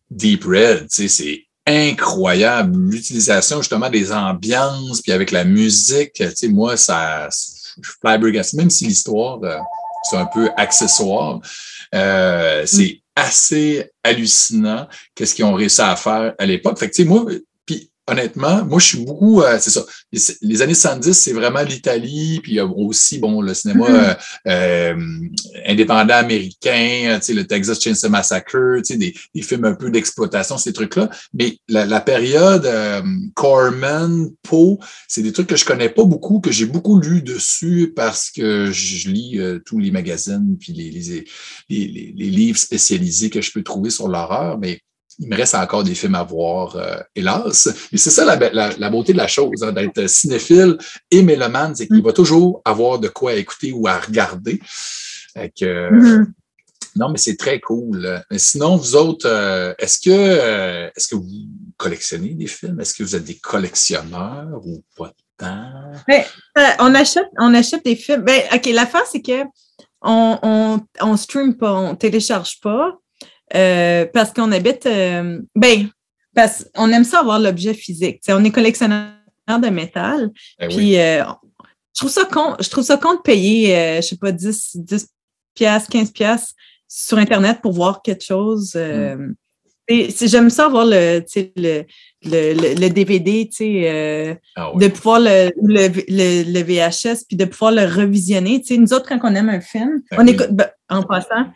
Deep 0.09 0.43
Red, 0.43 0.87
tu 0.89 1.07
sais, 1.07 1.07
c'est 1.07 1.45
incroyable. 1.67 2.77
L'utilisation, 2.89 3.61
justement, 3.61 3.89
des 3.89 4.11
ambiances, 4.11 5.01
puis 5.01 5.11
avec 5.11 5.29
la 5.29 5.43
musique, 5.43 6.13
tu 6.13 6.25
sais, 6.33 6.47
moi, 6.47 6.77
ça 6.77 7.29
flabbergasté, 7.83 8.57
même 8.57 8.69
si 8.69 8.85
l'histoire, 8.85 9.39
euh, 9.43 9.57
c'est 10.03 10.17
un 10.17 10.25
peu 10.25 10.49
accessoire. 10.57 11.39
Euh, 11.93 12.63
c'est 12.65 13.01
assez 13.15 13.91
hallucinant 14.03 14.87
qu'est-ce 15.13 15.35
qu'ils 15.35 15.45
ont 15.45 15.53
réussi 15.53 15.81
à 15.81 15.95
faire 15.95 16.33
à 16.37 16.45
l'époque. 16.45 16.79
Fait 16.79 16.89
que, 16.89 16.95
tu 16.95 17.03
sais, 17.03 17.07
moi, 17.07 17.25
honnêtement, 18.07 18.65
moi, 18.65 18.79
je 18.79 18.87
suis 18.87 19.05
beaucoup, 19.05 19.41
euh, 19.41 19.57
c'est 19.59 19.69
ça. 19.69 19.85
Les, 20.11 20.19
les, 20.41 20.61
années 20.61 20.73
70, 20.73 21.13
c'est 21.13 21.33
vraiment 21.33 21.61
l'Italie, 21.61 22.39
puis 22.41 22.53
il 22.53 22.55
y 22.55 22.59
a 22.59 22.65
aussi, 22.65 23.19
bon, 23.19 23.41
le 23.41 23.53
cinéma 23.53 23.87
mm-hmm. 23.87 24.17
euh, 24.47 24.95
euh, 24.95 25.27
indépendant 25.67 26.15
américain, 26.15 27.17
tu 27.19 27.25
sais, 27.25 27.33
le 27.33 27.45
Texas 27.45 27.79
Chainsaw 27.79 28.09
Massacre, 28.09 28.77
tu 28.77 28.85
sais, 28.85 28.97
des, 28.97 29.13
des 29.33 29.41
films 29.41 29.65
un 29.65 29.73
peu 29.73 29.91
d'exploitation, 29.91 30.57
ces 30.57 30.73
trucs-là. 30.73 31.09
Mais 31.33 31.57
la, 31.67 31.85
la 31.85 32.01
période 32.01 32.69
Corman, 33.35 34.29
Poe, 34.43 34.77
c'est 35.07 35.21
des 35.21 35.31
trucs 35.31 35.47
que 35.47 35.55
je 35.55 35.65
connais 35.65 35.89
pas 35.89 36.03
beaucoup, 36.03 36.39
que 36.39 36.51
j'ai 36.51 36.65
beaucoup 36.65 36.99
lu 36.99 37.21
dessus 37.21 37.93
parce 37.95 38.31
que 38.31 38.71
je 38.71 39.09
lis 39.09 39.39
tous 39.65 39.79
les 39.79 39.91
magazines, 39.91 40.57
puis 40.59 40.73
les, 40.73 40.89
les, 40.89 41.25
les, 41.69 42.13
les 42.15 42.29
livres 42.29 42.57
spécialisés 42.57 43.29
que 43.29 43.41
je 43.41 43.51
peux 43.51 43.63
trouver 43.63 43.89
sur 43.89 44.07
l'horreur, 44.07 44.57
mais 44.57 44.81
il 45.21 45.29
me 45.29 45.35
reste 45.35 45.53
encore 45.53 45.83
des 45.83 45.93
films 45.93 46.15
à 46.15 46.23
voir, 46.23 46.75
euh, 46.75 46.97
hélas. 47.15 47.69
Et 47.93 47.97
c'est 47.97 48.09
ça 48.09 48.25
la, 48.25 48.89
beauté 48.89 49.13
de 49.13 49.17
la 49.17 49.27
chose, 49.27 49.63
hein, 49.63 49.71
d'être 49.71 50.07
cinéphile 50.07 50.77
et 51.11 51.21
mélomane, 51.21 51.75
c'est 51.75 51.87
qu'il 51.87 51.97
mm. 51.97 52.05
va 52.05 52.11
toujours 52.11 52.61
avoir 52.65 52.97
de 52.97 53.07
quoi 53.07 53.35
écouter 53.35 53.71
ou 53.71 53.87
à 53.87 53.99
regarder. 53.99 54.59
Mm-hmm. 55.35 56.25
Non, 56.97 57.09
mais 57.09 57.19
c'est 57.19 57.37
très 57.37 57.59
cool. 57.59 58.21
Mais 58.31 58.39
sinon, 58.39 58.75
vous 58.75 58.95
autres, 58.95 59.27
euh, 59.29 59.73
est-ce 59.77 59.99
que 59.99 60.09
euh, 60.09 60.89
est-ce 60.95 61.07
que 61.07 61.15
vous 61.15 61.29
collectionnez 61.77 62.33
des 62.33 62.47
films? 62.47 62.79
Est-ce 62.81 62.95
que 62.95 63.03
vous 63.03 63.15
êtes 63.15 63.23
des 63.23 63.37
collectionneurs 63.37 64.59
ou 64.65 64.83
pas 64.97 65.13
tant? 65.37 65.71
Ben, 66.07 66.23
on, 66.79 66.93
achète, 66.95 67.29
on 67.37 67.53
achète 67.53 67.85
des 67.85 67.95
films. 67.95 68.23
Ben, 68.23 68.41
OK, 68.53 68.65
la 68.73 68.87
fin, 68.87 69.03
c'est 69.09 69.21
que 69.21 69.43
on, 70.01 70.37
on, 70.41 70.81
on 70.99 71.15
stream 71.15 71.55
pas, 71.55 71.73
on 71.73 71.95
télécharge 71.95 72.59
pas. 72.59 72.97
Euh, 73.55 74.05
parce 74.13 74.31
qu'on 74.31 74.51
habite, 74.51 74.85
euh, 74.85 75.39
ben, 75.55 75.89
parce 76.33 76.65
qu'on 76.73 76.89
aime 76.89 77.03
ça 77.03 77.19
avoir 77.19 77.39
l'objet 77.39 77.73
physique. 77.73 78.21
on 78.29 78.43
est 78.43 78.51
collectionneur 78.51 79.09
de 79.47 79.69
métal. 79.69 80.29
Ben 80.59 80.69
puis, 80.69 80.97
euh, 80.97 81.23
je 81.93 81.99
trouve 81.99 82.11
ça 82.11 82.25
con, 82.25 82.55
je 82.59 82.69
trouve 82.69 82.85
ça 82.85 82.97
con 82.97 83.15
de 83.15 83.21
payer, 83.21 83.97
je 83.97 84.07
sais 84.07 84.17
pas, 84.17 84.31
10, 84.31 84.77
10 84.77 85.07
piastres, 85.55 85.89
15 85.89 86.11
piastres 86.11 86.53
sur 86.87 87.17
Internet 87.17 87.59
pour 87.61 87.73
voir 87.73 88.01
quelque 88.01 88.23
chose. 88.23 88.75
Mm. 88.75 89.33
J'aime 89.89 90.49
ça 90.49 90.67
avoir 90.67 90.85
le, 90.85 91.21
le, 91.57 91.83
le, 92.23 92.75
le, 92.79 92.89
DVD, 92.89 93.49
ah 94.55 94.71
de 94.73 94.87
pouvoir 94.87 95.19
le, 95.19 95.51
le, 95.57 96.61
VHS, 96.61 97.25
puis 97.27 97.35
de 97.35 97.43
pouvoir 97.43 97.73
le 97.73 97.83
revisionner. 97.83 98.63
nous 98.69 98.93
autres, 98.93 99.09
quand 99.09 99.19
on 99.23 99.35
aime 99.35 99.49
un 99.49 99.59
film, 99.59 100.01
ben 100.11 100.17
on 100.21 100.27
écoute, 100.27 100.51
ben, 100.51 100.69
en 100.87 101.03
passant, 101.03 101.47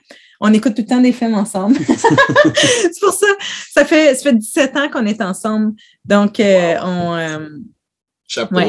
on 0.46 0.54
écoute 0.54 0.76
tout 0.76 0.84
le 0.84 0.88
temps 0.88 1.02
des 1.02 1.12
films 1.12 1.34
ensemble. 1.34 1.76
c'est 1.86 3.00
pour 3.00 3.14
ça, 3.14 3.28
ça 3.74 3.84
fait, 3.84 4.16
ça 4.16 4.24
fait 4.30 4.36
17 4.36 4.78
ans 4.78 4.90
qu'on 4.90 5.06
est 5.06 5.22
ensemble. 5.22 5.74
Donc, 6.06 6.40
euh, 6.40 6.76
on. 6.82 7.16
Euh, 7.16 7.50
Chapeau. 8.28 8.60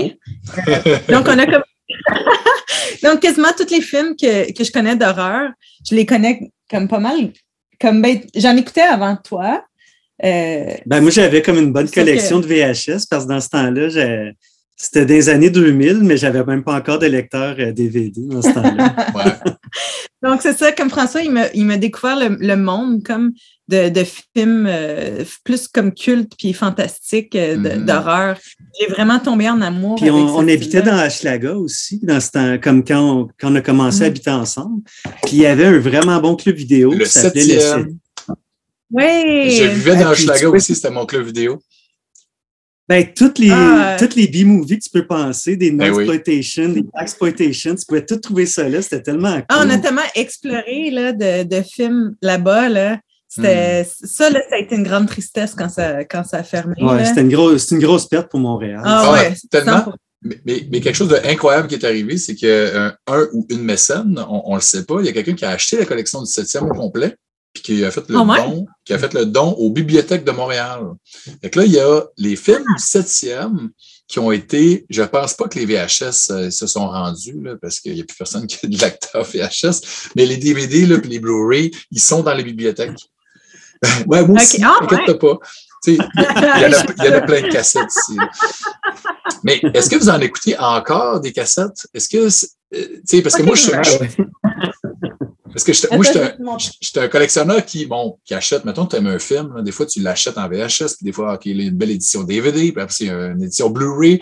donc, 1.09 1.27
on 1.29 1.39
a 1.39 1.47
comme. 1.47 1.63
donc, 3.03 3.21
quasiment 3.21 3.53
tous 3.57 3.71
les 3.71 3.81
films 3.81 4.17
que, 4.17 4.53
que 4.53 4.65
je 4.65 4.73
connais 4.73 4.97
d'horreur, 4.97 5.51
je 5.89 5.95
les 5.95 6.07
connais 6.07 6.51
comme 6.71 6.89
pas 6.89 6.99
mal. 6.99 7.33
Comme 7.81 8.01
ben, 8.01 8.21
j'en 8.35 8.57
écoutais 8.57 8.81
avant 8.81 9.17
toi. 9.17 9.65
Euh, 10.25 10.75
ben, 10.87 11.01
moi, 11.03 11.11
j'avais 11.11 11.43
comme 11.43 11.59
une 11.59 11.73
bonne 11.73 11.91
collection 11.91 12.41
de 12.41 12.47
VHS 12.47 13.07
parce 13.09 13.25
que 13.25 13.29
dans 13.29 13.41
ce 13.41 13.49
temps-là, 13.51 13.89
j'ai 13.91 14.33
c'était 14.77 15.07
des 15.07 15.31
années 15.31 15.49
2000, 15.49 16.01
mais 16.03 16.19
j'avais 16.19 16.45
même 16.45 16.63
pas 16.63 16.75
encore 16.75 16.99
de 16.99 17.07
lecteur 17.07 17.57
DVD 17.73 18.21
euh, 18.21 18.35
dans 18.35 18.43
ce 18.43 18.53
temps-là. 18.53 18.95
Donc, 20.23 20.43
c'est 20.43 20.57
ça, 20.57 20.73
comme 20.73 20.91
François, 20.91 21.23
il 21.23 21.65
m'a 21.65 21.77
découvert 21.79 22.19
le, 22.19 22.57
monde 22.57 23.03
comme 23.03 23.33
de, 23.69 23.91
films 24.05 24.67
euh, 24.69 25.25
plus 25.45 25.67
comme 25.69 25.95
culte 25.95 26.33
puis 26.39 26.53
fantastique 26.53 27.35
euh, 27.35 27.57
mm-hmm. 27.57 27.85
d'horreur. 27.85 28.39
J'ai 28.79 28.87
vraiment 28.89 29.19
tombé 29.19 29.49
en 29.49 29.61
amour. 29.63 29.97
Puis 29.97 30.11
on, 30.11 30.39
habitait 30.47 30.83
dans 30.83 30.97
Ashlaga 30.97 31.55
aussi, 31.57 32.01
dans 32.03 32.21
ce 32.21 32.31
temps, 32.31 32.59
comme 32.63 32.85
quand 32.85 33.29
on, 33.43 33.55
a 33.55 33.61
commencé 33.63 34.03
à 34.03 34.05
mm-hmm. 34.05 34.09
habiter 34.09 34.31
ensemble. 34.31 34.83
Puis 35.23 35.37
il 35.37 35.39
y 35.39 35.47
avait 35.47 35.67
un 35.67 35.79
vraiment 35.79 36.21
bon 36.21 36.37
club 36.37 36.57
vidéo 36.57 36.93
le 36.93 37.05
qui 37.05 37.11
s'appelait 37.11 37.47
le 37.47 37.95
Oui! 38.91 39.51
Je 39.51 39.65
vivais 39.65 39.97
dans 39.97 40.11
Ashlaga 40.11 40.51
aussi, 40.51 40.75
c'était 40.75 40.91
mon 40.91 41.07
club 41.07 41.25
vidéo. 41.25 41.63
Ben, 42.89 43.05
toutes 43.17 43.41
les, 43.41 43.51
ah, 43.51 43.97
toutes 43.99 44.15
les 44.15 44.29
B-movies 44.29 44.79
que 44.79 44.85
tu 44.85 44.91
peux 44.91 45.07
penser, 45.07 45.57
des 45.57 45.73
ben 45.73 45.89
non-exploitation, 45.89 46.69
des 46.69 46.85
exploitation, 47.01 47.75
tu 47.75 47.85
pouvais 47.85 48.07
tout 48.07 48.17
trouver 48.17 48.47
ça 48.47 48.69
là, 48.69 48.81
c'était 48.81 49.03
tellement 49.03 49.35
cool. 49.35 49.45
Ah, 49.49 49.65
on 49.67 49.71
a 49.71 49.79
tellement 49.79 50.03
exploré 50.15 50.91
là, 50.93 51.13
de, 51.13 51.43
de 51.43 51.63
films 51.63 52.15
là-bas, 52.23 52.69
là. 52.69 53.01
C'était, 53.29 53.83
hmm. 53.83 54.07
Ça, 54.07 54.31
là, 54.31 54.41
ça 54.49 54.55
a 54.55 54.59
été 54.59 54.77
une 54.77 54.85
grande 54.85 55.09
tristesse 55.09 55.55
quand 55.55 55.69
ça, 55.69 56.05
quand 56.05 56.23
ça 56.25 56.39
a 56.39 56.43
fermé. 56.45 56.75
Ouais, 56.81 57.05
c'était 57.05 57.23
une, 57.23 57.29
grosse, 57.29 57.73
une 57.73 57.81
grosse 57.81 58.07
perte 58.07 58.31
pour 58.31 58.39
Montréal. 58.39 58.81
Ah, 58.85 59.13
ouais, 59.13 59.35
tellement. 59.51 59.93
Mais, 60.23 60.39
mais, 60.45 60.81
quelque 60.81 60.95
chose 60.95 61.09
d'incroyable 61.09 61.69
qui 61.69 61.75
est 61.75 61.85
arrivé, 61.85 62.17
c'est 62.19 62.35
qu'un 62.35 62.95
un 63.07 63.27
ou 63.33 63.47
une 63.51 63.63
mécène, 63.63 64.19
on 64.29 64.51
ne 64.51 64.57
le 64.57 64.63
sait 64.63 64.85
pas, 64.85 64.97
il 65.01 65.07
y 65.07 65.09
a 65.09 65.13
quelqu'un 65.13 65.35
qui 65.35 65.45
a 65.45 65.51
acheté 65.51 65.77
la 65.77 65.85
collection 65.85 66.23
du 66.23 66.31
7e 66.31 66.71
au 66.71 66.75
complet 66.75 67.17
qui 67.63 67.85
a 67.85 67.91
fait 67.91 68.09
le 68.09 68.17
ah 68.19 68.25
don, 68.25 68.67
qui 68.85 68.93
a 68.93 68.99
fait 68.99 69.13
le 69.15 69.27
don 69.27 69.53
aux 69.53 69.71
bibliothèques 69.71 70.25
de 70.25 70.31
Montréal. 70.31 70.81
Fait 71.43 71.55
là, 71.55 71.65
il 71.65 71.73
y 71.73 71.81
a 71.81 72.03
les 72.17 72.37
films 72.37 72.65
du 72.77 72.83
septième 72.83 73.71
qui 74.09 74.19
ont 74.19 74.31
été, 74.31 74.87
je 74.89 75.03
pense 75.03 75.35
pas 75.35 75.49
que 75.49 75.59
les 75.59 75.67
VHS 75.67 76.31
euh, 76.31 76.51
se 76.51 76.67
sont 76.67 76.89
rendus, 76.89 77.43
parce 77.61 77.81
qu'il 77.81 77.95
n'y 77.95 78.01
a 78.01 78.05
plus 78.05 78.17
personne 78.17 78.47
qui 78.47 78.59
a 78.65 78.69
de 78.69 78.81
l'acteur 78.81 79.25
VHS, 79.25 80.11
mais 80.15 80.27
les 80.27 80.37
DVD, 80.37 80.87
là, 80.87 80.97
les 81.05 81.19
Blu-ray, 81.19 81.71
ils 81.91 82.01
sont 82.01 82.23
dans 82.23 82.35
les 82.35 82.45
bibliothèques. 82.45 83.11
ouais, 84.07 84.25
moi 84.25 84.41
aussi, 84.41 84.61
pas. 84.61 85.39
Il 85.89 85.95
y, 85.95 86.01
en 86.01 87.13
a, 87.13 87.21
plein 87.21 87.43
de 87.43 87.49
cassettes 87.49 87.93
ici. 87.97 88.19
Mais 89.45 89.61
est-ce 89.75 89.89
que 89.89 89.97
vous 89.97 90.09
en 90.09 90.21
écoutez 90.21 90.59
encore 90.59 91.21
des 91.21 91.33
cassettes? 91.33 91.87
Est-ce 91.95 92.09
que, 92.09 92.27
euh, 92.75 93.23
parce 93.23 93.37
que 93.37 93.43
moi, 93.43 93.55
je, 93.55 93.67
je, 93.71 94.23
parce 95.57 95.65
que 95.65 95.97
moi, 96.43 96.59
j'étais 96.83 97.01
un, 97.01 97.09
collectionneur 97.09 97.65
qui, 97.65 97.87
bon, 97.87 98.19
qui 98.27 98.35
achète, 98.35 98.67
mettons, 98.67 98.85
tu 98.85 98.97
aimes 98.97 99.07
un 99.07 99.19
film, 99.19 99.63
des 99.63 99.73
fois, 99.73 99.87
tu 99.87 100.03
l'achètes 100.03 100.37
en 100.37 100.47
VHS, 100.51 100.97
puis 100.97 101.05
des 101.05 101.13
fois, 101.13 101.39
il 101.47 101.57
y 101.57 101.65
a 101.65 101.69
une 101.69 101.77
belle 101.79 101.93
édition 101.93 102.25
DVD, 102.25 102.73
puis 102.73 102.83
après, 102.83 102.95
c'est 102.95 103.09
une 103.09 103.43
édition 103.43 103.71
Blu-ray. 103.71 104.21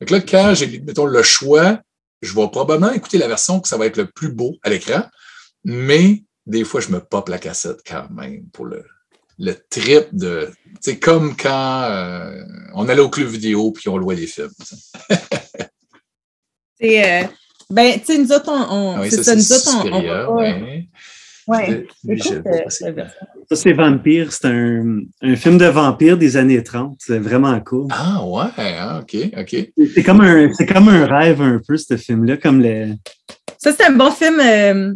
Donc 0.00 0.08
là, 0.08 0.20
quand 0.22 0.54
j'ai, 0.54 0.80
mettons, 0.80 1.04
le 1.04 1.22
choix, 1.22 1.80
je 2.22 2.34
vais 2.34 2.48
probablement 2.48 2.92
écouter 2.92 3.18
la 3.18 3.28
version 3.28 3.60
que 3.60 3.68
ça 3.68 3.76
va 3.76 3.84
être 3.84 3.98
le 3.98 4.06
plus 4.06 4.32
beau 4.32 4.56
à 4.62 4.70
l'écran, 4.70 5.02
mais 5.64 6.22
des 6.46 6.64
fois, 6.64 6.80
je 6.80 6.88
me 6.88 7.00
pop 7.00 7.28
la 7.28 7.38
cassette 7.38 7.80
quand 7.86 8.08
même 8.08 8.46
pour 8.50 8.64
le, 8.64 8.82
le 9.38 9.54
trip 9.68 10.06
de. 10.12 10.50
C'est 10.80 10.98
comme 10.98 11.36
quand 11.36 11.82
euh, 11.90 12.42
on 12.72 12.88
allait 12.88 13.02
au 13.02 13.10
club 13.10 13.28
vidéo 13.28 13.72
puis 13.72 13.90
on 13.90 13.98
louait 13.98 14.16
les 14.16 14.26
films. 14.26 14.48
c'est. 16.80 17.22
Euh, 17.22 17.26
ben, 17.70 17.98
tu 18.00 18.06
sais, 18.06 18.18
nous 18.18 18.32
autres, 18.32 18.50
on. 18.50 18.96
Ah 18.96 19.04
c'est 19.08 19.22
ça, 19.22 19.34
nous 19.34 19.52
autres, 19.52 19.84
on. 19.84 19.92
on 19.92 20.36
ouais. 20.36 20.88
Ouais. 21.50 21.84
Euh, 22.08 22.16
ça, 22.68 23.56
c'est 23.56 23.72
Vampire. 23.72 24.32
C'est 24.32 24.46
un, 24.46 25.00
un, 25.22 25.34
film 25.34 25.58
de 25.58 25.66
vampire 25.66 26.16
des 26.16 26.36
années 26.36 26.62
30. 26.62 26.96
C'est 27.00 27.18
vraiment 27.18 27.58
cool. 27.60 27.88
Ah, 27.90 28.24
ouais. 28.24 28.50
Ah, 28.56 29.00
OK. 29.00 29.16
OK. 29.36 29.72
C'est 29.94 30.02
comme, 30.04 30.20
un, 30.20 30.48
comme 30.72 30.88
un 30.88 31.06
rêve, 31.06 31.42
un 31.42 31.60
peu, 31.66 31.76
ce 31.76 31.96
film-là. 31.96 32.36
comme 32.36 32.62
le... 32.62 32.94
Ça, 33.58 33.72
c'est 33.72 33.84
un 33.84 33.92
bon 33.92 34.12
film 34.12 34.38
euh, 34.40 34.94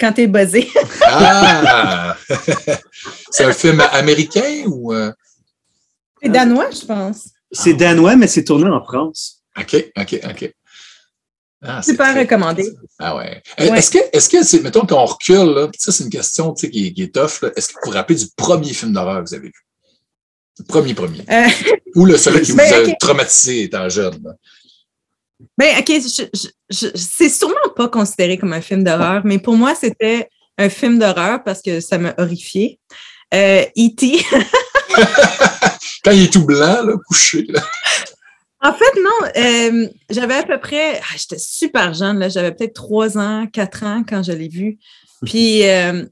quand 0.00 0.12
t'es 0.12 0.26
buzzé. 0.26 0.68
ah! 1.02 2.16
c'est 3.30 3.44
un 3.44 3.52
film 3.52 3.80
américain 3.92 4.64
ou. 4.66 4.92
Euh? 4.92 5.12
C'est 6.20 6.28
danois, 6.28 6.70
je 6.70 6.84
pense. 6.84 7.28
C'est 7.52 7.74
danois, 7.74 8.16
mais 8.16 8.26
c'est 8.26 8.44
tourné 8.44 8.68
en 8.68 8.82
France. 8.82 9.42
OK, 9.56 9.92
OK, 9.96 10.20
OK. 10.24 10.52
Ah, 11.66 11.82
Super 11.82 12.14
recommandé. 12.14 12.70
Ah 12.98 13.16
ouais. 13.16 13.42
Est-ce 13.56 13.90
que, 13.90 13.98
est-ce 14.12 14.28
que 14.28 14.62
mettons 14.62 14.84
qu'on 14.86 15.04
recule, 15.04 15.54
là, 15.54 15.68
ça, 15.78 15.92
c'est 15.92 16.04
une 16.04 16.10
question 16.10 16.52
qui, 16.52 16.92
qui 16.92 17.02
est 17.02 17.14
tough. 17.14 17.42
Est-ce 17.56 17.68
que 17.68 17.74
vous 17.74 17.90
vous 17.90 17.90
rappelez 17.92 18.18
du 18.18 18.26
premier 18.36 18.72
film 18.72 18.92
d'horreur 18.92 19.22
que 19.24 19.28
vous 19.28 19.34
avez 19.34 19.46
vu? 19.46 19.64
Le 20.58 20.64
premier, 20.64 20.94
premier. 20.94 21.24
Euh, 21.30 21.48
Ou 21.96 22.04
le 22.04 22.16
seul 22.16 22.40
qui 22.42 22.50
vous 22.52 22.58
ben, 22.58 22.90
a 22.90 22.94
traumatisé 22.96 23.62
étant 23.62 23.88
jeune? 23.88 24.22
Ben, 25.56 25.78
OK, 25.78 25.92
c'est 26.70 27.28
sûrement 27.28 27.54
pas 27.74 27.88
considéré 27.88 28.38
comme 28.38 28.52
un 28.52 28.60
film 28.60 28.84
d'horreur, 28.84 29.22
mais 29.24 29.38
pour 29.38 29.56
moi, 29.56 29.74
c'était 29.74 30.28
un 30.58 30.68
film 30.68 30.98
d'horreur 30.98 31.42
parce 31.42 31.62
que 31.62 31.80
ça 31.80 31.98
m'a 31.98 32.14
horrifié. 32.18 32.78
Euh, 33.32 33.64
E.T. 33.76 34.22
Quand 36.04 36.10
il 36.10 36.24
est 36.24 36.32
tout 36.32 36.44
blanc, 36.44 36.84
là, 36.84 36.94
couché. 37.06 37.46
Là. 37.48 37.62
En 38.64 38.72
fait, 38.72 39.00
non. 39.00 39.28
Euh, 39.36 39.88
j'avais 40.08 40.34
à 40.34 40.42
peu 40.42 40.58
près. 40.58 40.98
Ah, 40.98 41.16
j'étais 41.16 41.38
super 41.38 41.92
jeune, 41.92 42.18
là. 42.18 42.30
J'avais 42.30 42.50
peut-être 42.52 42.72
trois 42.72 43.18
ans, 43.18 43.46
quatre 43.46 43.84
ans 43.84 44.02
quand 44.08 44.22
je 44.22 44.32
l'ai 44.32 44.48
vu. 44.48 44.78
Puis, 45.24 45.68
euh, 45.68 46.04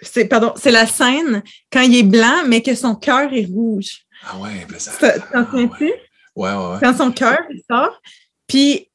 c'est, 0.00 0.24
pardon, 0.24 0.54
c'est 0.56 0.70
la 0.70 0.86
scène 0.86 1.42
quand 1.70 1.82
il 1.82 1.96
est 1.96 2.02
blanc, 2.02 2.44
mais 2.46 2.62
que 2.62 2.74
son 2.74 2.94
cœur 2.94 3.32
est 3.32 3.46
rouge. 3.46 4.04
Ah 4.24 4.38
ouais, 4.38 4.66
ben 4.68 4.78
ça. 4.78 5.18
T'en 5.32 5.44
souviens-tu? 5.50 5.84
Ouais, 5.84 6.50
ouais, 6.50 6.54
ouais. 6.54 6.78
Quand 6.80 6.96
son 6.96 7.12
cœur, 7.12 7.38
sort. 7.70 8.00
Puis, 8.46 8.90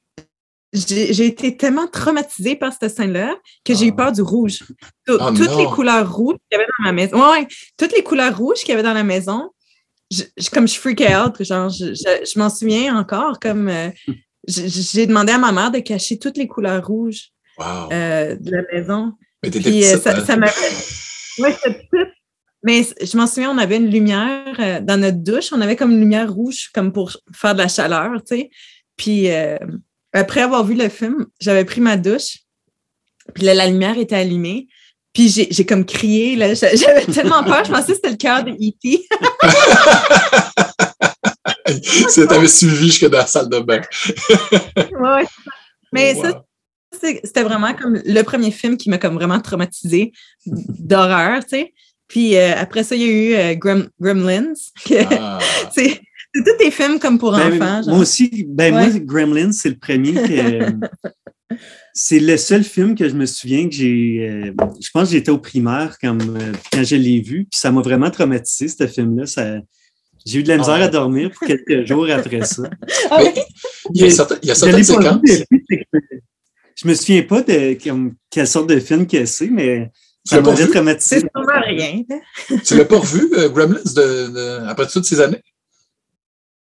j'ai, 0.74 1.26
été 1.26 1.56
tellement 1.56 1.88
traumatisée 1.88 2.56
par 2.56 2.74
cette 2.74 2.96
scène-là 2.96 3.36
que 3.64 3.74
j'ai 3.74 3.88
eu 3.88 3.94
ah. 3.94 4.04
peur 4.04 4.12
du 4.12 4.22
rouge. 4.22 4.64
Oh 5.08 5.18
toutes 5.36 5.56
les 5.56 5.66
couleurs 5.66 6.14
rouges 6.14 6.38
qu'il 6.50 6.60
y 6.60 6.62
avait 6.62 6.68
dans 6.80 6.84
ma 6.84 6.92
maison. 6.92 7.32
Ouais, 7.32 7.48
toutes 7.78 7.94
les 7.94 8.04
couleurs 8.04 8.36
rouges 8.38 8.60
qu'il 8.60 8.70
y 8.70 8.74
avait 8.74 8.84
dans 8.84 8.94
la 8.94 9.04
maison, 9.04 9.52
je, 10.12 10.24
je- 10.38 10.50
comme 10.50 10.68
je 10.68 10.76
freakais 10.80 11.16
out, 11.16 11.42
genre, 11.44 11.70
je, 11.70 12.40
m'en 12.40 12.50
souviens 12.50 12.96
encore, 12.98 13.40
comme 13.40 13.70
euh, 13.70 13.90
j'ai 14.48 15.06
demandé 15.08 15.32
à 15.32 15.38
ma 15.38 15.52
mère 15.52 15.72
de 15.72 15.80
cacher 15.80 16.18
toutes 16.20 16.38
les 16.38 16.48
couleurs 16.48 16.86
rouges 16.86 17.30
Wow. 17.58 17.90
euh, 17.94 18.36
de 18.36 18.52
la 18.52 18.62
maison. 18.74 19.14
Mais 19.42 19.50
t'étais 19.50 19.70
Puis 19.70 19.86
euh, 19.86 19.92
petite, 19.98 20.04
ça, 20.04 20.12
hein? 20.18 20.26
ça 20.26 20.36
m'avait. 20.36 20.52
Oui, 21.40 21.50
j'étais 21.52 21.80
petite. 21.90 22.14
Mais 22.64 22.82
je 23.02 23.16
m'en 23.18 23.28
souviens, 23.28 23.52
on 23.52 23.58
avait 23.58 23.78
une 23.78 23.90
lumière 23.90 24.56
euh, 24.60 24.80
dans 24.82 25.00
notre 25.00 25.20
douche. 25.20 25.54
On 25.54 25.62
avait 25.62 25.76
comme 25.78 25.92
une 25.92 26.00
lumière 26.02 26.34
rouge, 26.34 26.70
comme 26.74 26.92
pour 26.92 27.16
faire 27.34 27.54
de 27.54 27.60
la 27.60 27.68
chaleur, 27.70 28.12
tu 28.28 28.36
sais. 28.36 28.50
Puis 28.98 29.30
après 30.14 30.42
avoir 30.42 30.64
vu 30.66 30.74
le 30.76 30.90
film, 30.90 31.28
j'avais 31.40 31.64
pris 31.66 31.80
ma 31.82 31.96
douche. 31.96 32.40
Puis 33.34 33.44
là, 33.46 33.54
la 33.54 33.68
lumière 33.68 33.98
était 33.98 34.16
allumée. 34.16 34.68
Puis 35.16 35.30
j'ai 35.30 35.48
j'ai 35.50 35.66
comme 35.66 35.86
crié, 35.86 36.36
là. 36.36 36.54
J'a- 36.54 36.76
J'avais 36.76 37.06
tellement 37.06 37.44
peur, 37.44 37.64
je 37.66 37.72
pensais 37.72 37.88
que 37.88 37.94
c'était 37.96 38.12
le 38.12 38.18
cœur 38.18 38.44
de 38.44 38.52
E.T. 38.52 39.08
Ça 42.10 42.28
t'avait 42.28 42.48
suivi 42.48 42.76
jusque 42.88 43.10
dans 43.10 43.18
la 43.20 43.26
salle 43.26 43.50
de 43.50 43.60
bain. 43.60 43.82
Ouais. 45.00 45.26
Mais 45.94 46.14
Wow. 46.16 46.24
ça, 46.24 46.44
c'était 47.24 47.44
vraiment 47.44 47.74
comme 47.74 48.02
le 48.06 48.22
premier 48.24 48.52
film 48.52 48.78
qui 48.78 48.90
m'a 48.90 48.98
comme 48.98 49.16
vraiment 49.16 49.40
traumatisé 49.40 50.12
d'horreur, 50.46 51.42
tu 51.44 51.50
sais. 51.58 51.74
Puis 52.08 52.36
euh, 52.38 52.54
après 52.58 52.84
ça, 52.84 52.96
il 52.96 53.02
y 53.02 53.06
a 53.06 53.08
eu 53.08 53.34
euh, 53.36 53.56
Grem- 53.56 53.90
Gremlins. 54.00 54.54
que- 54.86 54.96
Ah. 55.20 55.40
c'est 55.74 56.02
c'est 56.34 56.44
tous 56.44 56.58
des 56.64 56.72
films 56.72 57.00
comme 57.00 57.18
pour 57.18 57.32
Ben, 57.32 57.54
enfants. 57.54 57.82
genre. 57.84 57.94
moi 57.94 58.00
aussi, 58.00 58.46
ben 58.50 58.76
Ouais. 58.76 58.90
moi, 58.90 59.00
Gremlins, 59.00 59.52
c'est 59.54 59.70
le 59.70 59.78
premier 59.78 60.14
que. 60.14 60.72
C'est 61.94 62.20
le 62.20 62.38
seul 62.38 62.64
film 62.64 62.96
que 62.96 63.08
je 63.08 63.14
me 63.16 63.26
souviens 63.26 63.70
que 63.70 63.76
j'ai. 63.76 64.28
euh, 64.30 64.52
je 64.82 64.90
pense 64.94 65.10
que 65.10 65.14
j'étais 65.16 65.30
au 65.32 65.38
primaire 65.38 65.98
quand, 66.02 66.18
euh, 66.22 66.52
quand 66.72 66.84
je 66.84 66.96
l'ai 66.96 67.22
vu, 67.22 67.46
puis 67.50 67.60
ça 67.60 67.72
m'a 67.72 67.82
vraiment 67.82 68.10
traumatisé, 68.12 68.68
ce 68.68 68.88
film-là. 68.88 69.26
Ça, 69.26 69.56
j'ai 70.26 70.40
eu 70.40 70.44
de 70.44 70.48
la 70.50 70.58
misère 70.58 70.78
Ah. 70.80 70.86
à 70.86 70.88
dormir 70.88 71.30
pour 71.32 71.48
quelques 71.48 71.86
jours 71.88 72.10
après 72.10 72.44
ça. 72.46 72.64
Ah 73.12 73.20
Mais 73.24 73.34
il 73.94 74.02
y 74.02 74.06
a, 74.06 74.10
certain- 74.10 74.38
il 74.42 74.48
y 74.48 74.52
a 74.52 74.54
Je 74.56 74.60
certaines 74.60 74.84
séquences. 74.84 75.20
Je 76.78 76.88
me 76.88 76.94
souviens 76.94 77.24
pas 77.24 77.42
de 77.42 77.78
comme, 77.82 78.16
quelle 78.30 78.48
sorte 78.48 78.68
de 78.70 78.80
film 78.80 79.08
que 79.08 79.24
c'est, 79.26 79.48
mais 79.48 79.92
Tu 80.28 80.36
ça 80.36 80.42
vu? 80.42 80.70
traumatisé. 80.72 81.20
C'est 81.22 81.28
sûrement 81.34 81.62
rien. 81.66 82.04
Tu 82.66 82.76
l'as 82.76 82.86
pas 82.86 82.98
revu, 83.00 83.30
euh, 83.34 83.48
Gremlins, 83.50 83.80
de, 83.96 84.34
de- 84.34 84.68
après 84.68 84.88
toutes 84.88 85.06
ces 85.06 85.22
années? 85.22 85.42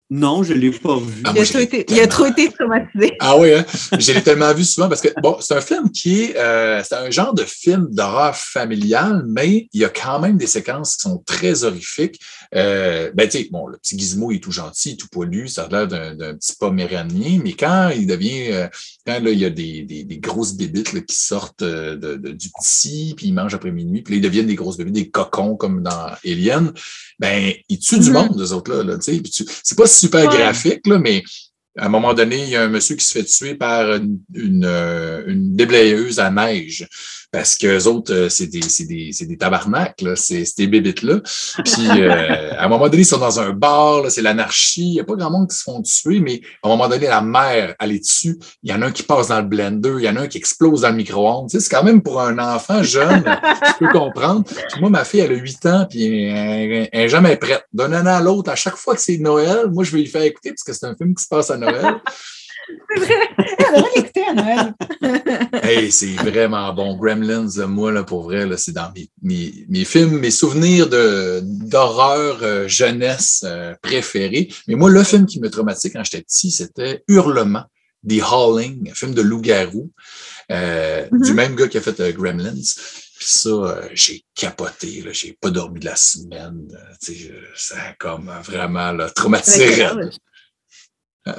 Non, 0.09 0.43
je 0.43 0.53
l'ai 0.53 0.69
pas 0.69 0.97
vu. 0.97 1.23
Ah, 1.23 1.31
Il 1.35 1.41
a, 1.41 1.45
trop 1.45 1.59
été, 1.59 1.85
il 1.89 1.99
a 1.99 2.07
trop 2.07 2.23
tellement- 2.25 2.37
été 2.37 2.51
traumatisé. 2.53 3.17
Ah 3.19 3.37
oui, 3.37 3.53
hein? 3.53 3.65
je 3.97 4.11
l'ai 4.11 4.21
tellement 4.21 4.53
vu 4.53 4.63
souvent 4.63 4.87
parce 4.89 5.01
que, 5.01 5.07
bon, 5.21 5.37
c'est 5.39 5.55
un 5.55 5.61
film 5.61 5.89
qui 5.91 6.23
est, 6.25 6.37
euh, 6.37 6.83
c'est 6.83 6.95
un 6.95 7.09
genre 7.09 7.33
de 7.33 7.43
film 7.43 7.87
d'horreur 7.89 8.35
familial, 8.35 9.23
mais 9.27 9.67
il 9.73 9.81
y 9.81 9.85
a 9.85 9.89
quand 9.89 10.19
même 10.19 10.37
des 10.37 10.45
séquences 10.45 10.97
qui 10.97 11.01
sont 11.03 11.23
très 11.25 11.63
horrifiques. 11.63 12.19
Euh, 12.55 13.11
ben, 13.15 13.27
tu 13.27 13.39
sais, 13.39 13.47
bon, 13.51 13.65
le 13.67 13.77
petit 13.77 13.97
Gizmo, 13.97 14.31
il 14.31 14.35
est 14.37 14.39
tout 14.39 14.51
gentil, 14.51 14.95
tout 14.95 15.07
poilu, 15.07 15.47
ça 15.47 15.63
a 15.63 15.69
l'air 15.69 15.87
d'un 15.87 16.15
d'un 16.15 16.35
petit 16.35 16.53
poméranien, 16.59 17.39
mais 17.43 17.53
quand 17.53 17.89
il 17.95 18.05
devient, 18.05 18.51
euh, 18.51 18.67
quand 19.07 19.19
là, 19.19 19.31
il 19.31 19.39
y 19.39 19.45
a 19.45 19.49
des, 19.49 19.81
des, 19.83 20.03
des 20.03 20.17
grosses 20.19 20.53
bébites 20.53 20.93
là, 20.93 21.01
qui 21.01 21.15
sortent 21.15 21.63
euh, 21.63 21.95
de, 21.95 22.15
de- 22.15 22.31
du 22.31 22.49
petit, 22.49 23.13
puis 23.17 23.27
ils 23.27 23.33
mangent 23.33 23.55
après 23.55 23.71
minuit, 23.71 24.01
puis 24.03 24.13
là, 24.13 24.17
ils 24.19 24.21
deviennent 24.23 24.45
des 24.47 24.55
grosses 24.55 24.77
bébites, 24.77 24.93
des 24.93 25.09
cocons 25.09 25.55
comme 25.55 25.81
dans 25.81 26.07
Alien, 26.25 26.71
ben, 27.19 27.53
ils 27.69 27.79
tuent 27.79 27.99
du 27.99 28.09
Mhm. 28.09 28.13
monde, 28.13 28.39
eux 28.41 28.53
autres-là, 28.53 28.83
là, 28.83 28.97
tu 28.99 29.21
sais. 29.23 29.45
C'est 29.63 29.77
pas 29.77 29.87
super 29.87 30.29
Ouais. 30.29 30.37
graphique, 30.37 30.85
là, 30.85 30.99
mais 30.99 31.23
à 31.75 31.87
un 31.87 31.89
moment 31.89 32.13
donné, 32.13 32.43
il 32.43 32.49
y 32.49 32.55
a 32.55 32.61
un 32.61 32.67
monsieur 32.69 32.95
qui 32.95 33.03
se 33.03 33.13
fait 33.13 33.23
tuer 33.23 33.55
par 33.55 33.95
une, 33.95 34.19
une, 34.35 34.63
euh, 34.63 35.23
une 35.25 35.55
déblayeuse 35.55 36.19
à 36.19 36.29
neige. 36.29 36.87
Parce 37.33 37.55
qu'eux 37.55 37.85
autres, 37.87 38.13
euh, 38.13 38.29
c'est 38.29 38.45
des, 38.45 38.61
c'est 38.61 38.85
des, 38.85 39.09
c'est 39.11 39.25
des 39.25 39.37
tabarnaks. 39.37 40.03
C'est, 40.15 40.45
des 40.55 40.67
bébites-là. 40.67 41.19
Puis, 41.65 41.87
euh, 41.89 42.53
à 42.57 42.65
un 42.65 42.67
moment 42.67 42.87
donné, 42.87 43.01
ils 43.01 43.05
sont 43.07 43.17
dans 43.17 43.39
un 43.39 43.49
bar, 43.49 44.03
c'est 44.11 44.21
l'anarchie. 44.21 44.85
Il 44.85 44.93
n'y 44.93 44.99
a 44.99 45.03
pas 45.03 45.15
grand 45.15 45.31
monde 45.31 45.49
qui 45.49 45.57
se 45.57 45.63
font 45.63 45.81
tuer, 45.81 46.19
mais 46.19 46.41
à 46.61 46.67
un 46.67 46.69
moment 46.69 46.87
donné, 46.87 47.07
la 47.07 47.21
mère, 47.21 47.73
elle 47.79 47.91
est 47.93 47.99
dessus. 47.99 48.37
Il 48.61 48.69
y 48.69 48.73
en 48.73 48.83
a 48.83 48.85
un 48.85 48.91
qui 48.91 49.01
passe 49.01 49.29
dans 49.29 49.39
le 49.39 49.47
blender, 49.47 49.95
il 49.97 50.05
y 50.05 50.09
en 50.09 50.15
a 50.15 50.21
un 50.21 50.27
qui 50.27 50.37
explose 50.37 50.81
dans 50.81 50.89
le 50.89 50.95
micro-ondes. 50.95 51.49
Tu 51.49 51.57
sais, 51.57 51.63
c'est 51.63 51.75
quand 51.75 51.83
même 51.83 52.03
pour 52.03 52.21
un 52.21 52.37
enfant 52.37 52.83
jeune, 52.83 53.23
je 53.65 53.79
peux 53.79 53.91
comprendre. 53.91 54.43
Puis 54.43 54.79
moi, 54.79 54.91
ma 54.91 55.03
fille, 55.03 55.21
elle 55.21 55.31
a 55.31 55.35
8 55.35 55.65
ans, 55.65 55.87
puis 55.89 56.25
elle 56.25 56.87
n'est 56.93 57.09
jamais 57.09 57.35
prête. 57.37 57.65
D'un 57.73 57.93
an 57.93 58.05
à 58.05 58.21
l'autre, 58.21 58.51
à 58.51 58.55
chaque 58.55 58.75
fois 58.75 58.93
que 58.93 59.01
c'est 59.01 59.17
Noël, 59.17 59.71
moi, 59.71 59.83
je 59.83 59.91
vais 59.91 60.01
lui 60.01 60.07
faire 60.07 60.21
écouter, 60.21 60.51
parce 60.51 60.63
que 60.63 60.73
c'est 60.73 60.85
un 60.85 60.95
film 60.95 61.15
qui 61.15 61.23
se 61.23 61.29
passe 61.29 61.49
à 61.49 61.57
Noël. 61.57 61.95
On 62.69 62.99
devrait 62.99 63.89
l'écouter 63.95 64.23
à 64.27 64.33
Noël. 64.33 64.73
Hey, 65.63 65.91
c'est 65.91 66.13
vraiment 66.15 66.73
bon. 66.73 66.95
Gremlins, 66.95 67.47
moi, 67.67 67.91
là, 67.91 68.03
pour 68.03 68.23
vrai, 68.23 68.45
là, 68.45 68.57
c'est 68.57 68.71
dans 68.71 68.91
mes, 68.95 69.09
mes, 69.21 69.65
mes 69.69 69.85
films, 69.85 70.19
mes 70.19 70.31
souvenirs 70.31 70.87
de, 70.89 71.41
d'horreur 71.43 72.39
euh, 72.41 72.67
jeunesse 72.67 73.43
euh, 73.45 73.73
préférés. 73.81 74.49
Mais 74.67 74.75
moi, 74.75 74.89
le 74.89 75.03
film 75.03 75.25
qui 75.25 75.39
me 75.39 75.49
traumatisait 75.49 75.91
quand 75.91 76.03
j'étais 76.03 76.21
petit, 76.23 76.51
c'était 76.51 77.03
Hurlement, 77.07 77.63
The 78.07 78.21
Howling, 78.21 78.89
un 78.91 78.93
film 78.93 79.13
de 79.13 79.21
loup-garou, 79.21 79.91
euh, 80.51 81.07
du 81.11 81.33
même 81.33 81.55
gars 81.55 81.67
qui 81.67 81.77
a 81.77 81.81
fait 81.81 81.99
euh, 81.99 82.11
Gremlins. 82.11 82.53
Puis 82.53 83.27
ça, 83.29 83.49
euh, 83.49 83.87
j'ai 83.93 84.23
capoté, 84.35 85.01
là, 85.05 85.11
j'ai 85.13 85.37
pas 85.39 85.49
dormi 85.49 85.79
de 85.79 85.85
la 85.85 85.95
semaine. 85.95 86.67
euh, 87.09 87.41
ça 87.55 87.75
a 87.89 87.93
comme 87.93 88.29
vraiment 88.43 88.91
là, 88.91 89.09
traumatisé. 89.09 89.85
raide. 89.85 90.11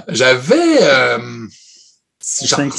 J'avais 0.08 0.82
euh, 0.82 1.18
genre 1.18 2.60
Cinq 2.60 2.72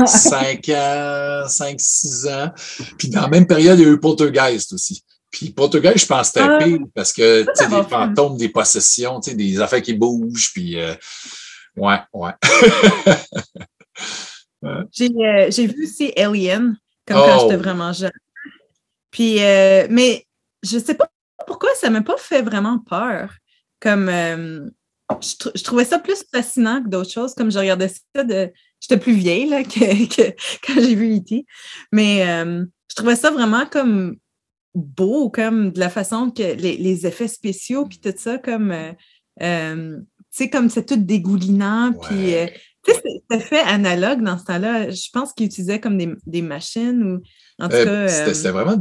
ans? 0.00 0.06
5, 0.06 0.08
5 0.08 0.68
ans, 0.74 1.48
5, 1.48 1.76
6 1.80 2.26
ans. 2.28 2.52
Puis 2.98 3.08
dans 3.10 3.22
la 3.22 3.28
même 3.28 3.46
période, 3.46 3.78
il 3.78 3.84
y 3.84 3.88
a 3.88 3.92
eu 3.92 4.00
Poltergeist 4.00 4.72
aussi. 4.72 5.04
Puis 5.30 5.50
Poltergeist, 5.50 5.98
je 5.98 6.06
pense 6.06 6.30
que 6.32 6.40
c'était 6.40 6.48
Ah. 6.50 6.58
pire 6.64 6.78
parce 6.94 7.12
que 7.12 7.42
tu 7.42 7.48
sais, 7.54 7.68
des 7.68 7.82
fantômes, 7.88 8.36
des 8.36 8.48
possessions, 8.48 9.20
tu 9.20 9.30
sais, 9.30 9.36
des 9.36 9.60
affaires 9.60 9.82
qui 9.82 9.94
bougent. 9.94 10.52
Puis 10.52 10.80
euh, 10.80 10.94
ouais, 11.76 11.98
ouais. 12.12 12.32
J'ai 14.92 15.08
euh, 15.24 15.50
j'ai 15.50 15.66
vu 15.68 15.84
aussi 15.84 16.12
Alien, 16.16 16.76
comme 17.06 17.18
Oh. 17.18 17.24
quand 17.26 17.40
j'étais 17.42 17.56
vraiment 17.56 17.92
jeune. 17.92 18.10
Puis, 19.10 19.42
euh, 19.42 19.86
mais 19.90 20.26
je 20.62 20.78
sais 20.78 20.94
pas 20.94 21.08
pourquoi 21.46 21.70
ça 21.80 21.88
m'a 21.90 22.02
pas 22.02 22.16
fait 22.16 22.42
vraiment 22.42 22.78
peur. 22.80 23.32
Comme, 23.80 24.10
je, 25.22 25.36
trou- 25.38 25.50
je 25.54 25.62
trouvais 25.64 25.84
ça 25.84 25.98
plus 25.98 26.22
fascinant 26.32 26.82
que 26.82 26.88
d'autres 26.88 27.10
choses. 27.10 27.34
Comme 27.34 27.50
je 27.50 27.58
regardais 27.58 27.88
ça 28.14 28.24
de. 28.24 28.50
J'étais 28.80 28.98
plus 28.98 29.14
vieille 29.14 29.48
là, 29.48 29.62
que, 29.64 30.06
que 30.14 30.34
quand 30.66 30.74
j'ai 30.80 30.94
vu 30.94 31.16
E.T. 31.16 31.44
Mais 31.92 32.28
euh, 32.28 32.64
je 32.90 32.94
trouvais 32.94 33.16
ça 33.16 33.30
vraiment 33.30 33.66
comme 33.66 34.16
beau, 34.74 35.30
comme 35.30 35.72
de 35.72 35.80
la 35.80 35.88
façon 35.90 36.30
que 36.30 36.42
les, 36.42 36.76
les 36.76 37.06
effets 37.06 37.28
spéciaux, 37.28 37.86
puis 37.86 37.98
tout 38.00 38.12
ça, 38.16 38.38
comme. 38.38 38.70
euh, 38.70 38.92
euh, 39.42 39.96
tu 40.30 40.44
sais, 40.44 40.50
comme 40.50 40.68
c'est 40.68 40.84
tout 40.86 40.96
dégoulinant, 40.96 41.92
puis. 41.94 42.34
tu 42.84 42.92
sais, 42.92 43.00
c'est- 43.02 43.22
c'était 43.30 43.44
fait 43.44 43.60
analogue 43.60 44.22
dans 44.22 44.38
ce 44.38 44.44
temps-là. 44.44 44.90
Je 44.90 45.08
pense 45.12 45.32
qu'ils 45.32 45.46
utilisaient 45.46 45.80
comme 45.80 45.98
des, 45.98 46.10
des 46.26 46.42
machines 46.42 47.02
ou 47.02 47.22
en 47.62 47.68
tout 47.68 47.76
cas. 47.84 48.08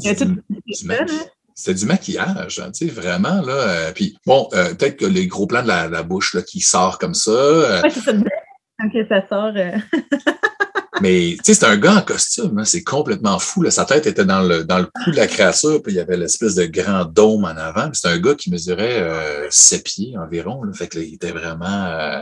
c'était 0.07 0.47
vraiment 0.81 1.05
du, 1.05 1.17
c'était 1.59 1.73
du 1.73 1.85
maquillage, 1.87 2.59
hein, 2.59 2.71
tu 2.71 2.87
sais, 2.87 2.93
vraiment, 2.93 3.41
là. 3.41 3.53
euh, 3.53 3.91
puis 3.91 4.15
bon, 4.27 4.47
euh, 4.53 4.75
peut-être 4.75 4.95
que 4.97 5.05
les 5.05 5.25
gros 5.25 5.47
plans 5.47 5.63
de 5.63 5.67
la, 5.67 5.89
la 5.89 6.03
bouche 6.03 6.35
là, 6.35 6.43
qui 6.43 6.59
sort 6.61 6.99
comme 6.99 7.15
ça. 7.15 7.31
euh, 7.31 7.81
Ouais, 7.81 7.89
c'est 7.89 7.99
ça. 8.01 8.13
Que 8.13 9.07
ça 9.09 9.27
sort. 9.27 9.53
euh, 9.55 9.71
Mais 11.01 11.35
tu 11.37 11.39
sais, 11.43 11.53
c'est 11.55 11.65
un 11.65 11.77
gars 11.77 11.95
en 11.97 12.01
costume, 12.01 12.57
hein, 12.59 12.63
c'est 12.65 12.83
complètement 12.83 13.37
fou. 13.39 13.61
Là. 13.63 13.71
Sa 13.71 13.85
tête 13.85 14.07
était 14.07 14.25
dans 14.25 14.41
le, 14.41 14.63
dans 14.63 14.79
le 14.79 14.85
cou 14.85 15.11
de 15.11 15.15
la 15.15 15.27
créature, 15.27 15.81
puis 15.83 15.93
il 15.93 15.95
y 15.95 15.99
avait 15.99 16.17
l'espèce 16.17 16.55
de 16.55 16.65
grand 16.65 17.05
dôme 17.05 17.43
en 17.45 17.49
avant. 17.57 17.89
C'est 17.93 18.07
un 18.07 18.17
gars 18.19 18.35
qui 18.35 18.49
mesurait 18.51 18.99
euh, 19.01 19.47
7 19.49 19.83
pieds 19.83 20.15
environ. 20.17 20.63
Là. 20.63 20.73
Fait 20.73 20.87
que 20.87 20.97
là, 20.99 21.03
il 21.05 21.15
était 21.15 21.31
vraiment. 21.31 21.85
euh, 21.85 22.21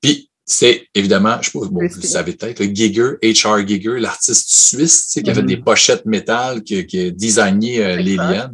Puis 0.00 0.29
c'est 0.52 0.88
évidemment, 0.96 1.36
je 1.40 1.48
sais 1.50 1.58
pas, 1.58 1.66
bon, 1.66 1.86
vous 1.86 2.00
le 2.02 2.02
savez 2.02 2.32
peut-être, 2.32 2.58
le 2.58 2.74
Giger, 2.74 3.12
H.R. 3.22 3.66
Giger, 3.66 4.00
l'artiste 4.00 4.50
suisse, 4.50 5.06
tu 5.06 5.10
sais, 5.12 5.22
qui 5.22 5.30
a 5.30 5.34
fait 5.34 5.42
Mhm. 5.42 5.46
des 5.46 5.56
pochettes 5.58 6.06
métal, 6.06 6.62
qui, 6.64 6.84
qui 6.86 7.06
a 7.06 7.10
designé 7.12 7.84
euh, 7.84 7.96
l'Alien. 7.96 8.50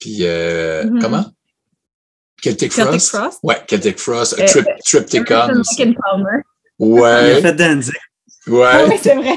Puis 0.00 0.18
euh, 0.22 0.84
Mhm. 0.84 1.00
comment? 1.00 1.26
Celtic, 2.42 2.72
Celtic 2.72 3.00
Frost? 3.00 3.08
Frost. 3.10 3.38
Ouais, 3.44 3.62
Celtic 3.68 3.98
Frost, 4.00 4.34
Euh, 4.40 4.46
Trip, 4.46 4.66
Triptychon 4.84 5.24
Emerson, 5.24 5.60
aussi. 5.60 5.76
Palmer. 5.76 6.42
Il 6.80 6.84
a 6.84 6.86
Ouais, 6.88 7.40
fait 7.40 7.52
Danzig, 7.52 7.92
Ah 7.94 8.50
ouais. 8.50 8.84
oui, 8.88 8.96
c'est 9.00 9.14
vrai. 9.14 9.36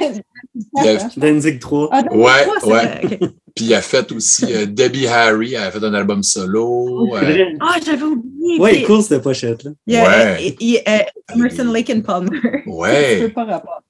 Il 0.55 0.87
a- 0.87 1.09
Danzig 1.17 1.59
3. 1.59 1.89
Ah, 1.91 2.03
Ouais, 2.11 2.47
ouais. 2.63 3.19
Puis 3.55 3.65
il 3.65 3.73
a 3.73 3.81
fait 3.81 4.11
aussi 4.11 4.45
euh, 4.53 4.65
Debbie 4.65 5.07
Harry, 5.07 5.53
elle 5.53 5.63
a 5.63 5.71
fait 5.71 5.83
un 5.83 5.93
album 5.93 6.23
solo. 6.23 7.09
C'est 7.19 7.41
euh. 7.41 7.45
Ah, 7.61 7.77
j'avais 7.85 8.03
oublié. 8.03 8.59
Ouais, 8.59 8.73
Puis, 8.75 8.83
cool 8.83 9.01
cette 9.01 9.21
pochette-là. 9.23 9.71
il 9.87 9.93
y 9.93 9.97
a, 9.97 10.03
Ouais. 10.35 10.43
il- 10.43 10.55
il- 10.59 10.81
euh, 10.87 10.99
Emerson, 11.35 11.71
Lake 11.71 11.89
and 11.89 12.01
Palmer. 12.01 12.29
Ouais. 12.65 13.31
Rapport. 13.35 13.81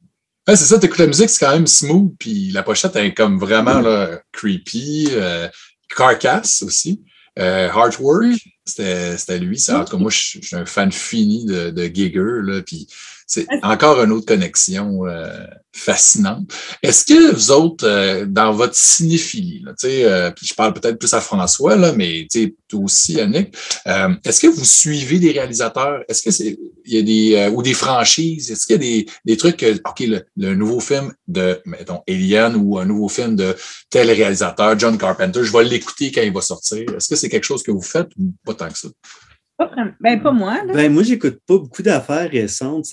C'est 0.48 0.56
ça, 0.58 0.78
t'écoutes 0.78 1.00
la 1.00 1.08
musique, 1.08 1.30
c'est 1.30 1.44
quand 1.44 1.54
même 1.54 1.66
smooth, 1.66 2.14
puis 2.20 2.52
la 2.52 2.62
pochette 2.62 2.96
est 2.98 3.14
comme 3.16 3.40
vraiment 3.40 3.82
là, 3.82 4.20
creepy. 4.32 5.10
Euh, 5.12 5.48
Carcass 5.96 6.62
aussi. 6.64 7.04
Euh, 7.40 7.68
Heartwork, 7.68 8.26
Mm. 8.34 8.36
c'était 8.66 9.18
c'était 9.18 9.40
lui. 9.40 9.60
Ça, 9.60 9.82
en 9.82 9.86
tout 9.86 9.98
cas, 9.98 10.02
moi, 10.02 10.12
je 10.12 10.40
je 10.42 10.46
suis 10.48 10.56
un 10.56 10.66
fan 10.66 10.92
fini 10.92 11.46
de, 11.46 11.70
de 11.72 11.84
Giger, 11.86 12.42
là, 12.44 12.62
puis 12.66 12.88
c'est 13.26 13.48
encore 13.64 14.02
une 14.04 14.12
autre 14.12 14.26
connexion 14.26 15.08
euh, 15.08 15.46
fascinante. 15.76 16.52
Est-ce 16.82 17.06
que 17.06 17.34
vous 17.34 17.52
autres, 17.52 17.86
euh, 17.86 18.26
dans 18.26 18.54
votre 18.54 18.76
cinéphilie, 18.76 19.62
là, 19.64 19.74
euh, 19.84 20.32
puis 20.32 20.46
je 20.46 20.54
parle 20.54 20.74
peut-être 20.74 20.98
plus 20.98 21.14
à 21.14 21.20
François, 21.20 21.76
là, 21.76 21.92
mais 21.92 22.28
toi 22.68 22.80
aussi, 22.80 23.20
Annick, 23.20 23.56
euh, 23.88 24.10
est-ce 24.24 24.40
que 24.40 24.48
vous 24.48 24.64
suivez 24.64 25.20
des 25.20 25.32
réalisateurs? 25.32 26.04
Est-ce 26.08 26.22
que 26.24 26.32
c'est 26.32 26.58
il 26.86 26.94
y 26.94 26.98
a 26.98 27.02
des 27.02 27.54
ou 27.54 27.62
des 27.62 27.74
franchises? 27.74 28.52
Est-ce 28.52 28.66
qu'il 28.66 28.76
y 28.76 28.80
a 28.80 29.04
des, 29.04 29.06
des 29.26 29.38
trucs 29.38 29.58
que, 29.58 29.74
OK, 29.74 30.04
le, 30.38 30.56
nouveau 30.56 30.80
film 30.80 31.14
de, 31.28 31.60
mettons, 31.66 32.02
Alien 32.08 32.56
ou 32.56 32.78
un 32.78 32.86
nouveau 32.86 33.10
film 33.10 33.36
de 33.36 33.56
tel 33.90 34.10
réalisateur, 34.10 34.80
John 34.80 34.98
Carpenter, 34.98 35.44
je 35.44 35.52
vais 35.52 35.64
l'écouter 35.66 36.12
quand 36.12 36.22
il 36.22 36.32
va 36.32 36.42
sortir. 36.42 36.84
Est-ce 36.96 37.10
que 37.10 37.16
c'est 37.16 37.30
quelque 37.30 37.44
chose 37.44 37.64
que 37.64 37.72
vous 37.72 37.82
faites 37.82 38.10
ou 38.18 38.34
pas 38.46 38.54
tant 38.54 38.70
que 38.70 38.78
ça? 38.78 38.88
Pas, 39.58 39.72
ben, 40.00 40.22
pas 40.22 40.32
moi. 40.32 40.64
Là. 40.66 40.74
Ben, 40.74 40.92
moi, 40.92 41.04
j'écoute 41.04 41.40
pas 41.46 41.58
beaucoup 41.58 41.82
d'affaires 41.82 42.30
récentes. 42.30 42.88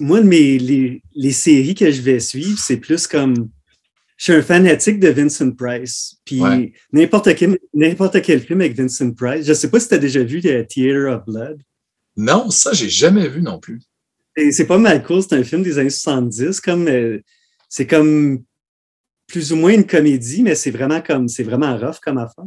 Moi, 0.00 0.22
mes, 0.22 0.58
les, 0.58 1.02
les, 1.14 1.32
séries 1.32 1.74
que 1.74 1.90
je 1.90 2.00
vais 2.00 2.20
suivre, 2.20 2.58
c'est 2.58 2.78
plus 2.78 3.06
comme. 3.06 3.50
Je 4.16 4.24
suis 4.24 4.32
un 4.32 4.42
fanatique 4.42 5.00
de 5.00 5.08
Vincent 5.08 5.50
Price. 5.50 6.16
Puis 6.24 6.40
n'importe 6.92 7.34
quel, 7.34 7.58
quel 8.22 8.40
film 8.40 8.60
avec 8.60 8.76
Vincent 8.76 9.12
Price. 9.12 9.44
Je 9.44 9.50
ne 9.50 9.54
sais 9.54 9.68
pas 9.68 9.80
si 9.80 9.88
tu 9.88 9.94
as 9.94 9.98
déjà 9.98 10.22
vu 10.22 10.40
The 10.40 10.66
Theater 10.66 11.12
of 11.12 11.24
Blood. 11.26 11.60
Non, 12.16 12.50
ça, 12.50 12.72
j'ai 12.72 12.88
jamais 12.88 13.28
vu 13.28 13.42
non 13.42 13.58
plus. 13.58 13.80
C'est 14.50 14.66
pas 14.66 14.78
mal 14.78 15.02
cool. 15.02 15.22
C'est 15.22 15.34
un 15.34 15.42
film 15.42 15.62
des 15.62 15.78
années 15.78 15.90
70. 15.90 16.60
Comme, 16.60 16.88
euh, 16.88 17.20
c'est 17.68 17.86
comme 17.86 18.44
plus 19.26 19.52
ou 19.52 19.56
moins 19.56 19.72
une 19.72 19.86
comédie, 19.86 20.42
mais 20.42 20.54
c'est 20.54 20.70
vraiment 20.70 21.00
comme 21.00 21.26
c'est 21.26 21.42
vraiment 21.42 21.76
rough 21.76 21.98
comme 22.02 22.18
affaire. 22.18 22.44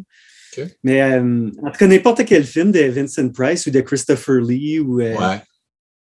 Mais 0.84 1.02
euh, 1.02 1.50
en 1.64 1.72
tout 1.72 1.78
cas, 1.78 1.88
n'importe 1.88 2.26
quel 2.26 2.44
film 2.44 2.72
de 2.72 2.82
Vincent 2.82 3.30
Price 3.30 3.66
ou 3.66 3.72
de 3.72 3.82
Christopher 3.82 4.42
Lee 4.42 4.80
ou. 4.80 5.02
Euh, 5.02 5.16
ouais. 5.16 5.42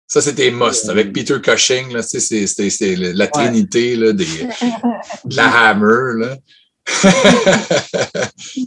Ça, 0.06 0.20
c'était 0.20 0.50
must. 0.50 0.88
Avec 0.88 1.08
euh, 1.08 1.12
Peter 1.12 1.40
Cushing, 1.40 2.00
c'était 2.02 2.96
la 2.96 3.28
trinité 3.28 3.94
là, 3.94 4.12
des, 4.12 4.24
de 4.24 5.36
la 5.36 5.68
Hammer. 5.68 6.18
Là. 6.18 6.36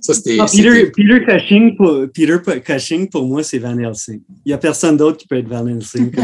ça, 0.02 0.14
c'était, 0.14 0.38
ah, 0.40 0.46
Peter, 0.50 0.90
Peter, 0.96 1.26
Cushing 1.26 1.76
pour, 1.76 2.06
Peter 2.14 2.38
Cushing, 2.64 3.10
pour 3.10 3.26
moi, 3.26 3.44
c'est 3.44 3.60
Van 3.60 3.78
Helsing. 3.78 4.22
Il 4.46 4.50
n'y 4.50 4.54
a 4.54 4.58
personne 4.58 4.96
d'autre 4.96 5.18
qui 5.18 5.28
peut 5.28 5.38
être 5.38 5.50
Van 5.50 5.68
Helsing. 5.68 6.14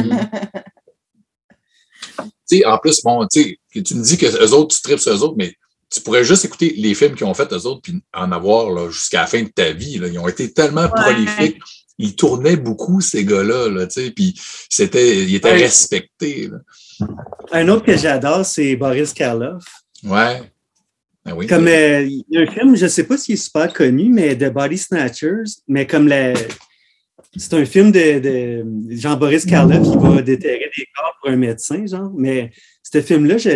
en 2.65 2.77
plus, 2.77 3.02
bon, 3.03 3.27
tu 3.27 3.57
me 3.73 4.03
dis 4.03 4.18
que 4.18 4.26
eux 4.26 4.53
autres, 4.53 4.76
tu 4.76 4.81
tripes 4.81 4.99
sur 4.99 5.14
eux 5.14 5.23
autres, 5.23 5.36
mais 5.38 5.53
tu 5.90 6.02
pourrais 6.02 6.24
juste 6.24 6.45
écouter 6.45 6.74
les 6.78 6.94
films 6.94 7.16
qu'ils 7.16 7.26
ont 7.26 7.34
fait 7.34 7.52
eux 7.52 7.66
autres, 7.66 7.82
puis 7.82 8.02
en 8.14 8.32
avoir 8.32 8.91
jusqu'à 8.91 9.22
la 9.22 9.28
fin 9.28 9.41
de 9.41 9.49
ta 9.49 9.72
vie. 9.72 9.98
Là. 9.98 10.07
Ils 10.07 10.20
ont 10.20 10.28
été 10.28 10.52
tellement 10.52 10.88
prolifiques. 10.88 11.60
Ils 11.98 12.16
tournaient 12.16 12.56
beaucoup, 12.56 13.02
ces 13.02 13.26
gars-là, 13.26 13.70
là, 13.70 13.88
puis 14.16 14.34
c'était, 14.70 15.26
ils 15.26 15.36
étaient 15.36 15.52
respectés. 15.52 16.49
Un 17.52 17.68
autre 17.68 17.86
que 17.86 17.98
j'adore, 17.98 18.45
c'est 18.45 18.78
Boris 18.78 19.11
Karloff. 19.11 19.66
Ouais. 20.06 20.41
Ben 21.26 21.34
oui, 21.36 21.45
comme 21.45 21.68
euh, 21.68 22.02
il 22.03 22.24
y 22.30 22.38
a 22.38 22.41
un 22.41 22.48
film, 22.48 22.78
je 22.78 22.86
ne 22.86 22.90
sais 22.90 23.03
pas 23.03 23.18
s'il 23.18 23.34
est 23.34 23.38
super 23.38 23.74
connu, 23.74 24.07
mais 24.10 24.38
The 24.38 24.49
Body 24.49 24.78
Snatchers, 24.78 25.44
mais 25.68 25.86
comme 25.86 26.07
la, 26.07 26.34
c'est 27.36 27.53
un 27.53 27.66
film 27.66 27.91
de, 27.91 28.20
de 28.20 28.66
Jean-Boris 28.95 29.45
Karloff 29.45 29.91
qui 29.91 29.98
va 29.98 30.22
déterrer 30.22 30.72
des 30.76 30.88
corps 30.95 31.16
pour 31.22 31.30
un 31.30 31.36
médecin, 31.36 31.86
genre. 31.86 32.11
Mais 32.16 32.52
ce 32.82 33.02
film-là, 33.02 33.38
je, 33.38 33.49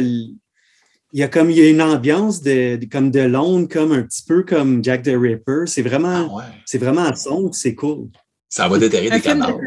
il 1.14 1.19
y 1.19 1.23
a 1.23 1.27
comme 1.27 1.52
il 1.52 1.57
y 1.57 1.61
a 1.61 1.69
une 1.69 1.81
ambiance 1.81 2.41
de, 2.41 2.80
comme 2.91 3.11
de 3.11 3.19
Londres, 3.19 3.68
comme 3.72 3.91
un 3.91 4.02
petit 4.02 4.23
peu 4.23 4.44
comme 4.44 4.84
Jack 4.84 5.03
the 5.03 5.11
Ripper. 5.14 5.65
C'est 5.68 5.84
vraiment, 5.84 6.40
ah 6.40 6.45
c'est 6.65 6.80
vraiment 6.80 7.14
sombre, 7.15 7.53
c'est 7.53 7.76
cool. 7.76 8.07
Ça 8.49 8.68
va 8.68 8.80
déterrer 8.80 9.11
des 9.11 9.22
canards. 9.22 9.60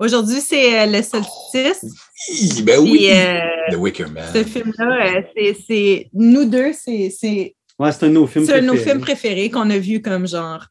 Aujourd'hui, 0.00 0.40
c'est 0.40 0.80
euh, 0.80 0.86
le 0.86 1.02
solstice. 1.02 1.84
Oui, 2.28 2.62
ben 2.62 2.80
oui. 2.80 3.08
Euh, 3.12 3.40
The 3.70 3.76
Wicker 3.76 4.06
Man. 4.08 4.24
Ce 4.34 4.42
film-là, 4.42 5.18
euh, 5.18 5.52
c'est 5.66 6.08
nous 6.12 6.44
deux, 6.44 6.72
c'est. 6.72 7.54
Ouais, 7.78 7.92
c'est 7.92 8.04
un 8.04 8.08
de 8.08 8.14
nos 8.14 8.26
films 8.26 8.44
préférés. 8.44 8.46
C'est 8.46 8.54
un 8.54 8.60
de 8.62 8.66
nos 8.66 8.82
films 8.82 9.00
préférés 9.00 9.50
qu'on 9.50 9.70
a 9.70 9.78
vu 9.78 10.02
comme 10.02 10.26
genre 10.26 10.66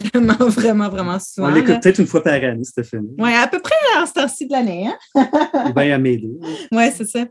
Vraiment, 0.00 0.48
vraiment, 0.48 0.88
vraiment 0.88 1.18
souvent. 1.18 1.48
On 1.48 1.54
l'écoute 1.54 1.82
peut-être 1.82 1.98
une 1.98 2.06
fois 2.06 2.22
par 2.22 2.34
année, 2.34 2.62
ce 2.64 2.82
film. 2.82 3.08
Oui, 3.18 3.32
à 3.34 3.48
peu 3.48 3.60
près 3.60 3.74
en 3.96 4.06
ce 4.06 4.12
temps-ci 4.12 4.46
de 4.46 4.52
l'année. 4.52 4.88
Hein? 4.88 5.72
bien 5.74 5.94
à 5.94 5.98
m'aider. 5.98 6.30
Oui, 6.70 6.84
c'est 6.96 7.06
ça. 7.06 7.24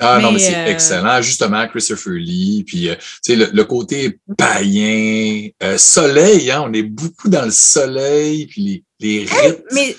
Ah 0.00 0.18
non, 0.20 0.32
mais 0.32 0.38
c'est 0.38 0.56
euh, 0.56 0.66
excellent. 0.66 1.22
Justement, 1.22 1.66
Christopher 1.68 2.14
Lee, 2.14 2.64
puis 2.66 2.88
euh, 2.88 2.94
tu 3.24 3.36
sais, 3.36 3.50
le, 3.52 3.64
côté 3.64 4.18
païen, 4.36 5.48
euh, 5.62 5.78
soleil, 5.78 6.50
hein, 6.50 6.62
on 6.66 6.72
est 6.72 6.82
beaucoup 6.82 7.28
dans 7.28 7.44
le 7.44 7.50
soleil, 7.50 8.46
puis 8.46 8.84
les, 9.00 9.24
les 9.24 9.26
mais 9.72 9.96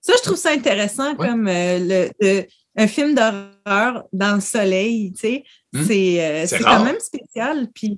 ça, 0.00 0.14
je 0.18 0.22
trouve 0.22 0.36
ça 0.36 0.50
intéressant 0.50 1.14
comme 1.14 1.46
le, 1.46 2.10
un 2.76 2.86
film 2.86 3.14
d'horreur 3.14 4.04
dans 4.12 4.36
le 4.36 4.40
soleil, 4.40 5.12
tu 5.12 5.20
sais. 5.20 5.44
Hmm. 5.72 5.84
C'est 5.86 6.58
quand 6.62 6.84
même 6.84 7.00
spécial. 7.00 7.68
Puis 7.74 7.96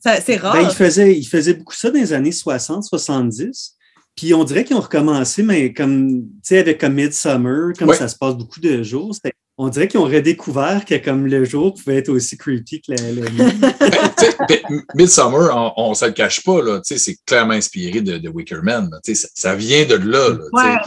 c'est 0.00 0.36
rare. 0.36 0.54
Ben, 0.54 0.68
il, 0.68 0.74
faisait, 0.74 1.16
il 1.16 1.24
faisait 1.26 1.54
beaucoup 1.54 1.74
ça 1.74 1.90
dans 1.90 1.98
les 1.98 2.12
années 2.12 2.32
60, 2.32 2.84
70. 2.84 3.76
Puis 4.16 4.32
on 4.34 4.44
dirait 4.44 4.64
qu'ils 4.64 4.76
ont 4.76 4.80
recommencé, 4.80 5.42
mais 5.42 5.72
comme, 5.72 6.22
tu 6.22 6.28
sais, 6.42 6.58
avec 6.58 6.80
comme 6.80 6.94
Midsummer, 6.94 7.72
comme 7.78 7.92
ça 7.94 8.08
se 8.08 8.16
passe 8.16 8.34
beaucoup 8.34 8.60
de 8.60 8.82
jours, 8.82 9.14
on 9.56 9.68
dirait 9.68 9.86
qu'ils 9.86 10.00
ont 10.00 10.04
redécouvert 10.04 10.84
que 10.84 10.96
comme 10.96 11.26
le 11.26 11.44
jour 11.44 11.74
pouvait 11.74 11.98
être 11.98 12.08
aussi 12.08 12.36
creepy 12.36 12.80
que 12.80 12.92
la, 12.92 13.30
nuit. 13.30 13.60
Ben, 14.48 14.58
Midsummer, 14.94 15.72
on 15.76 15.90
ne 15.90 15.94
se 15.94 16.06
le 16.06 16.12
cache 16.12 16.42
pas, 16.42 16.60
là, 16.62 16.80
c'est 16.82 17.16
clairement 17.24 17.52
inspiré 17.52 18.00
de, 18.00 18.18
de 18.18 18.28
Wicker 18.28 18.62
Man. 18.62 18.90
Ça, 19.04 19.28
ça, 19.34 19.54
vient 19.54 19.84
de 19.84 19.94
là. 19.94 20.30
là 20.52 20.82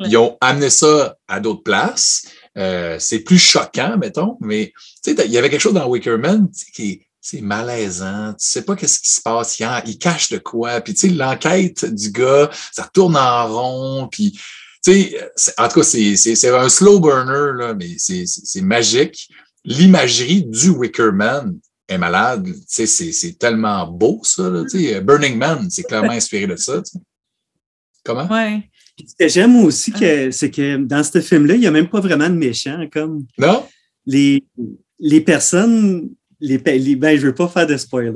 ils 0.00 0.16
ont 0.16 0.36
amené 0.40 0.70
ça 0.70 1.16
à 1.28 1.38
d'autres 1.38 1.62
places. 1.62 2.26
Euh, 2.56 2.96
c'est 2.98 3.20
plus 3.20 3.38
choquant, 3.38 3.96
mettons, 3.98 4.36
mais 4.40 4.72
il 5.06 5.30
y 5.30 5.38
avait 5.38 5.50
quelque 5.50 5.60
chose 5.60 5.74
dans 5.74 5.88
Wicker 5.88 6.18
Man 6.18 6.48
qui 6.74 7.02
c'est 7.24 7.40
malaisant, 7.40 8.32
tu 8.32 8.44
sais 8.44 8.62
pas 8.62 8.74
qu'est-ce 8.74 8.98
qui 8.98 9.10
se 9.10 9.20
passe, 9.22 9.60
il, 9.60 9.68
il 9.86 9.96
cache 9.96 10.28
de 10.30 10.38
quoi, 10.38 10.80
puis 10.80 10.92
tu 10.92 11.08
sais, 11.08 11.14
l'enquête 11.14 11.84
du 11.84 12.10
gars, 12.10 12.50
ça 12.72 12.90
tourne 12.92 13.16
en 13.16 13.46
rond, 13.46 14.08
puis 14.10 14.36
tu 14.84 14.92
sais, 14.92 15.52
en 15.58 15.68
tout 15.68 15.80
cas, 15.80 15.84
c'est 15.84 16.48
un 16.48 16.68
slow 16.68 17.00
burner, 17.00 17.52
là, 17.56 17.74
mais 17.74 17.96
c'est 17.98 18.60
magique. 18.62 19.28
L'imagerie 19.64 20.44
du 20.44 20.70
Wicker 20.70 21.12
Man 21.12 21.56
est 21.88 21.98
malade, 21.98 22.44
tu 22.46 22.86
sais, 22.86 23.12
c'est 23.12 23.38
tellement 23.38 23.86
beau, 23.86 24.20
ça, 24.24 24.48
là, 24.48 24.64
tu 24.68 24.84
sais, 24.84 25.00
Burning 25.00 25.36
Man, 25.36 25.68
c'est 25.70 25.84
clairement 25.84 26.12
inspiré 26.12 26.46
de 26.46 26.56
ça, 26.56 26.82
Comment? 28.04 28.26
Ouais. 28.26 28.68
Ce 28.98 29.14
que 29.16 29.28
j'aime 29.28 29.56
aussi, 29.64 29.92
c'est 30.32 30.50
que 30.50 30.76
dans 30.76 31.04
ce 31.04 31.20
film-là, 31.20 31.54
il 31.54 31.60
n'y 31.60 31.66
a 31.68 31.70
même 31.70 31.88
pas 31.88 32.00
vraiment 32.00 32.28
de 32.28 32.34
méchants, 32.34 32.84
comme... 32.92 33.26
Non? 33.38 33.64
Les, 34.06 34.42
les 34.98 35.20
personnes 35.20 36.10
les, 36.42 36.58
les 36.58 36.96
ben, 36.96 37.16
je 37.16 37.26
veux 37.26 37.34
pas 37.34 37.48
faire 37.48 37.66
de 37.66 37.76
spoilers, 37.76 38.12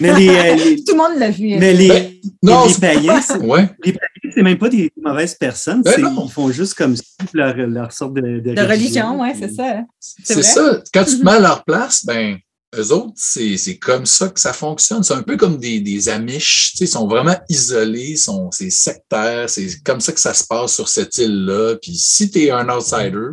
mais 0.00 0.14
les, 0.18 0.28
euh, 0.28 0.76
tout 0.86 0.92
le 0.92 0.96
monde 0.96 1.18
l'a 1.18 1.30
vu. 1.30 1.54
Hein. 1.54 1.56
Mais 1.58 1.72
les, 1.72 1.88
ben, 1.88 2.12
non, 2.42 2.66
les, 2.66 2.74
païens, 2.74 3.20
c'est, 3.22 3.38
ouais. 3.38 3.70
les 3.84 3.92
païens, 3.92 4.08
c'est 4.38 4.44
même 4.44 4.58
pas 4.58 4.68
des 4.68 4.92
mauvaises 4.96 5.34
personnes, 5.34 5.82
ben 5.82 5.94
ils 5.98 6.30
font 6.30 6.52
juste 6.52 6.74
comme 6.74 6.94
leur, 7.34 7.56
leur 7.56 7.92
sorte 7.92 8.14
de, 8.14 8.38
de, 8.38 8.54
de 8.54 8.62
religion. 8.62 9.20
oui, 9.20 9.30
c'est 9.36 9.52
ça. 9.52 9.82
C'est, 9.98 10.42
ça. 10.44 10.80
Quand 10.94 11.04
tu 11.04 11.18
te 11.18 11.24
mets 11.24 11.32
à 11.32 11.40
leur 11.40 11.64
place, 11.64 12.06
ben 12.06 12.38
eux 12.76 12.92
autres, 12.92 13.14
c'est, 13.16 13.56
c'est 13.56 13.78
comme 13.78 14.06
ça 14.06 14.28
que 14.28 14.38
ça 14.38 14.52
fonctionne. 14.52 15.02
C'est 15.02 15.14
un 15.14 15.24
peu 15.24 15.36
comme 15.36 15.56
des, 15.56 15.80
des 15.80 16.08
Amish, 16.08 16.72
tu 16.72 16.78
sais, 16.78 16.84
ils 16.84 16.88
sont 16.88 17.08
vraiment 17.08 17.36
isolés, 17.48 18.14
sont, 18.14 18.52
c'est 18.52 18.70
sectaire, 18.70 19.50
c'est 19.50 19.82
comme 19.82 20.00
ça 20.00 20.12
que 20.12 20.20
ça 20.20 20.34
se 20.34 20.46
passe 20.46 20.72
sur 20.74 20.88
cette 20.88 21.16
île-là. 21.18 21.76
Puis 21.82 21.96
si 21.96 22.30
tu 22.30 22.44
es 22.44 22.50
un 22.52 22.68
outsider, 22.68 23.30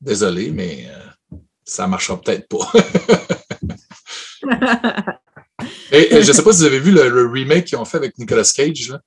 désolé, 0.00 0.50
mais 0.50 0.88
euh, 0.88 1.36
ça 1.64 1.84
ne 1.84 1.90
marchera 1.90 2.20
peut-être 2.20 2.48
pas. 2.48 2.72
et, 5.92 6.22
je 6.22 6.28
ne 6.28 6.32
sais 6.32 6.42
pas 6.42 6.52
si 6.52 6.58
vous 6.58 6.64
avez 6.64 6.80
vu 6.80 6.90
le, 6.90 7.28
remake 7.30 7.66
qu'ils 7.66 7.78
ont 7.78 7.84
fait 7.84 7.98
avec 7.98 8.18
Nicolas 8.18 8.50
Cage. 8.52 8.88
Là. 8.88 9.00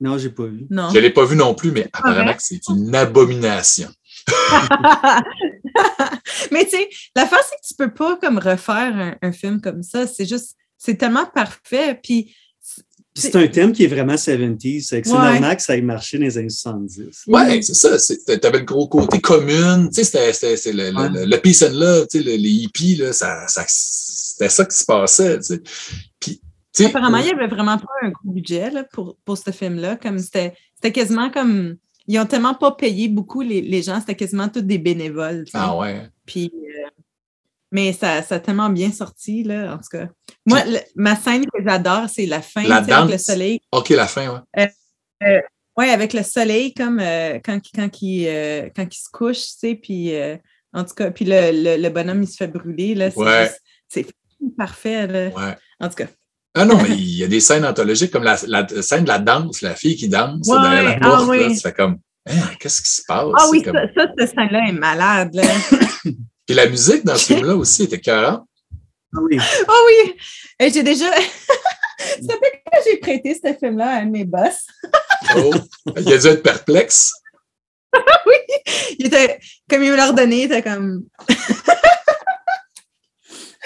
Non, 0.00 0.18
je 0.18 0.28
n'ai 0.28 0.34
pas 0.34 0.44
vu. 0.44 0.66
Je 0.70 0.74
ne 0.74 1.00
l'ai 1.00 1.10
pas 1.10 1.24
vu 1.24 1.34
non 1.36 1.54
plus, 1.54 1.72
mais 1.72 1.88
apparemment 1.92 2.34
que 2.34 2.42
c'est 2.42 2.60
une 2.68 2.94
abomination. 2.94 3.88
mais 6.52 6.64
tu 6.64 6.70
sais, 6.70 6.88
la 7.16 7.26
face, 7.26 7.50
c'est 7.50 7.56
que 7.56 7.66
tu 7.66 7.74
ne 7.78 7.86
peux 7.86 7.94
pas 7.94 8.16
comme 8.16 8.38
refaire 8.38 9.16
un, 9.20 9.32
film 9.32 9.60
comme 9.60 9.82
ça. 9.82 10.06
C'est 10.06 10.26
juste, 10.26 10.54
c'est 10.76 10.96
tellement 10.96 11.26
parfait. 11.26 11.98
Puis 12.02 12.34
c'est 13.14 13.34
un 13.34 13.48
thème 13.48 13.72
qui 13.72 13.84
est 13.84 13.88
vraiment 13.88 14.14
70s. 14.14 14.86
C'est 14.88 15.06
normal 15.06 15.56
que 15.56 15.62
ça 15.62 15.76
ait 15.76 15.82
marché 15.82 16.18
dans 16.18 16.24
les 16.24 16.38
années 16.38 16.48
70. 16.48 17.24
Oui, 17.26 17.62
c'est 17.62 17.74
ça. 17.74 17.98
Tu 17.98 18.14
avais 18.46 18.60
le 18.60 18.64
gros 18.64 18.86
côté 18.86 19.20
commune. 19.20 19.90
C'était 19.92 20.30
le, 20.66 20.90
le, 20.90 21.24
le, 21.24 21.36
peace 21.38 21.64
and 21.64 21.74
love, 21.74 22.06
les 22.14 22.36
hippies, 22.36 22.96
là, 22.96 23.12
ça, 23.12 23.48
ça, 23.48 23.64
c'était 23.66 24.48
ça 24.48 24.64
qui 24.64 24.76
se 24.76 24.84
passait. 24.84 25.40
Puis, 26.20 26.40
Apparemment, 26.84 27.18
il 27.18 27.24
n'y 27.24 27.30
avait 27.32 27.46
vraiment 27.48 27.78
pas 27.78 27.86
un 28.02 28.10
gros 28.10 28.30
budget 28.30 28.70
là, 28.70 28.84
pour, 28.92 29.16
pour 29.24 29.36
ce 29.38 29.50
film-là. 29.50 29.96
Comme 29.96 30.18
c'était 30.18 30.54
quasiment 30.92 31.30
comme. 31.30 31.76
Ils 32.06 32.18
n'ont 32.18 32.24
tellement 32.26 32.54
pas 32.54 32.72
payé 32.72 33.08
beaucoup 33.08 33.42
les, 33.42 33.60
les 33.60 33.82
gens, 33.82 34.00
c'était 34.00 34.14
quasiment 34.14 34.48
tous 34.48 34.62
des 34.62 34.78
bénévoles. 34.78 35.44
Ah 35.52 35.76
ouais. 35.76 36.08
Puis, 36.24 36.50
euh, 36.54 36.88
mais 37.70 37.92
ça, 37.92 38.22
ça 38.22 38.36
a 38.36 38.40
tellement 38.40 38.70
bien 38.70 38.90
sorti, 38.92 39.42
là, 39.42 39.74
en 39.74 39.76
tout 39.76 39.90
cas. 39.92 40.08
Moi, 40.46 40.60
ma 40.94 41.14
scène 41.16 41.44
que 41.44 41.62
j'adore, 41.62 42.08
c'est 42.08 42.24
la 42.24 42.40
fin, 42.40 42.62
la 42.62 42.76
avec 42.76 43.12
le 43.12 43.18
soleil. 43.18 43.60
OK, 43.72 43.90
la 43.90 44.06
fin, 44.06 44.26
oui. 44.32 44.38
Euh, 44.62 44.66
euh, 45.24 45.40
Ouais, 45.76 45.90
avec 45.90 46.12
le 46.14 46.22
soleil, 46.24 46.72
comme 46.74 46.98
euh, 46.98 47.38
quand, 47.44 47.60
quand, 47.74 48.02
il, 48.02 48.26
euh, 48.26 48.68
quand 48.74 48.86
il 48.90 48.96
se 48.98 49.08
couche, 49.12 49.42
tu 49.42 49.52
sais, 49.58 49.74
puis 49.76 50.12
euh, 50.14 50.36
en 50.72 50.84
tout 50.84 50.94
cas, 50.94 51.10
puis 51.12 51.24
le, 51.24 51.50
le, 51.52 51.80
le 51.80 51.88
bonhomme, 51.90 52.22
il 52.22 52.26
se 52.26 52.36
fait 52.36 52.48
brûler, 52.48 52.94
là. 52.96 53.10
C'est 53.12 53.20
Ouais. 53.20 53.44
juste- 53.44 53.62
c'est 53.86 54.06
parfait, 54.56 55.06
là. 55.06 55.28
Ouais. 55.28 55.56
En 55.78 55.88
tout 55.88 55.94
cas. 55.96 56.06
Ah 56.60 56.64
non, 56.64 56.76
mais 56.82 56.90
il 56.90 57.16
y 57.18 57.22
a 57.24 57.28
des 57.28 57.40
scènes 57.40 57.64
anthologiques 57.64 58.10
comme 58.10 58.24
la, 58.24 58.36
la 58.48 58.66
scène 58.82 59.04
de 59.04 59.08
la 59.08 59.18
danse, 59.20 59.62
la 59.62 59.74
fille 59.76 59.94
qui 59.96 60.08
danse 60.08 60.46
Ouais, 60.48 60.60
derrière 60.60 60.82
la 60.84 60.90
ah 60.96 60.98
porte. 61.00 61.20
là, 61.20 61.46
oui. 61.46 61.54
tu 61.54 61.60
fais 61.60 61.72
comme, 61.72 61.98
Hein, 62.30 62.50
qu'est-ce 62.60 62.82
qui 62.82 62.90
se 62.90 63.02
passe? 63.06 63.26
Ah 63.38 63.46
oui, 63.50 63.62
comme- 63.62 63.74
ça, 63.74 63.86
ça, 63.96 64.06
cette 64.18 64.30
scène-là 64.34 64.68
est 64.68 64.72
malade, 64.72 65.30
là. 65.34 65.44
Puis 66.02 66.54
la 66.56 66.66
musique 66.68 67.04
dans 67.04 67.16
ce 67.16 67.32
film-là 67.34 67.56
aussi 67.56 67.84
était 67.84 68.00
cœurante. 68.00 68.44
Ah 69.14 69.18
oui. 69.22 69.38
Oh 69.68 69.86
oui! 69.86 70.14
Et 70.60 70.70
j'ai 70.70 70.82
déjà. 70.82 71.10
Ça 71.98 72.34
fait 72.34 72.62
que 72.64 72.78
j'ai 72.84 72.96
prêté 72.98 73.34
ce 73.34 73.54
film-là 73.58 73.86
à 73.88 73.98
un 74.00 74.06
de 74.06 74.10
mes 74.10 74.24
boss. 74.24 74.66
Oh, 75.36 75.50
il 75.96 76.12
a 76.12 76.18
dû 76.18 76.26
être 76.26 76.42
perplexe. 76.42 77.12
Il 78.98 79.06
était, 79.06 79.38
comme 79.70 79.82
il 79.82 79.90
me 79.90 79.96
l'a 79.96 80.08
redonné, 80.08 80.42
il 80.42 80.44
était 80.44 80.62
comme. 80.62 81.04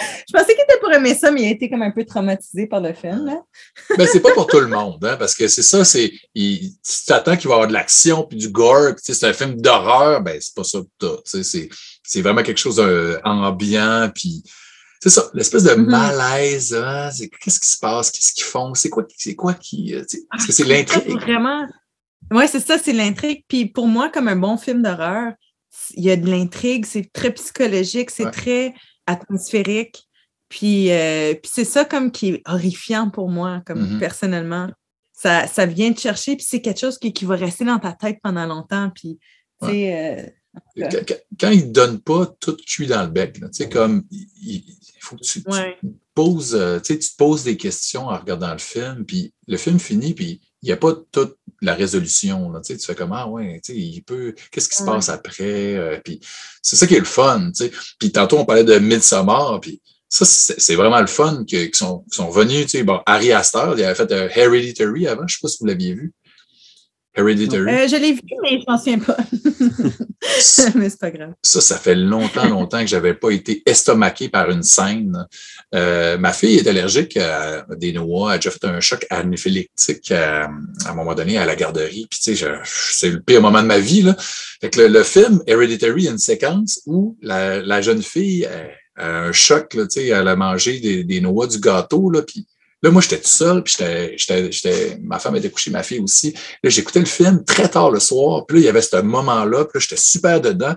Je 0.29 0.33
pensais 0.33 0.55
qu'il 0.55 0.65
était 0.65 0.79
pour 0.81 0.93
aimer 0.93 1.15
ça, 1.15 1.31
mais 1.31 1.43
il 1.43 1.47
a 1.47 1.51
été 1.51 1.69
comme 1.71 1.83
un 1.83 1.91
peu 1.91 2.05
traumatisé 2.05 2.67
par 2.67 2.81
le 2.81 2.93
film. 2.93 3.27
Là. 3.27 3.43
Ben, 3.99 4.07
c'est 4.11 4.21
pas 4.21 4.33
pour 4.33 4.47
tout 4.47 4.61
le 4.61 4.67
monde, 4.69 5.05
hein, 5.05 5.17
parce 5.19 5.35
que 5.35 5.49
c'est 5.49 5.63
ça, 5.63 5.85
c'est. 5.85 6.13
il- 6.35 6.73
Si 6.83 7.07
tu 7.07 7.13
attends 7.13 7.37
qu'il 7.37 7.49
va 7.49 7.55
y 7.55 7.57
avoir 7.57 7.69
de 7.69 7.73
l'action 7.73 8.25
puis 8.25 8.37
du 8.39 8.49
gore, 8.49 8.95
puis 8.95 9.15
c'est 9.15 9.27
un 9.27 9.33
film 9.33 9.61
d'horreur, 9.61 10.21
ben, 10.23 10.39
c'est 10.41 10.55
pas 10.55 10.65
ça 10.65 10.79
tu 11.01 11.07
sais, 11.25 11.43
C'est, 11.43 11.69
c'est 12.03 12.23
vraiment 12.23 12.43
quelque 12.43 12.59
chose 12.61 12.77
d'ambiant, 12.77 14.11
puis. 14.15 14.43
C'est 15.05 15.11
ça, 15.11 15.29
l'espèce 15.35 15.65
de 15.65 15.75
Mhm. 15.75 15.87
malaise, 15.91 16.73
hein, 16.75 17.11
c'est 17.11 17.29
qu'est-ce 17.29 17.59
qui 17.59 17.69
se 17.69 17.77
passe, 17.79 18.13
qu'est-ce 18.13 18.33
qu'ils 18.35 18.45
font, 18.45 18.73
c'est 18.75 18.89
quoi, 18.89 19.05
c'est 19.17 19.35
quoi 19.35 19.53
qui. 19.55 19.93
euh, 19.97 20.05
sais, 20.07 20.21
Parce 20.31 20.47
que 20.47 20.53
c'est 20.53 20.63
l'intrigue. 20.65 21.19
Vraiment. 21.19 21.67
Oui, 22.31 22.45
c'est 22.47 22.61
ça, 22.65 22.79
c'est 22.79 22.93
l'intrigue. 22.93 23.43
Puis 23.49 23.67
pour 23.67 23.89
moi, 23.89 24.11
comme 24.11 24.29
un 24.29 24.37
bon 24.37 24.57
film 24.57 24.81
d'horreur, 24.81 25.33
il 25.95 26.05
y 26.05 26.11
a 26.13 26.17
de 26.17 26.31
l'intrigue, 26.31 26.87
c'est 26.87 27.13
très 27.13 27.33
psychologique, 27.33 28.11
c'est 28.13 28.27
Ouais. 28.27 28.31
très 28.31 28.75
atmosphérique. 29.07 30.09
Puis, 30.49 30.91
euh, 30.93 31.35
puis 31.35 31.51
c'est 31.53 31.65
ça 31.65 31.85
comme 31.85 32.13
qui 32.13 32.29
est 32.29 32.43
horrifiant 32.47 33.09
pour 33.09 33.31
moi, 33.31 33.63
comme 33.67 33.95
Mhm. 33.95 33.99
personnellement. 33.99 34.71
Ça, 35.13 35.47
ça 35.47 35.67
vient 35.67 35.93
te 35.93 36.01
chercher, 36.01 36.37
puis 36.37 36.45
c'est 36.49 36.61
quelque 36.61 36.81
chose 36.81 36.99
qui, 36.99 37.13
qui 37.13 37.25
va 37.25 37.37
rester 37.37 37.65
dans 37.65 37.79
ta 37.79 37.93
tête 37.93 38.19
pendant 38.23 38.47
longtemps. 38.47 38.91
Puis, 38.95 39.19
euh. 39.63 40.27
Quand, 41.41 41.51
il 41.51 41.69
ne 41.69 41.73
donne 41.73 42.01
pas 42.01 42.27
tout 42.27 42.57
cuit 42.67 42.87
dans 42.87 43.03
le 43.03 43.09
bec, 43.09 43.35
tu 43.35 43.47
sais, 43.53 43.69
comme 43.71 44.05
il, 44.11 44.63
faut 45.01 45.17
que 45.17 45.23
tu, 45.23 45.43
poses, 46.15 46.55
euh, 46.55 46.79
tu 46.81 46.93
sais, 46.93 46.99
tu 46.99 47.09
te 47.09 47.17
poses 47.17 47.45
des 47.45 47.57
questions 47.57 48.09
en 48.09 48.19
regardant 48.19 48.53
le 48.53 48.59
film, 48.59 49.07
puis 49.07 49.33
le 49.47 49.57
film 49.57 49.79
finit, 49.79 50.13
puis 50.13 50.43
il 50.63 50.67
n'y 50.67 50.73
a 50.73 50.77
pas 50.77 50.95
toute 51.11 51.37
la 51.61 51.75
résolution. 51.75 52.51
Là, 52.51 52.61
tu 52.61 52.73
sais, 52.73 52.79
tu 52.79 52.87
fais 52.87 52.95
comme 52.95 53.13
Ah 53.13 53.29
ouais, 53.29 53.61
tu 53.65 53.73
sais, 53.73 53.79
il 53.79 54.03
peut. 54.03 54.35
Qu'est-ce 54.51 54.69
qui 54.69 54.77
se 54.77 54.85
passe 54.85 55.09
après? 55.09 55.75
Euh, 55.77 56.01
puis 56.05 56.21
c'est 56.63 56.77
ça 56.77 56.87
qui 56.87 56.95
est 56.95 57.01
le 57.01 57.05
fun. 57.05 57.51
tu 57.55 57.65
sais. 57.65 57.73
Puis 57.99 58.13
tantôt, 58.13 58.39
on 58.39 58.45
parlait 58.45 58.65
de 58.65 58.79
Midsommar, 58.79 59.61
puis 59.61 59.83
ça, 60.09 60.25
c'est 60.27 60.75
vraiment 60.75 61.01
le 61.01 61.07
fun 61.07 61.45
qu'ils 61.45 61.75
sont, 61.75 62.05
sont 62.11 62.29
venus. 62.31 62.67
Tu 62.67 62.79
sais, 62.79 62.83
bon, 62.85 63.01
Harry 63.07 63.33
Astor, 63.33 63.79
il 63.79 63.85
avait 63.85 63.95
fait 63.95 64.13
euh, 64.13 64.29
Hereditary 64.35 65.09
avant, 65.09 65.27
je 65.27 65.35
ne 65.35 65.39
sais 65.39 65.39
pas 65.43 65.49
si 65.49 65.57
vous 65.61 65.67
l'aviez 65.67 65.95
vu. 65.95 66.13
Hereditary. 67.15 67.71
Euh, 67.71 67.89
je 67.89 67.97
l'ai 67.97 68.13
vu, 68.13 68.21
mais 68.43 68.59
je 68.61 68.65
m'en 68.67 68.79
souviens 68.79 68.99
pas. 68.99 69.17
mais 70.75 70.89
c'est 70.89 70.99
pas 71.01 71.11
grave. 71.11 71.33
Ça, 71.43 71.61
ça 71.61 71.77
fait 71.79 71.95
longtemps, 71.95 72.49
longtemps 72.49 72.81
que 72.81 72.87
j'avais 72.87 73.15
pas 73.15 73.31
été 73.31 73.63
estomaqué 73.67 74.29
par 74.29 74.51
une 74.51 74.63
scène. 74.63 75.27
Euh, 75.75 76.17
ma 76.19 76.33
fille 76.33 76.57
est 76.57 76.67
allergique 76.67 77.17
à 77.17 77.67
des 77.77 77.93
noix. 77.93 78.31
Elle 78.31 78.35
a 78.35 78.39
déjà 78.39 78.51
fait 78.51 78.65
un 78.65 78.81
choc 78.81 79.07
anaphylactique 79.11 80.11
à, 80.13 80.45
à 80.87 80.91
un 80.91 80.95
moment 80.95 81.15
donné 81.15 81.39
à 81.39 81.45
la 81.45 81.57
garderie. 81.57 82.07
Puis, 82.11 82.21
tu 82.23 82.35
sais, 82.35 82.35
je- 82.35 82.61
c'est 82.65 83.11
le 83.11 83.21
pire 83.21 83.43
moment 83.43 83.63
de 83.63 83.67
ma 83.67 83.79
vie. 83.79 84.03
Là. 84.03 84.17
Fait 84.61 84.71
que 84.71 84.81
le, 84.81 84.89
le 84.89 85.03
film 85.03 85.43
Hereditary, 85.47 86.03
il 86.03 86.05
y 86.05 86.09
a 86.09 86.13
une 86.13 86.19
séquence 86.19 86.81
où 86.87 87.17
la, 87.21 87.61
la 87.61 87.83
jeune 87.83 88.03
fille 88.03 88.47
euh, 88.51 88.69
a 88.97 89.07
un 89.27 89.33
choc, 89.33 89.75
là, 89.75 89.87
tu 89.87 90.01
sais, 90.01 90.07
elle 90.09 90.29
a 90.29 90.37
mangé 90.37 90.79
des, 90.81 91.05
des 91.05 91.21
noix 91.21 91.47
du 91.47 91.59
gâteau. 91.59 92.11
Là, 92.11 92.23
puis 92.23 92.47
là, 92.83 92.91
moi, 92.91 93.01
j'étais 93.03 93.19
tout 93.21 93.29
seul. 93.29 93.63
Puis, 93.63 93.75
j'étais, 93.79 94.15
j'étais, 94.19 94.53
j'étais, 94.53 94.99
ma 95.03 95.19
femme 95.19 95.37
était 95.37 95.51
couchée, 95.51 95.71
ma 95.71 95.83
fille 95.83 96.01
aussi. 96.01 96.33
Là, 96.63 96.71
j'écoutais 96.71 97.01
le 97.01 97.07
film 97.07 97.45
très 97.45 97.69
tard 97.69 97.91
le 97.91 98.01
soir. 98.01 98.45
Puis 98.47 98.57
là, 98.57 98.63
il 98.63 98.65
y 98.67 98.69
avait 98.69 98.83
ce 98.83 98.97
moment-là. 99.01 99.65
Puis 99.65 99.79
là, 99.79 99.81
j'étais 99.81 100.01
super 100.01 100.41
dedans. 100.41 100.75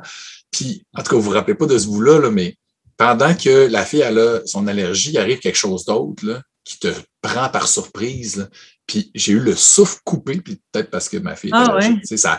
Puis, 0.51 0.83
en 0.93 1.03
tout 1.03 1.09
cas, 1.11 1.15
vous 1.15 1.21
vous 1.23 1.31
rappelez 1.31 1.55
pas 1.55 1.65
de 1.65 1.77
ce 1.77 1.87
bout-là, 1.87 2.19
là, 2.19 2.31
mais 2.31 2.55
pendant 2.97 3.33
que 3.35 3.67
la 3.67 3.83
fille 3.83 3.99
elle 4.01 4.19
a 4.19 4.39
son 4.45 4.67
allergie, 4.67 5.09
il 5.11 5.17
arrive 5.17 5.39
quelque 5.39 5.57
chose 5.57 5.83
d'autre 5.83 6.25
là, 6.25 6.41
qui 6.63 6.79
te 6.79 6.87
prend 7.21 7.49
par 7.49 7.67
surprise. 7.67 8.37
là. 8.37 8.47
Puis 8.87 9.11
j'ai 9.13 9.33
eu 9.33 9.39
le 9.39 9.53
souffle 9.55 9.97
coupé, 10.05 10.39
puis 10.39 10.61
peut-être 10.71 10.89
parce 10.89 11.09
que 11.09 11.17
ma 11.17 11.35
fille 11.35 11.49
est 11.49 11.53
Ah, 11.55 11.65
allergique. 11.71 11.91
ouais. 11.95 11.99
tu 12.01 12.07
sais, 12.07 12.17
ça. 12.17 12.37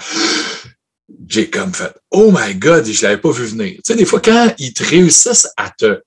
J'ai 1.28 1.50
comme 1.50 1.72
fait 1.74 1.92
Oh 2.10 2.32
my 2.32 2.54
God, 2.54 2.84
je 2.86 3.02
l'avais 3.02 3.20
pas 3.20 3.30
vu 3.30 3.44
venir. 3.44 3.74
Tu 3.76 3.80
sais, 3.84 3.94
des 3.96 4.04
fois, 4.04 4.20
quand 4.20 4.54
ils 4.58 4.72
te 4.72 4.82
réussissent 4.82 5.48
à 5.56 5.70
te, 5.70 6.00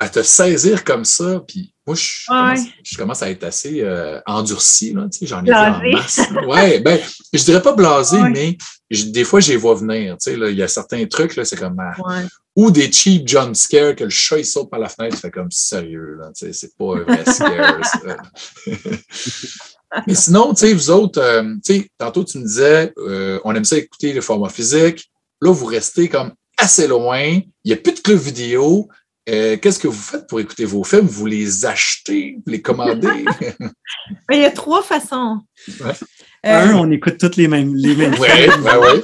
à 0.00 0.08
te 0.08 0.22
saisir 0.22 0.84
comme 0.84 1.04
ça, 1.04 1.40
puis 1.46 1.72
moi, 1.86 1.94
je, 1.96 2.02
Ouais. 2.30 2.54
commence, 2.54 2.60
je 2.82 2.96
commence 2.96 3.22
à 3.22 3.30
être 3.30 3.44
assez 3.44 3.80
euh, 3.82 4.20
endurci, 4.26 4.92
là, 4.92 5.06
tu 5.12 5.20
sais, 5.20 5.26
j'en 5.26 5.40
ai 5.44 5.48
vu 5.48 5.54
en 5.54 5.78
Blasé. 5.78 5.90
masse. 5.92 6.20
Ouais, 6.46 6.80
ben, 6.80 6.98
je 7.32 7.42
dirais 7.44 7.62
pas 7.62 7.72
blasé, 7.74 8.16
Ouais. 8.18 8.30
mais 8.30 8.58
je- 8.90 9.04
des 9.04 9.24
fois, 9.24 9.40
je 9.40 9.50
les 9.50 9.56
vois 9.56 9.74
venir. 9.74 10.16
Tu 10.18 10.30
sais, 10.30 10.36
là, 10.36 10.50
il 10.50 10.56
y 10.56 10.62
a 10.62 10.68
certains 10.68 11.04
trucs, 11.06 11.36
là, 11.36 11.44
c'est 11.44 11.56
comme. 11.56 11.76
ah, 11.78 11.94
Ouais. 12.02 12.26
ou 12.56 12.70
des 12.70 12.90
cheap 12.90 13.26
jump 13.28 13.54
scares 13.54 13.94
que 13.96 14.04
le 14.04 14.10
chat 14.10 14.38
il 14.38 14.46
saute 14.46 14.70
par 14.70 14.78
la 14.80 14.88
fenêtre, 14.88 15.14
tu 15.16 15.20
fais 15.20 15.30
comme 15.30 15.50
sérieux, 15.50 16.16
là, 16.20 16.30
tu 16.36 16.46
sais, 16.46 16.52
c'est 16.52 16.76
pas 16.76 16.96
un 16.96 17.02
vrai 17.02 17.24
scare. 17.26 17.80
Mais 20.06 20.14
sinon, 20.14 20.52
tu 20.54 20.60
sais, 20.66 20.72
vous 20.74 20.90
autres, 20.90 21.20
euh, 21.20 21.42
tu 21.64 21.74
sais, 21.80 21.88
tantôt 21.98 22.24
tu 22.24 22.38
me 22.38 22.44
disais, 22.46 22.92
euh, 22.98 23.38
on 23.44 23.54
aime 23.54 23.64
ça 23.64 23.76
écouter 23.78 24.12
le 24.12 24.20
format 24.20 24.48
physique. 24.48 25.10
Là, 25.40 25.52
vous 25.52 25.66
restez 25.66 26.08
comme 26.08 26.32
assez 26.56 26.88
loin. 26.88 27.22
Il 27.64 27.66
n'y 27.66 27.72
a 27.72 27.76
plus 27.76 27.92
de 27.94 28.00
club 28.00 28.18
vidéo. 28.18 28.88
Euh, 29.28 29.56
Qu'est-ce 29.56 29.78
que 29.78 29.88
vous 29.88 30.00
faites 30.02 30.26
pour 30.26 30.38
écouter 30.40 30.64
vos 30.66 30.84
films? 30.84 31.06
Vous 31.06 31.26
les 31.26 31.64
achetez, 31.64 32.36
vous 32.44 32.52
les 32.52 32.60
commandez? 32.60 33.24
Mais 34.28 34.36
il 34.36 34.40
y 34.40 34.44
a 34.44 34.50
trois 34.50 34.82
façons. 34.82 35.40
Ouais. 35.80 35.92
Euh, 36.46 36.66
Un, 36.66 36.74
on 36.74 36.90
écoute 36.90 37.16
toutes 37.18 37.36
les 37.36 37.48
mêmes, 37.48 37.74
les 37.74 37.94
mêmes 37.96 38.14
Oui, 38.20 38.28
films. 38.28 38.68
oui, 38.82 39.00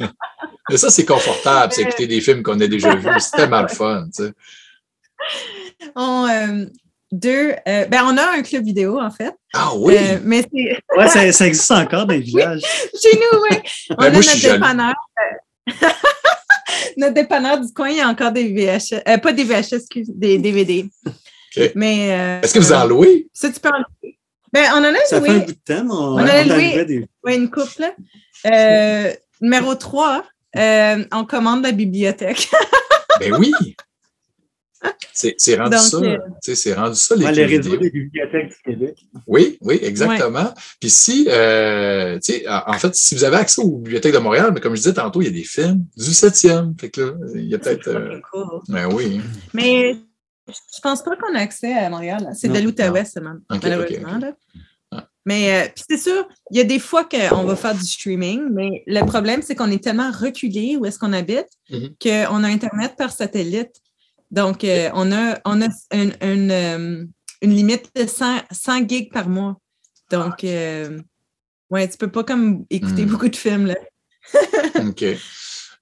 oui. 0.00 0.06
Mais 0.70 0.76
ça, 0.76 0.90
c'est 0.90 1.04
confortable, 1.04 1.72
c'est 1.72 1.82
écouter 1.82 2.06
des 2.08 2.20
films 2.20 2.42
qu'on 2.42 2.58
a 2.60 2.66
déjà 2.66 2.94
vus. 2.96 3.08
C'est 3.20 3.36
tellement 3.36 3.62
le 3.62 3.68
fun, 3.68 4.06
tu 4.16 4.24
sais. 4.24 4.32
on, 5.94 6.26
euh, 6.26 6.64
deux, 7.12 7.52
euh, 7.68 7.84
ben, 7.84 8.02
on 8.06 8.16
a 8.16 8.30
un 8.38 8.42
club 8.42 8.64
vidéo, 8.64 8.98
en 8.98 9.10
fait. 9.10 9.34
Ah 9.52 9.72
oui! 9.76 9.94
Euh, 9.98 10.18
mais 10.24 10.42
c'est 10.42 10.78
Ouais, 10.96 11.06
ça, 11.08 11.30
ça 11.32 11.46
existe 11.46 11.70
encore 11.70 12.06
dans 12.06 12.14
les 12.14 12.20
villages. 12.20 12.62
chez 13.00 13.16
nous, 13.16 13.38
oui. 13.50 13.58
On 13.90 13.94
Ben, 13.96 14.06
a 14.06 14.10
moi, 14.10 14.20
je 14.22 14.28
suis 14.30 14.48
notre 14.48 14.54
dépanneur. 14.58 14.94
notre 16.96 17.14
dépanneur 17.14 17.60
du 17.60 17.72
coin, 17.72 17.88
il 17.90 17.96
y 17.96 18.00
a 18.00 18.08
encore 18.08 18.32
des 18.32 18.52
VHS. 18.52 18.94
euh, 19.08 19.18
pas 19.18 19.32
des 19.32 19.44
VHS, 19.44 19.74
excuse, 19.74 20.08
des 20.14 20.38
DVD. 20.38 20.86
OK. 21.06 21.72
Mais. 21.74 22.12
euh, 22.12 22.40
Est-ce 22.42 22.54
que 22.54 22.58
vous 22.58 22.72
en 22.72 22.86
louez? 22.86 23.28
Ça, 23.32 23.50
tu 23.50 23.60
peux 23.60 23.68
en 23.68 23.78
louer. 23.78 24.18
Ben, 24.52 24.70
on 24.74 24.78
en 24.78 24.84
a 24.94 24.98
Ça 25.06 25.20
fait 25.20 25.28
un 25.28 25.32
loué 25.34 25.40
bout 25.46 25.52
de 25.52 25.58
temps, 25.74 25.86
on, 25.90 26.14
On 26.14 26.18
a 26.18 26.22
on 26.22 26.44
loué- 26.48 26.84
des... 26.84 27.06
ouais, 27.24 27.36
une 27.36 27.50
couple. 27.50 27.84
Euh, 28.46 29.12
numéro 29.40 29.74
3, 29.74 30.24
euh, 30.56 31.04
on 31.12 31.24
commande 31.24 31.62
la 31.64 31.72
bibliothèque. 31.72 32.48
Ben 33.20 33.32
oui! 33.38 33.52
C'est 35.12 35.34
c'est 35.38 35.56
rendu 35.56 35.76
euh, 35.76 36.18
rendu 36.76 36.96
ça, 36.96 37.14
les 37.16 37.24
Ouais, 37.24 37.30
le 37.30 37.36
clubs 37.36 37.48
réseau 37.48 37.62
vidéo. 37.70 37.76
des 37.78 37.90
bibliothèques 37.90 38.48
du 38.48 38.56
Québec. 38.64 38.98
Oui, 39.26 39.58
oui, 39.60 39.78
exactement. 39.82 40.52
Puis 40.80 40.90
si, 40.90 41.26
euh, 41.30 42.18
tu 42.18 42.32
sais, 42.32 42.44
en 42.48 42.72
fait, 42.74 42.94
si 42.94 43.14
vous 43.14 43.24
avez 43.24 43.36
accès 43.36 43.62
aux 43.62 43.78
bibliothèques 43.78 44.12
de 44.14 44.18
Montréal, 44.18 44.50
mais 44.52 44.60
comme 44.60 44.74
je 44.74 44.80
disais 44.80 44.94
tantôt, 44.94 45.22
il 45.22 45.26
y 45.26 45.28
a 45.28 45.32
des 45.32 45.44
films 45.44 45.84
du 45.96 46.10
7e. 46.10 46.78
Fait 46.80 46.90
que 46.90 47.00
là, 47.00 47.12
il 47.34 47.44
y 47.48 47.54
a 47.54 47.58
peut-être. 47.58 47.88
euh, 47.88 48.20
Cool. 48.32 48.60
ben 48.68 48.92
oui. 48.92 49.20
Mais 49.52 49.94
je 50.48 50.80
pense 50.82 51.02
pas 51.02 51.16
qu'on 51.16 51.34
a 51.34 51.38
accès 51.40 51.72
à 51.72 51.88
Montréal. 51.88 52.28
C'est 52.34 52.48
de 52.48 52.58
l'Outaouais 52.58 53.04
seulement, 53.04 53.36
Ok, 53.50 53.60
malheureusement. 53.62 54.08
ok, 54.08 54.14
ok. 54.16 54.20
là. 54.22 54.32
Ah. 54.90 55.08
Mais 55.24 55.62
euh, 55.64 55.68
puis 55.74 55.84
c'est 55.88 55.96
sûr, 55.96 56.28
il 56.50 56.58
y 56.58 56.60
a 56.60 56.64
des 56.64 56.78
fois 56.78 57.04
qu'on 57.04 57.44
va 57.44 57.56
faire 57.56 57.74
du 57.74 57.84
streaming, 57.84 58.42
mais 58.52 58.82
le 58.86 59.00
problème, 59.06 59.40
c'est 59.42 59.54
qu'on 59.54 59.70
est 59.70 59.82
tellement 59.82 60.10
reculé 60.10 60.76
où 60.76 60.84
est-ce 60.86 60.98
qu'on 60.98 61.12
habite 61.12 61.46
Mhm. 61.70 61.94
qu'on 62.02 62.44
a 62.44 62.48
Internet 62.48 62.92
par 62.98 63.10
satellite. 63.12 63.70
Donc, 64.30 64.64
euh, 64.64 64.90
on 64.94 65.12
a, 65.12 65.38
on 65.44 65.60
a 65.62 65.68
une, 65.92 66.12
une, 66.20 66.50
euh, 66.50 67.04
une 67.42 67.50
limite 67.54 67.90
de 67.94 68.06
100, 68.06 68.40
100 68.50 68.88
gigs 68.88 69.12
par 69.12 69.28
mois. 69.28 69.56
Donc, 70.10 70.44
euh, 70.44 71.00
ouais, 71.70 71.88
tu 71.88 71.96
peux 71.96 72.10
pas 72.10 72.24
comme 72.24 72.64
écouter 72.70 73.04
Mhm. 73.04 73.10
beaucoup 73.10 73.28
de 73.28 73.36
films. 73.36 73.66
Là. 73.66 73.76
OK. 74.80 75.04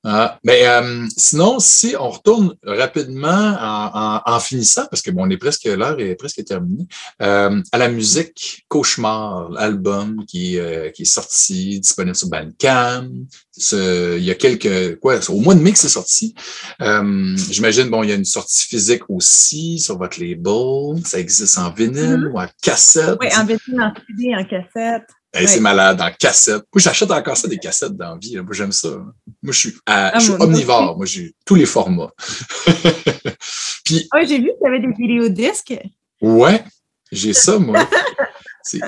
Ah, 0.04 0.38
mais 0.42 0.66
euh, 0.66 1.06
sinon, 1.16 1.60
si 1.60 1.94
on 1.98 2.10
retourne 2.10 2.54
rapidement 2.64 3.28
en, 3.28 3.90
en- 3.94 4.22
en 4.34 4.40
finissant, 4.40 4.86
parce 4.90 5.00
que 5.00 5.12
bon, 5.12 5.26
on 5.26 5.30
est 5.30 5.36
presque 5.36 5.64
l'heure 5.64 6.00
est 6.00 6.16
presque 6.16 6.44
terminée, 6.44 6.88
euh, 7.22 7.62
à 7.70 7.78
la 7.78 7.88
musique 7.88 8.64
Cauchemar, 8.68 9.48
l'album 9.50 10.24
qui, 10.26 10.58
euh, 10.58 10.90
qui 10.90 11.02
est 11.02 11.04
sorti, 11.04 11.78
disponible 11.78 12.16
sur 12.16 12.28
Bandcamp. 12.28 13.08
Ce- 13.52 14.18
il 14.18 14.24
y 14.24 14.30
a 14.32 14.34
quelques 14.34 14.98
quoi, 14.98 15.20
au 15.30 15.40
mois 15.40 15.54
de 15.54 15.60
mai 15.60 15.70
que 15.72 15.78
c'est 15.78 15.88
sorti. 15.88 16.34
Euh, 16.80 17.36
J'imagine, 17.36 17.88
bon, 17.88 18.02
il 18.02 18.08
y 18.10 18.12
a 18.12 18.16
une 18.16 18.24
sortie 18.24 18.66
physique 18.66 19.02
aussi 19.08 19.78
sur 19.78 19.98
votre 19.98 20.18
label. 20.20 21.00
Ça 21.06 21.20
existe 21.20 21.58
en 21.58 21.70
vinyle 21.70 22.16
Mhm. 22.26 22.32
ou 22.34 22.40
en 22.40 22.46
cassette. 22.60 23.16
Oui, 23.20 23.28
en 23.38 23.44
vinyle, 23.44 23.80
en 23.80 23.92
CD, 23.94 24.34
en 24.34 24.44
cassette. 24.44 25.08
Hey, 25.34 25.48
C'est 25.48 25.60
malade, 25.60 26.00
en 26.00 26.10
cassette. 26.18 26.62
Moi, 26.74 26.76
j'achète 26.82 27.10
encore 27.10 27.36
ça 27.38 27.48
des 27.48 27.56
cassettes 27.58 27.96
dans 27.96 28.10
la 28.12 28.18
vie. 28.18 28.36
Moi, 28.36 28.52
j'aime 28.52 28.70
ça. 28.72 28.88
Moi, 28.88 29.52
je 29.52 29.58
suis, 29.58 29.74
à- 29.86 30.08
Ah, 30.14 30.18
je 30.18 30.24
suis 30.24 30.32
omnivore. 30.38 30.96
Moi, 30.96 31.06
j'ai 31.06 31.34
tous 31.46 31.54
les 31.54 31.64
formats. 31.64 32.12
Puis, 33.84 34.08
Ah, 34.12 34.24
j'ai 34.24 34.38
vu 34.38 34.48
que 34.48 34.58
tu 34.60 34.66
avais 34.66 34.80
des 34.80 34.92
vidéodisques. 34.92 35.74
ouais, 36.20 36.62
j'ai 37.10 37.32
ça, 37.32 37.58
moi. 37.58 37.88
C'est 38.62 38.80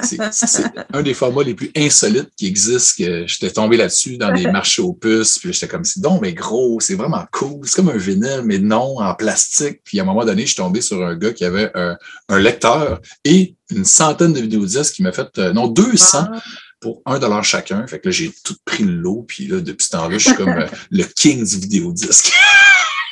un 0.92 1.02
des 1.02 1.14
formats 1.14 1.42
les 1.42 1.54
plus 1.54 1.70
insolites 1.76 2.30
qui 2.36 2.46
existent. 2.46 3.04
Que 3.04 3.26
j'étais 3.26 3.50
tombé 3.50 3.76
là-dessus 3.76 4.16
dans 4.18 4.32
des 4.32 4.46
marchés 4.50 4.82
aux 4.82 4.92
puces. 4.92 5.38
Puis 5.38 5.52
j'étais 5.52 5.68
comme, 5.68 5.84
c'est 5.84 6.00
donc, 6.00 6.22
mais 6.22 6.32
gros, 6.32 6.80
c'est 6.80 6.94
vraiment 6.94 7.24
cool. 7.32 7.60
C'est 7.64 7.76
comme 7.76 7.88
un 7.90 7.96
vinyle, 7.96 8.42
mais 8.44 8.58
non, 8.58 8.98
en 8.98 9.14
plastique. 9.14 9.80
Puis 9.84 9.98
à 9.98 10.02
un 10.02 10.06
moment 10.06 10.24
donné, 10.24 10.42
je 10.42 10.48
suis 10.48 10.56
tombé 10.56 10.80
sur 10.80 11.04
un 11.04 11.16
gars 11.16 11.32
qui 11.32 11.44
avait 11.44 11.70
un, 11.74 11.96
un 12.28 12.38
lecteur 12.38 13.00
et 13.24 13.56
une 13.70 13.84
centaine 13.84 14.32
de 14.32 14.40
vidéodisques 14.40 14.94
qui 14.94 15.02
m'a 15.02 15.12
fait, 15.12 15.38
euh, 15.38 15.52
non, 15.52 15.66
200 15.68 16.18
Ah. 16.32 16.40
pour 16.80 17.02
un 17.06 17.18
dollar 17.18 17.42
chacun. 17.44 17.86
Fait 17.86 17.98
que 17.98 18.08
là, 18.08 18.12
j'ai 18.12 18.32
tout 18.44 18.56
pris 18.64 18.84
le 18.84 18.92
lot. 18.92 19.24
Puis 19.26 19.46
là, 19.46 19.60
depuis 19.60 19.86
ce 19.86 19.90
temps-là, 19.90 20.18
je 20.18 20.28
suis 20.28 20.36
comme 20.36 20.48
euh, 20.50 20.66
le 20.90 21.04
king 21.04 21.44
du 21.44 21.58
vidéodisque. 21.58 22.32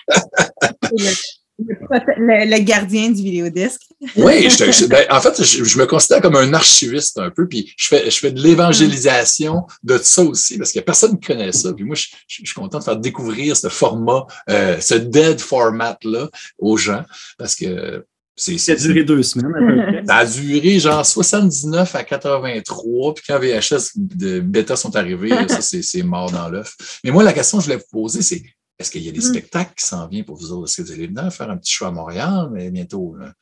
Le, 1.59 2.51
le 2.51 2.59
gardien 2.65 3.11
du 3.11 3.23
vidéodisque. 3.23 3.83
Oui, 4.16 4.49
je, 4.51 4.87
ben, 4.87 5.05
en 5.11 5.20
fait, 5.20 5.43
je, 5.45 5.62
je 5.65 5.79
me 5.79 5.87
considère 5.87 6.20
comme 6.20 6.35
un 6.37 6.53
archiviste 6.55 7.19
un 7.19 7.31
peu, 7.31 7.47
puis 7.47 7.73
je 7.77 7.87
fais, 7.89 8.11
je 8.11 8.19
fais 8.19 8.33
de 8.33 8.41
l'évangélisation 8.41 9.66
de 9.83 9.99
ça 9.99 10.23
aussi, 10.23 10.59
parce 10.59 10.73
qu'il 10.73 10.79
n'y 10.81 10.83
a 10.83 10.87
personne 10.87 11.19
qui 11.20 11.27
connaît 11.29 11.53
ça. 11.53 11.73
Puis 11.73 11.85
moi, 11.85 11.95
je, 11.95 12.07
je- 12.27 12.41
je 12.43 12.47
suis 12.47 12.55
content 12.55 12.79
de 12.79 12.85
faire 12.85 12.97
découvrir 12.97 13.57
ce 13.57 13.69
format, 13.69 14.27
euh, 14.51 14.81
ce 14.81 14.95
dead 14.95 15.41
format-là 15.41 16.29
aux 16.59 16.77
gens, 16.77 17.03
parce 17.39 17.55
que 17.55 18.05
c'est... 18.35 18.57
Ça 18.59 18.73
a 18.73 18.77
duré 18.77 19.05
deux 19.05 19.23
semaines 19.23 19.53
à 19.55 19.59
peu 19.59 19.93
près. 19.93 20.03
ça 20.07 20.16
a 20.16 20.24
duré 20.27 20.81
genre 20.81 21.05
79 21.05 21.95
à 21.95 22.03
83, 22.03 23.15
puis 23.15 23.24
quand 23.29 23.39
VHS 23.39 23.91
de 23.95 24.41
bêta 24.41 24.74
sont 24.74 24.97
arrivés, 24.97 25.31
ça, 25.49 25.61
c'est 25.61 25.83
c'est 25.83 26.03
mort 26.03 26.31
dans 26.31 26.49
l'œuf. 26.49 26.74
Mais 27.05 27.11
moi, 27.11 27.23
la 27.23 27.33
question 27.35 27.59
que 27.59 27.65
je 27.65 27.69
voulais 27.70 27.79
vous 27.83 28.01
poser, 28.01 28.23
c'est 28.23 28.43
est-ce 28.82 28.90
qu'il 28.90 29.02
y 29.02 29.09
a 29.09 29.12
des 29.12 29.18
Mm. 29.18 29.22
spectacles 29.22 29.72
qui 29.76 29.86
s'en 29.86 30.06
viennent 30.06 30.24
pour 30.24 30.36
vous 30.36 30.52
autres? 30.52 30.68
Est-ce 30.68 30.82
que 30.82 30.86
vous 30.86 30.92
allez 30.92 31.06
venir 31.06 31.32
faire 31.32 31.50
un 31.50 31.56
petit 31.56 31.72
show 31.72 31.86
à 31.86 31.90
Montréal, 31.90 32.48
mais 32.52 32.70
bientôt? 32.70 33.16
Là? 33.16 33.32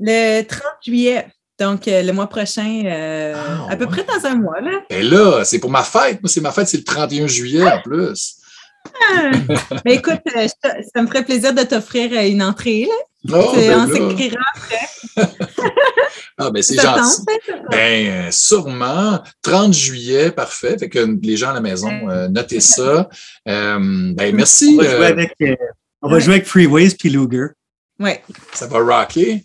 Le 0.00 0.42
30 0.42 0.62
juillet, 0.84 1.26
donc 1.58 1.88
euh, 1.88 2.02
le 2.02 2.12
mois 2.12 2.28
prochain, 2.28 2.82
euh, 2.84 3.34
Ah, 3.36 3.72
à 3.72 3.76
peu 3.76 3.84
ouais. 3.84 3.90
près 3.90 4.04
dans 4.04 4.26
un 4.26 4.34
mois. 4.36 4.60
Là. 4.60 4.82
Ben 4.90 5.04
là, 5.04 5.44
c'est 5.44 5.58
pour 5.58 5.70
ma 5.70 5.82
fête. 5.82 6.20
Moi, 6.22 6.28
c'est 6.28 6.40
ma 6.40 6.52
fête, 6.52 6.68
c'est 6.68 6.76
le 6.78 6.84
31 6.84 7.26
juillet 7.26 7.64
en 7.64 7.80
plus. 7.82 8.36
Mais 9.84 9.94
écoute, 9.96 10.20
euh, 10.36 10.46
ça 10.94 11.02
me 11.02 11.06
ferait 11.08 11.24
plaisir 11.24 11.52
de 11.52 11.62
t'offrir 11.62 12.12
une 12.12 12.42
entrée. 12.42 12.82
Là. 12.86 12.94
Oh, 13.32 13.52
C'est- 13.54 13.68
ben 13.68 13.80
on 13.80 13.86
là. 13.86 13.94
s'écrira. 13.94 14.40
Ah, 16.40 16.50
ben 16.52 16.62
c'est 16.62 16.76
gentil. 16.80 17.22
hein. 17.50 17.62
Ben, 17.70 18.06
euh, 18.06 18.30
sûrement. 18.30 19.20
30 19.42 19.74
juillet, 19.74 20.30
parfait. 20.30 20.78
Fait 20.78 20.88
que 20.88 21.00
les 21.20 21.36
gens 21.36 21.50
à 21.50 21.54
la 21.54 21.60
maison, 21.60 21.90
euh, 22.08 22.28
notez 22.28 22.60
ça. 22.60 23.08
Euh, 23.48 24.12
ben, 24.14 24.36
merci. 24.36 24.76
On 24.78 24.82
va 24.82 24.88
jouer 24.88 25.04
euh, 25.04 25.08
avec, 25.08 25.32
euh, 25.42 25.56
on 26.00 26.08
va 26.08 26.18
jouer 26.20 26.34
avec 26.34 26.46
Freeways 26.46 26.90
puis 26.90 27.10
Luger. 27.10 27.46
Ouais. 27.98 28.22
ça 28.52 28.68
va 28.68 28.78
rocker. 28.78 29.44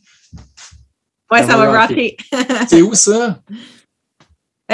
Ouais, 1.31 1.41
Ça 1.41 1.47
ça, 1.47 1.57
va 1.57 1.65
va 1.71 1.81
rocker. 1.81 2.15
rocker. 2.31 2.65
C'est 2.69 2.83
où 2.83 2.93
ça? 2.93 3.39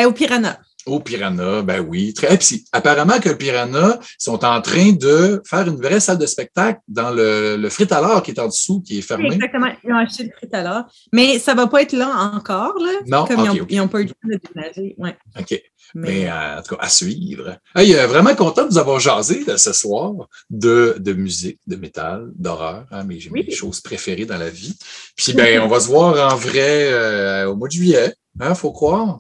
Au 0.06 0.12
Piranha. 0.12 0.60
Au 0.86 1.00
Piranha, 1.00 1.62
ben 1.62 1.82
oui. 1.88 2.14
Très, 2.14 2.38
puis, 2.38 2.64
apparemment 2.72 3.20
que 3.20 3.30
le 3.30 3.38
Piranha 3.38 4.00
sont 4.18 4.44
en 4.46 4.62
train 4.62 4.94
de 4.94 5.42
faire 5.46 5.68
une 5.68 5.76
vraie 5.76 6.00
salle 6.00 6.18
de 6.18 6.26
spectacle 6.26 6.80
dans 6.88 7.12
le, 7.12 7.58
le 7.58 7.70
frit 7.70 7.88
à 7.92 8.02
l'or 8.02 8.24
qui 8.24 8.32
est 8.32 8.40
en 8.40 8.48
dessous, 8.48 8.82
qui 8.82 9.00
est 9.00 9.02
fermé. 9.02 9.28
Exactement. 9.34 9.68
Ils 9.84 9.92
ont 9.92 9.98
acheté 9.98 10.24
le 10.24 10.30
prix 10.30 10.48
alors. 10.54 10.84
Mais 11.14 11.38
ça 11.38 11.54
ne 11.54 11.58
va 11.58 11.68
pas 11.68 11.82
être 11.82 11.92
là 11.94 12.32
encore. 12.34 12.76
Là, 12.80 12.92
Non, 13.08 13.26
comme 13.26 13.42
ok, 13.42 13.46
ils, 13.54 13.60
ont, 13.60 13.64
ok. 13.64 13.68
ils 13.70 13.82
ont 13.82 13.88
pas 13.88 14.00
eu 14.02 14.04
le 14.06 14.10
temps 14.10 14.16
de 14.24 14.40
déménager. 14.54 14.96
Ouais. 14.98 15.18
OK. 15.38 15.62
Mais, 15.96 16.08
Mais 16.12 16.30
euh, 16.30 16.60
en 16.60 16.62
tout 16.62 16.76
cas, 16.76 16.82
à 16.84 16.90
suivre. 16.90 17.58
Hey, 17.76 17.96
euh, 17.96 18.08
vraiment 18.08 18.34
content 18.36 18.64
de 18.64 18.70
vous 18.70 18.78
avoir 18.78 19.00
jasé 19.00 19.44
là, 19.46 19.58
ce 19.58 19.74
soir 19.74 20.14
de, 20.50 20.96
de 21.00 21.14
musique, 21.14 21.60
de 21.68 21.76
métal, 21.76 22.30
d'horreur, 22.36 22.86
hein, 22.92 23.04
mes, 23.04 23.20
Oui. 23.32 23.44
mes 23.48 23.54
choses 23.54 23.82
préférées 23.82 24.26
dans 24.26 24.38
la 24.38 24.50
vie. 24.50 24.78
Puis 25.16 25.34
ben, 25.34 25.60
on 25.62 25.68
va 25.68 25.80
se 25.80 25.88
voir 25.88 26.32
en 26.34 26.36
vrai 26.38 26.92
euh, 26.92 27.50
au 27.50 27.56
mois 27.56 27.68
de 27.68 27.74
juillet. 27.74 28.14
Hein, 28.40 28.56
faut 28.56 28.72
croire. 28.72 29.20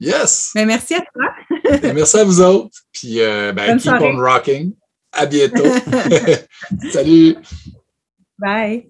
Yes! 0.00 0.50
Mais 0.54 0.66
merci 0.66 0.94
à 0.94 1.00
toi. 1.00 1.80
Merci 1.94 2.18
à 2.18 2.24
vous 2.24 2.40
autres. 2.40 2.78
Puis 2.92 3.20
euh, 3.20 3.52
ben, 3.52 3.66
Bonne 3.66 3.76
keep 3.76 3.84
soirée. 3.90 4.12
on 4.12 4.16
rocking. 4.18 4.72
À 5.12 5.26
bientôt. 5.26 5.64
Salut! 6.92 7.36
Bye. 8.38 8.88